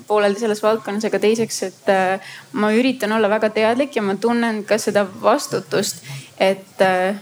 pooleldi 0.09 0.43
selles 0.43 0.63
valdkonnas, 0.65 1.07
aga 1.07 1.23
teiseks, 1.23 1.63
et 1.69 1.93
äh, 1.95 2.35
ma 2.59 2.73
üritan 2.75 3.15
olla 3.15 3.31
väga 3.31 3.53
teadlik 3.55 3.97
ja 3.97 4.03
ma 4.03 4.17
tunnen 4.19 4.65
ka 4.67 4.81
seda 4.83 5.07
vastutust, 5.23 6.03
et 6.41 6.83
äh, 6.87 7.21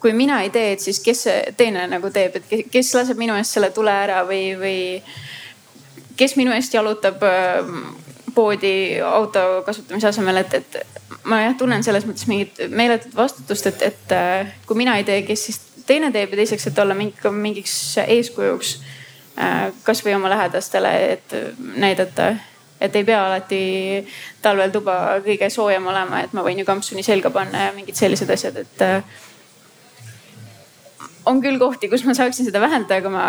kui 0.00 0.12
mina 0.16 0.42
ei 0.44 0.52
tee, 0.52 0.74
et 0.74 0.84
siis 0.84 1.00
kes 1.04 1.26
teine 1.56 1.86
nagu 1.88 2.12
teeb, 2.12 2.36
et 2.40 2.68
kes 2.72 2.92
laseb 2.96 3.20
minu 3.20 3.36
eest 3.38 3.56
selle 3.56 3.72
tule 3.76 3.92
ära 3.92 4.22
või, 4.28 4.44
või 4.60 4.78
kes 6.20 6.36
minu 6.36 6.52
eest 6.52 6.76
jalutab 6.76 7.24
äh, 7.24 7.74
poodi 8.34 9.00
auto 9.04 9.62
kasutamise 9.66 10.08
asemel, 10.10 10.42
et, 10.42 10.54
et 10.54 11.00
ma 11.28 11.42
jah 11.44 11.56
tunnen 11.58 11.84
selles 11.84 12.06
mõttes 12.08 12.28
mingit 12.30 12.62
meeletut 12.72 13.14
vastutust, 13.16 13.66
et, 13.70 13.82
et 13.90 14.14
äh, 14.16 14.54
kui 14.66 14.78
mina 14.80 14.96
ei 14.98 15.06
tee, 15.08 15.22
kes 15.28 15.46
siis 15.48 15.60
teine 15.86 16.12
teeb 16.14 16.34
ja 16.34 16.42
teiseks, 16.42 16.68
et 16.70 16.78
olla 16.78 16.94
mingi, 16.96 17.32
mingiks 17.34 17.74
eeskujuks 18.06 18.76
äh, 19.38 19.70
kasvõi 19.86 20.14
oma 20.18 20.30
lähedastele, 20.32 20.92
et 21.16 21.34
näidata, 21.58 22.32
et 22.80 22.96
ei 22.96 23.04
pea 23.04 23.24
alati 23.26 23.62
talvel 24.42 24.72
tuba 24.74 24.94
kõige 25.24 25.50
soojem 25.52 25.90
olema, 25.92 26.22
et 26.24 26.36
ma 26.36 26.46
võin 26.46 26.62
ju 26.62 26.68
kampsuni 26.68 27.04
selga 27.06 27.32
panna 27.34 27.68
ja 27.68 27.74
mingid 27.76 27.98
sellised 27.98 28.30
asjad, 28.30 28.62
et 28.64 28.86
äh, 28.86 29.20
on 31.26 31.42
küll 31.44 31.60
kohti, 31.60 31.90
kus 31.92 32.04
ma 32.06 32.14
saaksin 32.16 32.48
seda 32.48 32.62
vähendada, 32.62 33.00
aga 33.02 33.12
ma 33.12 33.24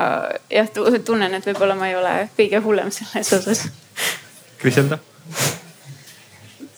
jah 0.52 0.70
tunnen, 0.72 1.34
et 1.34 1.48
võib-olla 1.52 1.76
ma 1.78 1.92
ei 1.92 1.98
ole 2.00 2.18
kõige 2.38 2.62
hullem 2.64 2.92
selles 2.96 3.34
osas 3.42 3.66
Kriselda? 4.62 4.98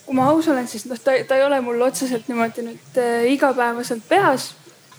kui 0.06 0.16
ma 0.22 0.30
aus 0.30 0.48
olen, 0.48 0.68
siis 0.70 0.86
noh, 0.86 1.00
ta, 1.02 1.16
ta 1.28 1.38
ei 1.40 1.46
ole 1.46 1.58
mul 1.66 1.82
otseselt 1.82 2.28
niimoodi 2.30 2.66
nüüd 2.68 3.00
äh, 3.02 3.24
igapäevaselt 3.34 4.04
peas. 4.10 4.52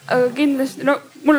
aga 0.09 0.27
kindlasti 0.37 0.85
no 0.85 0.99
mul, 1.25 1.39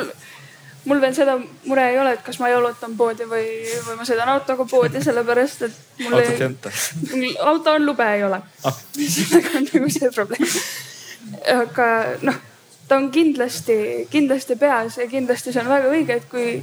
mul 0.85 1.01
veel 1.01 1.13
seda 1.17 1.35
mure 1.65 1.83
ei 1.91 1.99
ole, 1.99 2.13
et 2.15 2.23
kas 2.25 2.39
ma 2.39 2.49
jalutan 2.49 2.95
poodi 2.97 3.27
või, 3.29 3.43
või 3.85 3.97
ma 3.99 4.07
sõidan 4.07 4.31
autoga 4.31 4.65
poodi, 4.69 5.01
sellepärast 5.03 5.67
et. 5.67 5.77
autot 6.07 6.31
ei 6.31 6.45
anta. 6.47 6.71
auto 7.49 7.75
on, 7.75 7.85
lube 7.85 8.07
ei 8.15 8.23
ole 8.23 8.39
ah.. 8.63 8.79
sellega 9.17 9.57
on 9.59 9.67
nagu 9.73 9.91
see 9.97 10.13
probleem. 10.15 10.55
aga 11.57 11.91
noh, 12.29 12.39
ta 12.87 13.01
on 13.01 13.11
kindlasti, 13.11 13.77
kindlasti 14.13 14.57
peas 14.61 15.01
ja 15.01 15.09
kindlasti 15.11 15.51
see 15.51 15.65
on 15.65 15.73
väga 15.73 15.91
õige, 15.91 16.21
et 16.21 16.31
kui, 16.31 16.57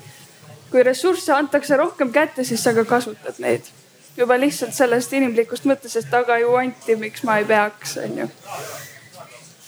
kui 0.73 0.89
ressursse 0.89 1.37
antakse 1.37 1.77
rohkem 1.77 2.15
kätte, 2.15 2.47
siis 2.47 2.65
sa 2.65 2.75
ka 2.79 2.89
kasutad 2.89 3.43
neid 3.43 3.69
juba 4.17 4.37
lihtsalt 4.41 4.75
sellest 4.77 5.13
inimlikust 5.17 5.67
mõttest, 5.69 6.13
aga 6.15 6.39
ju 6.43 6.53
anti, 6.61 6.97
miks 7.01 7.25
ma 7.25 7.39
ei 7.41 7.47
peaks, 7.49 7.97
onju. 8.03 8.29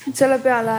et 0.08 0.16
selle 0.16 0.38
peale 0.38 0.76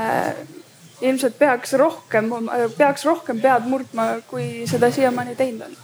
ilmselt 1.02 1.38
peaks 1.40 1.74
rohkem, 1.74 2.30
peaks 2.78 3.06
rohkem 3.06 3.42
pead 3.42 3.68
murdma, 3.70 4.08
kui 4.30 4.64
seda 4.70 4.92
siiamaani 4.92 5.36
teinud 5.36 5.68
on. 5.68 5.76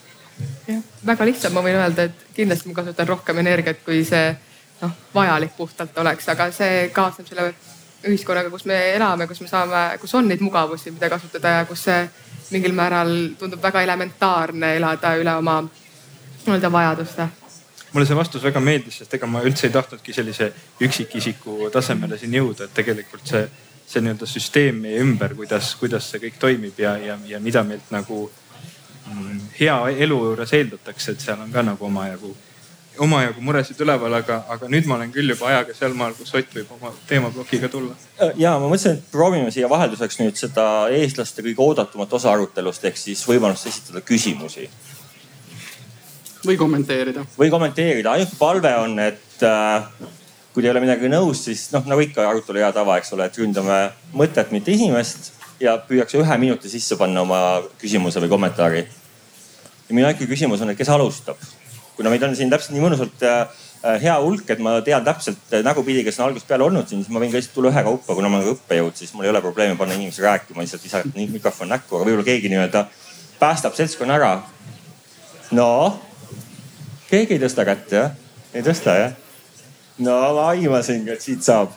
jah, 0.67 0.85
väga 1.05 1.27
lihtsalt 1.27 1.57
ma 1.57 1.65
võin 1.65 1.81
öelda, 1.81 2.07
et 2.09 2.25
kindlasti 2.37 2.69
ma 2.69 2.79
kasutan 2.81 3.09
rohkem 3.09 3.41
energiat, 3.43 3.83
kui 3.85 4.05
see 4.05 4.31
noh, 4.81 4.95
vajalik 5.15 5.57
puhtalt 5.57 5.97
oleks, 5.97 6.29
aga 6.29 6.51
see 6.55 6.87
kaasneb 6.93 7.27
selle 7.27 7.51
ühiskonnaga, 8.07 8.49
kus 8.49 8.65
me 8.65 8.77
elame, 8.95 9.27
kus 9.29 9.41
me 9.41 9.49
saame, 9.49 9.83
kus 10.01 10.15
on 10.17 10.29
neid 10.29 10.41
mugavusi, 10.41 10.93
mida 10.93 11.09
kasutada 11.09 11.59
ja 11.59 11.67
kus 11.69 11.85
see 11.89 11.99
mingil 12.51 12.73
määral 12.77 13.11
tundub 13.39 13.61
väga 13.63 13.83
elementaarne 13.85 14.75
elada 14.77 15.13
üle 15.21 15.35
oma 15.37 15.61
nii-öelda 15.61 16.71
vajaduste 16.73 17.29
mulle 17.93 18.07
see 18.07 18.17
vastus 18.17 18.43
väga 18.43 18.61
meeldis, 18.63 19.01
sest 19.01 19.13
ega 19.17 19.27
ma 19.27 19.41
üldse 19.45 19.67
ei 19.67 19.73
tahtnudki 19.73 20.13
sellise 20.15 20.51
üksikisiku 20.81 21.71
tasemele 21.73 22.19
siin 22.19 22.37
jõuda, 22.39 22.67
et 22.67 22.75
tegelikult 22.77 23.27
see, 23.27 23.41
see 23.87 24.03
nii-öelda 24.03 24.29
süsteem 24.29 24.79
meie 24.85 25.01
ümber, 25.03 25.35
kuidas, 25.35 25.73
kuidas 25.79 26.07
see 26.11 26.23
kõik 26.27 26.39
toimib 26.39 26.79
ja, 26.79 26.95
ja, 26.97 27.17
ja 27.27 27.41
mida 27.43 27.65
meilt 27.67 27.91
nagu 27.91 28.23
mm, 28.27 29.41
hea 29.59 29.81
elu 30.07 30.21
juures 30.29 30.55
eeldatakse, 30.59 31.15
et 31.15 31.27
seal 31.27 31.43
on 31.43 31.51
ka 31.51 31.65
nagu 31.67 31.89
omajagu 31.89 32.35
omajagu 32.99 33.41
muresid 33.41 33.79
üleval, 33.81 34.13
aga, 34.19 34.41
aga 34.51 34.67
nüüd 34.71 34.87
ma 34.89 34.97
olen 34.97 35.11
küll 35.13 35.31
juba 35.31 35.47
ajaga 35.51 35.75
sealmaal, 35.75 36.13
kus 36.17 36.33
Ott 36.35 36.55
võib 36.55 36.71
oma 36.75 36.91
teemaplokiga 37.07 37.69
tulla. 37.71 37.95
ja 38.35 38.57
ma 38.59 38.67
mõtlesin, 38.67 38.99
et 38.99 39.11
proovime 39.11 39.51
siia 39.51 39.69
vahelduseks 39.71 40.19
nüüd 40.19 40.39
seda 40.39 40.65
eestlaste 40.95 41.43
kõige 41.45 41.63
oodatumat 41.63 42.13
osa 42.19 42.31
arutelust 42.33 42.85
ehk 42.85 42.99
siis 42.99 43.23
võimalust 43.27 43.69
esitada 43.71 44.01
küsimusi. 44.01 44.69
Või 46.45 46.57
kommenteerida. 46.59 47.25
või 47.37 47.51
kommenteerida, 47.53 48.15
ainuke 48.15 48.39
palve 48.39 48.73
on, 48.81 48.97
et 48.99 49.45
äh, 49.47 49.85
kui 50.53 50.61
te 50.63 50.69
ei 50.69 50.73
ole 50.73 50.83
midagi 50.83 51.11
nõus, 51.11 51.45
siis 51.47 51.67
noh, 51.75 51.85
nagu 51.87 52.03
ikka 52.03 52.27
arutelu 52.29 52.63
hea 52.63 52.71
tava, 52.75 52.97
eks 53.01 53.13
ole, 53.17 53.29
et 53.29 53.39
ründame 53.41 53.79
mõtet, 54.17 54.51
mitte 54.55 54.73
inimest 54.73 55.33
ja 55.61 55.77
püüaks 55.87 56.17
ühe 56.17 56.37
minuti 56.41 56.71
sisse 56.71 56.97
panna 56.99 57.23
oma 57.25 57.41
küsimuse 57.81 58.23
või 58.23 58.33
kommentaari. 58.33 58.85
ja 59.87 59.95
minu 59.95 60.07
ainuke 60.07 60.29
küsimus 60.29 60.61
on, 60.61 60.73
et 60.73 60.79
kes 60.79 60.89
alustab 60.89 61.37
kuna 62.01 62.11
meid 62.11 62.23
on 62.25 62.35
siin 62.37 62.51
täpselt 62.51 62.73
nii 62.75 62.83
mõnusalt 62.83 63.23
äh, 63.27 63.61
hea 64.01 64.13
hulk, 64.23 64.49
et 64.49 64.61
ma 64.63 64.77
tean 64.85 65.05
täpselt 65.05 65.53
äh, 65.53 65.63
nägupidi, 65.65 66.03
kes 66.07 66.19
on 66.19 66.27
algusest 66.27 66.49
peale 66.49 66.65
olnud 66.65 66.87
siin, 66.89 67.03
siis 67.03 67.13
ma 67.13 67.21
võin 67.21 67.33
ka 67.33 67.39
lihtsalt 67.39 67.57
tulla 67.57 67.71
ühekaupa, 67.73 68.15
kuna 68.17 68.31
ma 68.31 68.39
olen 68.39 68.47
ka 68.47 68.55
õppejõud, 68.57 68.95
siis 68.97 69.13
mul 69.15 69.27
ei 69.27 69.33
ole 69.33 69.41
probleemi 69.43 69.77
panna 69.79 69.97
inimesi 69.97 70.23
rääkima, 70.25 70.63
lihtsalt 70.63 70.85
visata 70.87 71.11
mikrofon 71.35 71.69
näkku, 71.71 71.97
aga 71.97 72.07
võib-olla 72.07 72.27
keegi 72.27 72.51
nii-öelda 72.53 72.85
päästab 73.41 73.77
seltskonna 73.77 74.17
ära. 74.17 74.31
no, 75.57 75.69
keegi 77.11 77.35
ei 77.35 77.41
tõsta 77.41 77.65
kätt 77.67 77.91
jah? 77.91 78.13
ei 78.53 78.63
tõsta 78.63 78.95
jah? 78.95 79.15
no 79.99 80.17
ma 80.37 80.47
aimasingi, 80.53 81.11
et 81.11 81.23
siit 81.23 81.43
saab. 81.43 81.73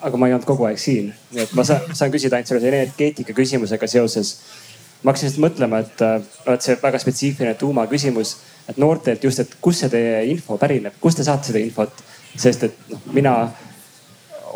aga 0.00 0.20
ma 0.20 0.28
ei 0.28 0.36
olnud 0.36 0.48
kogu 0.48 0.66
aeg 0.68 0.80
siin, 0.80 1.12
nii 1.32 1.46
et 1.46 1.54
ma 1.56 1.64
saan, 1.64 1.88
saan 1.96 2.12
küsida 2.12 2.36
ainult 2.36 2.52
selle 2.52 2.68
energeetika 2.68 3.36
küsimusega 3.36 3.88
seoses 3.90 4.36
ma 5.02 5.12
hakkasin 5.12 5.30
just 5.30 5.40
mõtlema, 5.42 5.80
et 5.84 6.04
oled 6.04 6.64
see 6.64 6.76
väga 6.82 7.00
spetsiifiline 7.00 7.54
tuumaküsimus, 7.60 8.34
et 8.68 8.78
noortelt 8.80 9.24
just, 9.24 9.40
et 9.40 9.56
kust 9.62 9.84
see 9.84 9.92
teie 9.92 10.24
info 10.32 10.58
pärineb, 10.60 10.96
kust 11.00 11.20
te 11.20 11.26
saate 11.26 11.52
seda 11.52 11.62
infot? 11.62 12.04
sest 12.36 12.66
et 12.66 12.88
noh, 12.92 13.00
mina 13.16 13.32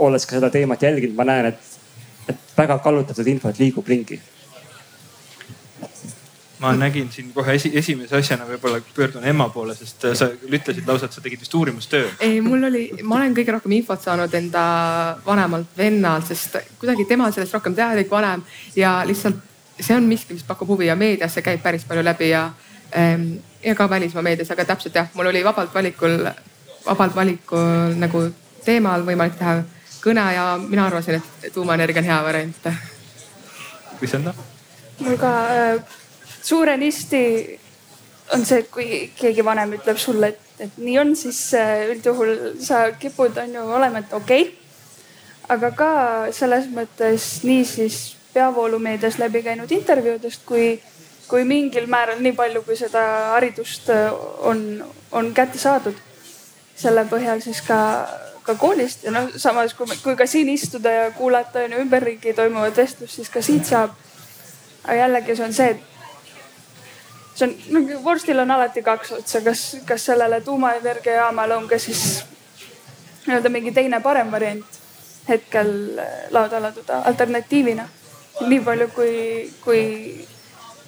olles 0.05 0.26
ka 0.28 0.36
seda 0.36 0.51
teemat 0.53 0.82
jälginud, 0.84 1.14
ma 1.16 1.24
näen, 1.24 1.46
et, 1.48 1.78
et 2.28 2.42
väga 2.57 2.76
kallutatud 2.84 3.28
infot 3.32 3.57
liigub 3.57 3.88
ringi 3.88 4.18
ma 6.61 6.72
nägin 6.76 7.08
siin 7.12 7.32
kohe 7.32 7.54
esi, 7.56 7.70
esimese 7.78 8.16
asjana 8.16 8.44
võib-olla 8.48 8.80
pöördun 8.94 9.24
ema 9.24 9.48
poole, 9.48 9.74
sest 9.74 10.04
sa 10.18 10.28
ütlesid 10.28 10.86
lausa, 10.88 11.08
et 11.08 11.16
sa 11.16 11.22
tegid 11.24 11.40
vist 11.40 11.54
uurimustöö. 11.54 12.08
ei, 12.20 12.40
mul 12.44 12.64
oli, 12.68 12.82
ma 13.02 13.16
olen 13.16 13.36
kõige 13.36 13.54
rohkem 13.56 13.72
infot 13.78 14.02
saanud 14.04 14.34
enda 14.34 14.64
vanemalt 15.26 15.72
vennalt, 15.78 16.28
sest 16.28 16.58
kuidagi 16.78 17.06
tema 17.08 17.28
on 17.28 17.36
sellest 17.36 17.56
rohkem 17.56 17.74
teadlik 17.74 18.11
vanem 18.11 18.44
ja 18.76 19.00
lihtsalt 19.08 19.40
see 19.80 19.96
on 19.96 20.04
miski, 20.04 20.34
mis 20.36 20.44
pakub 20.44 20.68
huvi 20.68 20.90
ja 20.90 20.96
meedias 20.96 21.34
see 21.34 21.44
käib 21.44 21.62
päris 21.62 21.84
palju 21.88 22.04
läbi 22.04 22.30
ja, 22.30 22.50
ähm, 22.96 23.32
ja 23.64 23.74
ka 23.74 23.88
välismaa 23.90 24.22
meedias, 24.22 24.50
aga 24.52 24.64
täpselt 24.68 24.94
jah, 24.94 25.08
mul 25.14 25.30
oli 25.32 25.44
vabalt 25.44 25.74
valikul, 25.74 26.18
vabalt 26.86 27.16
valikul 27.16 27.96
nagu 28.00 28.26
teemal 28.64 29.06
võimalik 29.06 29.38
teha 29.40 29.62
kõne 30.00 30.26
ja 30.34 30.44
mina 30.61 30.86
arvasin, 30.88 31.20
et 31.20 31.52
tuumaenergia 31.54 32.00
on 32.00 32.08
hea 32.08 32.20
variant. 32.24 32.70
Krisenda? 34.00 34.34
mul 35.00 35.16
ka 35.16 35.32
äh, 35.48 35.99
suurenisti 36.43 37.61
on 38.34 38.45
see, 38.47 38.62
et 38.62 38.70
kui 38.70 38.86
keegi 39.18 39.45
vanem 39.45 39.74
ütleb 39.78 39.99
sulle, 40.01 40.32
et, 40.32 40.55
et 40.66 40.78
nii 40.78 40.99
on, 41.03 41.12
siis 41.18 41.38
äh, 41.59 41.88
üldjuhul 41.91 42.34
sa 42.62 42.86
kipud 42.99 43.38
on 43.43 43.59
ju 43.59 43.66
olema, 43.78 44.05
et 44.05 44.12
okei 44.14 44.47
okay.. 44.47 44.57
aga 45.51 45.72
ka 45.74 45.91
selles 46.36 46.68
mõttes 46.70 47.41
niisiis 47.47 48.01
peavoolumeedias 48.34 49.18
läbi 49.18 49.43
käinud 49.43 49.72
intervjuudest, 49.74 50.45
kui, 50.47 50.76
kui 51.28 51.45
mingil 51.45 51.88
määral 51.91 52.22
nii 52.22 52.36
palju, 52.38 52.62
kui 52.66 52.78
seda 52.78 53.03
haridust 53.34 53.91
äh, 53.91 54.12
on, 54.47 54.84
on 55.12 55.34
kätte 55.34 55.59
saadud. 55.59 56.07
selle 56.80 57.03
põhjal 57.05 57.43
siis 57.45 57.59
ka, 57.61 57.76
ka 58.43 58.55
koolist 58.57 59.03
ja 59.05 59.11
noh, 59.12 59.26
samas 59.36 59.74
kui, 59.76 59.86
kui 60.01 60.14
ka 60.16 60.26
siin 60.26 60.49
istuda 60.49 60.91
ja 60.91 61.11
kuulata 61.12 61.66
on 61.66 61.74
ju 61.74 61.82
ümberringi 61.82 62.32
toimuvat 62.32 62.76
vestlust, 62.76 63.14
siis 63.14 63.28
ka 63.28 63.43
siit 63.43 63.66
saab. 63.68 63.91
aga 64.84 64.95
jällegi 64.97 65.36
see 65.36 65.45
on 65.45 65.53
see, 65.53 65.74
et 65.74 65.89
see 67.41 67.49
on, 67.49 67.55
noh 67.74 68.03
vorstil 68.05 68.43
on 68.43 68.51
alati 68.51 68.82
kaks 68.84 69.14
otsa, 69.18 69.41
kas, 69.45 69.62
kas 69.88 70.05
sellele 70.11 70.41
tuumaenergiajaamale 70.45 71.57
on 71.57 71.68
ka 71.68 71.78
siis 71.78 72.24
nii-öelda 73.26 73.53
mingi 73.53 73.72
teine 73.72 74.01
parem 74.05 74.30
variant 74.32 74.80
hetkel 75.28 75.72
lauda 76.30 76.61
laduda 76.62 77.03
alternatiivina. 77.11 77.88
Nii 78.41 78.61
palju, 78.64 78.88
kui, 78.95 79.14
kui, 79.64 79.80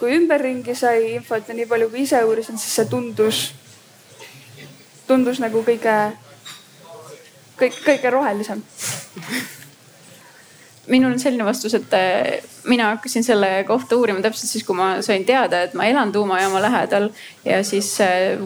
kui 0.01 0.15
ümberringi 0.17 0.75
sai 0.75 1.15
infot 1.17 1.49
ja 1.49 1.55
nii 1.55 1.69
palju, 1.69 1.91
kui 1.93 2.07
ise 2.07 2.23
uurisin, 2.25 2.59
siis 2.59 2.79
see 2.81 2.89
tundus, 2.89 3.43
tundus 5.07 5.41
nagu 5.43 5.61
kõige, 5.67 5.97
kõik, 7.61 7.83
kõige 7.85 8.15
rohelisem 8.15 8.65
minul 10.91 11.13
on 11.13 11.21
selline 11.21 11.45
vastus, 11.47 11.75
et 11.79 11.95
äh, 11.95 12.43
mina 12.67 12.91
hakkasin 12.95 13.25
selle 13.25 13.65
kohta 13.67 13.97
uurima 13.97 14.23
täpselt 14.23 14.51
siis, 14.51 14.65
kui 14.67 14.77
ma 14.77 14.97
sain 15.05 15.25
teada, 15.25 15.63
et 15.63 15.75
ma 15.79 15.87
elan 15.87 16.13
tuumajaama 16.13 16.63
lähedal 16.63 17.11
ja 17.45 17.63
siis 17.65 17.95
äh, 18.03 18.41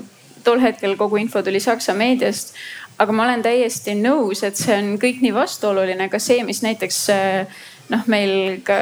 tol 0.45 0.61
hetkel 0.61 0.97
kogu 0.97 1.17
info 1.17 1.43
tuli 1.43 1.61
Saksa 1.61 1.95
meediast. 1.95 2.55
aga 2.99 3.13
ma 3.13 3.27
olen 3.27 3.43
täiesti 3.45 3.93
nõus, 3.93 4.41
et 4.47 4.57
see 4.57 4.73
on 4.73 4.95
kõik 5.01 5.21
nii 5.21 5.35
vastuoluline, 5.37 6.09
ka 6.09 6.19
see, 6.23 6.41
mis 6.45 6.63
näiteks 6.65 7.01
äh, 7.13 7.65
noh, 7.93 8.05
meil 8.09 8.63
ka 8.65 8.79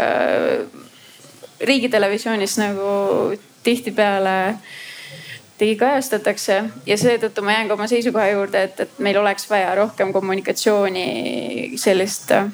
riigitelevisioonis 1.61 2.59
nagu 2.59 3.34
tihtipeale 3.64 4.57
tegi 5.59 5.76
kajastatakse 5.78 6.61
ja 6.86 6.96
seetõttu 6.98 7.42
ma 7.42 7.55
jään 7.55 7.70
ka 7.70 7.78
oma 7.78 7.86
seisukoha 7.90 8.28
juurde, 8.32 8.62
et, 8.68 8.80
et 8.86 8.98
meil 8.98 9.18
oleks 9.18 9.46
vaja 9.50 9.74
rohkem 9.78 10.12
kommunikatsiooni 10.12 11.78
sellist 11.78 12.34
äh, 12.34 12.50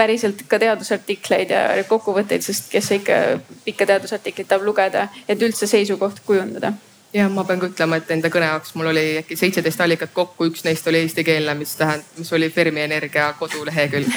päriselt 0.00 0.46
ka 0.48 0.58
teadusartikleid 0.62 1.52
ja 1.52 1.84
kokkuvõtteid, 1.88 2.44
sest 2.44 2.70
kes 2.72 2.94
ikka 3.00 3.18
pikka 3.66 3.88
teadusartiklit 3.92 4.48
tahab 4.48 4.64
lugeda, 4.68 5.08
et 5.28 5.42
üldse 5.42 5.68
seisukoht 5.70 6.24
kujundada 6.26 6.72
ja 7.14 7.28
ma 7.28 7.44
pean 7.44 7.60
ka 7.60 7.70
ütlema, 7.70 7.98
et 7.98 8.10
enda 8.14 8.30
kõne 8.32 8.50
jaoks 8.52 8.74
mul 8.78 8.90
oli 8.92 9.04
äkki 9.20 9.38
seitseteist 9.38 9.80
allikat 9.82 10.12
kokku, 10.14 10.46
üks 10.50 10.64
neist 10.66 10.86
oli 10.90 11.02
eestikeelne, 11.04 11.54
mis 11.58 11.74
tähendab, 11.78 12.18
mis 12.18 12.32
oli 12.36 12.50
Fermi 12.54 12.84
Energia 12.86 13.32
kodulehekülg 13.38 14.12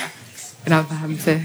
enam-vähem 0.67 1.17
see. 1.23 1.39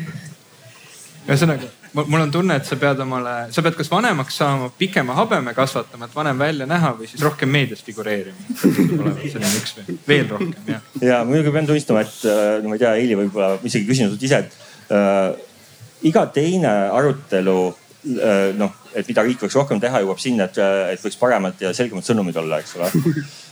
ühesõnaga, 1.28 1.70
mul 2.06 2.20
on 2.20 2.30
tunne, 2.30 2.56
et 2.58 2.68
sa 2.68 2.76
pead 2.80 3.00
omale, 3.02 3.34
sa 3.54 3.62
pead 3.64 3.76
kas 3.78 3.90
vanemaks 3.90 4.38
saama, 4.40 4.70
pikema 4.78 5.16
habeme 5.18 5.54
kasvatama, 5.56 6.08
et 6.08 6.14
vanem 6.16 6.38
välja 6.38 6.66
näha 6.68 6.92
või 6.98 7.08
siis 7.10 7.22
rohkem 7.24 7.50
meedias 7.52 7.82
figureerima. 7.86 8.36
selline 8.58 9.52
üks 9.60 9.74
või 9.78 9.98
veel 10.06 10.30
rohkem 10.30 10.72
jah. 10.74 10.86
ja 11.02 11.20
muidugi 11.28 11.54
pean 11.54 11.68
tunnistama, 11.68 12.04
et 12.06 12.24
äh, 12.28 12.62
no 12.62 12.72
ma 12.72 12.78
ei 12.78 12.84
tea, 12.84 12.94
Heili 13.00 13.18
võib-olla 13.18 13.58
isegi 13.66 13.88
küsinud 13.88 14.14
sult 14.14 14.26
ise, 14.28 14.42
et 14.44 14.94
äh, 14.94 15.32
iga 16.08 16.26
teine 16.34 16.74
arutelu 16.94 17.58
äh, 17.68 18.54
noh, 18.58 18.74
et 18.94 19.08
mida 19.08 19.24
riik 19.26 19.42
võiks 19.44 19.58
rohkem 19.58 19.82
teha, 19.82 20.02
jõuab 20.04 20.22
sinna, 20.22 20.48
et, 20.48 20.60
äh, 20.62 20.94
et 20.94 21.04
võiks 21.04 21.18
paremad 21.20 21.60
ja 21.62 21.74
selgemad 21.76 22.06
sõnumid 22.06 22.38
olla, 22.40 22.62
eks 22.62 22.76
ole 22.78 22.90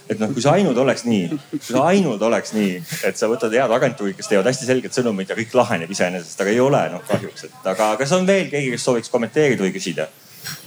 et 0.07 0.21
noh, 0.21 0.31
kui 0.31 0.43
see 0.43 0.53
ainult 0.61 0.79
oleks 0.79 1.05
nii, 1.07 1.39
kui 1.51 1.61
see 1.63 1.81
ainult 1.83 2.23
oleks 2.23 2.55
nii, 2.55 2.77
et 3.09 3.19
sa 3.19 3.29
võtad 3.31 3.55
head 3.55 3.73
agentuurid, 3.75 4.17
kes 4.19 4.31
teevad 4.31 4.47
hästi 4.51 4.69
selged 4.69 4.95
sõnumid 4.95 5.31
ja 5.33 5.37
kõik 5.39 5.55
laheneb 5.59 5.91
iseenesest, 5.93 6.41
aga 6.43 6.53
ei 6.53 6.61
ole 6.63 6.83
noh 6.93 7.03
kahjuks, 7.09 7.49
et 7.49 7.69
aga 7.73 7.91
kas 8.01 8.15
on 8.17 8.29
veel 8.29 8.47
keegi, 8.53 8.71
kes 8.75 8.87
sooviks 8.87 9.13
kommenteerida 9.13 9.67
või 9.67 9.75
küsida? 9.75 10.09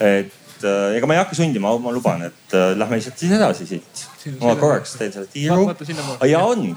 et 0.03 0.65
äh, 0.67 0.97
ega 0.97 1.07
ma 1.07 1.15
ei 1.15 1.21
hakka 1.21 1.37
sundima, 1.39 1.71
ma 1.79 1.93
luban, 1.95 2.25
et 2.27 2.55
äh, 2.57 2.73
lähme 2.75 2.99
lihtsalt 2.99 3.21
siis 3.21 3.35
edasi 3.37 3.67
siit. 3.69 4.05
ma 4.41 4.57
korraks 4.59 4.97
teen 4.99 5.15
selle 5.15 5.31
tiiru. 5.31 5.69
ja 6.27 6.43
on. 6.43 6.73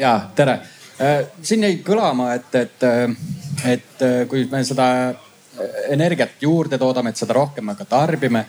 ja 0.00 0.16
tere 0.34 0.58
äh,, 0.98 1.20
siin 1.42 1.62
jäi 1.68 1.78
kõlama, 1.86 2.32
et, 2.34 2.50
et, 2.58 2.82
äh, 2.82 3.06
et 3.76 4.02
äh, 4.02 4.24
kui 4.30 4.48
me 4.50 4.64
seda 4.66 4.88
energiat 5.88 6.42
juurde 6.42 6.76
toodame, 6.76 7.14
et 7.14 7.20
seda 7.22 7.32
rohkem 7.38 7.70
ka 7.78 7.86
tarbime 7.88 8.42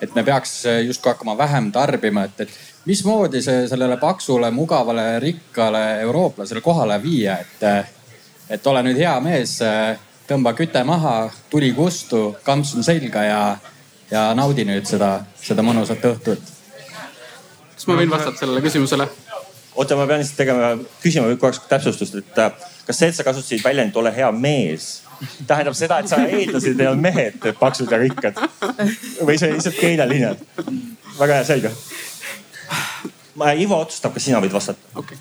et 0.00 0.14
me 0.14 0.24
peaks 0.24 0.64
justkui 0.86 1.12
hakkama 1.12 1.36
vähem 1.38 1.72
tarbima, 1.72 2.24
et, 2.24 2.40
et 2.40 2.50
mismoodi 2.86 3.42
see 3.44 3.66
sellele 3.68 3.96
paksule, 4.00 4.50
mugavale, 4.50 5.18
rikkale 5.20 6.00
eurooplasele 6.00 6.60
kohale 6.60 6.96
viia, 7.02 7.38
et, 7.40 7.66
et 8.50 8.66
ole 8.66 8.82
nüüd 8.86 9.00
hea 9.00 9.16
mees, 9.24 9.58
tõmba 10.30 10.54
küte 10.58 10.82
maha, 10.86 11.16
tuli 11.50 11.72
kustu, 11.76 12.30
kampsun 12.46 12.86
selga 12.86 13.24
ja, 13.26 13.42
ja 14.10 14.30
naudi 14.38 14.64
nüüd 14.68 14.88
seda, 14.88 15.18
seda 15.42 15.64
mõnusat 15.66 16.06
õhtut. 16.12 16.54
kas 17.74 17.86
ma 17.88 17.98
võin 18.00 18.10
vastata 18.10 18.44
sellele 18.44 18.64
küsimusele? 18.64 19.08
oota, 19.74 19.96
ma 19.96 20.06
pean 20.06 20.20
lihtsalt 20.20 20.40
tegema, 20.40 20.72
küsima 21.02 21.36
korraks 21.36 21.62
täpsustust, 21.68 22.16
et 22.20 22.40
kas 22.86 22.98
see, 22.98 23.08
et 23.08 23.16
sa 23.16 23.24
kasutasid 23.24 23.62
väljendit 23.64 23.96
ole 23.96 24.12
hea 24.14 24.32
mees 24.32 24.90
tähendab 25.46 25.76
seda, 25.76 26.00
et 26.00 26.08
sa 26.08 26.20
eeldasid, 26.24 26.74
et 26.74 26.84
ei 26.84 26.90
olnud 26.90 27.04
mehed 27.04 27.46
paksud 27.60 27.90
ja 27.92 27.98
rikkad. 28.00 28.40
või 29.24 29.36
see 29.36 29.50
oli 29.50 29.58
lihtsalt 29.58 29.80
keeleline? 29.80 30.34
väga 31.18 31.40
hea, 31.40 31.44
selge. 31.44 31.72
Ivo 33.60 33.80
otsustab, 33.80 34.14
kas 34.14 34.28
sina 34.28 34.40
võid 34.42 34.52
vastata. 34.52 34.92
okei 34.94 35.18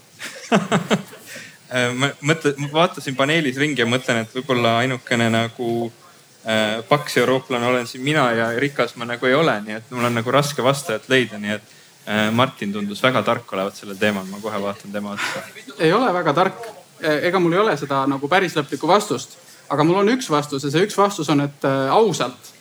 okay. 0.56 1.94
ma 1.96 2.12
mõtlen, 2.26 2.70
vaatasin 2.74 3.16
paneelis 3.16 3.60
ringi 3.62 3.84
ja 3.84 3.88
mõtlen, 3.88 4.24
et 4.24 4.34
võib-olla 4.36 4.80
ainukene 4.84 5.30
nagu 5.34 5.70
äh, 5.86 6.80
paks 6.90 7.20
eurooplane 7.22 7.68
olen 7.68 7.88
siin 7.88 8.04
mina 8.04 8.26
ja 8.36 8.50
rikas 8.60 8.96
ma 8.98 9.06
nagu 9.06 9.30
ei 9.30 9.36
ole, 9.38 9.60
nii 9.66 9.78
et 9.78 9.92
mul 9.94 10.10
on 10.10 10.18
nagu 10.20 10.34
raske 10.34 10.66
vastajat 10.66 11.06
leida, 11.12 11.38
nii 11.40 11.54
et 11.60 11.76
äh, 12.08 12.26
Martin 12.34 12.74
tundus 12.74 13.04
väga 13.04 13.22
tark 13.28 13.54
olevat 13.54 13.78
sellel 13.78 14.00
teemal, 14.00 14.26
ma 14.32 14.42
kohe 14.42 14.62
vaatan 14.64 14.96
tema 14.96 15.14
otsa. 15.14 15.46
ei 15.78 15.94
ole 15.94 16.10
väga 16.14 16.34
tark, 16.34 16.66
ega 17.00 17.40
mul 17.40 17.54
ei 17.54 17.64
ole 17.68 17.78
seda 17.78 18.02
nagu 18.10 18.28
päris 18.32 18.58
lõplikku 18.58 18.90
vastust, 18.90 19.38
aga 19.70 19.84
mul 19.84 20.02
on 20.02 20.10
üks 20.16 20.30
vastus 20.30 20.64
ja 20.64 20.72
see 20.72 20.88
üks 20.88 20.98
vastus 20.98 21.30
on, 21.30 21.42
et 21.46 21.68
äh, 21.68 21.92
ausalt 21.94 22.56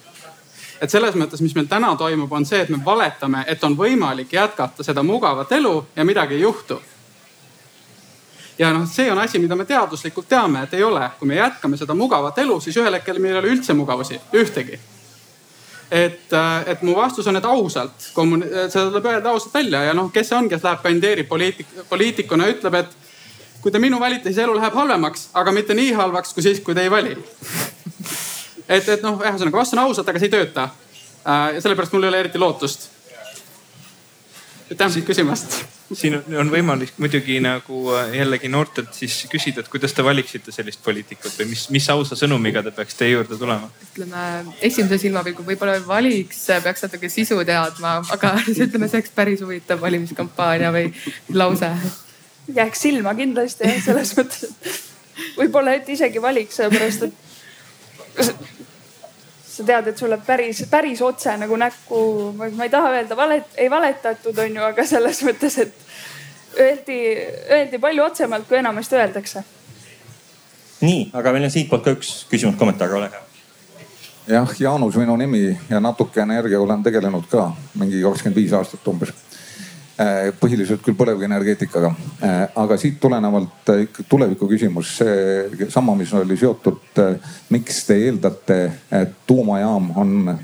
et 0.80 0.90
selles 0.90 1.16
mõttes, 1.18 1.40
mis 1.42 1.54
meil 1.56 1.66
täna 1.70 1.90
toimub, 1.98 2.32
on 2.32 2.46
see, 2.46 2.60
et 2.62 2.70
me 2.70 2.78
valetame, 2.84 3.44
et 3.50 3.64
on 3.64 3.74
võimalik 3.78 4.32
jätkata 4.32 4.86
seda 4.86 5.02
mugavat 5.02 5.52
elu 5.58 5.74
ja 5.96 6.04
midagi 6.06 6.38
ei 6.38 6.44
juhtu. 6.44 6.80
ja 8.58 8.72
noh, 8.74 8.86
see 8.90 9.10
on 9.12 9.18
asi, 9.18 9.38
mida 9.38 9.56
me 9.56 9.64
teaduslikult 9.64 10.28
teame, 10.28 10.62
et 10.62 10.74
ei 10.74 10.82
ole, 10.82 11.10
kui 11.18 11.28
me 11.28 11.36
jätkame 11.38 11.76
seda 11.76 11.94
mugavat 11.94 12.38
elu, 12.38 12.60
siis 12.60 12.76
ühel 12.76 12.94
hetkel 12.94 13.18
meil 13.18 13.36
ei 13.36 13.40
ole 13.40 13.52
üldse 13.56 13.74
mugavusi, 13.74 14.20
ühtegi. 14.34 14.78
et, 15.90 16.32
äh, 16.32 16.62
et 16.66 16.82
mu 16.82 16.96
vastus 16.96 17.26
on, 17.26 17.36
et 17.36 17.44
ausalt, 17.44 18.10
seda 18.68 18.88
tuleb 18.90 19.06
öelda 19.06 19.30
ausalt 19.30 19.54
välja 19.54 19.82
ja 19.82 19.94
noh, 19.94 20.12
kes 20.12 20.28
see 20.28 20.38
on, 20.38 20.48
kes 20.48 20.62
läheb 20.62 20.82
kandideerib 20.82 21.28
poliitik, 21.28 21.66
poliitikuna, 21.88 22.48
ütleb, 22.54 22.74
et 22.74 23.07
kui 23.62 23.72
te 23.74 23.80
minu 23.82 24.00
valite, 24.00 24.30
siis 24.30 24.44
elu 24.44 24.54
läheb 24.56 24.74
halvemaks, 24.74 25.28
aga 25.38 25.52
mitte 25.52 25.74
nii 25.74 25.92
halvaks 25.98 26.34
kui 26.34 26.44
siis, 26.46 26.60
kui 26.64 26.76
te 26.78 26.86
ei 26.86 26.92
vali 26.92 27.16
et, 28.68 28.84
et 28.84 29.02
noh, 29.02 29.18
ühesõnaga 29.22 29.62
vastan 29.62 29.82
ausalt, 29.84 30.08
aga 30.08 30.20
see 30.20 30.30
ei 30.30 30.36
tööta. 30.36 30.68
Äh, 31.24 31.56
ja 31.56 31.64
sellepärast 31.64 31.96
mul 31.96 32.06
ei 32.06 32.12
ole 32.12 32.22
eriti 32.26 32.40
lootust. 32.42 32.90
aitäh 34.68 35.02
küsimast 35.06 35.62
siin 35.96 36.18
on 36.36 36.50
võimalik 36.52 36.98
muidugi 37.00 37.38
nagu 37.40 37.78
äh, 37.96 38.10
jällegi 38.18 38.50
noortelt 38.52 38.92
siis 38.92 39.14
küsida, 39.32 39.62
et 39.62 39.70
kuidas 39.72 39.94
te 39.96 40.04
valiksite 40.04 40.52
sellist 40.52 40.82
poliitikut 40.84 41.32
või 41.38 41.46
mis, 41.54 41.62
mis 41.72 41.86
ausa 41.92 42.18
sõnumiga 42.18 42.62
ta 42.64 42.72
peaks 42.76 42.98
teie 42.98 43.14
juurde 43.14 43.38
tulema? 43.40 43.70
ütleme 43.86 44.24
esimese 44.60 44.98
silmapilgu 45.06 45.46
võib-olla 45.46 45.78
valiks, 45.86 46.42
peaks 46.64 46.84
natuke 46.84 47.08
sisu 47.12 47.40
teadma, 47.48 47.98
aga 48.12 48.34
ütleme, 48.66 48.90
see 48.90 49.00
oleks 49.00 49.14
päris 49.16 49.44
huvitav 49.44 49.80
valimiskampaania 49.80 50.74
või 50.74 50.92
lause. 51.32 51.72
Jääks 52.54 52.80
silma 52.80 53.14
kindlasti 53.14 53.66
jah, 53.68 53.80
selles 53.84 54.14
mõttes, 54.16 54.44
et 54.48 55.36
võib-olla, 55.38 55.74
et 55.78 55.88
isegi 55.88 56.22
valiks, 56.22 56.56
sellepärast 56.60 57.08
et 57.08 58.28
sa 59.58 59.66
tead, 59.66 59.90
et 59.90 59.98
sulle 59.98 60.18
päris, 60.26 60.62
päris 60.70 61.02
otse 61.02 61.36
nagu 61.40 61.56
näkku, 61.58 62.00
ma 62.38 62.64
ei 62.64 62.72
taha 62.72 62.94
öelda 62.96 63.16
valet, 63.18 63.54
ei 63.56 63.70
valetatud, 63.70 64.38
on 64.38 64.58
ju, 64.60 64.64
aga 64.64 64.86
selles 64.86 65.22
mõttes, 65.26 65.58
et 65.64 66.58
öeldi, 66.58 66.98
öeldi 67.50 67.80
palju 67.82 68.04
otsemalt, 68.04 68.48
kui 68.48 68.58
enamasti 68.58 68.98
öeldakse. 68.98 69.44
nii, 70.80 71.08
aga 71.12 71.32
meil 71.34 71.48
on 71.48 71.50
siitpoolt 71.50 71.84
ka 71.84 71.96
üks 71.96 72.12
küsimus, 72.30 72.58
kommentaar, 72.58 72.94
ole 72.94 73.10
hea 73.10 73.24
jah, 74.28 74.52
Jaanus 74.60 74.96
minu 75.00 75.16
nimi 75.16 75.58
ja 75.70 75.80
natuke 75.80 76.20
energiaga 76.22 76.62
olen 76.64 76.82
tegelenud 76.82 77.26
ka 77.30 77.50
mingi 77.80 78.02
kakskümmend 78.02 78.36
viis 78.36 78.52
aastat 78.52 78.86
umbes 78.88 79.12
põhiliselt 80.40 80.82
küll 80.84 80.96
põlevkivienergeetikaga. 80.98 81.88
Äh, 82.22 82.36
aga 82.62 82.76
siit 82.78 83.00
tulenevalt 83.02 83.72
äh, 83.74 83.86
tuleviku 84.08 84.46
küsimus, 84.50 84.92
seesama, 85.00 85.96
mis 85.98 86.12
oli 86.14 86.36
seotud, 86.38 87.00
miks 87.50 87.82
te 87.88 87.96
eeldate, 88.06 88.60
et 88.94 89.16
tuumajaam 89.26 89.90
on 89.96 90.38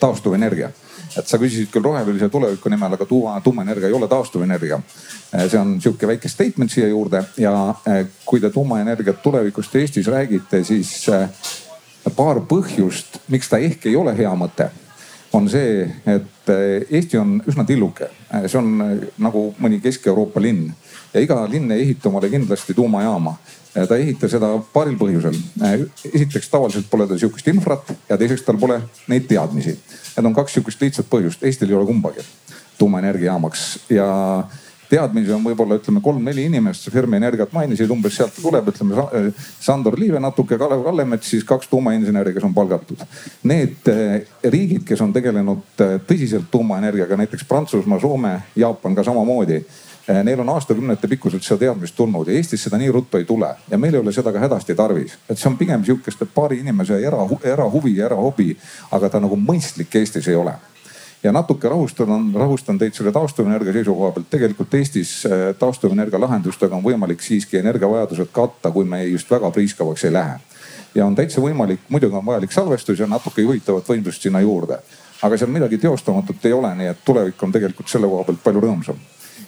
taastuvenergia? 0.00 0.72
et 1.16 1.24
sa 1.30 1.38
küsisid 1.40 1.70
küll 1.72 1.84
rohelise 1.86 2.26
tuleviku 2.28 2.68
nimel, 2.68 2.92
aga 2.92 3.06
tuuma, 3.08 3.38
tuumaenergia 3.40 3.88
ei 3.88 3.94
ole 3.96 4.08
taastuvenergia. 4.08 4.76
see 5.48 5.58
on 5.58 5.78
sihuke 5.80 6.06
väike 6.06 6.28
statement 6.28 6.70
siia 6.70 6.88
juurde 6.90 7.22
ja 7.40 7.52
kui 8.24 8.40
te 8.40 8.50
tuumaenergiat 8.50 9.22
tulevikust 9.22 9.76
Eestis 9.80 10.10
räägite, 10.12 10.60
siis 10.64 11.06
paar 12.16 12.42
põhjust, 12.44 13.16
miks 13.32 13.48
ta 13.48 13.56
ehk 13.56 13.86
ei 13.86 13.96
ole 13.96 14.12
hea 14.18 14.34
mõte 14.36 14.68
on 15.36 15.48
see, 15.50 15.84
et 16.06 16.50
eh, 16.52 16.86
Eesti 16.96 17.18
on 17.20 17.36
üsna 17.48 17.64
tilluke. 17.68 18.08
Eh, 18.32 18.46
see 18.48 18.58
on 18.60 18.72
eh, 18.84 19.06
nagu 19.22 19.50
mõni 19.62 19.80
Kesk-Euroopa 19.84 20.40
linn 20.42 20.70
ja 21.12 21.22
iga 21.22 21.42
linn 21.50 21.72
ei 21.74 21.84
ehita 21.84 22.10
omale 22.10 22.30
kindlasti 22.32 22.74
tuumajaama. 22.76 23.36
ta 23.76 23.96
ei 23.96 24.06
ehita 24.06 24.28
seda 24.32 24.48
paaril 24.72 24.96
põhjusel. 24.96 25.34
esiteks 26.14 26.48
tavaliselt 26.48 26.86
pole 26.90 27.06
tal 27.06 27.18
sihukest 27.20 27.48
infrat 27.52 27.90
ja 28.08 28.16
teiseks 28.16 28.42
tal 28.42 28.56
pole 28.56 28.80
neid 29.08 29.26
teadmisi. 29.28 29.76
Need 30.16 30.26
on 30.26 30.34
kaks 30.34 30.56
sihukest 30.56 30.80
lihtsat 30.80 31.10
põhjust, 31.10 31.44
Eestil 31.44 31.68
ei 31.68 31.76
ole 31.76 31.86
kumbagi 31.86 32.24
tuumaenergiajaamaks 32.78 33.66
ja 33.90 34.06
teadmisi 34.90 35.32
on 35.34 35.44
võib-olla 35.44 35.78
ütleme 35.80 36.00
kolm-neli 36.04 36.46
inimest, 36.50 36.90
Fermi 36.92 37.18
Energiat 37.18 37.52
mainisid, 37.56 37.90
umbes 37.92 38.18
sealt 38.18 38.36
tuleb, 38.40 38.68
ütleme 38.72 38.98
äh, 39.02 39.48
Sandor 39.60 39.98
Liive 39.98 40.20
natuke, 40.22 40.58
Kalev 40.58 40.84
Kallemets, 40.84 41.30
siis 41.30 41.46
kaks 41.46 41.70
tuumainseneri, 41.72 42.34
kes 42.36 42.46
on 42.46 42.54
palgatud. 42.54 43.02
Need 43.48 43.90
äh, 43.92 44.20
riigid, 44.44 44.84
kes 44.88 45.02
on 45.04 45.14
tegelenud 45.16 45.82
äh, 45.84 45.96
tõsiselt 46.06 46.50
tuumaenergiaga, 46.50 47.18
näiteks 47.22 47.48
Prantsusmaa, 47.48 48.00
Soome, 48.02 48.38
Jaapan 48.56 48.96
ka 48.96 49.06
samamoodi 49.06 49.64
Neil 50.06 50.40
on 50.40 50.48
aastakümnete 50.48 51.08
pikkuselt 51.10 51.42
seda 51.42 51.64
teadmist 51.64 51.96
tulnud 51.98 52.28
ja 52.30 52.36
Eestis 52.38 52.62
seda 52.62 52.78
nii 52.78 52.92
ruttu 52.94 53.18
ei 53.18 53.24
tule 53.26 53.48
ja 53.70 53.78
meil 53.78 53.94
ei 53.94 54.00
ole 54.00 54.12
seda 54.14 54.30
ka 54.32 54.38
hädasti 54.38 54.76
tarvis. 54.78 55.16
et 55.28 55.38
see 55.38 55.48
on 55.50 55.56
pigem 55.58 55.82
sihukeste 55.84 56.28
paari 56.34 56.60
inimese 56.62 57.00
era, 57.02 57.26
erahuvi 57.42 57.96
ja 57.96 58.06
erahobi, 58.06 58.56
aga 58.90 59.10
ta 59.10 59.20
nagu 59.20 59.34
mõistlik 59.34 59.98
Eestis 59.98 60.28
ei 60.28 60.38
ole 60.38 60.54
ja 61.22 61.32
natuke 61.32 61.68
rahustan, 61.68 62.34
rahustan 62.34 62.78
teid 62.78 62.94
selle 62.94 63.12
taastuvenergia 63.12 63.72
seisukoha 63.72 64.12
pealt. 64.12 64.30
tegelikult 64.30 64.74
Eestis 64.74 65.12
äh, 65.26 65.54
taastuvenergia 65.58 66.20
lahendustega 66.20 66.76
on 66.76 66.84
võimalik 66.84 67.22
siiski 67.22 67.58
energiavajadused 67.58 68.30
katta, 68.32 68.70
kui 68.70 68.84
me 68.84 69.04
just 69.04 69.30
väga 69.30 69.50
priiskavaks 69.50 70.04
ei 70.04 70.12
lähe. 70.12 70.38
ja 70.94 71.06
on 71.06 71.14
täitsa 71.14 71.40
võimalik, 71.40 71.80
muidugi 71.88 72.16
on 72.16 72.26
vajalik 72.26 72.52
salvestus 72.52 72.98
ja 72.98 73.06
natuke 73.06 73.42
juhitavat 73.42 73.88
võimsust 73.88 74.22
sinna 74.22 74.40
juurde. 74.40 74.78
aga 75.22 75.38
seal 75.38 75.50
midagi 75.50 75.78
teostamatut 75.78 76.44
ei 76.44 76.52
ole, 76.52 76.74
nii 76.74 76.92
et 76.92 77.04
tulevik 77.04 77.42
on 77.42 77.52
tegelikult 77.52 77.88
selle 77.88 78.06
koha 78.06 78.24
pealt 78.24 78.42
palju 78.44 78.60
rõõmsam. 78.60 79.00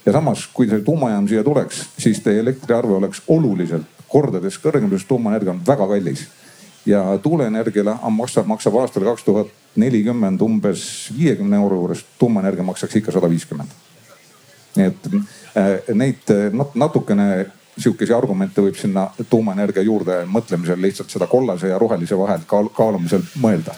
ja 0.05 0.11
samas, 0.11 0.47
kui 0.53 0.69
see 0.69 0.81
tuumajaam 0.81 1.27
siia 1.27 1.43
tuleks, 1.43 1.85
siis 1.97 2.19
teie 2.19 2.39
elektriarve 2.39 2.93
oleks 2.93 3.21
oluliselt 3.27 3.85
kordades 4.07 4.57
kõrgem, 4.57 4.89
sest 4.89 5.07
tuumaenergia 5.07 5.51
on 5.51 5.61
väga 5.67 5.87
kallis 5.87 6.27
ja 6.85 7.17
tuuleenergiale 7.23 7.95
maksab, 8.09 8.45
maksab 8.45 8.75
aastal 8.75 9.03
kaks 9.03 9.23
tuhat 9.23 9.47
nelikümmend 9.75 10.41
umbes 10.41 11.09
viiekümne 11.17 11.59
euro 11.59 11.75
juures, 11.83 12.03
tuumaenergia 12.19 12.63
maksaks 12.63 12.95
ikka 12.95 13.11
sada 13.15 13.29
viiskümmend. 13.29 13.77
nii 14.75 14.85
et 14.85 15.07
äh, 15.57 15.95
neid 15.97 16.29
natukene 16.73 17.29
sihukesi 17.79 18.13
argumente 18.13 18.61
võib 18.61 18.77
sinna 18.77 19.07
tuumaenergia 19.29 19.83
juurde 19.83 20.21
mõtlemisel 20.29 20.81
lihtsalt 20.81 21.09
seda 21.09 21.27
kollase 21.27 21.71
ja 21.71 21.79
rohelise 21.79 22.17
vahel 22.17 22.45
kaal, 22.47 22.69
kaalumisel 22.75 23.23
mõelda 23.39 23.75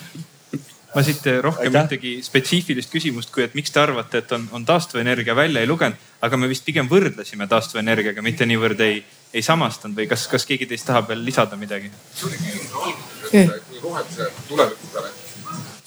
ma 0.96 1.04
siit 1.06 1.28
rohkem 1.44 1.76
ühtegi 1.80 2.18
spetsiifilist 2.26 2.92
küsimust, 2.92 3.32
kui 3.34 3.46
et 3.46 3.56
miks 3.56 3.72
te 3.72 3.80
arvate, 3.80 4.22
et 4.22 4.34
on, 4.36 4.48
on 4.58 4.66
taastuvenergia 4.68 5.36
välja 5.38 5.64
ei 5.64 5.70
lugenud, 5.70 6.10
aga 6.22 6.40
me 6.40 6.50
vist 6.52 6.66
pigem 6.68 6.90
võrdlesime 6.92 7.48
taastuvenergiaga, 7.52 8.24
mitte 8.26 8.48
niivõrd 8.50 8.84
ei, 8.84 9.00
ei 9.34 9.46
samastanud 9.46 9.98
või 9.98 10.10
kas, 10.12 10.28
kas 10.32 10.48
keegi 10.50 10.68
teist 10.68 10.90
tahab 10.90 11.08
veel 11.14 11.24
lisada 11.26 11.60
midagi? 11.60 11.92
see 12.12 12.28
oli 12.28 12.42
küsimuse 12.44 12.86
alguses, 12.86 13.32
et 13.32 13.68
kui 13.70 13.84
rohelise 13.88 14.32
tuleviku 14.50 14.96
peale 14.96 15.21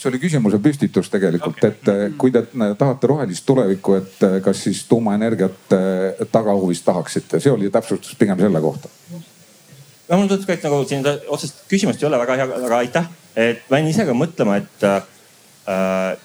see 0.04 0.12
oli 0.12 0.20
küsimuse 0.20 0.60
püstitus 0.60 1.08
tegelikult 1.12 1.56
okay., 1.56 1.72
et 1.72 1.88
eh, 1.88 2.02
kui 2.20 2.32
te 2.34 2.44
tahate 2.78 3.08
rohelist 3.08 3.46
tulevikku, 3.48 3.96
et 4.00 4.26
eh, 4.26 4.36
kas 4.44 4.60
siis 4.66 4.82
tuumaenergiat 4.90 5.76
eh, 5.76 6.26
tagahuvist 6.32 6.84
tahaksite, 6.84 7.40
see 7.40 7.52
oli 7.52 7.70
täpsustus 7.72 8.16
pigem 8.20 8.38
selle 8.40 8.60
kohta. 8.60 8.92
no 9.12 10.18
mulle 10.18 10.28
tundus 10.28 10.46
ka, 10.46 10.58
et 10.58 10.66
nagu 10.66 10.82
siin 10.88 11.06
otsest 11.08 11.64
küsimust 11.70 12.02
ei 12.02 12.10
ole 12.10 12.20
väga 12.20 12.38
hea, 12.40 12.48
aga 12.68 12.82
aitäh, 12.82 13.08
et 13.46 13.64
ma 13.70 13.80
jäin 13.80 13.90
ise 13.94 14.04
ka 14.04 14.16
mõtlema, 14.18 14.60
et 14.60 14.86
äh, 14.90 15.00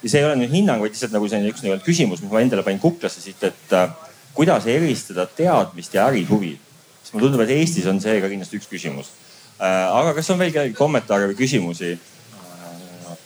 see 0.03 0.19
ei 0.19 0.27
ole 0.27 0.35
nüüd 0.41 0.53
hinnang, 0.57 0.83
vaid 0.83 0.95
lihtsalt 0.95 1.15
nagu 1.15 1.31
selline 1.31 1.53
üks 1.53 1.63
nagu 1.63 1.79
küsimus, 1.85 2.23
mis 2.23 2.33
ma 2.33 2.43
endale 2.43 2.65
panin 2.67 2.83
kuklasse 2.83 3.23
siit, 3.23 3.43
et 3.47 3.75
äh, 3.79 3.87
kuidas 4.35 4.67
eristada 4.67 5.27
teadmist 5.39 5.95
ja 5.95 6.09
ärihuvi. 6.11 6.57
sest 6.99 7.15
mulle 7.15 7.29
tundub, 7.29 7.47
et 7.47 7.55
Eestis 7.55 7.87
on 7.87 8.03
see 8.03 8.19
ka 8.19 8.27
kindlasti 8.27 8.59
üks 8.59 8.67
küsimus 8.67 9.15
äh,. 9.55 9.87
aga 9.87 10.13
kas 10.19 10.29
on 10.35 10.39
veel 10.39 10.51
kellelgi 10.51 10.75
kommentaare 10.75 11.31
või 11.31 11.39
küsimusi? 11.39 11.95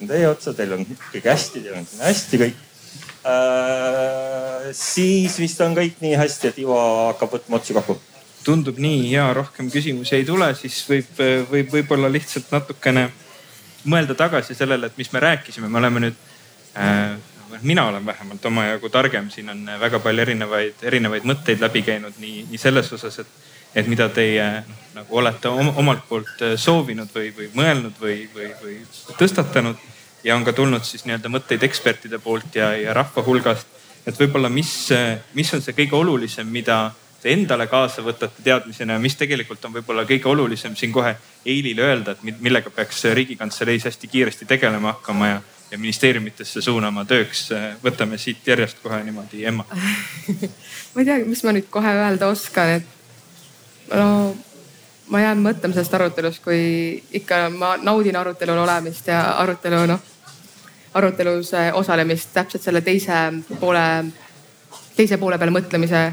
Vaatan 0.03 0.07
teie 0.07 0.27
otsa, 0.27 0.53
teil 0.53 0.73
on 0.73 0.85
kõik 0.85 1.25
hästi, 1.25 1.61
teil 1.63 1.77
on 1.77 1.85
siin 1.85 2.03
hästi 2.03 2.39
kõik 2.41 2.55
äh,. 3.25 4.71
siis 4.73 5.38
vist 5.39 5.61
on 5.61 5.75
kõik 5.75 6.01
nii 6.01 6.15
hästi, 6.15 6.47
et 6.49 6.59
Ivo 6.59 6.77
hakkab 7.11 7.34
võtma 7.34 7.57
otsi 7.57 7.73
kokku. 7.73 7.99
tundub 8.43 8.77
nii 8.77 9.11
ja 9.11 9.34
rohkem 9.34 9.69
küsimusi 9.71 10.15
ei 10.15 10.25
tule, 10.25 10.53
siis 10.55 10.84
võib, 10.89 11.19
võib 11.49 11.71
võib-olla 11.71 12.09
lihtsalt 12.11 12.51
natukene 12.51 13.11
mõelda 13.85 14.15
tagasi 14.15 14.55
sellele, 14.55 14.88
et 14.88 14.97
mis 14.97 15.11
me 15.11 15.19
rääkisime, 15.19 15.69
me 15.69 15.80
oleme 15.80 15.99
nüüd 15.99 16.19
äh,, 16.75 17.15
mina 17.61 17.88
olen 17.88 18.05
vähemalt 18.05 18.45
omajagu 18.45 18.89
targem, 18.89 19.30
siin 19.30 19.49
on 19.49 19.65
väga 19.80 19.99
palju 19.99 20.21
erinevaid, 20.21 20.84
erinevaid 20.84 21.23
mõtteid 21.23 21.61
läbi 21.61 21.84
käinud 21.84 22.17
nii, 22.19 22.47
nii 22.49 22.57
selles 22.59 22.91
osas, 22.93 23.19
et 23.19 23.51
et 23.75 23.88
mida 23.89 24.07
teie 24.13 24.45
nagu 24.93 25.17
olete 25.17 25.49
omalt 25.49 26.05
poolt 26.09 26.43
äh, 26.45 26.53
soovinud 26.59 27.09
või, 27.13 27.31
või 27.35 27.49
mõelnud 27.57 27.97
või, 28.01 28.17
või, 28.35 28.51
või 28.61 28.77
tõstatanud. 29.17 29.81
Ja 30.23 30.35
on 30.35 30.45
ka 30.45 30.53
tulnud 30.53 30.83
siis 30.87 31.05
nii-öelda 31.05 31.29
mõtteid 31.31 31.63
ekspertide 31.67 32.19
poolt 32.19 32.55
ja, 32.55 32.73
ja 32.77 32.93
rahva 32.93 33.23
hulgast. 33.25 33.67
et 34.05 34.19
võib-olla, 34.19 34.49
mis, 34.49 34.89
mis 35.33 35.53
on 35.53 35.61
see 35.61 35.75
kõige 35.77 35.95
olulisem, 35.95 36.47
mida 36.47 36.91
te 37.23 37.31
endale 37.31 37.67
kaasa 37.71 38.03
võtate 38.03 38.43
teadmisena 38.43 38.97
ja 38.97 38.99
mis 38.99 39.15
tegelikult 39.15 39.63
on 39.65 39.73
võib-olla 39.77 40.03
kõige 40.07 40.27
olulisem 40.27 40.75
siin 40.75 40.91
kohe 40.91 41.15
Eilile 41.45 41.83
öelda, 41.83 42.15
et 42.15 42.39
millega 42.39 42.69
peaks 42.71 43.03
riigikantseleis 43.15 43.87
hästi 43.87 44.07
kiiresti 44.07 44.45
tegelema 44.45 44.93
hakkama 44.93 45.27
ja, 45.27 45.41
ja 45.71 45.79
ministeeriumitesse 45.79 46.61
suunama 46.61 47.05
tööks. 47.05 47.49
võtame 47.83 48.17
siit 48.17 48.47
järjest 48.47 48.83
kohe 48.83 49.03
niimoodi, 49.03 49.45
Emma 49.45 49.65
ma 50.93 51.01
ei 51.01 51.05
teagi, 51.05 51.27
mis 51.27 51.43
ma 51.43 51.55
nüüd 51.55 51.69
kohe 51.71 51.95
öelda 51.99 52.27
oskan, 52.31 52.79
et 52.79 53.93
no 53.93 54.35
ma 55.11 55.19
jään 55.23 55.43
mõtlema 55.43 55.75
sellest 55.75 55.93
arutelust, 55.99 56.43
kui 56.43 57.03
ikka 57.19 57.47
ma 57.55 57.75
naudin 57.81 58.15
arutelul 58.19 58.63
olemist 58.63 59.07
ja 59.07 59.23
arutelu 59.43 59.85
noh, 59.91 60.12
arutelus 60.93 61.51
osalemist 61.73 62.29
täpselt 62.33 62.63
selle 62.63 62.81
teise 62.81 63.13
poole, 63.59 64.05
teise 64.95 65.17
poole 65.17 65.37
peale 65.37 65.51
mõtlemise 65.51 66.11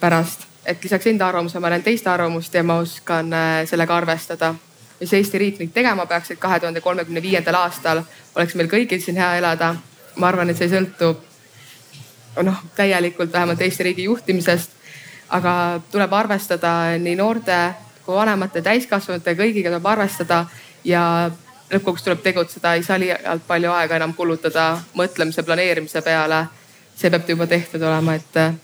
pärast. 0.00 0.46
et 0.64 0.84
lisaks 0.84 1.06
enda 1.06 1.28
arvamusele 1.28 1.60
ma 1.60 1.70
näen 1.70 1.82
teiste 1.82 2.10
arvamust 2.10 2.54
ja 2.54 2.62
ma 2.62 2.76
oskan 2.78 3.32
äh, 3.32 3.66
sellega 3.66 3.96
arvestada. 3.96 4.54
mis 5.00 5.12
Eesti 5.12 5.38
riik 5.38 5.58
nüüd 5.58 5.72
tegema 5.72 6.06
peaks, 6.06 6.30
et 6.30 6.38
kahe 6.38 6.60
tuhande 6.60 6.80
kolmekümne 6.80 7.22
viiendal 7.22 7.54
aastal 7.54 8.02
oleks 8.36 8.54
meil 8.54 8.68
kõigil 8.68 9.00
siin 9.00 9.16
hea 9.16 9.36
elada. 9.36 9.74
ma 10.16 10.28
arvan, 10.28 10.50
et 10.50 10.56
see 10.56 10.68
ei 10.68 10.76
sõltu 10.76 11.16
noh, 12.42 12.64
täielikult 12.76 13.32
vähemalt 13.32 13.60
Eesti 13.60 13.82
riigi 13.82 14.04
juhtimisest. 14.04 14.70
aga 15.28 15.80
tuleb 15.90 16.12
arvestada 16.12 16.98
nii 16.98 17.16
noorte 17.16 17.74
kui 18.04 18.14
vanemate, 18.14 18.62
täiskasvanute, 18.62 19.34
kõigiga 19.38 19.70
tuleb 19.70 19.86
arvestada 19.86 20.44
ja 20.84 21.30
lõpuks 21.70 22.04
tuleb 22.04 22.22
tegutseda, 22.22 22.74
ei 22.74 22.82
saa 22.82 22.98
liialt 22.98 23.46
palju 23.46 23.72
aega 23.72 24.00
enam 24.00 24.14
kulutada 24.14 24.72
mõtlemise, 24.98 25.42
planeerimise 25.46 26.02
peale. 26.02 26.46
see 26.96 27.10
peab 27.10 27.28
juba 27.28 27.46
tehtud 27.46 27.82
olema, 27.82 28.14
et 28.14 28.36
äh, 28.36 28.54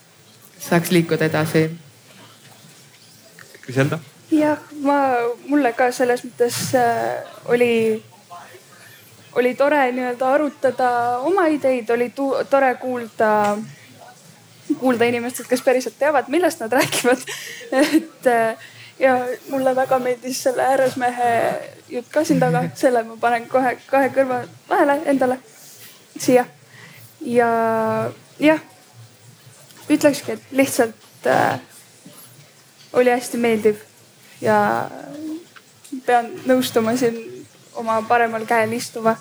saaks 0.61 0.91
liikuda 0.91 1.25
edasi. 1.25 1.71
Griselda? 3.65 3.99
jah, 4.31 4.59
ma, 4.83 4.99
mulle 5.47 5.73
ka 5.73 5.91
selles 5.95 6.25
mõttes 6.27 6.59
äh, 6.75 7.23
oli, 7.53 8.03
oli 9.39 9.55
tore 9.55 9.81
nii-öelda 9.93 10.31
arutada 10.35 10.91
oma 11.25 11.47
ideid, 11.53 11.91
oli 11.91 12.11
tore 12.51 12.75
kuulda, 12.83 13.57
kuulda 14.81 15.09
inimestelt, 15.09 15.49
kes 15.49 15.63
päriselt 15.63 15.99
teavad, 15.99 16.29
millest 16.29 16.61
nad 16.61 16.75
räägivad 16.75 17.23
et 17.83 18.27
äh, 18.27 18.67
ja 18.99 19.17
mulle 19.49 19.77
väga 19.77 19.99
meeldis 19.99 20.43
selle 20.43 20.63
ääresmehe 20.63 21.31
jutt 21.89 22.09
ka 22.13 22.25
siin 22.25 22.41
taga, 22.41 22.65
selle 22.83 23.03
ma 23.03 23.17
panen 23.21 23.49
kohe 23.49 23.77
kahe 23.87 24.11
kõrva 24.15 24.43
vahele 24.69 25.01
endale. 25.05 25.39
Siia. 26.19 26.47
ja 27.21 27.49
jah, 28.41 28.61
ütlekski, 29.91 30.33
et 30.33 30.53
lihtsalt 30.53 31.27
äh, 31.27 31.61
oli 32.93 33.11
hästi 33.11 33.37
meeldiv. 33.37 33.83
Ja 34.41 34.57
pean 36.07 36.31
nõustuma 36.49 36.97
siin 36.97 37.17
oma 37.77 38.01
paremal 38.09 38.45
käel 38.49 38.73
istuva, 38.77 39.17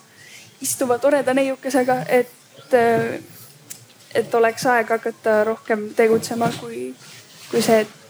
istuva 0.61 0.97
toreda 0.99 1.34
neiukesega, 1.34 2.02
et 2.07 2.73
äh,, 2.73 3.19
et 4.15 4.35
oleks 4.35 4.65
aeg 4.72 4.89
hakata 4.89 5.43
rohkem 5.43 5.89
tegutsema, 5.95 6.47
kui, 6.60 6.88
kui 7.52 7.61
see, 7.61 7.81
et, 7.84 8.05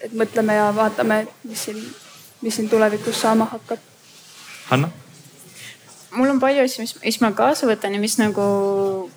et 0.00 0.16
mõtleme 0.16 0.56
ja 0.56 0.70
vaatame, 0.76 1.24
mis 1.44 1.66
siin, 1.68 1.84
mis 2.40 2.56
siin 2.56 2.68
tulevikus 2.72 3.20
saama 3.20 3.48
hakkab. 3.52 3.78
Hanna? 4.70 4.90
mul 6.10 6.30
on 6.30 6.40
palju 6.42 6.64
asju, 6.64 6.84
mis, 6.84 6.94
mis 7.04 7.18
ma 7.22 7.30
kaasa 7.36 7.68
võtan 7.70 7.94
ja 7.94 8.00
mis 8.02 8.16
nagu 8.18 8.44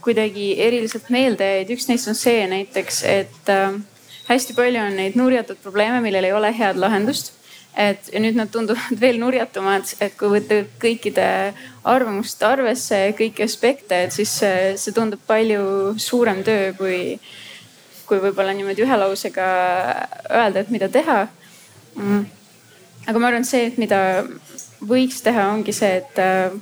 kuidagi 0.05 0.53
eriliselt 0.61 1.09
meelde 1.13 1.47
jäid. 1.47 1.71
üks 1.73 1.87
neist 1.89 2.09
on 2.09 2.17
see 2.17 2.43
näiteks, 2.49 2.99
et 3.09 3.49
äh, 3.49 3.77
hästi 4.29 4.55
palju 4.57 4.81
on 4.81 4.99
neid 4.99 5.17
nurjatud 5.19 5.57
probleeme, 5.63 6.01
millel 6.05 6.29
ei 6.29 6.35
ole 6.35 6.53
head 6.57 6.77
lahendust. 6.81 7.33
et 7.73 8.11
ja 8.13 8.19
nüüd 8.21 8.37
nad 8.37 8.51
tunduvad 8.53 8.99
veel 9.03 9.17
nurjatumad, 9.17 9.95
et 9.97 10.13
kui 10.17 10.29
võtta 10.35 10.59
kõikide 10.81 11.27
arvamust 11.89 12.43
arvesse, 12.45 12.99
kõiki 13.17 13.47
aspekte, 13.47 14.03
et 14.05 14.13
siis 14.13 14.29
see, 14.43 14.75
see 14.77 14.93
tundub 14.93 15.23
palju 15.27 15.95
suurem 15.97 16.43
töö, 16.45 16.69
kui, 16.77 16.99
kui 18.07 18.19
võib-olla 18.23 18.53
niimoodi 18.55 18.83
ühe 18.85 18.97
lausega 18.99 19.45
öelda, 20.31 20.63
et 20.63 20.71
mida 20.73 20.89
teha. 20.91 21.27
Mm.. 21.95 22.25
aga 23.07 23.19
ma 23.19 23.29
arvan, 23.29 23.45
see, 23.45 23.67
et 23.69 23.77
mida 23.77 23.99
võiks 24.87 25.21
teha, 25.23 25.47
ongi 25.53 25.75
see, 25.75 26.01
et 26.01 26.19
äh, 26.21 26.55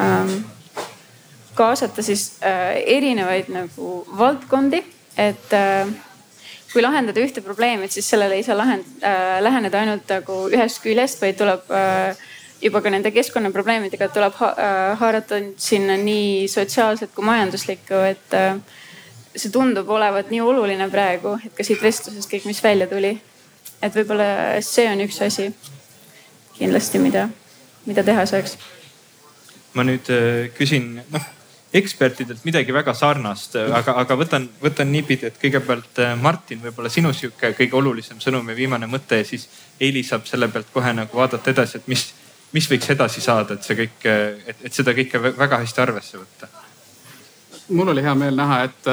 ähm, 0.00 0.32
kaasata 1.54 2.02
siis 2.02 2.38
äh, 2.42 2.80
erinevaid 2.96 3.50
nagu 3.52 4.00
valdkondi, 4.18 4.80
et 5.20 5.52
äh, 5.54 5.90
kui 6.72 6.82
lahendada 6.82 7.22
ühte 7.22 7.42
probleemi, 7.44 7.86
et 7.86 7.94
siis 7.94 8.08
sellele 8.10 8.38
ei 8.38 8.46
saa 8.46 8.56
lahend- 8.58 9.02
äh,, 9.04 9.38
läheneda 9.44 9.84
ainult 9.84 10.08
nagu 10.10 10.40
ühest 10.50 10.80
küljest, 10.82 11.20
vaid 11.22 11.38
tuleb 11.38 11.68
äh, 11.70 12.24
juba 12.64 12.80
ka 12.82 12.90
nende 12.90 13.12
keskkonnaprobleemidega 13.14 14.08
tuleb 14.14 14.34
ha 14.40 14.48
äh, 14.56 14.94
haarata 15.00 15.40
sinna 15.60 15.96
nii 16.00 16.48
sotsiaalset 16.50 17.12
kui 17.14 17.26
majanduslikku, 17.26 18.00
et 18.08 18.34
äh, 18.38 18.56
see 19.36 19.52
tundub 19.52 19.88
olevat 19.90 20.30
nii 20.30 20.40
oluline 20.40 20.88
praegu, 20.90 21.36
et 21.44 21.54
ka 21.56 21.66
siit 21.66 21.82
vestlusest 21.82 22.30
kõik, 22.30 22.48
mis 22.48 22.62
välja 22.62 22.86
tuli. 22.90 23.16
et 23.82 23.94
võib-olla 23.94 24.60
see 24.64 24.86
on 24.88 25.00
üks 25.04 25.20
asi 25.22 25.50
kindlasti, 26.54 26.98
mida, 27.02 27.28
mida 27.86 28.04
teha 28.06 28.26
saaks. 28.26 28.56
ma 29.74 29.84
nüüd 29.84 30.10
äh, 30.10 30.50
küsin, 30.58 31.00
noh 31.10 31.32
ekspertidelt 31.74 32.44
midagi 32.46 32.70
väga 32.72 32.92
sarnast, 32.94 33.56
aga, 33.58 33.96
aga 34.04 34.14
võtan, 34.14 34.44
võtan 34.62 34.92
niipidi, 34.94 35.26
et 35.26 35.38
kõigepealt 35.42 35.98
äh, 35.98 36.12
Martin, 36.14 36.60
võib-olla 36.62 36.90
sinu 36.92 37.10
sihuke 37.12 37.50
kõige 37.58 37.74
olulisem 37.74 38.20
sõnum 38.22 38.46
ja 38.52 38.54
viimane 38.54 38.86
mõte 38.86 39.18
ja 39.18 39.26
siis 39.26 39.48
Eili 39.82 40.04
saab 40.06 40.28
selle 40.30 40.46
pealt 40.54 40.70
kohe 40.72 40.92
nagu 40.94 41.18
vaadata 41.18 41.50
edasi, 41.50 41.80
et 41.80 41.88
mis, 41.90 42.06
mis 42.54 42.70
võiks 42.70 42.94
edasi 42.94 43.24
saada, 43.24 43.58
et 43.58 43.66
see 43.66 43.80
kõik, 43.80 44.06
et, 44.06 44.62
et 44.62 44.76
seda 44.76 44.94
kõike 44.94 45.18
väga 45.24 45.64
hästi 45.64 45.82
arvesse 45.82 46.22
võtta 46.22 46.63
mul 47.68 47.88
oli 47.88 48.02
hea 48.02 48.14
meel 48.14 48.36
näha, 48.36 48.62
et, 48.62 48.88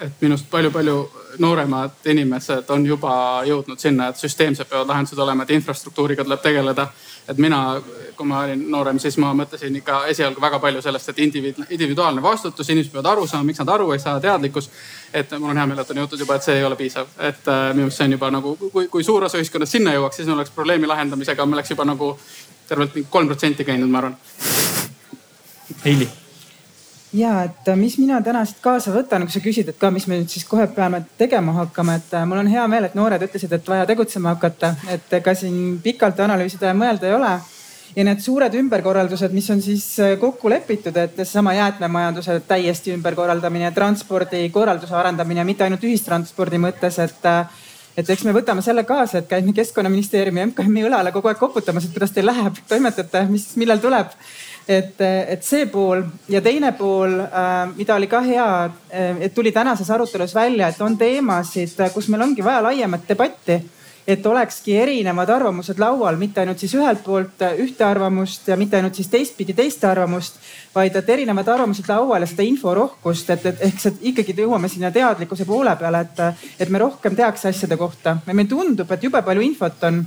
et 0.00 0.20
minust 0.20 0.46
palju-palju 0.50 0.96
nooremad 1.38 2.06
inimesed 2.06 2.68
on 2.70 2.86
juba 2.86 3.42
jõudnud 3.46 3.80
sinna, 3.80 4.08
et 4.08 4.20
süsteemsed 4.20 4.68
peavad 4.70 4.88
lahendused 4.88 5.18
olema, 5.18 5.42
et 5.42 5.50
infrastruktuuriga 5.56 6.24
tuleb 6.24 6.42
tegeleda. 6.42 6.88
et 7.28 7.38
mina, 7.38 7.80
kui 8.16 8.26
ma 8.26 8.42
olin 8.44 8.66
noorem, 8.70 8.98
siis 9.00 9.16
ma 9.16 9.32
mõtlesin 9.34 9.76
ikka 9.76 10.06
esialgu 10.12 10.40
väga 10.40 10.58
palju 10.60 10.82
sellest, 10.82 11.08
et 11.08 11.18
indiviid, 11.18 11.62
individuaalne 11.70 12.22
vastutus, 12.22 12.68
inimesed 12.70 12.92
peavad 12.92 13.12
aru 13.12 13.26
saama, 13.26 13.44
miks 13.44 13.58
nad 13.58 13.68
aru 13.68 13.92
ei 13.92 13.98
saa, 13.98 14.20
teadlikkus. 14.20 14.70
et 15.12 15.30
mul 15.38 15.50
on 15.50 15.56
hea 15.56 15.66
meel, 15.66 15.78
et 15.78 15.90
on 15.90 16.02
jõutud 16.02 16.20
juba, 16.20 16.34
et 16.34 16.42
see 16.42 16.58
ei 16.58 16.64
ole 16.64 16.76
piisav, 16.76 17.06
et 17.18 17.48
äh, 17.48 17.62
minu 17.74 17.88
arust 17.88 17.96
see 17.96 18.04
on 18.04 18.12
juba 18.18 18.30
nagu, 18.30 18.56
kui, 18.72 18.88
kui 18.88 19.04
suur 19.04 19.24
osa 19.24 19.38
ühiskonnast 19.38 19.72
sinna 19.72 19.94
jõuaks, 19.94 20.20
siis 20.20 20.28
oleks 20.28 20.50
probleemi 20.50 20.90
lahendamisega, 20.90 21.46
me 21.46 21.56
oleks 21.56 21.70
juba 21.70 21.88
nagu 21.88 22.18
tervelt 22.68 23.00
kolm 23.10 23.32
protsenti 23.32 23.64
käinud, 23.64 23.88
ma 23.88 23.98
arvan. 23.98 24.18
Heili 25.84 26.23
ja 27.14 27.44
et 27.44 27.68
äh, 27.68 27.76
mis 27.76 27.96
mina 27.98 28.18
täna 28.22 28.44
siit 28.46 28.60
kaasa 28.64 28.92
võtan, 28.94 29.24
kui 29.26 29.34
sa 29.34 29.42
küsid, 29.42 29.70
et 29.70 29.78
ka, 29.78 29.90
mis 29.94 30.06
me 30.10 30.18
nüüd 30.18 30.30
siis 30.32 30.46
kohe 30.48 30.66
peame 30.74 31.04
tegema 31.18 31.54
hakkama, 31.60 31.98
et 32.00 32.14
äh, 32.14 32.26
mul 32.28 32.42
on 32.42 32.50
hea 32.50 32.66
meel, 32.70 32.88
et 32.88 32.96
noored 32.98 33.22
ütlesid, 33.28 33.52
et 33.54 33.68
vaja 33.70 33.86
tegutsema 33.88 34.34
hakata, 34.34 34.74
et 34.90 35.18
ega 35.20 35.34
siin 35.38 35.78
pikalt 35.84 36.20
analüüsida 36.24 36.72
ja 36.72 36.78
mõelda 36.78 37.10
ei 37.10 37.18
ole. 37.18 37.34
ja 37.94 38.02
need 38.02 38.18
suured 38.18 38.54
ümberkorraldused, 38.58 39.30
mis 39.30 39.50
on 39.54 39.60
siis 39.62 39.84
äh, 40.02 40.16
kokku 40.18 40.50
lepitud, 40.50 40.96
et 40.96 41.14
seesama 41.16 41.54
jäätmemajanduse 41.54 42.40
täiesti 42.48 42.90
ümberkorraldamine, 42.96 43.70
transpordi 43.72 44.48
korralduse 44.50 44.96
arendamine, 44.98 45.44
mitte 45.44 45.64
ainult 45.64 45.84
ühistranspordi 45.84 46.58
mõttes, 46.58 46.98
et 46.98 47.30
et 47.94 48.08
eks 48.10 48.24
me 48.26 48.32
võtame 48.34 48.62
selle 48.62 48.82
kaasa, 48.82 49.20
et 49.20 49.28
käime 49.30 49.52
keskkonnaministeeriumi 49.54 50.40
ja 50.40 50.46
MKM-i 50.48 50.88
õlale 50.88 51.12
kogu 51.14 51.30
aeg 51.30 51.38
koputamas, 51.38 51.84
et 51.86 51.94
kuidas 51.94 52.10
teil 52.10 52.26
läheb, 52.26 52.58
toimetate, 52.66 53.22
mis, 53.30 53.52
millal 53.60 53.78
tuleb 53.78 54.10
et, 54.68 55.00
et 55.00 55.44
see 55.44 55.66
pool 55.66 56.02
ja 56.28 56.40
teine 56.44 56.72
pool, 56.78 57.18
äh, 57.20 57.68
mida 57.76 57.96
oli 57.98 58.08
ka 58.10 58.20
hea, 58.24 58.48
äh, 58.64 59.22
et 59.28 59.34
tuli 59.34 59.52
tänases 59.52 59.90
arutelus 59.90 60.34
välja, 60.34 60.68
et 60.68 60.80
on 60.80 60.98
teemasid, 60.98 61.76
kus 61.94 62.08
meil 62.08 62.28
ongi 62.28 62.44
vaja 62.44 62.62
laiemat 62.68 63.08
debatti 63.08 63.60
et 64.06 64.26
olekski 64.26 64.76
erinevad 64.76 65.30
arvamused 65.32 65.78
laual, 65.80 66.16
mitte 66.20 66.42
ainult 66.42 66.60
siis 66.60 66.74
ühelt 66.76 67.00
poolt 67.04 67.40
ühte 67.60 67.86
arvamust 67.86 68.48
ja 68.48 68.56
mitte 68.60 68.76
ainult 68.76 68.98
siis 68.98 69.08
teistpidi 69.08 69.56
teist 69.56 69.84
arvamust, 69.88 70.36
vaid 70.74 70.96
et 70.96 71.08
erinevad 71.08 71.48
arvamused 71.48 71.88
laual 71.88 72.24
ja 72.24 72.28
seda 72.28 72.44
inforohkust, 72.44 73.32
et, 73.32 73.46
et 73.48 73.64
ehk 73.68 73.80
see 73.80 73.96
ikkagi 74.12 74.36
jõuame 74.36 74.68
sinna 74.68 74.92
teadlikkuse 74.92 75.48
poole 75.48 75.72
peale, 75.80 76.04
et, 76.04 76.44
et 76.60 76.68
me 76.68 76.82
rohkem 76.84 77.16
teaks 77.16 77.48
asjade 77.48 77.80
kohta. 77.80 78.18
meile 78.26 78.48
tundub, 78.48 78.92
et 78.92 79.08
jube 79.08 79.22
palju 79.24 79.44
infot 79.48 79.88
on 79.88 80.04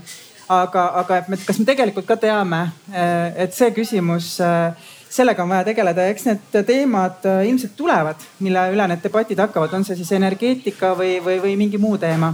aga, 0.50 0.84
aga 1.02 1.24
me, 1.28 1.38
kas 1.46 1.60
me 1.60 1.66
tegelikult 1.68 2.08
ka 2.08 2.18
teame, 2.20 2.62
eh, 2.92 3.44
et 3.44 3.54
see 3.56 3.70
küsimus, 3.76 4.38
eh, 4.44 4.92
sellega 5.10 5.44
on 5.44 5.50
vaja 5.50 5.68
tegeleda. 5.68 6.06
Ja 6.06 6.16
eks 6.16 6.28
need 6.28 6.60
teemad 6.68 7.26
eh, 7.26 7.48
ilmselt 7.52 7.76
tulevad, 7.78 8.28
mille 8.40 8.68
üle 8.74 8.88
need 8.88 9.04
debatid 9.04 9.40
hakkavad, 9.44 9.74
on 9.74 9.86
see 9.88 10.00
siis 10.00 10.12
energeetika 10.18 10.94
või, 10.98 11.18
või, 11.24 11.40
või 11.44 11.56
mingi 11.60 11.80
muu 11.82 11.98
teema. 11.98 12.34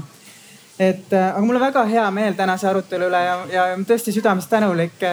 Et 0.79 1.11
aga 1.13 1.41
mul 1.45 1.59
on 1.59 1.61
väga 1.61 1.83
hea 1.85 2.03
meel 2.11 2.33
tänase 2.33 2.65
arutelu 2.65 3.05
üle 3.05 3.19
ja, 3.21 3.35
ja 3.51 3.65
tõesti 3.85 4.09
südamest 4.11 4.49
tänulik 4.49 5.03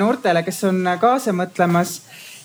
noortele, 0.00 0.40
kes 0.42 0.62
on 0.64 0.88
kaasa 1.00 1.34
mõtlemas 1.36 1.98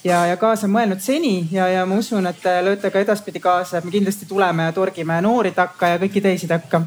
ja, 0.04 0.18
ja 0.28 0.36
kaasa 0.36 0.68
mõelnud 0.68 1.00
seni. 1.00 1.48
Ja, 1.50 1.70
ja 1.72 1.86
ma 1.88 1.96
usun, 1.96 2.28
et 2.28 2.44
lööte 2.44 2.92
ka 2.92 3.00
edaspidi 3.00 3.40
kaasa, 3.40 3.78
et 3.78 3.88
me 3.88 3.94
kindlasti 3.94 4.28
tuleme 4.28 4.68
ja 4.68 4.76
torgime 4.76 5.16
noori 5.24 5.54
takka 5.56 5.94
ja 5.94 6.02
kõiki 6.04 6.20
teisi 6.28 6.52
takka 6.52 6.84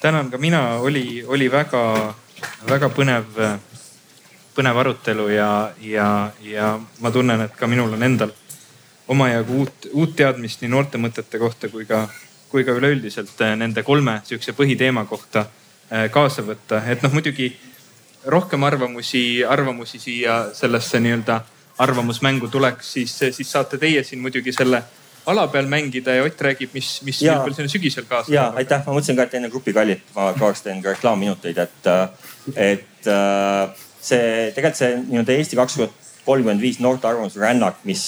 tänan 0.00 0.30
ka 0.30 0.38
mina, 0.38 0.76
oli, 0.76 1.24
oli 1.26 1.50
väga, 1.50 2.14
väga 2.68 2.88
põnev, 2.94 3.38
põnev 4.54 4.80
arutelu 4.82 5.28
ja, 5.28 5.70
ja, 5.80 6.30
ja 6.42 6.78
ma 7.00 7.10
tunnen, 7.10 7.40
et 7.46 7.56
ka 7.56 7.66
minul 7.66 7.92
on 7.96 8.02
endal 8.02 8.32
omajagu 9.08 9.62
uut, 9.62 9.88
uut 9.92 10.16
teadmist 10.16 10.62
nii 10.62 10.70
noorte 10.70 11.00
mõtete 11.00 11.40
kohta 11.40 11.70
kui 11.72 11.86
ka, 11.88 12.06
kui 12.50 12.64
ka 12.64 12.76
üleüldiselt 12.76 13.40
nende 13.56 13.82
kolme 13.82 14.20
sihukese 14.24 14.54
põhiteema 14.56 15.04
kohta 15.08 15.46
äh, 15.46 16.10
kaasa 16.10 16.44
võtta. 16.46 16.82
et 16.86 17.02
noh, 17.02 17.12
muidugi 17.12 17.52
rohkem 18.26 18.64
arvamusi, 18.64 19.44
arvamusi 19.44 19.98
siia 19.98 20.48
sellesse 20.54 21.00
nii-öelda 21.00 21.40
arvamusmängu 21.78 22.48
tuleks, 22.48 22.92
siis, 22.92 23.18
siis 23.30 23.52
saate 23.52 23.78
teie 23.78 24.02
siin 24.04 24.20
muidugi 24.20 24.52
selle 24.52 24.82
ala 25.28 25.46
peal 25.52 25.68
mängida 25.70 26.16
ja 26.16 26.24
Ott 26.24 26.40
räägib, 26.40 26.72
mis, 26.76 26.98
mis 27.06 27.20
meil 27.22 27.54
sinna 27.56 27.70
sügisel 27.72 28.06
kaasa 28.08 28.32
ja 28.32 28.48
aitäh, 28.56 28.82
ma 28.86 28.96
mõtlesin 28.96 29.18
ka, 29.18 29.28
et 29.28 29.38
enne 29.38 29.50
grupi 29.52 29.74
kallit 29.76 30.04
ma 30.16 30.32
korraks 30.38 30.64
teen 30.64 30.82
ka 30.84 30.94
reklaamminuteid, 30.96 31.58
et, 31.64 31.88
et 32.56 33.10
see 34.08 34.52
tegelikult 34.56 34.80
see 34.80 35.00
nii-öelda 35.00 35.38
Eesti 35.38 35.58
kaks 35.58 35.78
tuhat 35.78 36.04
kolmkümmend 36.28 36.60
viis 36.60 36.78
noorte 36.84 37.08
arvamusrännak, 37.08 37.80
mis, 37.88 38.04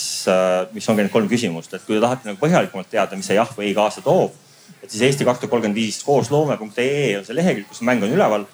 mis 0.75 0.89
ongi 0.93 1.07
need 1.07 1.13
kolm 1.13 1.29
küsimust, 1.31 1.73
et 1.73 1.85
kui 1.87 1.97
te 1.97 2.03
tahate 2.05 2.29
nagu 2.29 2.41
põhjalikumalt 2.41 2.91
teada, 2.93 3.17
mis 3.17 3.29
see 3.31 3.39
jah 3.39 3.49
või 3.57 3.71
ei 3.71 3.77
kaasa 3.77 4.05
toob, 4.05 4.35
et 4.81 4.89
siis 4.89 5.05
Eesti 5.09 5.27
kaks 5.29 5.41
tuhat 5.41 5.53
kolmkümmend 5.55 5.79
viis 5.79 6.03
koosloome.ee 6.05 7.19
on 7.19 7.27
see 7.27 7.37
lehekülg, 7.37 7.69
kus 7.71 7.85
mäng 7.87 8.05
on 8.05 8.13
üleval. 8.17 8.49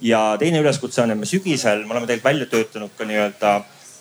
ja 0.00 0.36
teine 0.40 0.60
üleskutse 0.62 1.02
on, 1.02 1.10
et 1.12 1.18
me 1.20 1.26
sügisel, 1.28 1.84
me 1.84 1.92
oleme 1.92 2.06
tegelikult 2.08 2.28
välja 2.30 2.46
töötanud 2.48 2.92
ka 2.96 3.04
nii-öelda 3.08 3.50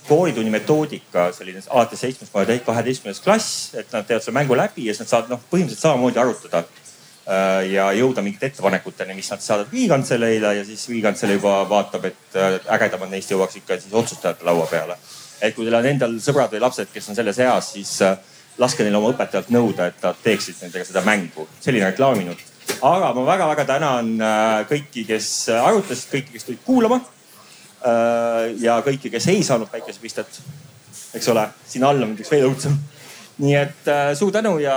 koolitunni 0.08 0.52
metoodika 0.52 1.30
selline 1.36 1.62
alates 1.70 2.02
seitsmest 2.04 2.34
kuni 2.34 2.60
kaheteistkümnes 2.66 3.22
klass, 3.24 3.74
et 3.78 3.92
nad 3.94 4.08
teevad 4.08 4.24
selle 4.26 4.38
mängu 4.40 4.58
läbi 4.58 4.88
ja 4.88 4.94
siis 4.94 5.06
nad 5.06 5.12
saavad 5.14 5.34
noh, 5.34 5.42
põhimõtteliselt 5.52 5.86
samamoodi 5.86 6.22
arutada 6.22 6.64
äh, 6.64 7.70
ja 7.74 7.90
jõuda 7.98 8.24
mingite 8.26 8.50
ettepanekuteni, 8.50 9.16
mis 9.18 9.30
nad 9.34 9.44
saadavad 9.44 9.74
Riigikantseleile 9.74 10.56
ja 10.60 10.66
siis 10.66 10.88
Riigikantselei 10.90 11.38
juba 11.38 11.62
vaatab, 11.70 12.10
et 12.10 12.40
äh, 12.40 12.58
ägedamad 12.78 13.14
neist 13.14 13.32
jõuaks 13.34 13.60
ikka 13.62 13.80
siis 13.80 13.94
otsustajate 13.94 14.48
laua 14.48 14.68
peale. 14.72 14.98
et 15.42 15.56
kui 15.56 15.66
teil 15.66 15.80
on 15.80 15.86
endal 15.86 16.18
sõbrad 16.24 16.52
või 16.52 16.64
lapsed, 16.66 16.90
kes 16.94 17.10
on 17.10 17.16
selles 17.20 17.40
eas, 17.40 17.74
siis 17.74 17.94
äh, 18.06 18.18
laske 18.58 18.84
neil 18.84 18.98
oma 19.00 19.14
õpetajalt 19.14 19.54
nõuda, 19.56 19.92
et 19.92 20.04
nad 20.04 20.18
teeksid 20.24 20.64
nendega 20.64 20.86
seda 20.86 21.06
mängu. 21.06 21.48
selline 21.60 21.92
reklaamminut. 21.92 22.44
aga 22.82 23.14
ma 23.14 23.26
väga-väga 23.26 23.66
tänan 23.66 24.12
kõiki, 24.70 25.06
kes 25.08 25.50
arutasid, 25.62 26.12
kõiki, 26.12 26.34
kes 26.34 26.44
tulid 26.50 26.66
kuulama 26.66 27.00
ja 28.60 28.80
kõiki, 28.86 29.12
kes 29.14 29.28
ei 29.32 29.44
saanud 29.44 29.70
päikesepistet, 29.72 30.42
eks 31.16 31.30
ole, 31.32 31.48
siin 31.68 31.86
all 31.88 32.02
on 32.02 32.12
muidugi 32.12 32.32
veel 32.32 32.50
õudsem. 32.50 32.76
nii 33.40 33.56
et 33.56 33.88
äh, 33.88 34.10
suur 34.20 34.34
tänu 34.36 34.58
ja, 34.60 34.76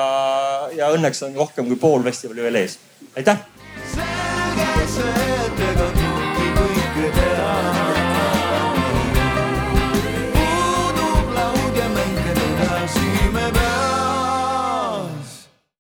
ja 0.77 0.93
õnneks 0.95 1.25
on 1.27 1.35
rohkem 1.35 1.67
kui 1.67 1.77
pool 1.77 2.03
festivali 2.07 2.43
veel 2.47 2.63
ees. 2.63 2.79
aitäh. 3.17 3.47
selge 3.95 4.87
see, 4.95 5.42